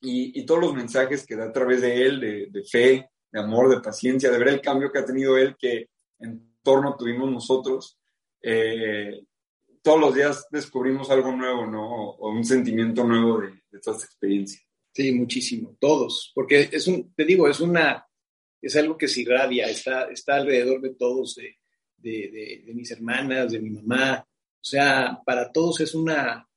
y, 0.00 0.38
y, 0.38 0.44
todos 0.44 0.60
los 0.60 0.74
mensajes 0.74 1.26
que 1.26 1.36
da 1.36 1.44
a 1.44 1.52
través 1.52 1.80
de 1.80 2.02
él, 2.02 2.20
de, 2.20 2.46
de, 2.50 2.64
fe, 2.64 3.10
de 3.32 3.40
amor, 3.40 3.70
de 3.70 3.80
paciencia, 3.80 4.30
de 4.30 4.38
ver 4.38 4.48
el 4.48 4.60
cambio 4.60 4.92
que 4.92 4.98
ha 4.98 5.04
tenido 5.04 5.38
él, 5.38 5.56
que 5.58 5.88
en 6.18 6.56
torno 6.62 6.96
tuvimos 6.96 7.30
nosotros. 7.30 7.98
Eh, 8.42 9.24
todos 9.82 10.00
los 10.00 10.14
días 10.14 10.46
descubrimos 10.50 11.10
algo 11.10 11.32
nuevo, 11.32 11.66
¿no? 11.66 12.10
O 12.10 12.30
un 12.30 12.44
sentimiento 12.44 13.04
nuevo 13.04 13.40
de, 13.40 13.80
toda 13.80 13.96
esta 13.96 14.06
experiencia. 14.06 14.60
Sí, 14.92 15.12
muchísimo, 15.12 15.76
todos, 15.78 16.32
porque 16.34 16.68
es 16.72 16.86
un, 16.86 17.14
te 17.14 17.24
digo, 17.24 17.48
es 17.48 17.60
una, 17.60 18.05
es 18.66 18.76
algo 18.76 18.96
que 18.98 19.08
se 19.08 19.22
irradia, 19.22 19.68
está, 19.68 20.10
está 20.10 20.36
alrededor 20.36 20.80
de 20.80 20.94
todos, 20.94 21.36
de, 21.36 21.56
de, 21.98 22.72
mis 22.74 22.90
hermanas, 22.90 23.52
de 23.52 23.60
mi 23.60 23.70
mamá, 23.70 24.26
o 24.26 24.64
sea, 24.64 25.20
para 25.24 25.52
todos 25.52 25.80
es 25.80 25.94
una, 25.94 26.48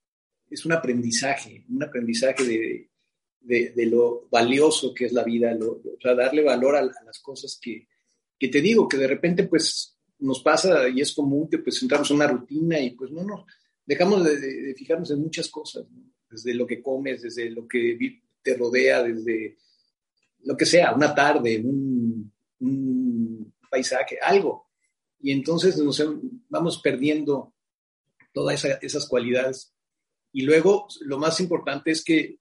es 0.50 0.66
un 0.66 0.72
aprendizaje, 0.72 1.66
un 1.70 1.84
aprendizaje 1.84 2.44
de, 2.44 3.72
de, 3.72 3.86
lo 3.86 4.28
valioso 4.30 4.94
que 4.94 5.06
es 5.06 5.14
la 5.14 5.24
vida, 5.24 5.56
o 5.60 5.82
sea, 6.02 6.16
darle 6.16 6.44
valor 6.44 6.76
a, 6.76 6.82
las 6.82 7.20
cosas 7.22 7.60
que, 7.62 7.88
que 8.38 8.48
te 8.48 8.62
digo, 8.62 8.88
que 8.88 8.98
de 8.98 9.08
repente 9.08 9.44
pues 9.44 9.98
nos 10.20 10.42
pasa 10.42 10.90
y 10.90 11.02
es 11.02 11.14
común 11.14 11.50
que 11.50 11.60
pues 11.60 11.82
entramos 11.82 12.10
en 12.10 12.18
una 12.18 12.28
rutina 12.28 12.80
y 12.80 12.92
pues 12.92 13.12
no, 13.12 13.24
no, 13.24 13.46
dejamos 13.86 14.24
de, 14.24 14.74
fijarnos 14.76 15.12
en 15.12 15.22
muchas 15.22 15.50
cosas, 15.50 15.86
desde 16.30 16.54
lo 16.54 16.66
que 16.66 16.82
comes, 16.82 17.22
desde 17.22 17.50
lo 17.50 17.68
que 17.68 17.98
te 18.42 18.56
rodea, 18.56 19.04
desde 19.04 19.58
lo 20.44 20.56
que 20.56 20.66
sea, 20.66 20.94
una 20.94 21.14
tarde, 21.14 21.62
un, 21.64 21.89
paisaje, 23.70 24.18
algo. 24.22 24.70
Y 25.20 25.32
entonces 25.32 25.78
nos 25.78 26.02
vamos 26.48 26.80
perdiendo 26.82 27.54
todas 28.34 28.64
esas 28.82 29.08
cualidades. 29.08 29.74
Y 30.32 30.44
luego 30.44 30.88
lo 31.02 31.18
más 31.18 31.40
importante 31.40 31.92
es 31.92 32.04
que 32.04 32.40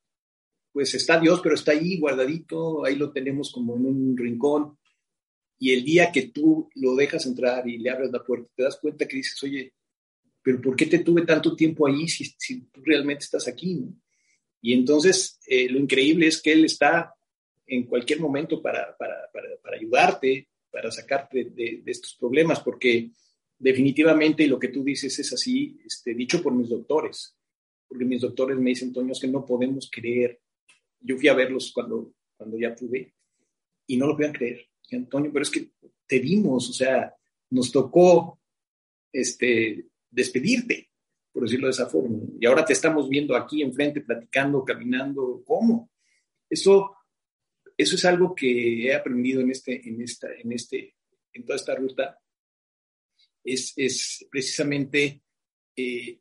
pues 0.72 0.94
está 0.94 1.18
Dios, 1.18 1.40
pero 1.42 1.54
está 1.54 1.72
ahí 1.72 1.98
guardadito, 1.98 2.84
ahí 2.84 2.94
lo 2.94 3.10
tenemos 3.10 3.50
como 3.50 3.74
en 3.74 3.86
un 3.86 4.16
rincón 4.16 4.78
y 5.58 5.72
el 5.72 5.84
día 5.84 6.12
que 6.12 6.28
tú 6.28 6.70
lo 6.76 6.94
dejas 6.94 7.26
entrar 7.26 7.68
y 7.68 7.78
le 7.78 7.90
abres 7.90 8.12
la 8.12 8.22
puerta, 8.22 8.48
te 8.54 8.62
das 8.62 8.78
cuenta 8.80 9.08
que 9.08 9.16
dices, 9.16 9.42
oye, 9.42 9.74
pero 10.42 10.60
¿por 10.60 10.76
qué 10.76 10.86
te 10.86 11.00
tuve 11.00 11.22
tanto 11.26 11.56
tiempo 11.56 11.86
ahí 11.86 12.06
si, 12.06 12.32
si 12.38 12.60
tú 12.66 12.80
realmente 12.84 13.24
estás 13.24 13.48
aquí? 13.48 13.84
Y 14.60 14.72
entonces 14.72 15.38
eh, 15.46 15.68
lo 15.68 15.78
increíble 15.80 16.28
es 16.28 16.40
que 16.40 16.52
Él 16.52 16.64
está 16.64 17.12
en 17.68 17.84
cualquier 17.84 18.20
momento 18.20 18.60
para, 18.60 18.96
para, 18.96 19.30
para, 19.32 19.48
para 19.62 19.76
ayudarte, 19.76 20.48
para 20.70 20.90
sacarte 20.90 21.44
de, 21.44 21.82
de, 21.84 21.90
estos 21.90 22.14
problemas, 22.14 22.60
porque 22.60 23.10
definitivamente 23.58 24.46
lo 24.46 24.58
que 24.58 24.68
tú 24.68 24.82
dices 24.82 25.18
es 25.18 25.32
así, 25.32 25.78
este, 25.84 26.14
dicho 26.14 26.42
por 26.42 26.52
mis 26.52 26.68
doctores, 26.68 27.36
porque 27.86 28.04
mis 28.04 28.20
doctores 28.20 28.58
me 28.58 28.70
dicen, 28.70 28.92
Toño, 28.92 29.12
es 29.12 29.20
que 29.20 29.28
no 29.28 29.44
podemos 29.44 29.90
creer. 29.90 30.40
Yo 31.00 31.16
fui 31.16 31.28
a 31.28 31.34
verlos 31.34 31.72
cuando, 31.72 32.12
cuando 32.36 32.58
ya 32.58 32.74
pude 32.74 33.14
y 33.86 33.96
no 33.96 34.06
lo 34.06 34.16
podían 34.16 34.32
creer 34.32 34.68
Antonio, 34.96 35.30
pero 35.32 35.42
es 35.42 35.50
que 35.50 35.70
te 36.06 36.18
vimos, 36.18 36.70
o 36.70 36.72
sea, 36.72 37.14
nos 37.50 37.70
tocó 37.70 38.40
este, 39.12 39.86
despedirte, 40.10 40.90
por 41.32 41.42
decirlo 41.42 41.66
de 41.66 41.72
esa 41.72 41.88
forma. 41.88 42.18
Y 42.40 42.46
ahora 42.46 42.64
te 42.64 42.72
estamos 42.72 43.08
viendo 43.08 43.36
aquí 43.36 43.62
enfrente, 43.62 44.00
platicando, 44.00 44.64
caminando. 44.64 45.42
¿Cómo? 45.46 45.90
Eso, 46.48 46.96
eso 47.78 47.94
es 47.96 48.04
algo 48.04 48.34
que 48.34 48.86
he 48.86 48.94
aprendido 48.94 49.40
en, 49.40 49.50
este, 49.50 49.88
en, 49.88 50.02
esta, 50.02 50.28
en, 50.34 50.52
este, 50.52 50.96
en 51.32 51.44
toda 51.46 51.56
esta 51.56 51.74
ruta. 51.74 52.20
Es, 53.42 53.72
es 53.76 54.26
precisamente 54.30 55.22
eh, 55.74 56.20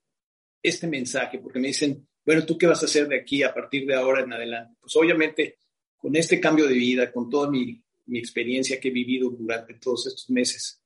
este 0.64 0.88
mensaje, 0.88 1.40
porque 1.40 1.60
me 1.60 1.68
dicen, 1.68 2.08
bueno, 2.26 2.46
¿tú 2.46 2.58
qué 2.58 2.68
vas 2.68 2.82
a 2.82 2.86
hacer 2.86 3.10
de 3.10 3.20
aquí 3.20 3.44
a 3.44 3.54
partir 3.54 3.86
de 3.86 3.96
ahora 3.96 4.24
en 4.24 4.32
adelante? 4.32 4.78
Pues 4.80 4.96
obviamente, 4.96 5.58
con 5.98 6.16
este 6.16 6.40
cambio 6.40 6.68
de 6.68 6.76
vida, 6.76 7.12
con 7.12 7.30
toda 7.30 7.50
mi 7.50 7.84
mi 8.08 8.20
experiencia 8.20 8.80
que 8.80 8.88
he 8.88 8.92
vivido 8.92 9.30
durante 9.30 9.76
todos 9.76 10.08
estos 10.08 10.30
meses, 10.30 10.82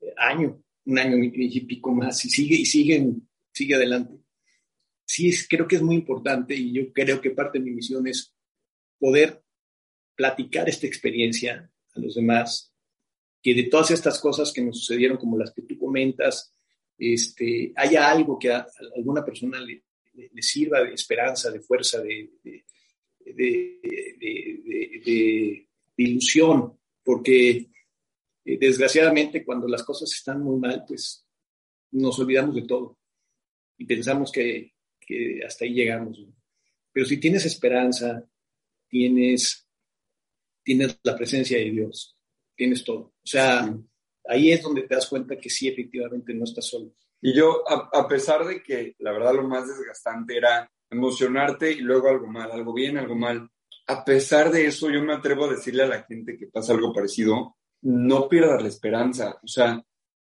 eh, 0.00 0.12
año, 0.16 0.62
un 0.84 0.98
año 0.98 1.16
y 1.22 1.60
pico 1.60 1.92
más, 1.94 2.24
y 2.24 2.30
sigue, 2.30 2.56
y 2.56 2.66
sigue, 2.66 3.06
sigue 3.52 3.74
adelante. 3.74 4.14
Sí, 5.04 5.32
creo 5.48 5.66
que 5.66 5.76
es 5.76 5.82
muy 5.82 5.96
importante 5.96 6.54
y 6.54 6.72
yo 6.72 6.92
creo 6.92 7.20
que 7.20 7.30
parte 7.30 7.58
de 7.58 7.64
mi 7.64 7.70
misión 7.70 8.06
es 8.06 8.34
poder 8.98 9.42
platicar 10.18 10.68
esta 10.68 10.88
experiencia 10.88 11.70
a 11.94 12.00
los 12.00 12.16
demás, 12.16 12.74
que 13.40 13.54
de 13.54 13.62
todas 13.64 13.92
estas 13.92 14.18
cosas 14.18 14.52
que 14.52 14.60
nos 14.60 14.80
sucedieron, 14.80 15.16
como 15.16 15.38
las 15.38 15.52
que 15.52 15.62
tú 15.62 15.78
comentas, 15.78 16.52
este, 16.98 17.72
haya 17.76 18.10
algo 18.10 18.36
que 18.36 18.50
a, 18.50 18.66
alguna 18.96 19.24
persona 19.24 19.60
le, 19.60 19.84
le, 20.14 20.42
sirva 20.42 20.82
de 20.82 20.92
esperanza, 20.92 21.52
de 21.52 21.60
fuerza, 21.60 22.00
de, 22.02 22.30
de, 22.42 22.64
de 25.96 26.04
ilusión, 26.04 26.76
porque 27.04 27.68
eh, 28.44 28.58
desgraciadamente 28.58 29.44
cuando 29.44 29.68
las 29.68 29.84
cosas 29.84 30.12
están 30.12 30.42
muy 30.42 30.58
mal, 30.58 30.84
pues 30.88 31.24
nos 31.92 32.18
olvidamos 32.18 32.56
de 32.56 32.62
todo 32.62 32.98
y 33.76 33.84
pensamos 33.84 34.32
que, 34.32 34.72
que 34.98 35.40
hasta 35.46 35.64
ahí 35.64 35.74
llegamos. 35.74 36.20
Pero 36.92 37.06
si 37.06 37.18
tienes 37.18 37.44
esperanza, 37.44 38.24
tienes, 38.88 39.67
tienes 40.68 41.00
la 41.02 41.16
presencia 41.16 41.56
de 41.56 41.70
Dios, 41.70 42.14
tienes 42.54 42.84
todo. 42.84 42.98
O 42.98 43.26
sea, 43.26 43.74
ahí 44.26 44.52
es 44.52 44.62
donde 44.62 44.82
te 44.82 44.96
das 44.96 45.08
cuenta 45.08 45.38
que 45.38 45.48
sí, 45.48 45.66
efectivamente, 45.66 46.34
no 46.34 46.44
estás 46.44 46.66
solo. 46.66 46.92
Y 47.22 47.32
yo, 47.34 47.64
a, 47.66 47.88
a, 47.90 48.06
pesar 48.06 48.46
de 48.46 48.62
que 48.62 48.94
la 48.98 49.12
verdad 49.12 49.32
lo 49.32 49.44
más 49.44 49.66
desgastante 49.66 50.36
era 50.36 50.70
emocionarte 50.90 51.72
y 51.72 51.80
luego 51.80 52.10
algo 52.10 52.26
mal, 52.26 52.52
algo 52.52 52.74
bien, 52.74 52.98
algo 52.98 53.16
mal, 53.16 53.50
a 53.86 54.04
pesar 54.04 54.50
de 54.50 54.66
eso, 54.66 54.90
yo 54.90 55.02
me 55.02 55.14
atrevo 55.14 55.46
a 55.46 55.54
decirle 55.54 55.84
a 55.84 55.88
la 55.88 56.02
gente 56.02 56.36
que 56.36 56.48
pasa 56.48 56.74
algo 56.74 56.92
parecido, 56.92 57.56
no 57.80 58.28
pierdas 58.28 58.60
la 58.60 58.68
esperanza. 58.68 59.40
O 59.42 59.48
sea, 59.48 59.82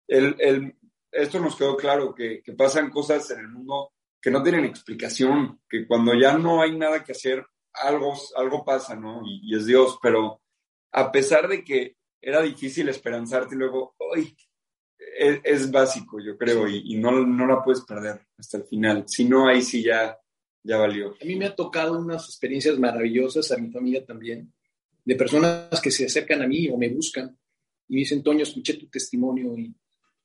el, 0.05 0.35
el, 0.37 0.75
esto 1.09 1.39
nos 1.39 1.55
quedó 1.55 1.77
claro, 1.77 2.13
que, 2.13 2.41
que, 2.43 2.51
pasan 2.51 2.89
cosas 2.89 3.31
en 3.31 3.39
el 3.39 3.47
mundo 3.47 3.93
que 4.21 4.31
no 4.31 4.43
tienen 4.43 4.65
explicación, 4.65 5.61
que 5.69 5.87
cuando 5.87 6.13
ya 6.13 6.37
no 6.37 6.61
hay 6.61 6.77
nada 6.77 7.05
que 7.05 7.13
hacer, 7.13 7.45
algo, 7.83 8.13
algo 8.35 8.63
pasa, 8.63 8.95
¿no? 8.95 9.21
Y, 9.25 9.41
y 9.43 9.55
es 9.55 9.65
Dios, 9.65 9.97
pero 10.01 10.41
a 10.91 11.11
pesar 11.11 11.47
de 11.47 11.63
que 11.63 11.95
era 12.21 12.41
difícil 12.41 12.89
esperanzarte 12.89 13.55
y 13.55 13.57
luego, 13.57 13.95
¡ay! 14.15 14.35
Es, 15.17 15.39
es, 15.43 15.71
básico, 15.71 16.19
yo 16.19 16.37
creo, 16.37 16.67
y, 16.67 16.93
y, 16.93 16.97
no, 16.97 17.11
no 17.11 17.45
la 17.45 17.63
puedes 17.63 17.81
perder 17.81 18.25
hasta 18.37 18.57
el 18.57 18.63
final. 18.63 19.03
Si 19.07 19.25
no, 19.25 19.47
ahí 19.47 19.61
sí 19.61 19.83
ya 19.83 20.17
ya 20.65 20.77
valió. 20.77 21.15
A 21.21 21.25
mí 21.25 21.35
me 21.35 21.45
ha 21.45 21.55
tocado 21.55 21.97
unas 21.99 22.25
experiencias 22.25 22.77
maravillosas, 22.79 23.51
a 23.51 23.57
mi 23.57 23.69
familia 23.69 24.03
también, 24.03 24.51
de 25.05 25.15
personas 25.15 25.79
que 25.79 25.91
se 25.91 26.05
acercan 26.05 26.41
a 26.41 26.47
mí 26.47 26.67
o 26.69 26.77
me 26.77 26.89
buscan 26.89 27.37
y 27.87 27.93
me 27.93 27.99
dicen, 27.99 28.23
Toño, 28.23 28.41
escuché 28.41 28.73
tu 28.73 28.87
testimonio 28.87 29.55
y, 29.55 29.73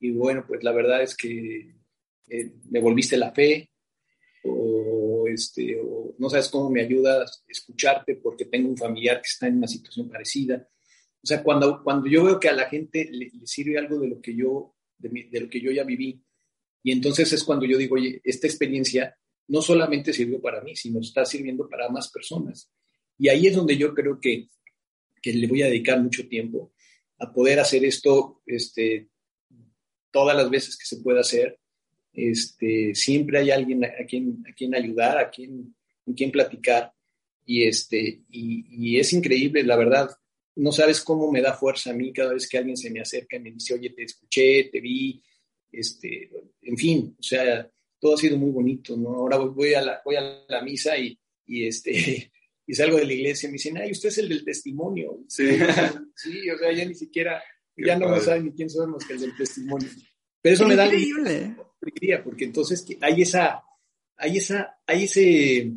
y 0.00 0.10
bueno, 0.12 0.44
pues 0.48 0.64
la 0.64 0.72
verdad 0.72 1.02
es 1.02 1.14
que 1.14 1.74
eh, 2.28 2.52
me 2.70 2.80
volviste 2.80 3.18
la 3.18 3.32
fe 3.32 3.70
o, 4.44 4.79
este, 5.32 5.78
no 6.18 6.30
sabes 6.30 6.48
cómo 6.48 6.70
me 6.70 6.82
ayudas 6.82 7.42
a 7.48 7.50
escucharte 7.50 8.16
porque 8.16 8.44
tengo 8.44 8.68
un 8.68 8.76
familiar 8.76 9.16
que 9.16 9.28
está 9.28 9.46
en 9.46 9.58
una 9.58 9.66
situación 9.66 10.08
parecida. 10.08 10.68
O 11.22 11.26
sea, 11.26 11.42
cuando, 11.42 11.82
cuando 11.82 12.08
yo 12.08 12.24
veo 12.24 12.40
que 12.40 12.48
a 12.48 12.52
la 12.52 12.68
gente 12.68 13.08
le, 13.10 13.30
sirve 13.44 13.78
algo 13.78 13.98
de 13.98 14.08
lo, 14.08 14.20
que 14.20 14.34
yo, 14.34 14.74
de 14.98 15.40
lo 15.40 15.48
que 15.48 15.60
yo 15.60 15.70
ya 15.70 15.84
viví, 15.84 16.22
y 16.82 16.92
entonces 16.92 17.32
es 17.32 17.44
cuando 17.44 17.66
yo 17.66 17.76
digo, 17.76 17.96
oye, 17.96 18.20
esta 18.24 18.46
experiencia 18.46 19.16
no 19.48 19.60
solamente 19.60 20.12
sirvió 20.12 20.40
para 20.40 20.62
mí, 20.62 20.76
sino 20.76 21.00
está 21.00 21.24
sirviendo 21.24 21.68
para 21.68 21.88
más 21.88 22.10
personas. 22.10 22.70
Y 23.18 23.28
ahí 23.28 23.46
es 23.46 23.54
donde 23.54 23.76
yo 23.76 23.94
creo 23.94 24.18
que, 24.18 24.48
que 25.20 25.32
le 25.32 25.46
voy 25.46 25.62
a 25.62 25.66
dedicar 25.66 26.00
mucho 26.00 26.26
tiempo 26.28 26.72
a 27.18 27.32
poder 27.32 27.60
hacer 27.60 27.84
esto 27.84 28.40
este, 28.46 29.10
todas 30.10 30.36
las 30.36 30.48
veces 30.48 30.78
que 30.78 30.86
se 30.86 31.02
pueda 31.02 31.20
hacer. 31.20 31.59
Este, 32.12 32.94
siempre 32.94 33.38
hay 33.38 33.50
alguien 33.50 33.84
a 33.84 34.04
quien, 34.06 34.44
a 34.48 34.52
quien 34.52 34.74
ayudar, 34.74 35.18
a 35.18 35.30
quien, 35.30 35.74
a 36.06 36.12
quien 36.14 36.30
platicar. 36.30 36.92
Y, 37.44 37.64
este, 37.64 38.22
y, 38.30 38.66
y, 38.70 38.98
es 38.98 39.12
increíble, 39.12 39.62
la 39.62 39.76
verdad. 39.76 40.10
No 40.56 40.72
sabes 40.72 41.00
cómo 41.00 41.30
me 41.30 41.40
da 41.40 41.54
fuerza 41.54 41.90
a 41.90 41.94
mí 41.94 42.12
cada 42.12 42.34
vez 42.34 42.48
que 42.48 42.58
alguien 42.58 42.76
se 42.76 42.90
me 42.90 43.00
acerca 43.00 43.36
y 43.36 43.40
me 43.40 43.52
dice, 43.52 43.74
oye, 43.74 43.90
te 43.90 44.02
escuché, 44.02 44.64
te 44.64 44.80
vi, 44.80 45.22
este, 45.72 46.30
en 46.62 46.76
fin, 46.76 47.16
o 47.18 47.22
sea, 47.22 47.68
todo 47.98 48.14
ha 48.14 48.18
sido 48.18 48.36
muy 48.36 48.50
bonito, 48.50 48.96
¿no? 48.96 49.10
Ahora 49.10 49.38
voy 49.38 49.74
a 49.74 49.82
la, 49.82 50.02
voy 50.04 50.16
a 50.16 50.44
la 50.48 50.62
misa 50.62 50.98
y, 50.98 51.18
y 51.46 51.66
este, 51.66 51.92
y 52.66 52.74
salgo 52.74 52.98
de 52.98 53.06
la 53.06 53.12
iglesia 53.12 53.46
y 53.46 53.50
me 53.50 53.54
dicen, 53.54 53.78
ay, 53.78 53.92
usted 53.92 54.08
es 54.08 54.18
el 54.18 54.28
del 54.28 54.44
testimonio. 54.44 55.24
Sí, 55.28 55.44
sí 56.14 56.50
o 56.50 56.58
sea, 56.58 56.72
ya 56.72 56.84
ni 56.84 56.94
siquiera, 56.94 57.42
ya 57.76 57.98
no 57.98 58.08
me 58.08 58.20
saben 58.20 58.46
ni 58.46 58.52
quién 58.52 58.70
soy 58.70 58.86
más 58.86 59.04
que 59.06 59.14
el 59.14 59.20
del 59.20 59.36
testimonio. 59.36 59.88
Pero 60.42 60.54
eso 60.54 60.66
me 60.66 60.76
da 60.76 60.86
increíble. 60.86 61.56
Porque 62.22 62.44
entonces 62.44 62.86
hay 63.00 63.22
esa, 63.22 63.64
hay 64.16 64.36
esa, 64.36 64.78
hay 64.86 65.04
ese 65.04 65.72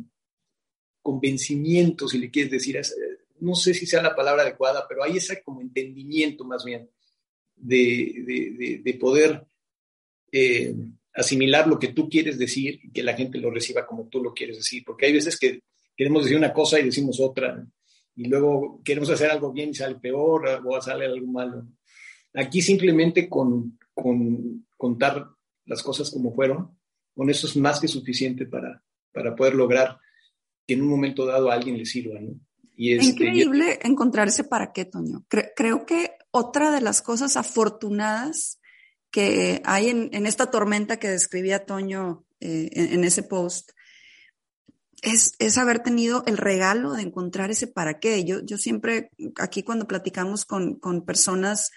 convencimiento, 1.02 2.08
si 2.08 2.18
le 2.18 2.30
quieres 2.30 2.52
decir, 2.52 2.80
no 3.40 3.54
sé 3.54 3.74
si 3.74 3.86
sea 3.86 4.02
la 4.02 4.14
palabra 4.14 4.42
adecuada, 4.42 4.86
pero 4.88 5.02
hay 5.02 5.16
ese 5.16 5.42
como 5.42 5.60
entendimiento 5.60 6.44
más 6.44 6.64
bien 6.64 6.88
de, 7.56 8.96
poder 9.00 9.46
eh, 10.32 10.74
asimilar 11.14 11.66
lo 11.66 11.78
que 11.78 11.88
tú 11.88 12.08
quieres 12.08 12.38
decir 12.38 12.80
y 12.82 12.90
que 12.90 13.02
la 13.02 13.14
gente 13.14 13.38
lo 13.38 13.50
reciba 13.50 13.86
como 13.86 14.08
tú 14.08 14.22
lo 14.22 14.32
quieres 14.34 14.56
decir, 14.56 14.82
porque 14.84 15.06
hay 15.06 15.12
veces 15.12 15.38
que 15.38 15.62
queremos 15.96 16.24
decir 16.24 16.36
una 16.36 16.52
cosa 16.52 16.80
y 16.80 16.84
decimos 16.84 17.20
otra, 17.20 17.64
y 18.16 18.26
luego 18.26 18.80
queremos 18.84 19.10
hacer 19.10 19.30
algo 19.30 19.52
bien 19.52 19.70
y 19.70 19.74
sale 19.74 19.96
peor 19.96 20.62
o 20.64 20.80
sale 20.80 21.06
algo 21.06 21.26
malo. 21.26 21.66
Aquí 22.34 22.62
simplemente 22.62 23.28
con, 23.28 23.78
contar 24.76 25.28
las 25.66 25.82
cosas 25.82 26.10
como 26.10 26.34
fueron, 26.34 26.78
con 27.14 27.30
eso 27.30 27.46
es 27.46 27.56
más 27.56 27.80
que 27.80 27.88
suficiente 27.88 28.46
para, 28.46 28.82
para 29.12 29.34
poder 29.34 29.54
lograr 29.54 29.98
que 30.66 30.74
en 30.74 30.82
un 30.82 30.88
momento 30.88 31.26
dado 31.26 31.50
a 31.50 31.54
alguien 31.54 31.78
le 31.78 31.86
sirva, 31.86 32.18
¿no? 32.20 32.38
Y 32.76 32.94
es 32.94 33.06
este, 33.06 33.12
increíble 33.12 33.78
encontrar 33.82 34.28
ese 34.28 34.44
para 34.44 34.72
qué, 34.72 34.84
Toño. 34.84 35.24
creo 35.28 35.86
que 35.86 36.12
otra 36.32 36.72
de 36.72 36.80
las 36.80 37.02
cosas 37.02 37.36
afortunadas 37.36 38.58
que 39.10 39.62
hay 39.64 39.90
en, 39.90 40.26
esta 40.26 40.50
tormenta 40.50 40.98
que 40.98 41.08
describía 41.08 41.66
Toño 41.66 42.24
eh, 42.40 42.68
en, 42.72 43.04
ese 43.04 43.22
post 43.22 43.70
es, 45.02 45.34
es, 45.38 45.56
haber 45.56 45.84
tenido 45.84 46.24
el 46.26 46.36
regalo 46.36 46.94
de 46.94 47.02
encontrar 47.02 47.52
ese 47.52 47.68
para 47.68 48.00
qué. 48.00 48.24
Yo, 48.24 48.40
yo 48.44 48.58
siempre, 48.58 49.10
aquí 49.36 49.62
cuando 49.62 49.86
platicamos 49.86 50.44
con, 50.44 50.80
con 50.80 51.04
personas 51.04 51.70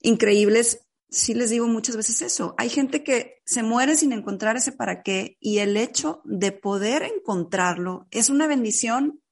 increíbles, 0.00 0.86
sí 1.12 1.34
les 1.34 1.50
digo 1.50 1.68
muchas 1.68 1.96
veces 1.96 2.22
eso. 2.22 2.54
Hay 2.58 2.70
gente 2.70 3.04
que 3.04 3.42
se 3.44 3.62
muere 3.62 3.96
sin 3.96 4.12
encontrar 4.12 4.56
ese 4.56 4.72
para 4.72 5.02
qué 5.02 5.36
y 5.38 5.58
el 5.58 5.76
hecho 5.76 6.22
de 6.24 6.52
poder 6.52 7.02
encontrarlo 7.02 8.08
es 8.10 8.30
una 8.30 8.46
bendición 8.46 9.22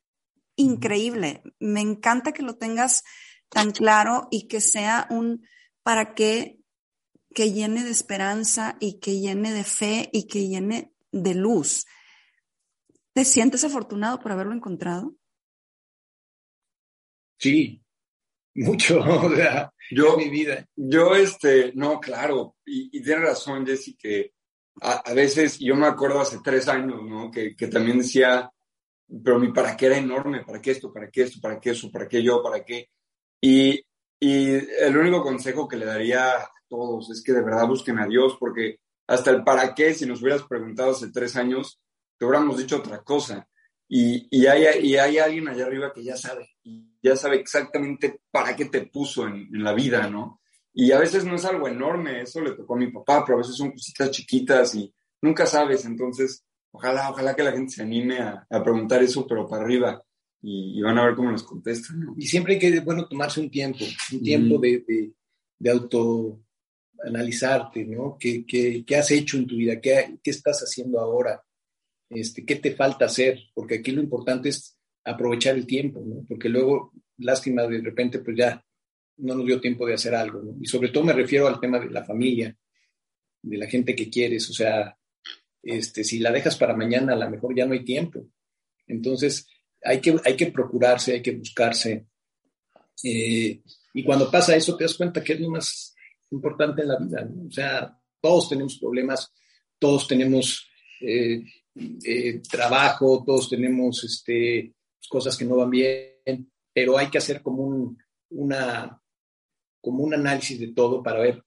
increíble. 0.57 1.43
Me 1.59 1.81
encanta 1.81 2.33
que 2.33 2.43
lo 2.43 2.57
tengas 2.57 3.03
tan 3.49 3.73
claro 3.73 4.29
y 4.31 4.47
que 4.47 4.61
sea 4.61 5.09
un 5.11 5.45
para 5.83 6.15
qué 6.15 6.59
que 7.35 7.53
llene 7.53 7.85
de 7.85 7.91
esperanza 7.91 8.77
y 8.81 8.99
que 8.99 9.21
llene 9.21 9.53
de 9.53 9.65
fe 9.65 10.11
y 10.13 10.27
que 10.27 10.49
llene 10.49 10.93
de 11.13 11.35
luz. 11.35 11.87
¿Te 13.13 13.25
sientes 13.25 13.65
afortunado 13.65 14.21
por 14.21 14.33
haberlo 14.33 14.53
encontrado? 14.53 15.15
Sí, 17.39 17.83
mucho, 18.55 19.01
o 19.27 19.35
sea, 19.35 19.73
yo, 19.91 20.17
mi 20.17 20.29
vida. 20.29 20.67
Yo, 20.77 21.15
este, 21.15 21.73
no, 21.75 22.01
claro, 22.01 22.57
y, 22.65 22.97
y 22.97 23.03
tiene 23.03 23.23
razón, 23.23 23.67
Jessy, 23.67 23.97
que 23.97 24.33
a, 24.81 25.13
veces, 25.13 25.59
yo 25.59 25.77
me 25.77 25.87
acuerdo 25.87 26.21
hace 26.21 26.39
tres 26.43 26.69
años, 26.69 27.03
¿no? 27.03 27.31
Que, 27.31 27.55
que 27.55 27.67
también 27.67 27.99
decía, 27.99 28.51
pero 29.23 29.39
mi 29.39 29.53
para 29.53 29.77
qué 29.77 29.87
era 29.87 29.99
enorme, 29.99 30.45
para 30.45 30.61
qué 30.61 30.71
esto, 30.71 30.93
para 30.93 31.11
qué 31.11 31.23
esto, 31.23 31.39
para 31.41 31.61
qué 31.61 31.71
eso, 31.71 31.91
para 31.91 32.09
qué 32.09 32.23
yo, 32.23 32.43
para 32.43 32.65
qué. 32.65 32.89
Y, 33.41 33.85
y 34.19 34.51
el 34.53 34.97
único 34.97 35.23
consejo 35.23 35.69
que 35.69 35.77
le 35.77 35.87
daría 35.87 36.33
a 36.33 36.51
todos 36.69 37.11
es 37.11 37.23
que 37.23 37.33
de 37.33 37.43
verdad 37.43 37.67
busquen 37.67 37.99
a 37.99 38.07
Dios, 38.07 38.37
porque 38.39 38.79
hasta 39.07 39.31
el 39.31 39.45
para 39.45 39.75
qué, 39.75 39.93
si 39.93 40.07
nos 40.07 40.23
hubieras 40.23 40.45
preguntado 40.45 40.93
hace 40.93 41.11
tres 41.11 41.37
años, 41.37 41.81
te 42.19 42.25
hubiéramos 42.25 42.59
dicho 42.59 42.77
otra 42.79 43.03
cosa. 43.03 43.47
Y, 43.89 44.29
y, 44.31 44.47
hay, 44.47 44.87
y 44.87 44.97
hay 44.97 45.19
alguien 45.19 45.49
allá 45.49 45.67
arriba 45.67 45.93
que 45.93 46.05
ya 46.05 46.17
sabe, 46.17 46.49
y 46.63 46.90
ya 47.03 47.17
sabe 47.17 47.37
exactamente 47.37 48.21
para 48.31 48.55
qué 48.55 48.67
te 48.67 48.87
puso 48.87 49.27
en, 49.27 49.49
en, 49.53 49.65
la 49.65 49.73
vida, 49.73 50.09
¿no? 50.09 50.41
Y 50.73 50.93
a 50.93 50.99
veces 50.99 51.25
no 51.25 51.35
es 51.35 51.45
algo 51.45 51.69
enorme, 51.69 52.23
eso 52.23 52.41
le 52.41 52.53
tocó 52.53 52.75
a 52.75 52.79
mi 52.79 52.91
papá, 52.91 53.25
pero 53.25 53.37
a 53.37 53.41
veces 53.41 53.57
son 53.57 53.73
cositas 53.73 54.11
chiquitas 54.11 54.75
y 54.75 54.93
nunca 55.21 55.47
sabes, 55.47 55.85
entonces 55.85 56.45
ojalá, 56.71 57.11
ojalá 57.11 57.35
que 57.35 57.43
la 57.43 57.53
gente 57.53 57.73
se 57.73 57.83
anime 57.83 58.19
a, 58.19 58.47
a 58.49 58.63
preguntar 58.63 59.03
eso, 59.03 59.27
pero 59.27 59.49
para 59.49 59.65
arriba, 59.65 60.03
y, 60.43 60.81
van 60.81 60.99
a 60.99 61.07
ver 61.07 61.15
cómo 61.15 61.31
nos 61.31 61.43
contestan. 61.43 62.15
Y 62.17 62.27
siempre 62.27 62.55
hay 62.55 62.59
que, 62.59 62.81
bueno, 62.81 63.07
tomarse 63.07 63.41
un 63.41 63.51
tiempo, 63.51 63.85
un 64.13 64.23
tiempo 64.23 64.59
de, 64.59 64.83
de, 64.87 65.13
de 65.59 65.71
autoanalizarte, 65.71 67.85
¿no? 67.85 68.17
¿Qué, 68.19 68.47
¿Qué, 68.47 68.85
qué, 68.87 68.97
has 68.97 69.11
hecho 69.11 69.37
en 69.37 69.47
tu 69.47 69.57
vida? 69.57 69.81
¿Qué, 69.81 70.19
¿Qué 70.23 70.31
estás 70.31 70.61
haciendo 70.61 71.01
ahora? 71.01 71.43
Este, 72.09 72.45
¿Qué 72.45 72.57
te 72.57 72.75
falta 72.75 73.07
hacer? 73.07 73.39
Porque 73.55 73.77
aquí 73.77 73.93
lo 73.93 74.03
importante 74.03 74.49
es 74.49 74.77
aprovechar 75.05 75.57
el 75.57 75.67
tiempo, 75.67 76.03
¿no? 76.05 76.25
Porque 76.29 76.49
luego, 76.49 76.93
lástima, 77.19 77.67
de 77.67 77.81
repente, 77.81 78.21
pues 78.21 78.37
ya 78.37 78.65
no 79.19 79.35
nos 79.35 79.47
dio 79.47 79.61
tiempo 79.61 79.87
de 79.87 79.95
hacer 79.95 80.15
algo, 80.15 80.43
¿no? 80.43 80.57
Y 80.61 80.67
sobre 80.67 80.89
todo 80.89 81.05
me 81.05 81.13
refiero 81.13 81.47
al 81.47 81.61
tema 81.61 81.79
de 81.79 81.91
la 81.91 82.05
familia, 82.05 82.57
de 83.43 83.57
la 83.57 83.67
gente 83.67 83.95
que 83.95 84.11
quieres, 84.11 84.49
o 84.51 84.53
sea, 84.53 84.97
este, 85.63 86.05
si 86.05 86.19
la 86.19 86.33
dejas 86.33 86.57
para 86.57 86.77
mañana, 86.77 87.13
a 87.13 87.17
lo 87.17 87.31
mejor 87.31 87.55
ya 87.55 87.67
no 87.67 87.73
hay 87.73 87.85
tiempo. 87.85 88.27
Entonces, 88.87 89.47
hay 89.83 90.01
que, 90.01 90.17
hay 90.25 90.37
que 90.37 90.47
procurarse, 90.47 91.13
hay 91.13 91.23
que 91.23 91.37
buscarse. 91.37 92.07
Eh, 93.03 93.61
y 93.95 94.05
cuando 94.05 94.31
pasa 94.31 94.57
eso, 94.57 94.77
te 94.77 94.85
das 94.85 94.95
cuenta 94.95 95.23
que 95.23 95.35
es 95.35 95.41
lo 95.41 95.51
más 95.51 95.95
importante 96.31 96.83
en 96.83 96.89
la 96.89 96.99
vida. 96.99 97.29
O 97.47 97.51
sea, 97.51 97.99
todos 98.21 98.49
tenemos 98.49 98.79
problemas, 98.79 99.33
todos 99.79 100.07
tenemos 100.07 100.69
eh, 101.01 101.43
eh, 102.05 102.41
trabajo, 102.49 103.23
todos 103.25 103.49
tenemos 103.49 104.05
este, 104.05 104.75
cosas 105.09 105.37
que 105.37 105.45
no 105.45 105.57
van 105.57 105.71
bien, 105.71 106.51
pero 106.73 106.99
hay 106.99 107.09
que 107.09 107.19
hacer 107.19 107.43
como 107.43 107.63
un, 107.63 107.99
una, 108.31 109.01
como 109.81 110.03
un 110.03 110.15
análisis 110.15 110.59
de 110.61 110.73
todo 110.73 111.03
para 111.03 111.21
ver 111.21 111.45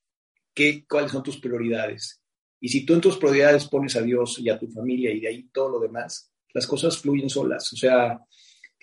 qué, 0.54 0.86
cuáles 0.88 1.12
son 1.12 1.24
tus 1.24 1.40
prioridades 1.40 2.24
y 2.64 2.70
si 2.70 2.86
tú 2.86 2.94
en 2.94 3.02
tus 3.02 3.18
prioridades 3.18 3.68
pones 3.68 3.94
a 3.98 4.02
Dios 4.02 4.40
y 4.40 4.50
a 4.50 4.58
tu 4.58 4.70
familia 4.70 5.12
y 5.12 5.20
de 5.20 5.28
ahí 5.28 5.50
todo 5.52 5.68
lo 5.68 5.80
demás, 5.82 6.32
las 6.54 6.66
cosas 6.66 6.98
fluyen 6.98 7.30
solas. 7.30 7.74
O 7.74 7.76
sea, 7.76 8.18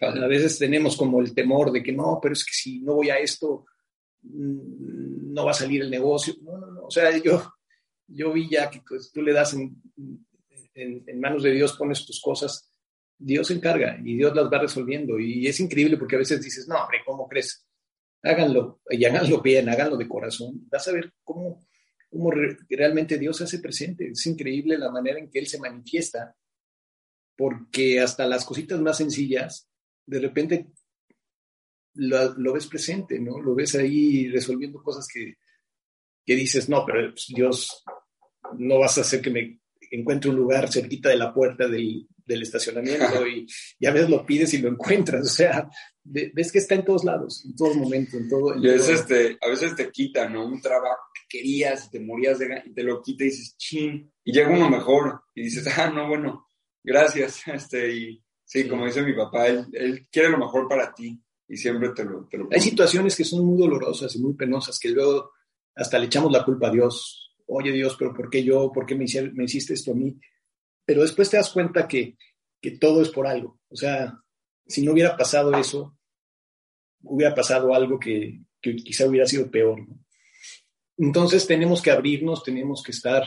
a 0.02 0.26
veces 0.26 0.58
tenemos 0.58 0.98
como 0.98 1.18
el 1.22 1.32
temor 1.32 1.72
de 1.72 1.82
que 1.82 1.90
no, 1.90 2.18
pero 2.20 2.34
es 2.34 2.44
que 2.44 2.52
si 2.52 2.80
no 2.80 2.96
voy 2.96 3.08
a 3.08 3.18
esto, 3.18 3.64
mm, 4.20 5.32
no 5.32 5.46
va 5.46 5.52
a 5.52 5.54
salir 5.54 5.80
el 5.80 5.90
negocio. 5.90 6.34
No, 6.42 6.58
no, 6.58 6.66
no. 6.72 6.82
O 6.82 6.90
sea, 6.90 7.16
yo, 7.16 7.54
yo 8.06 8.34
vi 8.34 8.50
ya 8.50 8.68
que 8.68 8.82
pues, 8.86 9.10
tú 9.12 9.22
le 9.22 9.32
das 9.32 9.54
en, 9.54 9.82
en, 10.74 11.18
manos 11.18 11.42
de 11.42 11.52
Dios, 11.52 11.72
pones 11.72 12.04
tus 12.04 12.20
cosas, 12.20 12.69
Dios 13.20 13.48
se 13.48 13.54
encarga 13.54 13.98
y 14.02 14.16
Dios 14.16 14.34
las 14.34 14.46
va 14.46 14.58
resolviendo. 14.58 15.18
Y 15.18 15.46
es 15.46 15.60
increíble 15.60 15.96
porque 15.96 16.16
a 16.16 16.20
veces 16.20 16.42
dices, 16.42 16.66
no, 16.66 16.76
hombre, 16.76 16.98
¿cómo 17.04 17.28
crees? 17.28 17.66
Háganlo 18.22 18.80
y 18.90 19.04
háganlo 19.04 19.40
bien, 19.40 19.68
háganlo 19.68 19.96
de 19.96 20.08
corazón. 20.08 20.66
Vas 20.70 20.88
a 20.88 20.92
ver 20.92 21.12
cómo 21.22 21.60
cómo 22.10 22.32
realmente 22.68 23.18
Dios 23.18 23.38
se 23.38 23.44
hace 23.44 23.60
presente. 23.60 24.08
Es 24.08 24.26
increíble 24.26 24.76
la 24.76 24.90
manera 24.90 25.18
en 25.18 25.30
que 25.30 25.38
Él 25.38 25.46
se 25.46 25.60
manifiesta, 25.60 26.36
porque 27.36 28.00
hasta 28.00 28.26
las 28.26 28.44
cositas 28.44 28.80
más 28.80 28.99
sencillas, 28.99 29.68
de 30.04 30.18
repente 30.18 30.66
lo, 31.95 32.53
ves 32.53 32.66
presente, 32.66 33.18
¿no? 33.20 33.40
Lo 33.40 33.54
ves 33.54 33.76
ahí 33.76 34.28
resolviendo 34.28 34.82
cosas 34.82 35.07
que, 35.12 35.36
que 36.26 36.34
dices, 36.34 36.68
no, 36.68 36.84
pero 36.84 37.11
pues, 37.11 37.26
Dios, 37.28 37.84
no 38.58 38.80
vas 38.80 38.99
a 38.99 39.03
hacer 39.03 39.22
que 39.22 39.30
me 39.30 39.61
encuentre 39.92 40.30
un 40.30 40.36
lugar 40.36 40.70
cerquita 40.70 41.08
de 41.08 41.16
la 41.16 41.32
puerta 41.32 41.68
del, 41.68 42.08
del 42.30 42.42
estacionamiento 42.42 43.26
y, 43.26 43.46
y, 43.78 43.86
a 43.86 43.92
veces 43.92 44.08
lo 44.08 44.24
pides 44.24 44.54
y 44.54 44.58
lo 44.58 44.68
encuentras. 44.68 45.22
O 45.22 45.28
sea, 45.28 45.68
ves 46.04 46.52
que 46.52 46.58
está 46.58 46.76
en 46.76 46.84
todos 46.84 47.04
lados, 47.04 47.44
en 47.44 47.57
todo 47.57 47.74
momento, 47.74 48.16
en 48.16 48.28
todo. 48.28 48.57
y 48.57 48.68
a 48.68 48.72
veces, 48.72 49.07
te, 49.07 49.36
a 49.40 49.48
veces 49.48 49.74
te 49.74 49.90
quita, 49.90 50.28
¿no? 50.28 50.46
Un 50.46 50.61
trabajo 50.61 51.02
que 51.14 51.38
querías 51.38 51.86
y 51.86 51.90
te 51.90 52.00
morías 52.00 52.38
de 52.38 52.62
y 52.64 52.72
te 52.72 52.82
lo 52.82 53.02
quita 53.02 53.24
y 53.24 53.28
dices, 53.28 53.57
chin, 53.57 54.12
y 54.24 54.32
llega 54.32 54.48
uno 54.48 54.70
mejor 54.70 55.22
y 55.34 55.42
dices, 55.42 55.66
ah, 55.76 55.90
no, 55.90 56.08
bueno, 56.08 56.46
gracias. 56.82 57.42
Este, 57.46 57.92
y 57.92 58.22
sí, 58.44 58.68
como 58.68 58.86
dice 58.86 59.02
mi 59.02 59.12
papá, 59.12 59.48
él, 59.48 59.66
él, 59.72 60.08
quiere 60.11 60.30
lo 60.30 60.38
mejor 60.38 60.68
para 60.68 60.94
ti 60.94 61.20
y 61.48 61.57
siempre 61.57 61.90
te 61.90 62.04
lo, 62.04 62.26
te 62.28 62.38
lo 62.38 62.48
Hay 62.52 62.61
situaciones 62.61 63.16
que 63.16 63.24
son 63.24 63.44
muy 63.44 63.58
dolorosas 63.58 64.14
y 64.14 64.20
muy 64.20 64.34
penosas 64.34 64.78
que 64.78 64.90
luego 64.90 65.32
hasta 65.74 65.98
le 65.98 66.07
echamos 66.07 66.30
la 66.30 66.44
culpa 66.44 66.68
a 66.68 66.72
Dios. 66.72 67.34
Oye 67.46 67.72
Dios, 67.72 67.96
pero 67.98 68.14
¿por 68.14 68.30
qué 68.30 68.44
yo? 68.44 68.70
¿Por 68.72 68.86
qué 68.86 68.94
me, 68.94 69.04
me 69.34 69.44
hiciste 69.44 69.74
esto 69.74 69.92
a 69.92 69.96
mí? 69.96 70.16
Pero 70.91 71.03
después 71.03 71.30
te 71.30 71.37
das 71.37 71.50
cuenta 71.50 71.87
que, 71.87 72.17
que 72.61 72.72
todo 72.72 73.00
es 73.00 73.11
por 73.11 73.25
algo. 73.25 73.61
O 73.68 73.76
sea, 73.76 74.21
si 74.67 74.84
no 74.84 74.91
hubiera 74.91 75.17
pasado 75.17 75.57
eso, 75.57 75.96
hubiera 77.04 77.33
pasado 77.33 77.72
algo 77.72 78.00
que, 78.00 78.41
quizá 78.61 79.07
hubiera 79.07 79.25
sido 79.25 79.49
peor. 79.49 79.87
Entonces 80.99 81.46
tenemos 81.46 81.80
que 81.80 81.92
abrirnos, 81.92 82.42
tenemos 82.42 82.83
que 82.83 82.91
estar, 82.91 83.22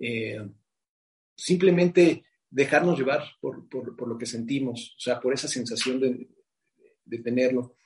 eh, 0.00 0.44
simplemente 1.36 2.24
dejarnos 2.50 2.98
llevar 2.98 3.22
por, 3.40 4.08
lo 4.08 4.18
que 4.18 4.26
sentimos, 4.26 4.96
o 4.98 5.00
sea, 5.00 5.20
por 5.20 5.32
esa 5.32 5.46
sensación 5.46 6.00
de, 6.00 6.28
tenerlo. 7.22 7.76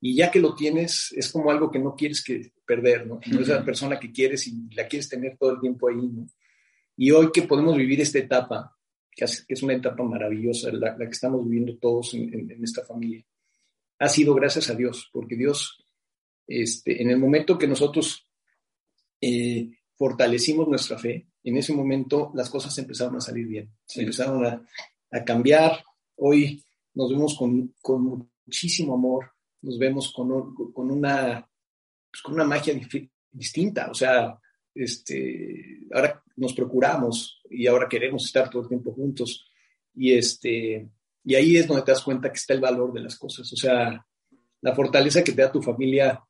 Y 0.00 0.16
ya 0.16 0.30
que 0.30 0.40
lo 0.40 0.54
tienes, 0.54 1.12
es 1.14 1.30
como 1.30 1.50
algo 1.50 1.70
que 1.70 1.78
no 1.78 1.94
quieres 1.94 2.24
que 2.24 2.54
perder, 2.64 3.06
¿no? 3.06 3.20
No 3.30 3.40
es 3.40 3.48
la 3.48 3.62
persona 3.62 4.00
que 4.00 4.10
quieres 4.10 4.46
y 4.46 4.74
la 4.74 4.88
quieres 4.88 5.10
tener 5.10 5.36
todo 5.36 5.52
el 5.52 5.60
tiempo 5.60 5.90
ahí, 5.90 5.96
¿no? 5.96 6.26
Y 6.96 7.10
hoy 7.10 7.30
que 7.30 7.42
podemos 7.42 7.76
vivir 7.76 8.00
esta 8.00 8.18
etapa, 8.18 8.76
que 9.14 9.24
es 9.24 9.62
una 9.62 9.74
etapa 9.74 10.02
maravillosa, 10.02 10.72
la, 10.72 10.96
que 10.96 11.04
estamos 11.04 11.44
viviendo 11.44 11.76
todos 11.78 12.14
en, 12.14 12.50
esta 12.62 12.84
familia, 12.84 13.24
ha 13.98 14.08
sido 14.08 14.34
gracias 14.34 14.70
a 14.70 14.74
Dios, 14.74 15.08
porque 15.12 15.36
Dios, 15.36 15.84
este, 16.46 17.02
en 17.02 17.10
el 17.10 17.18
momento 17.18 17.58
que 17.58 17.68
nosotros 17.68 18.26
eh, 19.20 19.70
fortalecimos 19.94 20.68
nuestra 20.68 20.98
fe, 20.98 21.28
en 21.44 21.56
ese 21.56 21.72
momento 21.72 22.32
las 22.34 22.50
cosas 22.50 22.76
empezaron 22.78 23.16
a 23.16 23.20
salir 23.20 23.46
bien, 23.46 23.70
empezaron 23.94 24.44
a, 24.44 24.66
a, 25.10 25.24
cambiar. 25.24 25.84
Hoy 26.16 26.62
nos 26.94 27.10
vemos 27.10 27.36
con, 27.36 27.74
con 27.80 28.30
muchísimo 28.44 28.94
amor, 28.94 29.32
nos 29.62 29.78
vemos 29.78 30.12
con, 30.12 30.54
con 30.72 30.90
una, 30.90 31.46
pues, 32.10 32.22
con 32.22 32.34
una 32.34 32.44
magia 32.44 32.74
distinta, 33.30 33.90
o 33.90 33.94
sea, 33.94 34.38
este, 34.76 35.80
ahora 35.92 36.22
nos 36.36 36.52
procuramos 36.52 37.40
y 37.50 37.66
ahora 37.66 37.88
queremos 37.88 38.26
estar 38.26 38.50
todo 38.50 38.62
el 38.62 38.68
tiempo 38.68 38.92
juntos 38.92 39.50
y 39.94 40.12
este, 40.12 40.88
y 41.24 41.34
ahí 41.34 41.56
es 41.56 41.66
donde 41.66 41.82
te 41.82 41.92
das 41.92 42.02
cuenta 42.02 42.30
que 42.30 42.36
está 42.36 42.52
el 42.52 42.60
valor 42.60 42.92
de 42.92 43.00
las 43.00 43.16
cosas, 43.16 43.50
o 43.52 43.56
sea, 43.56 44.06
la 44.60 44.74
fortaleza 44.74 45.24
que 45.24 45.32
te 45.32 45.42
da 45.42 45.50
tu 45.50 45.62
familia 45.62 46.22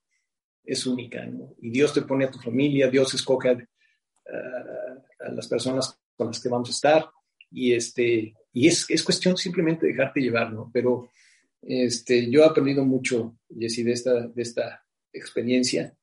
es 0.64 0.86
única, 0.86 1.24
¿no? 1.26 1.54
Y 1.60 1.70
Dios 1.70 1.92
te 1.92 2.02
pone 2.02 2.24
a 2.24 2.30
tu 2.30 2.38
familia, 2.38 2.88
Dios 2.88 3.14
escoge 3.14 3.50
a, 3.50 3.56
las 5.30 5.48
personas 5.48 5.98
con 6.16 6.28
las 6.28 6.40
que 6.40 6.48
vamos 6.48 6.68
a 6.68 6.72
estar 6.72 7.10
y 7.50 7.72
este, 7.72 8.34
y 8.52 8.68
es, 8.68 8.86
es 8.88 9.02
cuestión 9.02 9.36
simplemente 9.36 9.86
de 9.86 9.92
dejarte 9.92 10.20
llevar, 10.20 10.52
¿no? 10.52 10.70
Pero 10.72 11.10
este, 11.62 12.30
yo 12.30 12.42
he 12.42 12.46
aprendido 12.46 12.84
mucho, 12.84 13.38
Jessy, 13.48 13.82
de 13.82 13.92
esta, 13.92 14.26
de 14.26 14.42
esta 14.42 14.84
experiencia 15.12 15.95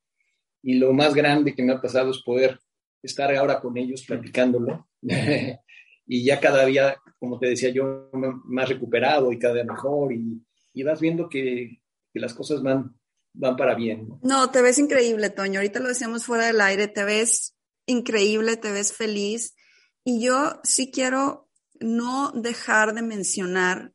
y 0.64 0.76
lo 0.76 0.94
más 0.94 1.14
grande 1.14 1.54
que 1.54 1.62
me 1.62 1.74
ha 1.74 1.82
pasado 1.82 2.10
es 2.12 2.24
poder 2.24 2.60
estar 3.04 3.36
ahora 3.36 3.60
con 3.60 3.78
ellos 3.78 4.04
platicándolo 4.08 4.88
y 6.08 6.24
ya 6.24 6.40
cada 6.40 6.66
día, 6.66 6.96
como 7.20 7.38
te 7.38 7.48
decía 7.48 7.70
yo, 7.70 8.10
más 8.46 8.70
recuperado 8.70 9.32
y 9.32 9.38
cada 9.38 9.56
día 9.56 9.66
mejor 9.66 10.14
y, 10.14 10.42
y 10.74 10.84
vas 10.84 11.02
viendo 11.02 11.30
que, 11.30 11.82
que, 12.12 12.20
las 12.20 12.34
cosas 12.34 12.64
van, 12.64 12.98
van 13.34 13.58
para 13.58 13.76
bien. 13.76 14.08
¿no? 14.08 14.20
¿no? 14.24 14.50
te 14.50 14.62
ves 14.62 14.80
increíble, 14.80 15.30
Toño. 15.30 15.60
Ahorita 15.60 15.82
lo 15.82 15.90
decíamos 15.90 16.26
fuera 16.26 16.48
del 16.48 16.62
aire, 16.62 16.88
te 16.88 17.04
ves 17.04 17.58
increíble, 17.86 18.56
te 18.56 18.72
ves 18.72 18.94
feliz 18.94 19.56
y 20.06 20.24
yo 20.24 20.62
sí 20.64 20.92
quiero 20.92 21.50
no 21.80 22.32
dejar 22.32 22.94
de 22.94 23.02
mencionar 23.02 23.93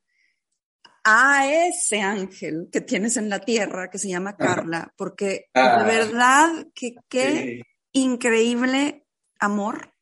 a 1.11 1.51
ese 1.67 2.03
ángel 2.03 2.69
que 2.71 2.83
tienes 2.83 3.17
en 3.17 3.31
la 3.31 3.41
tierra 3.41 3.89
que 3.89 3.99
se 3.99 4.09
llama 4.09 4.37
Carla, 4.37 4.93
porque 4.95 5.49
de 5.55 5.61
ah. 5.61 5.83
verdad 5.85 6.67
que 6.75 6.97
qué 7.09 7.63
increíble 7.93 9.07
amor, 9.41 9.95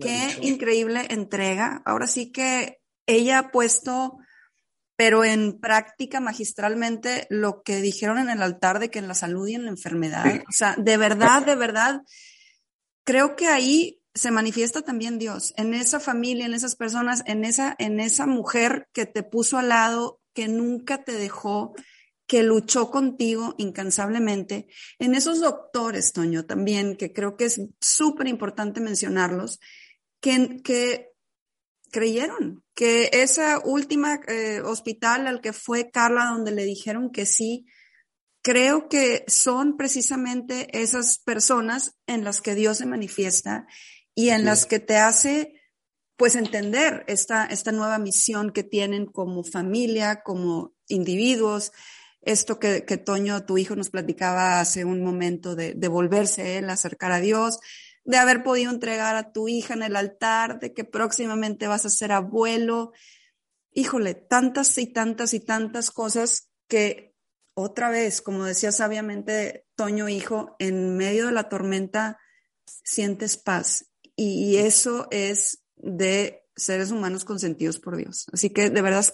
qué 0.00 0.38
increíble 0.40 1.06
entrega. 1.10 1.82
Ahora 1.84 2.06
sí 2.06 2.32
que 2.32 2.80
ella 3.06 3.38
ha 3.38 3.50
puesto, 3.50 4.16
pero 4.96 5.24
en 5.24 5.60
práctica 5.60 6.20
magistralmente, 6.20 7.26
lo 7.28 7.62
que 7.62 7.82
dijeron 7.82 8.18
en 8.18 8.30
el 8.30 8.40
altar 8.40 8.78
de 8.78 8.90
que 8.90 8.98
en 8.98 9.08
la 9.08 9.14
salud 9.14 9.46
y 9.46 9.56
en 9.56 9.64
la 9.64 9.70
enfermedad. 9.70 10.24
O 10.48 10.52
sea, 10.52 10.74
de 10.78 10.96
verdad, 10.96 11.44
de 11.44 11.56
verdad, 11.56 12.00
creo 13.04 13.36
que 13.36 13.46
ahí 13.46 14.00
se 14.14 14.30
manifiesta 14.30 14.80
también 14.82 15.18
Dios, 15.18 15.52
en 15.56 15.74
esa 15.74 16.00
familia, 16.00 16.46
en 16.46 16.54
esas 16.54 16.76
personas, 16.76 17.22
en 17.26 17.44
esa, 17.44 17.76
en 17.78 18.00
esa 18.00 18.26
mujer 18.26 18.88
que 18.92 19.04
te 19.04 19.22
puso 19.22 19.58
al 19.58 19.68
lado 19.68 20.19
que 20.40 20.48
nunca 20.48 21.04
te 21.04 21.12
dejó, 21.12 21.74
que 22.26 22.42
luchó 22.42 22.90
contigo 22.90 23.54
incansablemente. 23.58 24.68
En 24.98 25.14
esos 25.14 25.38
doctores, 25.42 26.14
Toño, 26.14 26.46
también, 26.46 26.96
que 26.96 27.12
creo 27.12 27.36
que 27.36 27.44
es 27.44 27.60
súper 27.78 28.26
importante 28.26 28.80
mencionarlos, 28.80 29.60
que, 30.18 30.62
que 30.64 31.10
creyeron 31.90 32.64
que 32.74 33.10
esa 33.12 33.58
última 33.58 34.18
eh, 34.28 34.62
hospital 34.62 35.26
al 35.26 35.42
que 35.42 35.52
fue 35.52 35.90
Carla, 35.90 36.30
donde 36.32 36.52
le 36.52 36.64
dijeron 36.64 37.10
que 37.10 37.26
sí, 37.26 37.66
creo 38.40 38.88
que 38.88 39.26
son 39.26 39.76
precisamente 39.76 40.68
esas 40.80 41.18
personas 41.18 41.98
en 42.06 42.24
las 42.24 42.40
que 42.40 42.54
Dios 42.54 42.78
se 42.78 42.86
manifiesta 42.86 43.66
y 44.14 44.30
en 44.30 44.46
las 44.46 44.64
que 44.64 44.78
te 44.78 44.96
hace 44.96 45.59
pues 46.20 46.36
entender 46.36 47.02
esta, 47.06 47.46
esta 47.46 47.72
nueva 47.72 47.98
misión 47.98 48.50
que 48.52 48.62
tienen 48.62 49.06
como 49.06 49.42
familia, 49.42 50.20
como 50.22 50.74
individuos. 50.86 51.72
Esto 52.20 52.58
que, 52.58 52.82
Toño, 52.82 53.46
tu 53.46 53.56
hijo, 53.56 53.74
nos 53.74 53.88
platicaba 53.88 54.60
hace 54.60 54.84
un 54.84 55.02
momento 55.02 55.56
de, 55.56 55.72
de 55.72 55.88
volverse 55.88 56.58
él 56.58 56.68
acercar 56.68 57.10
a 57.10 57.20
Dios, 57.20 57.58
de 58.04 58.18
haber 58.18 58.42
podido 58.42 58.70
entregar 58.70 59.16
a 59.16 59.32
tu 59.32 59.48
hija 59.48 59.72
en 59.72 59.82
el 59.82 59.96
altar, 59.96 60.60
de 60.60 60.74
que 60.74 60.84
próximamente 60.84 61.68
vas 61.68 61.86
a 61.86 61.88
ser 61.88 62.12
abuelo. 62.12 62.92
Híjole, 63.72 64.12
tantas 64.12 64.76
y 64.76 64.88
tantas 64.92 65.32
y 65.32 65.40
tantas 65.40 65.90
cosas 65.90 66.50
que 66.68 67.14
otra 67.54 67.88
vez, 67.88 68.20
como 68.20 68.44
decía 68.44 68.72
sabiamente 68.72 69.64
Toño, 69.74 70.10
hijo, 70.10 70.54
en 70.58 70.98
medio 70.98 71.28
de 71.28 71.32
la 71.32 71.48
tormenta 71.48 72.18
sientes 72.66 73.38
paz. 73.38 73.86
Y 74.16 74.56
eso 74.56 75.08
es 75.10 75.64
de 75.82 76.44
seres 76.56 76.90
humanos 76.90 77.24
consentidos 77.24 77.78
por 77.78 77.96
Dios. 77.96 78.26
Así 78.32 78.50
que 78.50 78.70
de 78.70 78.82
verdad 78.82 79.04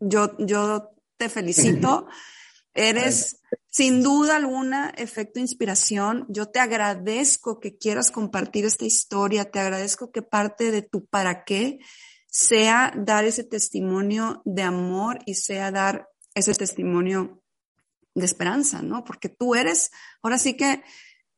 yo, 0.00 0.36
yo 0.38 0.90
te 1.16 1.28
felicito. 1.28 2.06
Eres 2.76 3.40
sin 3.68 4.02
duda 4.02 4.34
alguna 4.34 4.90
efecto 4.96 5.38
inspiración. 5.38 6.26
Yo 6.28 6.48
te 6.48 6.58
agradezco 6.58 7.60
que 7.60 7.78
quieras 7.78 8.10
compartir 8.10 8.64
esta 8.64 8.84
historia. 8.84 9.50
Te 9.50 9.60
agradezco 9.60 10.10
que 10.10 10.22
parte 10.22 10.72
de 10.72 10.82
tu 10.82 11.06
para 11.06 11.44
qué 11.44 11.78
sea 12.28 12.92
dar 12.96 13.24
ese 13.24 13.44
testimonio 13.44 14.42
de 14.44 14.62
amor 14.62 15.20
y 15.24 15.34
sea 15.34 15.70
dar 15.70 16.08
ese 16.34 16.52
testimonio 16.52 17.44
de 18.14 18.24
esperanza, 18.24 18.82
¿no? 18.82 19.04
Porque 19.04 19.28
tú 19.28 19.54
eres, 19.54 19.92
ahora 20.20 20.38
sí 20.38 20.56
que, 20.56 20.82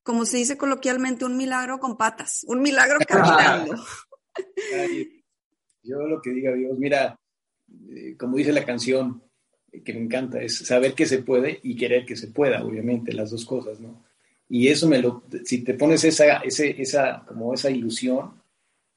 como 0.02 0.24
se 0.24 0.38
dice 0.38 0.56
coloquialmente, 0.56 1.26
un 1.26 1.36
milagro 1.36 1.80
con 1.80 1.98
patas, 1.98 2.44
un 2.48 2.62
milagro 2.62 2.98
caminando 3.06 3.76
yo 5.82 6.06
lo 6.06 6.20
que 6.20 6.30
diga 6.30 6.52
Dios, 6.52 6.78
mira, 6.78 7.18
eh, 7.90 8.16
como 8.18 8.36
dice 8.36 8.52
la 8.52 8.64
canción, 8.64 9.22
eh, 9.72 9.82
que 9.82 9.94
me 9.94 10.00
encanta, 10.00 10.42
es 10.42 10.58
saber 10.58 10.94
que 10.94 11.06
se 11.06 11.18
puede 11.18 11.60
y 11.62 11.76
querer 11.76 12.04
que 12.04 12.16
se 12.16 12.28
pueda, 12.28 12.64
obviamente, 12.64 13.12
las 13.12 13.30
dos 13.30 13.44
cosas, 13.44 13.80
¿no? 13.80 14.04
Y 14.48 14.68
eso 14.68 14.88
me 14.88 15.00
lo, 15.00 15.24
si 15.44 15.64
te 15.64 15.74
pones 15.74 16.04
esa, 16.04 16.38
ese, 16.38 16.80
esa, 16.80 17.24
como 17.26 17.52
esa 17.52 17.70
ilusión 17.70 18.42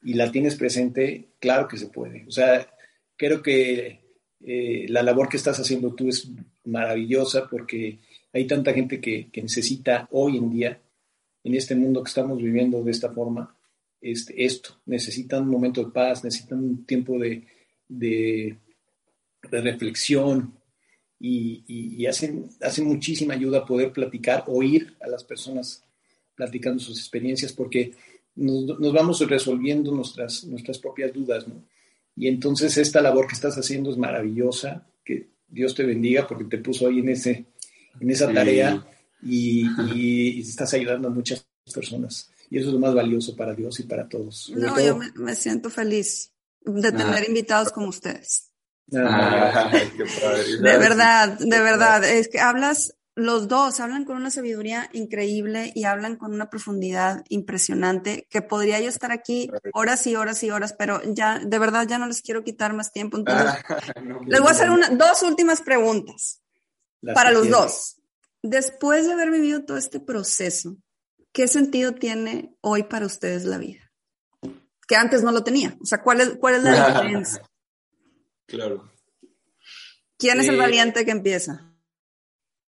y 0.03 0.13
la 0.13 0.31
tienes 0.31 0.55
presente, 0.55 1.29
claro 1.39 1.67
que 1.67 1.77
se 1.77 1.87
puede. 1.87 2.25
O 2.27 2.31
sea, 2.31 2.69
creo 3.17 3.41
que 3.41 3.99
eh, 4.41 4.85
la 4.89 5.01
labor 5.03 5.27
que 5.27 5.37
estás 5.37 5.59
haciendo 5.59 5.95
tú 5.95 6.07
es 6.07 6.29
maravillosa 6.65 7.47
porque 7.49 7.99
hay 8.31 8.45
tanta 8.45 8.73
gente 8.73 9.01
que, 9.01 9.29
que 9.31 9.41
necesita 9.41 10.07
hoy 10.11 10.37
en 10.37 10.51
día, 10.51 10.79
en 11.43 11.55
este 11.55 11.75
mundo 11.75 12.03
que 12.03 12.09
estamos 12.09 12.37
viviendo 12.37 12.83
de 12.83 12.91
esta 12.91 13.11
forma, 13.11 13.55
este, 14.01 14.45
esto, 14.45 14.79
necesitan 14.85 15.43
un 15.43 15.49
momento 15.49 15.83
de 15.83 15.91
paz, 15.91 16.23
necesitan 16.23 16.59
un 16.59 16.85
tiempo 16.85 17.19
de, 17.19 17.45
de, 17.87 18.57
reflexión 19.51 20.53
y, 21.19 22.05
hacen, 22.05 22.49
hacen 22.61 22.85
muchísima 22.85 23.33
ayuda 23.33 23.65
poder 23.65 23.91
platicar, 23.91 24.45
oír 24.47 24.95
a 25.01 25.07
las 25.07 25.23
personas 25.23 25.83
platicando 26.35 26.79
sus 26.79 26.97
experiencias 26.97 27.51
porque 27.51 27.93
nos, 28.35 28.79
nos, 28.79 28.93
vamos 28.93 29.19
resolviendo 29.27 29.91
nuestras, 29.91 30.45
nuestras 30.45 30.77
propias 30.77 31.11
dudas, 31.13 31.47
¿no? 31.47 31.65
Y 32.15 32.27
entonces 32.27 32.77
esta 32.77 33.01
labor 33.01 33.27
que 33.27 33.35
estás 33.35 33.57
haciendo 33.57 33.91
es 33.91 33.97
maravillosa, 33.97 34.87
que 35.03 35.29
Dios 35.47 35.73
te 35.73 35.83
bendiga 35.83 36.27
porque 36.27 36.45
te 36.45 36.57
puso 36.57 36.87
ahí 36.87 36.99
en, 36.99 37.09
ese, 37.09 37.45
en 37.99 38.09
esa 38.09 38.31
tarea 38.31 38.85
y, 39.21 39.65
y 39.95 40.41
estás 40.41 40.73
ayudando 40.73 41.07
a 41.07 41.11
muchas 41.11 41.45
personas. 41.73 42.31
Y 42.49 42.57
eso 42.57 42.67
es 42.67 42.73
lo 42.73 42.79
más 42.79 42.95
valioso 42.95 43.35
para 43.35 43.53
Dios 43.53 43.79
y 43.79 43.83
para 43.83 44.07
todos. 44.07 44.51
No, 44.55 44.79
yo 44.79 44.99
me, 45.15 45.35
siento 45.35 45.69
feliz 45.69 46.33
de 46.61 46.91
tener 46.91 47.27
invitados 47.27 47.71
como 47.71 47.87
ustedes. 47.87 48.51
Ah, 48.95 49.71
de 50.61 50.77
verdad, 50.77 51.37
de 51.37 51.59
verdad. 51.59 52.03
Es 52.03 52.27
que 52.27 52.39
hablas, 52.39 52.95
los 53.15 53.47
dos 53.47 53.79
hablan 53.79 54.03
con 54.03 54.17
una 54.17 54.31
sabiduría 54.31 54.89
increíble 54.93 55.71
y 55.75 55.83
hablan 55.83 56.15
con 56.15 56.33
una 56.33 56.49
profundidad 56.49 57.23
impresionante 57.29 58.27
que 58.31 58.41
podría 58.41 58.79
yo 58.79 58.89
estar 58.89 59.11
aquí 59.11 59.51
horas 59.73 60.07
y 60.07 60.15
horas 60.15 60.41
y 60.43 60.49
horas, 60.49 60.73
pero 60.73 61.01
ya, 61.03 61.39
de 61.39 61.59
verdad, 61.59 61.87
ya 61.87 61.99
no 61.99 62.07
les 62.07 62.21
quiero 62.23 62.43
quitar 62.43 62.73
más 62.73 62.91
tiempo. 62.91 63.17
Entonces, 63.17 63.53
les 64.25 64.39
voy 64.39 64.49
a 64.49 64.51
hacer 64.51 64.71
una, 64.71 64.89
dos 64.89 65.21
últimas 65.21 65.61
preguntas 65.61 66.41
para 67.13 67.31
los 67.31 67.47
dos. 67.49 67.97
Después 68.41 69.05
de 69.05 69.13
haber 69.13 69.31
vivido 69.31 69.65
todo 69.65 69.77
este 69.77 69.99
proceso, 69.99 70.77
¿qué 71.31 71.47
sentido 71.47 71.93
tiene 71.93 72.55
hoy 72.61 72.83
para 72.83 73.05
ustedes 73.05 73.45
la 73.45 73.57
vida? 73.57 73.91
Que 74.87 74.95
antes 74.95 75.23
no 75.23 75.31
lo 75.31 75.43
tenía. 75.43 75.77
O 75.81 75.85
sea, 75.85 76.01
¿cuál 76.01 76.21
es, 76.21 76.37
cuál 76.39 76.55
es 76.55 76.63
la 76.63 76.87
diferencia? 76.87 77.41
Claro. 78.45 78.91
¿Quién 80.17 80.39
es 80.39 80.47
el 80.47 80.55
eh, 80.55 80.59
valiente 80.59 81.05
que 81.05 81.11
empieza? 81.11 81.73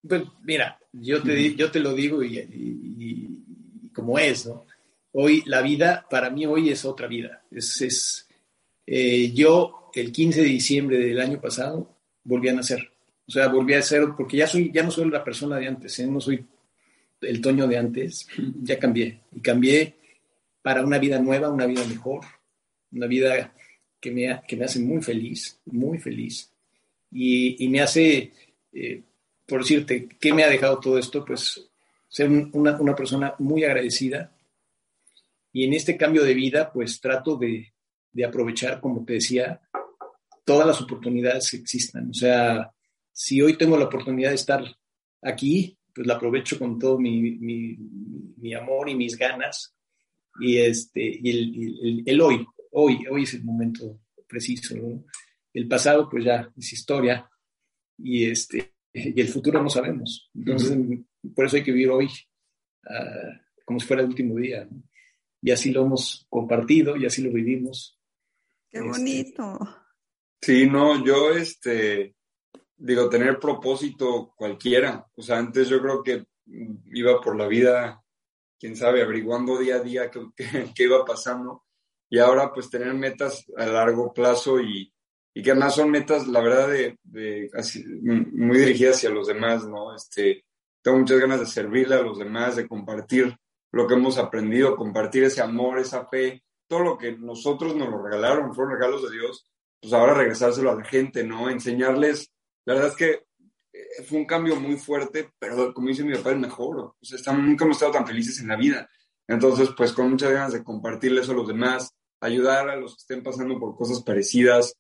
Pues 0.07 0.23
mira, 0.43 0.79
yo 0.93 1.23
te, 1.23 1.55
yo 1.55 1.71
te 1.71 1.81
lo 1.81 1.95
digo 1.95 2.23
y, 2.23 3.91
como 3.95 4.19
es, 4.19 4.47
¿no? 4.47 4.67
Hoy 5.13 5.43
la 5.47 5.61
vida, 5.61 6.07
para 6.09 6.31
mí 6.31 6.47
hoy 6.47 6.71
es 6.71 6.85
otra 6.85 7.09
vida. 7.09 7.43
Es, 7.51 7.81
es 7.81 8.29
eh, 8.87 9.33
yo 9.33 9.91
el 9.95 10.13
15 10.13 10.43
de 10.43 10.47
diciembre 10.47 10.99
del 10.99 11.21
año 11.21 11.41
pasado 11.41 11.97
volví 12.23 12.49
a 12.49 12.53
nacer. 12.53 12.93
O 13.27 13.33
sea, 13.33 13.49
volví 13.49 13.75
a 13.75 13.83
ser, 13.83 14.09
porque 14.17 14.37
ya, 14.37 14.47
soy, 14.47 14.71
ya 14.73 14.83
no 14.83 14.91
soy 14.91 15.09
la 15.11 15.25
persona 15.25 15.57
de 15.57 15.69
antes, 15.69 15.99
¿eh? 15.99 16.07
no 16.07 16.21
soy 16.21 16.45
el 17.21 17.41
Toño 17.41 17.67
de 17.67 17.79
antes, 17.79 18.29
ya 18.63 18.79
cambié. 18.79 19.21
Y 19.35 19.41
cambié 19.41 19.95
para 20.63 20.85
una 20.85 20.99
vida 20.99 21.19
nueva, 21.19 21.51
una 21.51 21.67
vida 21.67 21.85
mejor, 21.85 22.25
una 22.93 23.07
vida 23.07 23.55
que 24.01 24.11
me, 24.11 24.41
que 24.47 24.57
me 24.57 24.65
hace 24.65 24.81
muy 24.81 25.03
feliz, 25.03 25.61
muy 25.67 25.99
feliz. 25.99 26.53
Y, 27.13 27.69
me 27.69 27.81
hace, 27.81 28.33
eh, 28.73 29.03
por 29.47 29.61
decirte, 29.61 30.09
¿qué 30.21 30.33
me 30.33 30.45
ha 30.45 30.49
dejado 30.49 30.79
todo 30.79 30.99
esto? 30.99 31.25
Pues 31.25 31.71
ser 32.09 32.29
una, 32.29 32.81
una, 32.81 32.95
persona 32.95 33.35
muy 33.39 33.65
agradecida. 33.65 34.33
Y 35.53 35.65
en 35.65 35.73
este 35.75 35.97
cambio 35.97 36.23
de 36.23 36.35
vida, 36.35 36.73
pues 36.73 37.01
trato 37.01 37.37
de, 37.37 37.73
de 38.13 38.25
aprovechar, 38.25 38.81
como 38.81 39.05
te 39.05 39.15
decía, 39.15 39.61
todas 40.45 40.67
las 40.67 40.81
oportunidades 40.81 41.51
que 41.51 41.57
existan. 41.57 42.11
O 42.11 42.15
sea, 42.15 42.73
si 43.13 43.43
hoy 43.43 43.57
tengo 43.59 43.77
la 43.77 43.87
oportunidad 43.87 44.31
de 44.31 44.37
estar 44.37 44.65
aquí, 45.23 45.77
pues 45.95 46.07
la 46.07 46.15
aprovecho 46.15 46.59
con 46.59 46.79
todo 46.79 46.99
mi, 46.99 47.21
mi, 47.21 47.77
mi 48.37 48.55
amor 48.55 48.89
y 48.89 48.95
mis 48.95 49.17
ganas. 49.17 49.75
Y, 50.41 50.59
este, 50.59 51.19
y 51.23 51.31
el, 51.31 52.03
el, 52.07 52.21
hoy, 52.21 52.47
hoy, 52.73 53.07
hoy 53.11 53.23
es 53.25 53.35
el 53.35 53.45
momento 53.45 54.01
preciso. 54.27 54.75
El 55.53 55.69
pasado, 55.69 56.09
pues 56.09 56.25
ya 56.25 56.51
es 56.57 56.73
historia. 56.73 57.29
Y, 57.99 58.25
este, 58.25 58.75
y 58.93 59.21
el 59.21 59.29
futuro 59.29 59.63
no 59.63 59.69
sabemos. 59.69 60.31
Entonces, 60.35 60.79
por 61.35 61.47
eso 61.47 61.57
hay 61.57 61.65
que 61.65 61.73
vivir 61.73 61.91
hoy 61.91 62.07
uh, 62.07 63.65
como 63.65 63.79
si 63.79 63.87
fuera 63.87 64.03
el 64.03 64.09
último 64.09 64.37
día. 64.37 64.69
Y 65.43 65.51
así 65.51 65.71
lo 65.71 65.85
hemos 65.85 66.27
compartido 66.29 66.97
y 66.97 67.07
así 67.07 67.23
lo 67.23 67.33
vivimos. 67.33 67.99
Qué 68.71 68.79
este, 68.79 68.89
bonito. 68.89 69.59
Sí, 70.41 70.67
no, 70.67 71.05
yo, 71.05 71.33
este, 71.35 72.15
digo, 72.81 73.09
tener 73.09 73.39
propósito 73.39 74.33
cualquiera. 74.37 75.07
O 75.15 75.23
sea, 75.23 75.39
antes 75.39 75.69
yo 75.69 75.81
creo 75.81 76.03
que 76.03 76.25
iba 76.93 77.21
por 77.21 77.37
la 77.37 77.47
vida, 77.47 78.03
quién 78.59 78.75
sabe, 78.75 79.03
averiguando 79.03 79.59
día 79.59 79.77
a 79.77 79.81
día 79.81 80.11
qué, 80.11 80.25
iba 80.85 81.05
pasando. 81.05 81.65
Y 82.09 82.19
ahora, 82.19 82.53
pues, 82.53 82.71
tener 82.71 82.93
metas 82.95 83.45
a 83.57 83.67
largo 83.67 84.13
plazo 84.13 84.61
y, 84.61 84.93
y 85.33 85.43
que 85.43 85.53
además 85.53 85.77
son 85.77 85.91
metas, 85.91 86.27
la 86.27 86.41
verdad, 86.41 86.69
de, 86.69 86.99
de 87.05 87.51
muy 88.33 88.59
dirigidas 88.59 88.97
hacia 88.97 89.11
los 89.11 89.29
demás, 89.29 89.67
¿no? 89.67 89.95
Este, 89.95 90.45
tengo 90.83 90.99
muchas 90.99 91.21
ganas 91.21 91.41
de 91.41 91.47
servirle 91.47 91.95
a 91.95 92.03
los 92.03 92.19
demás, 92.19 92.57
de 92.57 92.67
compartir 92.67 93.37
lo 93.73 93.87
que 93.87 93.95
hemos 93.95 94.19
aprendido, 94.19 94.75
compartir 94.75 95.23
ese 95.23 95.41
amor, 95.41 95.79
esa 95.79 96.07
fe, 96.07 96.43
todo 96.67 96.81
lo 96.81 96.99
que 96.99 97.17
nosotros 97.17 97.77
nos 97.77 97.89
lo 97.89 98.03
regalaron, 98.03 98.55
fueron 98.55 98.75
regalos 98.75 99.03
de 99.03 99.17
Dios, 99.17 99.47
pues 99.81 99.93
ahora 99.93 100.15
regresárselo 100.15 100.73
a 100.73 100.77
la 100.77 100.85
gente, 100.85 101.23
¿no? 101.23 101.49
Enseñarles 101.49 102.33
la 102.71 102.77
verdad 102.77 102.91
es 102.93 102.97
que 102.97 103.27
eh, 103.73 104.03
fue 104.05 104.19
un 104.19 104.27
cambio 104.27 104.55
muy 104.55 104.77
fuerte, 104.77 105.33
pero 105.41 105.75
como 105.75 105.89
dice 105.89 106.05
mi 106.05 106.15
papá, 106.15 106.31
es 106.31 106.39
mejor. 106.39 106.77
O 106.79 106.97
sea, 107.03 107.33
nunca 107.33 107.65
hemos 107.65 107.77
estado 107.77 107.91
tan 107.91 108.07
felices 108.07 108.39
en 108.39 108.47
la 108.47 108.57
vida. 108.57 108.89
Entonces, 109.27 109.71
pues 109.77 109.93
con 109.93 110.09
muchas 110.09 110.31
ganas 110.31 110.53
de 110.53 110.63
compartirle 110.63 111.21
eso 111.21 111.33
a 111.33 111.35
los 111.35 111.49
demás, 111.49 111.93
ayudar 112.21 112.69
a 112.69 112.77
los 112.77 112.95
que 112.95 113.01
estén 113.01 113.25
pasando 113.25 113.59
por 113.59 113.75
cosas 113.75 114.05
parecidas. 114.05 114.77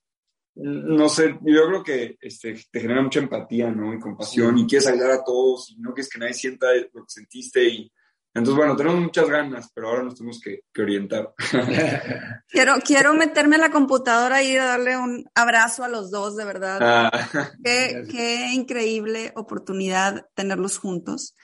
No 0.55 1.09
sé, 1.09 1.37
yo 1.43 1.67
creo 1.67 1.83
que 1.83 2.17
este, 2.21 2.55
te 2.71 2.81
genera 2.81 3.03
mucha 3.03 3.19
empatía, 3.19 3.73
¿no? 3.73 3.93
Y 3.93 3.99
compasión, 3.99 4.57
y 4.57 4.67
quieres 4.69 4.87
ayudar 4.87 5.11
a 5.11 5.25
todos, 5.25 5.71
y 5.71 5.81
no 5.81 5.93
quieres 5.93 6.13
que 6.13 6.19
nadie 6.21 6.35
sienta 6.35 6.69
lo 6.93 7.03
que 7.03 7.09
sentiste, 7.11 7.65
y 7.65 7.93
entonces, 8.33 8.57
bueno, 8.57 8.77
tenemos 8.77 9.01
muchas 9.01 9.29
ganas, 9.29 9.71
pero 9.75 9.89
ahora 9.89 10.05
nos 10.05 10.15
tenemos 10.15 10.41
que, 10.41 10.61
orientar. 10.81 11.35
quiero, 12.49 12.75
quiero 12.85 13.13
meterme 13.13 13.57
a 13.57 13.61
la 13.61 13.71
computadora 13.71 14.41
y 14.43 14.55
darle 14.55 14.97
un 14.97 15.29
abrazo 15.35 15.83
a 15.83 15.89
los 15.89 16.13
dos, 16.13 16.37
de 16.37 16.45
verdad. 16.45 16.79
Ah. 16.81 17.51
qué, 17.65 18.05
qué, 18.09 18.53
increíble 18.53 19.33
oportunidad 19.35 20.29
tenerlos 20.35 20.79
juntos. 20.79 21.35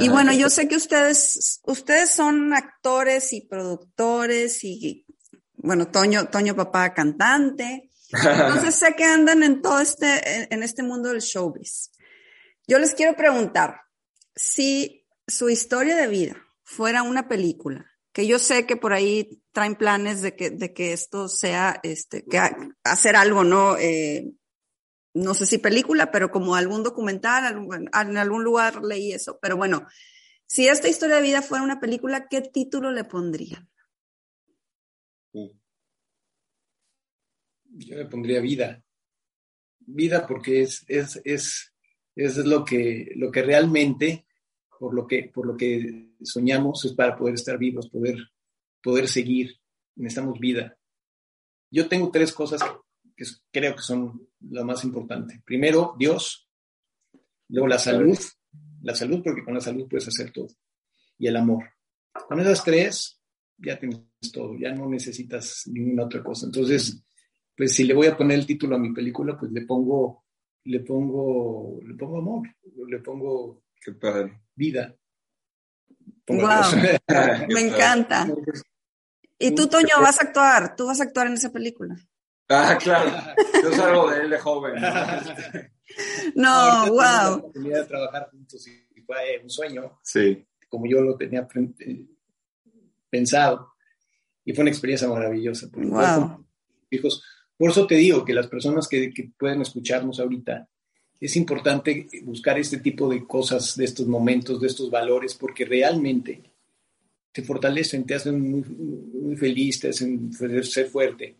y 0.00 0.08
ah, 0.08 0.10
bueno, 0.10 0.32
yo 0.32 0.50
sé 0.50 0.66
que 0.66 0.74
ustedes, 0.74 1.60
ustedes 1.64 2.10
son 2.10 2.52
actores 2.52 3.32
y 3.32 3.42
productores 3.42 4.64
y, 4.64 5.06
bueno, 5.54 5.88
Toño, 5.88 6.26
Toño 6.26 6.56
papá 6.56 6.92
cantante. 6.92 7.88
Entonces 8.10 8.74
sé 8.74 8.94
que 8.96 9.04
andan 9.04 9.44
en 9.44 9.62
todo 9.62 9.78
este, 9.78 10.52
en 10.52 10.64
este 10.64 10.82
mundo 10.82 11.10
del 11.10 11.20
showbiz. 11.20 11.92
Yo 12.66 12.80
les 12.80 12.94
quiero 12.94 13.14
preguntar, 13.14 13.80
si 14.34 15.05
su 15.26 15.48
historia 15.48 15.96
de 15.96 16.08
vida 16.08 16.42
fuera 16.62 17.02
una 17.02 17.28
película, 17.28 17.90
que 18.12 18.26
yo 18.26 18.38
sé 18.38 18.66
que 18.66 18.76
por 18.76 18.92
ahí 18.92 19.42
traen 19.52 19.76
planes 19.76 20.22
de 20.22 20.36
que, 20.36 20.50
de 20.50 20.72
que 20.72 20.92
esto 20.92 21.28
sea, 21.28 21.80
este, 21.82 22.24
que 22.24 22.40
hacer 22.84 23.16
algo, 23.16 23.44
¿no? 23.44 23.76
Eh, 23.76 24.32
no 25.14 25.34
sé 25.34 25.46
si 25.46 25.58
película, 25.58 26.10
pero 26.10 26.30
como 26.30 26.54
algún 26.54 26.82
documental, 26.82 27.66
en 27.72 28.16
algún 28.16 28.44
lugar 28.44 28.84
leí 28.84 29.12
eso. 29.12 29.38
Pero 29.40 29.56
bueno, 29.56 29.86
si 30.46 30.68
esta 30.68 30.88
historia 30.88 31.16
de 31.16 31.22
vida 31.22 31.42
fuera 31.42 31.64
una 31.64 31.80
película, 31.80 32.28
¿qué 32.28 32.42
título 32.42 32.92
le 32.92 33.04
pondrían? 33.04 33.68
Yo 35.32 37.96
le 37.96 38.06
pondría 38.06 38.40
vida. 38.40 38.82
Vida 39.80 40.26
porque 40.26 40.62
es, 40.62 40.84
es, 40.88 41.20
es, 41.24 41.74
es 42.14 42.36
lo, 42.38 42.64
que, 42.64 43.12
lo 43.16 43.30
que 43.30 43.42
realmente 43.42 44.25
por 44.78 44.94
lo 44.94 45.06
que, 45.06 45.30
por 45.32 45.46
lo 45.46 45.56
que 45.56 46.14
soñamos 46.22 46.84
es 46.84 46.92
para 46.92 47.16
poder 47.16 47.34
estar 47.34 47.58
vivos, 47.58 47.88
poder, 47.88 48.16
poder 48.82 49.08
seguir. 49.08 49.58
Necesitamos 49.96 50.38
vida. 50.38 50.76
Yo 51.70 51.88
tengo 51.88 52.10
tres 52.10 52.32
cosas 52.32 52.62
que 53.16 53.24
creo 53.50 53.74
que 53.74 53.82
son 53.82 54.28
lo 54.40 54.64
más 54.64 54.84
importante. 54.84 55.42
Primero, 55.44 55.94
Dios. 55.98 56.48
Luego, 57.48 57.68
la 57.68 57.78
salud. 57.78 58.18
La 58.82 58.94
salud, 58.94 59.22
porque 59.24 59.44
con 59.44 59.54
la 59.54 59.60
salud 59.60 59.88
puedes 59.88 60.06
hacer 60.08 60.32
todo. 60.32 60.48
Y 61.18 61.26
el 61.26 61.36
amor. 61.36 61.64
Con 62.28 62.40
esas 62.40 62.62
tres, 62.62 63.20
ya 63.56 63.78
tienes 63.78 64.00
todo. 64.32 64.56
Ya 64.58 64.72
no 64.72 64.88
necesitas 64.88 65.62
ninguna 65.66 66.04
otra 66.04 66.22
cosa. 66.22 66.46
Entonces, 66.46 67.02
pues 67.56 67.74
si 67.74 67.84
le 67.84 67.94
voy 67.94 68.06
a 68.06 68.16
poner 68.16 68.38
el 68.38 68.46
título 68.46 68.76
a 68.76 68.78
mi 68.78 68.92
película, 68.92 69.36
pues 69.38 69.50
le 69.50 69.62
pongo, 69.62 70.24
le 70.64 70.80
pongo, 70.80 71.80
le 71.82 71.94
pongo 71.94 72.18
amor. 72.18 72.48
Le 72.86 72.98
pongo 73.00 73.62
Qué 73.86 73.92
padre 73.92 74.42
vida. 74.56 74.96
Me 76.26 76.40
encanta. 77.60 78.26
Y 79.38 79.54
tú, 79.54 79.68
Toño, 79.68 80.00
vas 80.00 80.20
a 80.20 80.24
actuar, 80.24 80.74
tú 80.74 80.88
vas 80.88 80.98
a 81.00 81.04
actuar 81.04 81.28
en 81.28 81.34
esa 81.34 81.52
película. 81.52 81.94
Ah, 82.48 82.76
claro. 82.82 83.12
Yo 83.62 83.70
salgo 83.70 84.10
de 84.10 84.22
él 84.22 84.30
de 84.30 84.38
joven. 84.40 84.74
No, 86.34 86.86
wow. 86.88 86.98
La 86.98 87.34
oportunidad 87.36 87.82
de 87.82 87.86
trabajar 87.86 88.28
juntos 88.32 88.66
y 88.66 89.02
fue 89.02 89.40
un 89.40 89.50
sueño. 89.50 90.00
Sí. 90.02 90.44
Como 90.68 90.86
yo 90.88 91.00
lo 91.00 91.16
tenía 91.16 91.46
pensado. 93.08 93.74
Y 94.44 94.52
fue 94.52 94.62
una 94.62 94.70
experiencia 94.72 95.06
maravillosa. 95.06 95.68
Wow. 95.72 96.44
Hijos. 96.90 97.22
Por 97.56 97.70
eso 97.70 97.86
te 97.86 97.94
digo 97.94 98.24
que 98.24 98.34
las 98.34 98.48
personas 98.48 98.88
que, 98.88 99.14
que 99.14 99.30
pueden 99.38 99.62
escucharnos 99.62 100.18
ahorita, 100.18 100.68
es 101.20 101.36
importante 101.36 102.08
buscar 102.22 102.58
este 102.58 102.78
tipo 102.78 103.08
de 103.08 103.24
cosas, 103.26 103.76
de 103.76 103.84
estos 103.84 104.06
momentos, 104.06 104.60
de 104.60 104.66
estos 104.66 104.90
valores, 104.90 105.34
porque 105.34 105.64
realmente 105.64 106.42
te 107.32 107.42
fortalecen, 107.42 108.04
te 108.04 108.14
hacen 108.14 108.40
muy, 108.40 109.36
feliz, 109.36 109.80
te 109.80 109.90
hacen 109.90 110.32
ser 110.32 110.88
fuerte. 110.88 111.36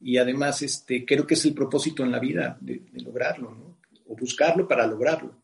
Y 0.00 0.18
además, 0.18 0.62
este, 0.62 1.04
creo 1.04 1.26
que 1.26 1.34
es 1.34 1.44
el 1.44 1.54
propósito 1.54 2.02
en 2.02 2.12
la 2.12 2.18
vida 2.18 2.58
de, 2.60 2.82
lograrlo, 3.04 3.50
¿no? 3.50 3.78
O 4.08 4.16
buscarlo 4.16 4.68
para 4.68 4.86
lograrlo. 4.86 5.42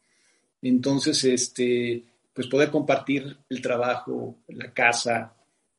Entonces, 0.60 1.24
este, 1.24 2.04
pues 2.32 2.46
poder 2.46 2.70
compartir 2.70 3.36
el 3.48 3.60
trabajo, 3.60 4.38
la 4.48 4.72
casa, 4.72 5.34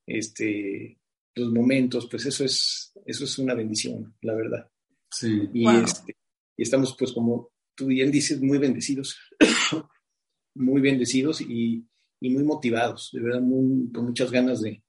este, 0.05 0.97
los 1.35 1.51
momentos, 1.51 2.07
pues 2.09 2.25
eso 2.25 2.43
es, 2.43 2.91
eso 3.05 3.23
es 3.23 3.39
una 3.39 3.53
bendición, 3.53 4.13
la 4.21 4.33
verdad. 4.33 4.69
Sí. 5.09 5.49
Y, 5.53 5.67
este, 5.67 6.15
y 6.57 6.63
estamos 6.63 6.95
pues 6.97 7.13
como 7.13 7.52
tú 7.75 7.87
bien 7.87 8.11
dices, 8.11 8.41
muy 8.41 8.57
bendecidos, 8.57 9.17
muy 10.55 10.81
bendecidos 10.81 11.41
y, 11.41 11.85
muy 12.21 12.43
motivados, 12.43 13.09
de 13.11 13.19
verdad, 13.19 13.39
con 13.39 14.05
muchas 14.05 14.31
ganas 14.31 14.61
de, 14.61 14.81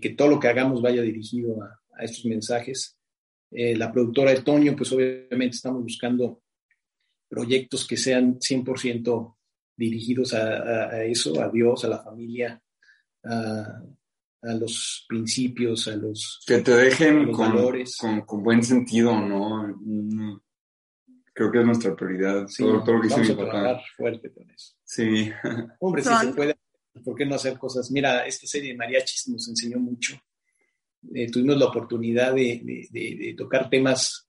que 0.00 0.14
todo 0.16 0.28
lo 0.28 0.38
que 0.38 0.48
hagamos 0.48 0.82
vaya 0.82 1.02
dirigido 1.02 1.60
a, 1.62 2.04
estos 2.04 2.24
mensajes. 2.26 2.96
Eh, 3.50 3.76
la 3.76 3.92
productora 3.92 4.32
de 4.32 4.42
Toño, 4.42 4.74
pues 4.76 4.90
obviamente 4.92 5.56
estamos 5.56 5.82
buscando 5.82 6.42
proyectos 7.28 7.86
que 7.86 7.96
sean 7.96 8.38
100% 8.38 9.36
dirigidos 9.76 10.34
a, 10.34 11.04
eso, 11.04 11.40
a 11.40 11.48
Dios, 11.50 11.84
a 11.84 11.88
la 11.88 12.02
familia, 12.02 12.60
a, 13.24 13.82
los 14.42 15.04
principios, 15.08 15.88
a 15.88 15.96
los, 15.96 16.42
que 16.46 16.58
te 16.58 16.72
dejen 16.72 17.32
valores. 17.32 17.96
Con, 17.96 18.20
con, 18.22 18.42
buen 18.42 18.62
sentido, 18.62 19.18
¿no? 19.18 19.74
Creo 21.34 21.50
que 21.50 21.58
es 21.58 21.66
nuestra 21.66 21.94
prioridad. 21.94 22.46
Sí, 22.46 22.62
todo, 22.62 22.74
lo 22.94 23.00
que 23.02 23.08
vamos 23.08 23.30
a 23.30 23.36
trabajar 23.36 23.82
fuerte 23.96 24.32
con 24.32 24.50
eso. 24.50 24.74
Sí. 24.84 25.30
Hombre, 25.80 26.02
si 26.02 26.14
se 26.14 26.32
puede, 26.32 26.56
¿por 27.04 27.16
qué 27.16 27.26
no 27.26 27.34
hacer 27.34 27.58
cosas? 27.58 27.90
Mira, 27.90 28.24
esta 28.24 28.46
serie 28.46 28.70
de 28.70 28.78
mariachis 28.78 29.28
nos 29.28 29.48
enseñó 29.48 29.78
mucho. 29.78 30.16
Eh, 31.12 31.30
tuvimos 31.30 31.58
la 31.58 31.66
oportunidad 31.66 32.32
de, 32.34 32.88
de, 32.90 33.34
tocar 33.36 33.68
temas 33.68 34.26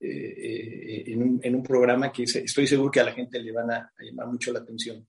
eh, 0.00 0.08
eh, 0.08 1.04
en, 1.08 1.22
un, 1.22 1.40
en, 1.42 1.54
un, 1.56 1.62
programa 1.62 2.10
que 2.10 2.22
estoy 2.22 2.66
seguro 2.66 2.90
que 2.90 3.00
a 3.00 3.04
la 3.04 3.12
gente 3.12 3.38
le 3.38 3.52
van 3.52 3.70
a, 3.70 3.92
llamar 3.98 4.28
mucho 4.28 4.52
la 4.52 4.60
atención. 4.60 5.06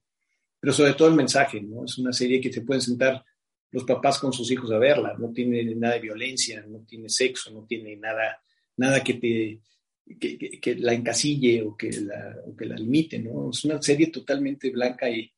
Pero 0.59 0.73
sobre 0.73 0.95
todo 0.95 1.07
el 1.07 1.15
mensaje, 1.15 1.61
¿no? 1.61 1.85
Es 1.85 1.97
una 1.97 2.11
serie 2.11 2.41
que 2.41 2.51
se 2.51 2.61
pueden 2.61 2.81
sentar 2.81 3.23
los 3.71 3.83
papás 3.83 4.19
con 4.19 4.33
sus 4.33 4.49
hijos 4.51 4.71
a 4.71 4.79
verla. 4.79 5.15
No 5.17 5.31
tiene 5.31 5.63
nada 5.75 5.93
de 5.93 6.01
violencia, 6.01 6.65
no 6.67 6.79
tiene 6.79 7.07
sexo, 7.07 7.51
no 7.51 7.65
tiene 7.65 7.95
nada, 7.95 8.41
nada 8.77 9.03
que 9.03 9.13
te 9.13 9.61
que, 10.19 10.75
la 10.75 10.93
encasille 10.93 11.63
o 11.63 11.75
que 11.75 11.91
la, 12.01 12.35
que 12.57 12.65
la 12.65 12.75
limite, 12.75 13.19
¿no? 13.19 13.49
Es 13.49 13.65
una 13.65 13.81
serie 13.81 14.07
totalmente 14.07 14.69
blanca 14.69 15.09
y, 15.09 15.31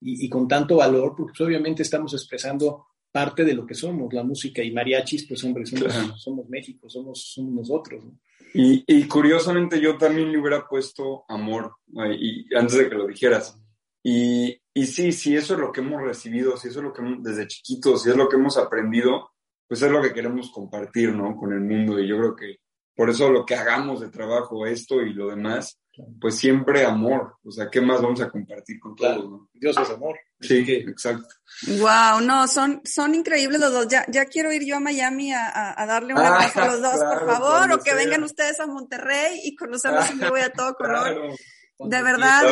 y, 0.00 0.28
con 0.28 0.48
tanto 0.48 0.76
valor, 0.76 1.14
porque 1.16 1.32
pues, 1.36 1.48
obviamente 1.48 1.82
estamos 1.82 2.12
expresando 2.14 2.86
parte 3.12 3.44
de 3.44 3.54
lo 3.54 3.66
que 3.66 3.74
somos, 3.74 4.12
la 4.12 4.24
música 4.24 4.62
y 4.62 4.72
mariachis, 4.72 5.26
pues 5.28 5.44
hombre, 5.44 5.64
somos, 5.66 6.22
somos 6.22 6.48
México, 6.48 6.88
somos, 6.88 7.32
somos 7.32 7.52
nosotros. 7.52 8.04
¿no? 8.04 8.18
Y, 8.54 8.84
y, 8.86 9.06
curiosamente 9.06 9.80
yo 9.80 9.96
también 9.98 10.32
le 10.32 10.38
hubiera 10.38 10.66
puesto 10.66 11.24
amor, 11.28 11.76
y 12.18 12.54
antes 12.54 12.78
de 12.78 12.88
que 12.88 12.94
lo 12.94 13.06
dijeras. 13.06 13.58
Y, 14.02 14.56
y 14.72 14.86
sí, 14.86 15.12
si 15.12 15.36
eso 15.36 15.54
es 15.54 15.60
lo 15.60 15.72
que 15.72 15.80
hemos 15.80 16.02
recibido, 16.02 16.56
si 16.56 16.68
eso 16.68 16.80
es 16.80 16.84
lo 16.84 16.92
que 16.92 17.02
desde 17.20 17.46
chiquitos, 17.46 18.02
si 18.02 18.10
es 18.10 18.16
lo 18.16 18.28
que 18.28 18.36
hemos 18.36 18.58
aprendido, 18.58 19.30
pues 19.66 19.82
es 19.82 19.90
lo 19.90 20.02
que 20.02 20.12
queremos 20.12 20.50
compartir, 20.50 21.12
¿no? 21.12 21.36
Con 21.36 21.52
el 21.52 21.60
mundo. 21.60 21.98
Y 21.98 22.06
yo 22.06 22.18
creo 22.18 22.36
que 22.36 22.58
por 22.94 23.10
eso 23.10 23.30
lo 23.30 23.44
que 23.44 23.54
hagamos 23.54 24.00
de 24.00 24.08
trabajo, 24.08 24.66
esto 24.66 25.02
y 25.02 25.12
lo 25.12 25.28
demás, 25.28 25.78
pues 26.20 26.36
siempre 26.36 26.84
amor. 26.84 27.36
O 27.44 27.50
sea, 27.50 27.68
¿qué 27.70 27.80
más 27.80 28.00
vamos 28.00 28.20
a 28.20 28.28
compartir 28.28 28.78
con 28.80 28.94
todos? 28.94 29.30
¿no? 29.30 29.48
Dios 29.52 29.76
es 29.76 29.90
amor. 29.90 30.16
Sí, 30.40 30.64
exacto. 30.68 31.34
Wow, 31.78 32.20
no, 32.20 32.46
son, 32.48 32.80
son 32.84 33.14
increíbles 33.14 33.60
los 33.60 33.72
dos. 33.72 33.88
Ya, 33.88 34.04
ya 34.08 34.26
quiero 34.26 34.52
ir 34.52 34.64
yo 34.64 34.76
a 34.76 34.80
Miami 34.80 35.32
a, 35.32 35.80
a, 35.80 35.86
darle 35.86 36.14
un 36.14 36.20
ah, 36.20 36.34
abrazo 36.34 36.62
a 36.62 36.66
los 36.66 36.82
dos, 36.82 37.00
por 37.00 37.26
favor, 37.26 37.72
o 37.72 37.78
que 37.82 37.94
vengan 37.94 38.22
ustedes 38.24 38.60
a 38.60 38.66
Monterrey 38.66 39.40
y 39.44 39.56
conocernos 39.56 40.10
y 40.10 40.14
me 40.14 40.30
voy 40.30 40.40
a 40.40 40.52
todo 40.52 40.74
color. 40.76 41.32
de 41.78 42.02
verdad, 42.02 42.42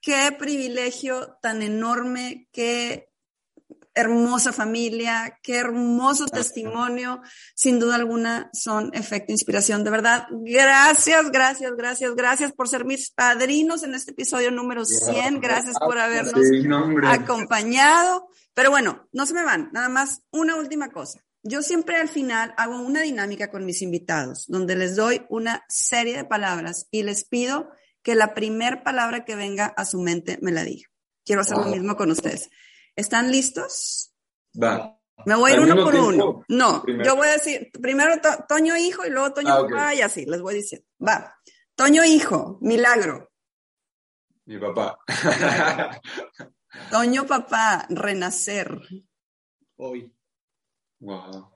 qué 0.00 0.34
privilegio 0.38 1.36
tan 1.42 1.62
enorme, 1.62 2.48
qué 2.52 3.08
hermosa 3.96 4.52
familia, 4.52 5.40
qué 5.42 5.56
hermoso 5.56 6.26
testimonio. 6.26 7.22
Sin 7.54 7.80
duda 7.80 7.96
alguna 7.96 8.50
son 8.52 8.90
efecto 8.94 9.32
inspiración. 9.32 9.82
De 9.82 9.90
verdad, 9.90 10.26
gracias, 10.30 11.30
gracias, 11.32 11.72
gracias, 11.76 12.14
gracias 12.14 12.52
por 12.52 12.68
ser 12.68 12.84
mis 12.84 13.10
padrinos 13.10 13.82
en 13.82 13.94
este 13.94 14.12
episodio 14.12 14.52
número 14.52 14.84
100. 14.84 15.40
Gracias 15.40 15.76
por 15.80 15.98
habernos 15.98 16.34
acompañado. 17.04 18.28
Pero 18.54 18.70
bueno, 18.70 19.08
no 19.12 19.26
se 19.26 19.34
me 19.34 19.42
van. 19.42 19.70
Nada 19.72 19.88
más 19.88 20.22
una 20.30 20.56
última 20.56 20.90
cosa. 20.90 21.24
Yo 21.42 21.62
siempre 21.62 21.96
al 21.96 22.08
final 22.08 22.54
hago 22.58 22.80
una 22.80 23.02
dinámica 23.02 23.50
con 23.50 23.64
mis 23.64 23.80
invitados, 23.80 24.44
donde 24.48 24.76
les 24.76 24.94
doy 24.96 25.24
una 25.30 25.64
serie 25.68 26.16
de 26.16 26.24
palabras 26.24 26.86
y 26.90 27.02
les 27.02 27.24
pido 27.24 27.70
que 28.02 28.14
la 28.14 28.34
primer 28.34 28.82
palabra 28.82 29.24
que 29.24 29.36
venga 29.36 29.66
a 29.66 29.84
su 29.84 30.00
mente 30.00 30.38
me 30.42 30.52
la 30.52 30.64
diga. 30.64 30.88
Quiero 31.24 31.40
hacer 31.40 31.56
lo 31.56 31.64
mismo 31.64 31.96
con 31.96 32.10
ustedes. 32.10 32.50
¿Están 32.96 33.30
listos? 33.30 34.12
Va. 34.60 34.98
Me 35.24 35.34
voy 35.34 35.50
a 35.50 35.54
ir 35.54 35.60
uno 35.60 35.84
por 35.84 35.94
uno. 35.94 36.44
No, 36.48 36.84
yo 36.86 37.16
voy 37.16 37.28
a 37.28 37.32
decir 37.32 37.70
primero 37.80 38.14
Toño 38.48 38.76
hijo 38.76 39.04
y 39.06 39.10
luego 39.10 39.32
Toño 39.32 39.52
ah, 39.52 39.62
papá 39.62 39.94
y 39.94 40.00
así, 40.00 40.24
les 40.26 40.40
voy 40.40 40.54
diciendo. 40.54 40.86
Va. 41.06 41.38
Toño 41.74 42.04
hijo, 42.04 42.58
milagro. 42.60 43.30
Mi 44.46 44.58
papá. 44.58 44.98
Toño 46.90 47.26
papá, 47.26 47.86
renacer. 47.90 48.80
Hoy. 49.76 50.12
Wow. 51.00 51.52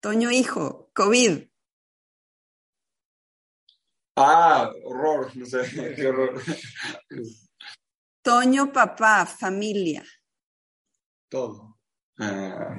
Toño 0.00 0.30
hijo, 0.30 0.90
COVID. 0.94 1.42
Ah, 4.16 4.70
horror, 4.84 5.36
no 5.36 5.44
sé, 5.44 5.94
qué 5.96 6.06
horror. 6.06 6.40
Toño 8.22 8.72
papá, 8.72 9.26
familia. 9.26 10.04
Todo. 11.34 11.80
Ah. 12.20 12.78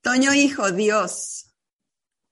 Toño 0.00 0.32
hijo, 0.32 0.72
Dios. 0.72 1.54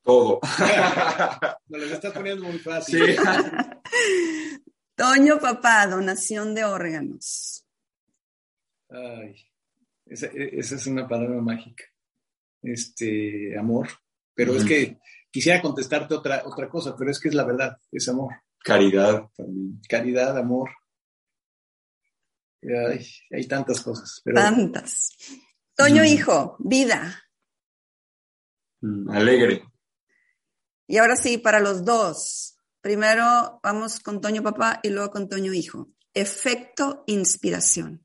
Todo. 0.02 0.40
Me 1.68 1.76
lo 1.78 1.84
estás 1.84 2.10
poniendo 2.14 2.46
muy 2.46 2.58
fácil. 2.58 3.02
Toño 4.96 5.38
papá, 5.40 5.86
donación 5.88 6.54
de 6.54 6.64
órganos. 6.64 7.66
Ay, 8.88 9.34
esa, 10.06 10.28
es 10.28 10.86
una 10.86 11.06
palabra 11.06 11.38
mágica. 11.42 11.84
Este, 12.62 13.58
amor. 13.58 13.88
Pero 14.32 14.56
es 14.56 14.64
que 14.64 14.96
quisiera 15.30 15.60
contestarte 15.60 16.14
otra, 16.14 16.44
otra 16.46 16.66
cosa, 16.70 16.96
pero 16.96 17.10
es 17.10 17.20
que 17.20 17.28
es 17.28 17.34
la 17.34 17.44
verdad, 17.44 17.76
es 17.92 18.08
amor. 18.08 18.32
Caridad 18.60 19.28
también. 19.36 19.82
Caridad, 19.86 20.38
amor. 20.38 20.70
Hay, 22.62 23.46
tantas 23.46 23.80
cosas. 23.80 24.22
Tantas. 24.34 25.16
Toño 25.74 26.04
Hijo, 26.04 26.56
vida. 26.58 27.24
Mm, 28.80 29.10
alegre. 29.10 29.64
Y 30.86 30.98
ahora 30.98 31.16
sí, 31.16 31.38
para 31.38 31.60
los 31.60 31.84
dos. 31.84 32.56
Primero 32.80 33.60
vamos 33.62 34.00
con 34.00 34.20
Toño 34.20 34.42
Papá 34.42 34.80
y 34.82 34.90
luego 34.90 35.10
con 35.10 35.28
Toño 35.28 35.52
Hijo. 35.52 35.90
Efecto 36.14 37.04
inspiración. 37.06 38.04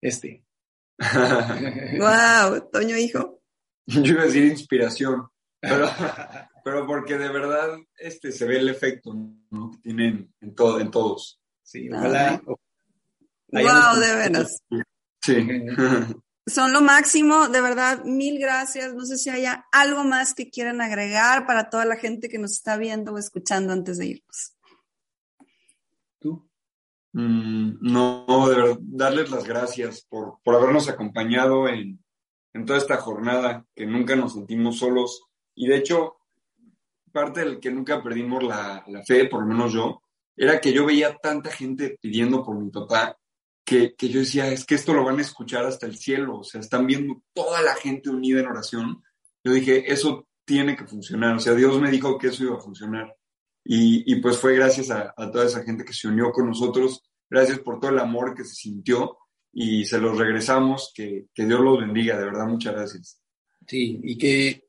Este. 0.00 0.44
wow, 1.98 2.70
Toño 2.70 2.96
Hijo. 2.96 3.42
Yo 3.86 4.12
iba 4.12 4.22
a 4.22 4.26
decir 4.26 4.44
inspiración, 4.44 5.28
pero, 5.58 5.88
pero 6.64 6.86
porque 6.86 7.18
de 7.18 7.28
verdad 7.28 7.76
este 7.98 8.30
se 8.30 8.46
ve 8.46 8.58
el 8.58 8.68
efecto 8.68 9.12
que 9.50 9.78
tienen 9.82 10.32
en, 10.40 10.54
todo, 10.54 10.80
en 10.80 10.90
todos. 10.90 11.40
Sí, 11.70 11.88
ojalá. 11.88 12.42
Wow, 13.52 14.00
de 14.00 14.14
veras. 14.16 14.60
Sí. 15.22 15.46
Son 16.44 16.72
lo 16.72 16.80
máximo, 16.80 17.48
de 17.48 17.60
verdad, 17.60 18.02
mil 18.04 18.40
gracias. 18.40 18.92
No 18.92 19.06
sé 19.06 19.16
si 19.16 19.30
haya 19.30 19.66
algo 19.70 20.02
más 20.02 20.34
que 20.34 20.50
quieran 20.50 20.80
agregar 20.80 21.46
para 21.46 21.70
toda 21.70 21.84
la 21.84 21.94
gente 21.94 22.28
que 22.28 22.38
nos 22.40 22.54
está 22.54 22.76
viendo 22.76 23.12
o 23.12 23.18
escuchando 23.18 23.72
antes 23.72 23.98
de 23.98 24.06
irnos. 24.06 24.56
¿Tú? 26.18 26.50
Mm, 27.12 27.74
no, 27.82 28.48
de 28.48 28.56
verdad, 28.56 28.78
darles 28.80 29.30
las 29.30 29.44
gracias 29.44 30.04
por, 30.08 30.38
por 30.42 30.56
habernos 30.56 30.88
acompañado 30.88 31.68
en, 31.68 32.04
en 32.52 32.66
toda 32.66 32.80
esta 32.80 32.96
jornada, 32.96 33.64
que 33.76 33.86
nunca 33.86 34.16
nos 34.16 34.32
sentimos 34.32 34.78
solos. 34.78 35.22
Y 35.54 35.68
de 35.68 35.76
hecho, 35.76 36.16
parte 37.12 37.44
del 37.44 37.60
que 37.60 37.70
nunca 37.70 38.02
perdimos 38.02 38.42
la, 38.42 38.82
la 38.88 39.04
fe, 39.04 39.26
por 39.26 39.42
lo 39.42 39.46
menos 39.46 39.72
yo, 39.72 40.02
era 40.36 40.60
que 40.60 40.72
yo 40.72 40.86
veía 40.86 41.16
tanta 41.16 41.50
gente 41.50 41.98
pidiendo 42.00 42.42
por 42.44 42.58
mi 42.58 42.70
papá 42.70 43.16
que, 43.64 43.94
que, 43.94 44.08
yo 44.08 44.20
decía, 44.20 44.48
es 44.48 44.64
que 44.64 44.74
esto 44.74 44.92
lo 44.92 45.04
van 45.04 45.18
a 45.18 45.22
escuchar 45.22 45.64
hasta 45.64 45.86
el 45.86 45.96
cielo, 45.96 46.38
o 46.38 46.44
sea, 46.44 46.60
están 46.60 46.86
viendo 46.86 47.22
toda 47.32 47.62
la 47.62 47.74
gente 47.76 48.10
unida 48.10 48.40
en 48.40 48.46
oración. 48.46 49.02
Yo 49.44 49.52
dije, 49.52 49.92
eso 49.92 50.26
tiene 50.44 50.76
que 50.76 50.86
funcionar, 50.86 51.36
o 51.36 51.38
sea, 51.38 51.54
Dios 51.54 51.80
me 51.80 51.90
dijo 51.90 52.18
que 52.18 52.28
eso 52.28 52.42
iba 52.42 52.56
a 52.56 52.60
funcionar. 52.60 53.14
Y, 53.64 54.12
y 54.12 54.20
pues 54.20 54.38
fue 54.38 54.56
gracias 54.56 54.90
a, 54.90 55.14
a, 55.16 55.30
toda 55.30 55.46
esa 55.46 55.62
gente 55.62 55.84
que 55.84 55.92
se 55.92 56.08
unió 56.08 56.32
con 56.32 56.48
nosotros, 56.48 57.02
gracias 57.28 57.60
por 57.60 57.78
todo 57.78 57.92
el 57.92 57.98
amor 58.00 58.34
que 58.34 58.44
se 58.44 58.54
sintió 58.54 59.18
y 59.52 59.84
se 59.84 60.00
los 60.00 60.18
regresamos, 60.18 60.92
que, 60.94 61.26
que 61.34 61.44
Dios 61.44 61.60
los 61.60 61.78
bendiga, 61.78 62.18
de 62.18 62.24
verdad, 62.24 62.46
muchas 62.46 62.74
gracias. 62.74 63.20
Sí, 63.66 64.00
y 64.02 64.18
que 64.18 64.64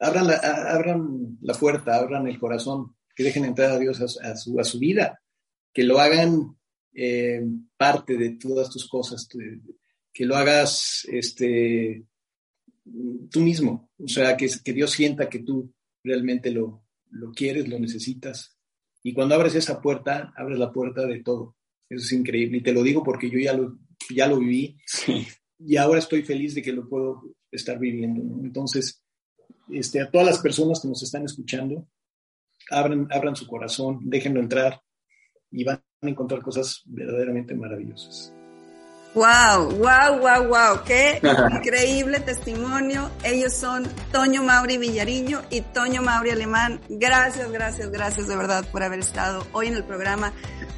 abran 0.00 0.26
la, 0.26 0.36
abran 0.72 1.38
la 1.40 1.54
puerta, 1.54 1.96
abran 1.96 2.26
el 2.26 2.38
corazón, 2.38 2.96
que 3.18 3.24
dejen 3.24 3.44
entrar 3.44 3.72
a 3.72 3.78
Dios 3.80 4.00
a, 4.00 4.36
su, 4.36 4.60
a 4.60 4.62
su, 4.62 4.78
vida, 4.78 5.20
que 5.74 5.82
lo 5.82 5.98
hagan 5.98 6.56
eh, 6.94 7.42
parte 7.76 8.16
de 8.16 8.36
todas 8.36 8.70
tus 8.70 8.88
cosas, 8.88 9.28
que 10.12 10.24
lo 10.24 10.36
hagas 10.36 11.04
este, 11.10 12.04
tú 13.28 13.40
mismo, 13.40 13.90
o 13.98 14.06
sea, 14.06 14.36
que, 14.36 14.48
que 14.62 14.72
Dios 14.72 14.92
sienta 14.92 15.28
que 15.28 15.40
tú 15.40 15.74
realmente 16.04 16.52
lo, 16.52 16.84
lo 17.10 17.32
quieres, 17.32 17.66
lo 17.66 17.80
necesitas. 17.80 18.56
Y 19.02 19.12
cuando 19.12 19.34
abres 19.34 19.56
esa 19.56 19.80
puerta, 19.80 20.32
abres 20.36 20.60
la 20.60 20.70
puerta 20.70 21.04
de 21.04 21.20
todo. 21.20 21.56
Eso 21.88 22.04
es 22.04 22.12
increíble. 22.12 22.58
Y 22.58 22.62
te 22.62 22.72
lo 22.72 22.84
digo 22.84 23.02
porque 23.02 23.28
yo 23.28 23.40
ya 23.40 23.52
lo, 23.52 23.80
ya 24.14 24.28
lo 24.28 24.38
viví. 24.38 24.76
Y 25.58 25.76
ahora 25.76 25.98
estoy 25.98 26.22
feliz 26.22 26.54
de 26.54 26.62
que 26.62 26.72
lo 26.72 26.88
puedo 26.88 27.34
estar 27.50 27.80
viviendo. 27.80 28.22
Entonces, 28.44 29.02
este, 29.72 30.00
a 30.00 30.08
todas 30.08 30.24
las 30.24 30.38
personas 30.38 30.80
que 30.80 30.86
nos 30.86 31.02
están 31.02 31.24
escuchando, 31.24 31.88
abran, 32.70 33.08
abran 33.10 33.36
su 33.36 33.46
corazón, 33.46 34.00
déjenlo 34.02 34.40
entrar 34.40 34.80
y 35.50 35.64
van 35.64 35.82
a 36.02 36.08
encontrar 36.08 36.42
cosas 36.42 36.82
verdaderamente 36.86 37.54
maravillosas. 37.54 38.34
Wow, 39.14 39.70
wow, 39.70 40.18
wow, 40.18 40.48
wow, 40.48 40.84
qué 40.84 41.20
increíble 41.52 42.20
testimonio. 42.20 43.10
Ellos 43.24 43.54
son 43.54 43.88
Toño 44.12 44.42
Mauri 44.42 44.76
Villariño 44.76 45.42
y 45.50 45.62
Toño 45.62 46.02
Mauri 46.02 46.30
Alemán. 46.30 46.80
Gracias, 46.88 47.50
gracias, 47.50 47.90
gracias 47.90 48.28
de 48.28 48.36
verdad 48.36 48.64
por 48.70 48.82
haber 48.82 49.00
estado 49.00 49.46
hoy 49.52 49.68
en 49.68 49.74
el 49.74 49.84
programa. 49.84 50.32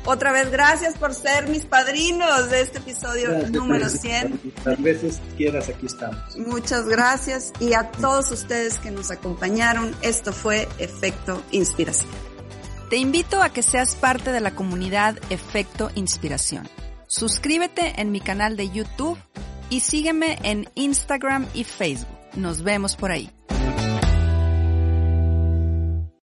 Otra 0.05 0.33
vez, 0.33 0.51
gracias 0.51 0.97
por 0.97 1.13
ser 1.13 1.49
mis 1.49 1.67
padrinos 1.67 2.51
de 2.51 2.63
este 2.63 2.79
episodio 2.79 3.49
número 3.51 3.89
100. 3.89 4.41
Las 4.65 4.83
veces 4.83 5.21
quieras, 5.37 5.69
aquí 5.69 5.87
estamos. 5.87 6.37
Muchas 6.39 6.87
gracias 6.87 7.53
y 7.61 7.75
a 7.75 7.91
todos 7.91 8.31
ustedes 8.31 8.79
que 8.79 8.91
nos 8.91 9.11
acompañaron. 9.11 9.95
Esto 10.01 10.33
fue 10.33 10.69
Efecto 10.79 11.43
Inspiración. 11.51 12.11
Te 12.89 12.97
invito 12.97 13.43
a 13.43 13.51
que 13.51 13.63
seas 13.63 13.95
parte 13.95 14.33
de 14.33 14.41
la 14.41 14.53
comunidad 14.53 15.19
Efecto 15.29 15.91
Inspiración. 15.95 16.67
Suscríbete 17.11 18.01
en 18.01 18.13
mi 18.13 18.21
canal 18.21 18.57
de 18.57 18.71
YouTube 18.71 19.19
y 19.69 19.81
sígueme 19.81 20.39
en 20.45 20.71
Instagram 20.77 21.45
y 21.55 21.65
Facebook. 21.65 22.17
Nos 22.37 22.63
vemos 22.63 22.95
por 22.95 23.11
ahí. 23.11 23.29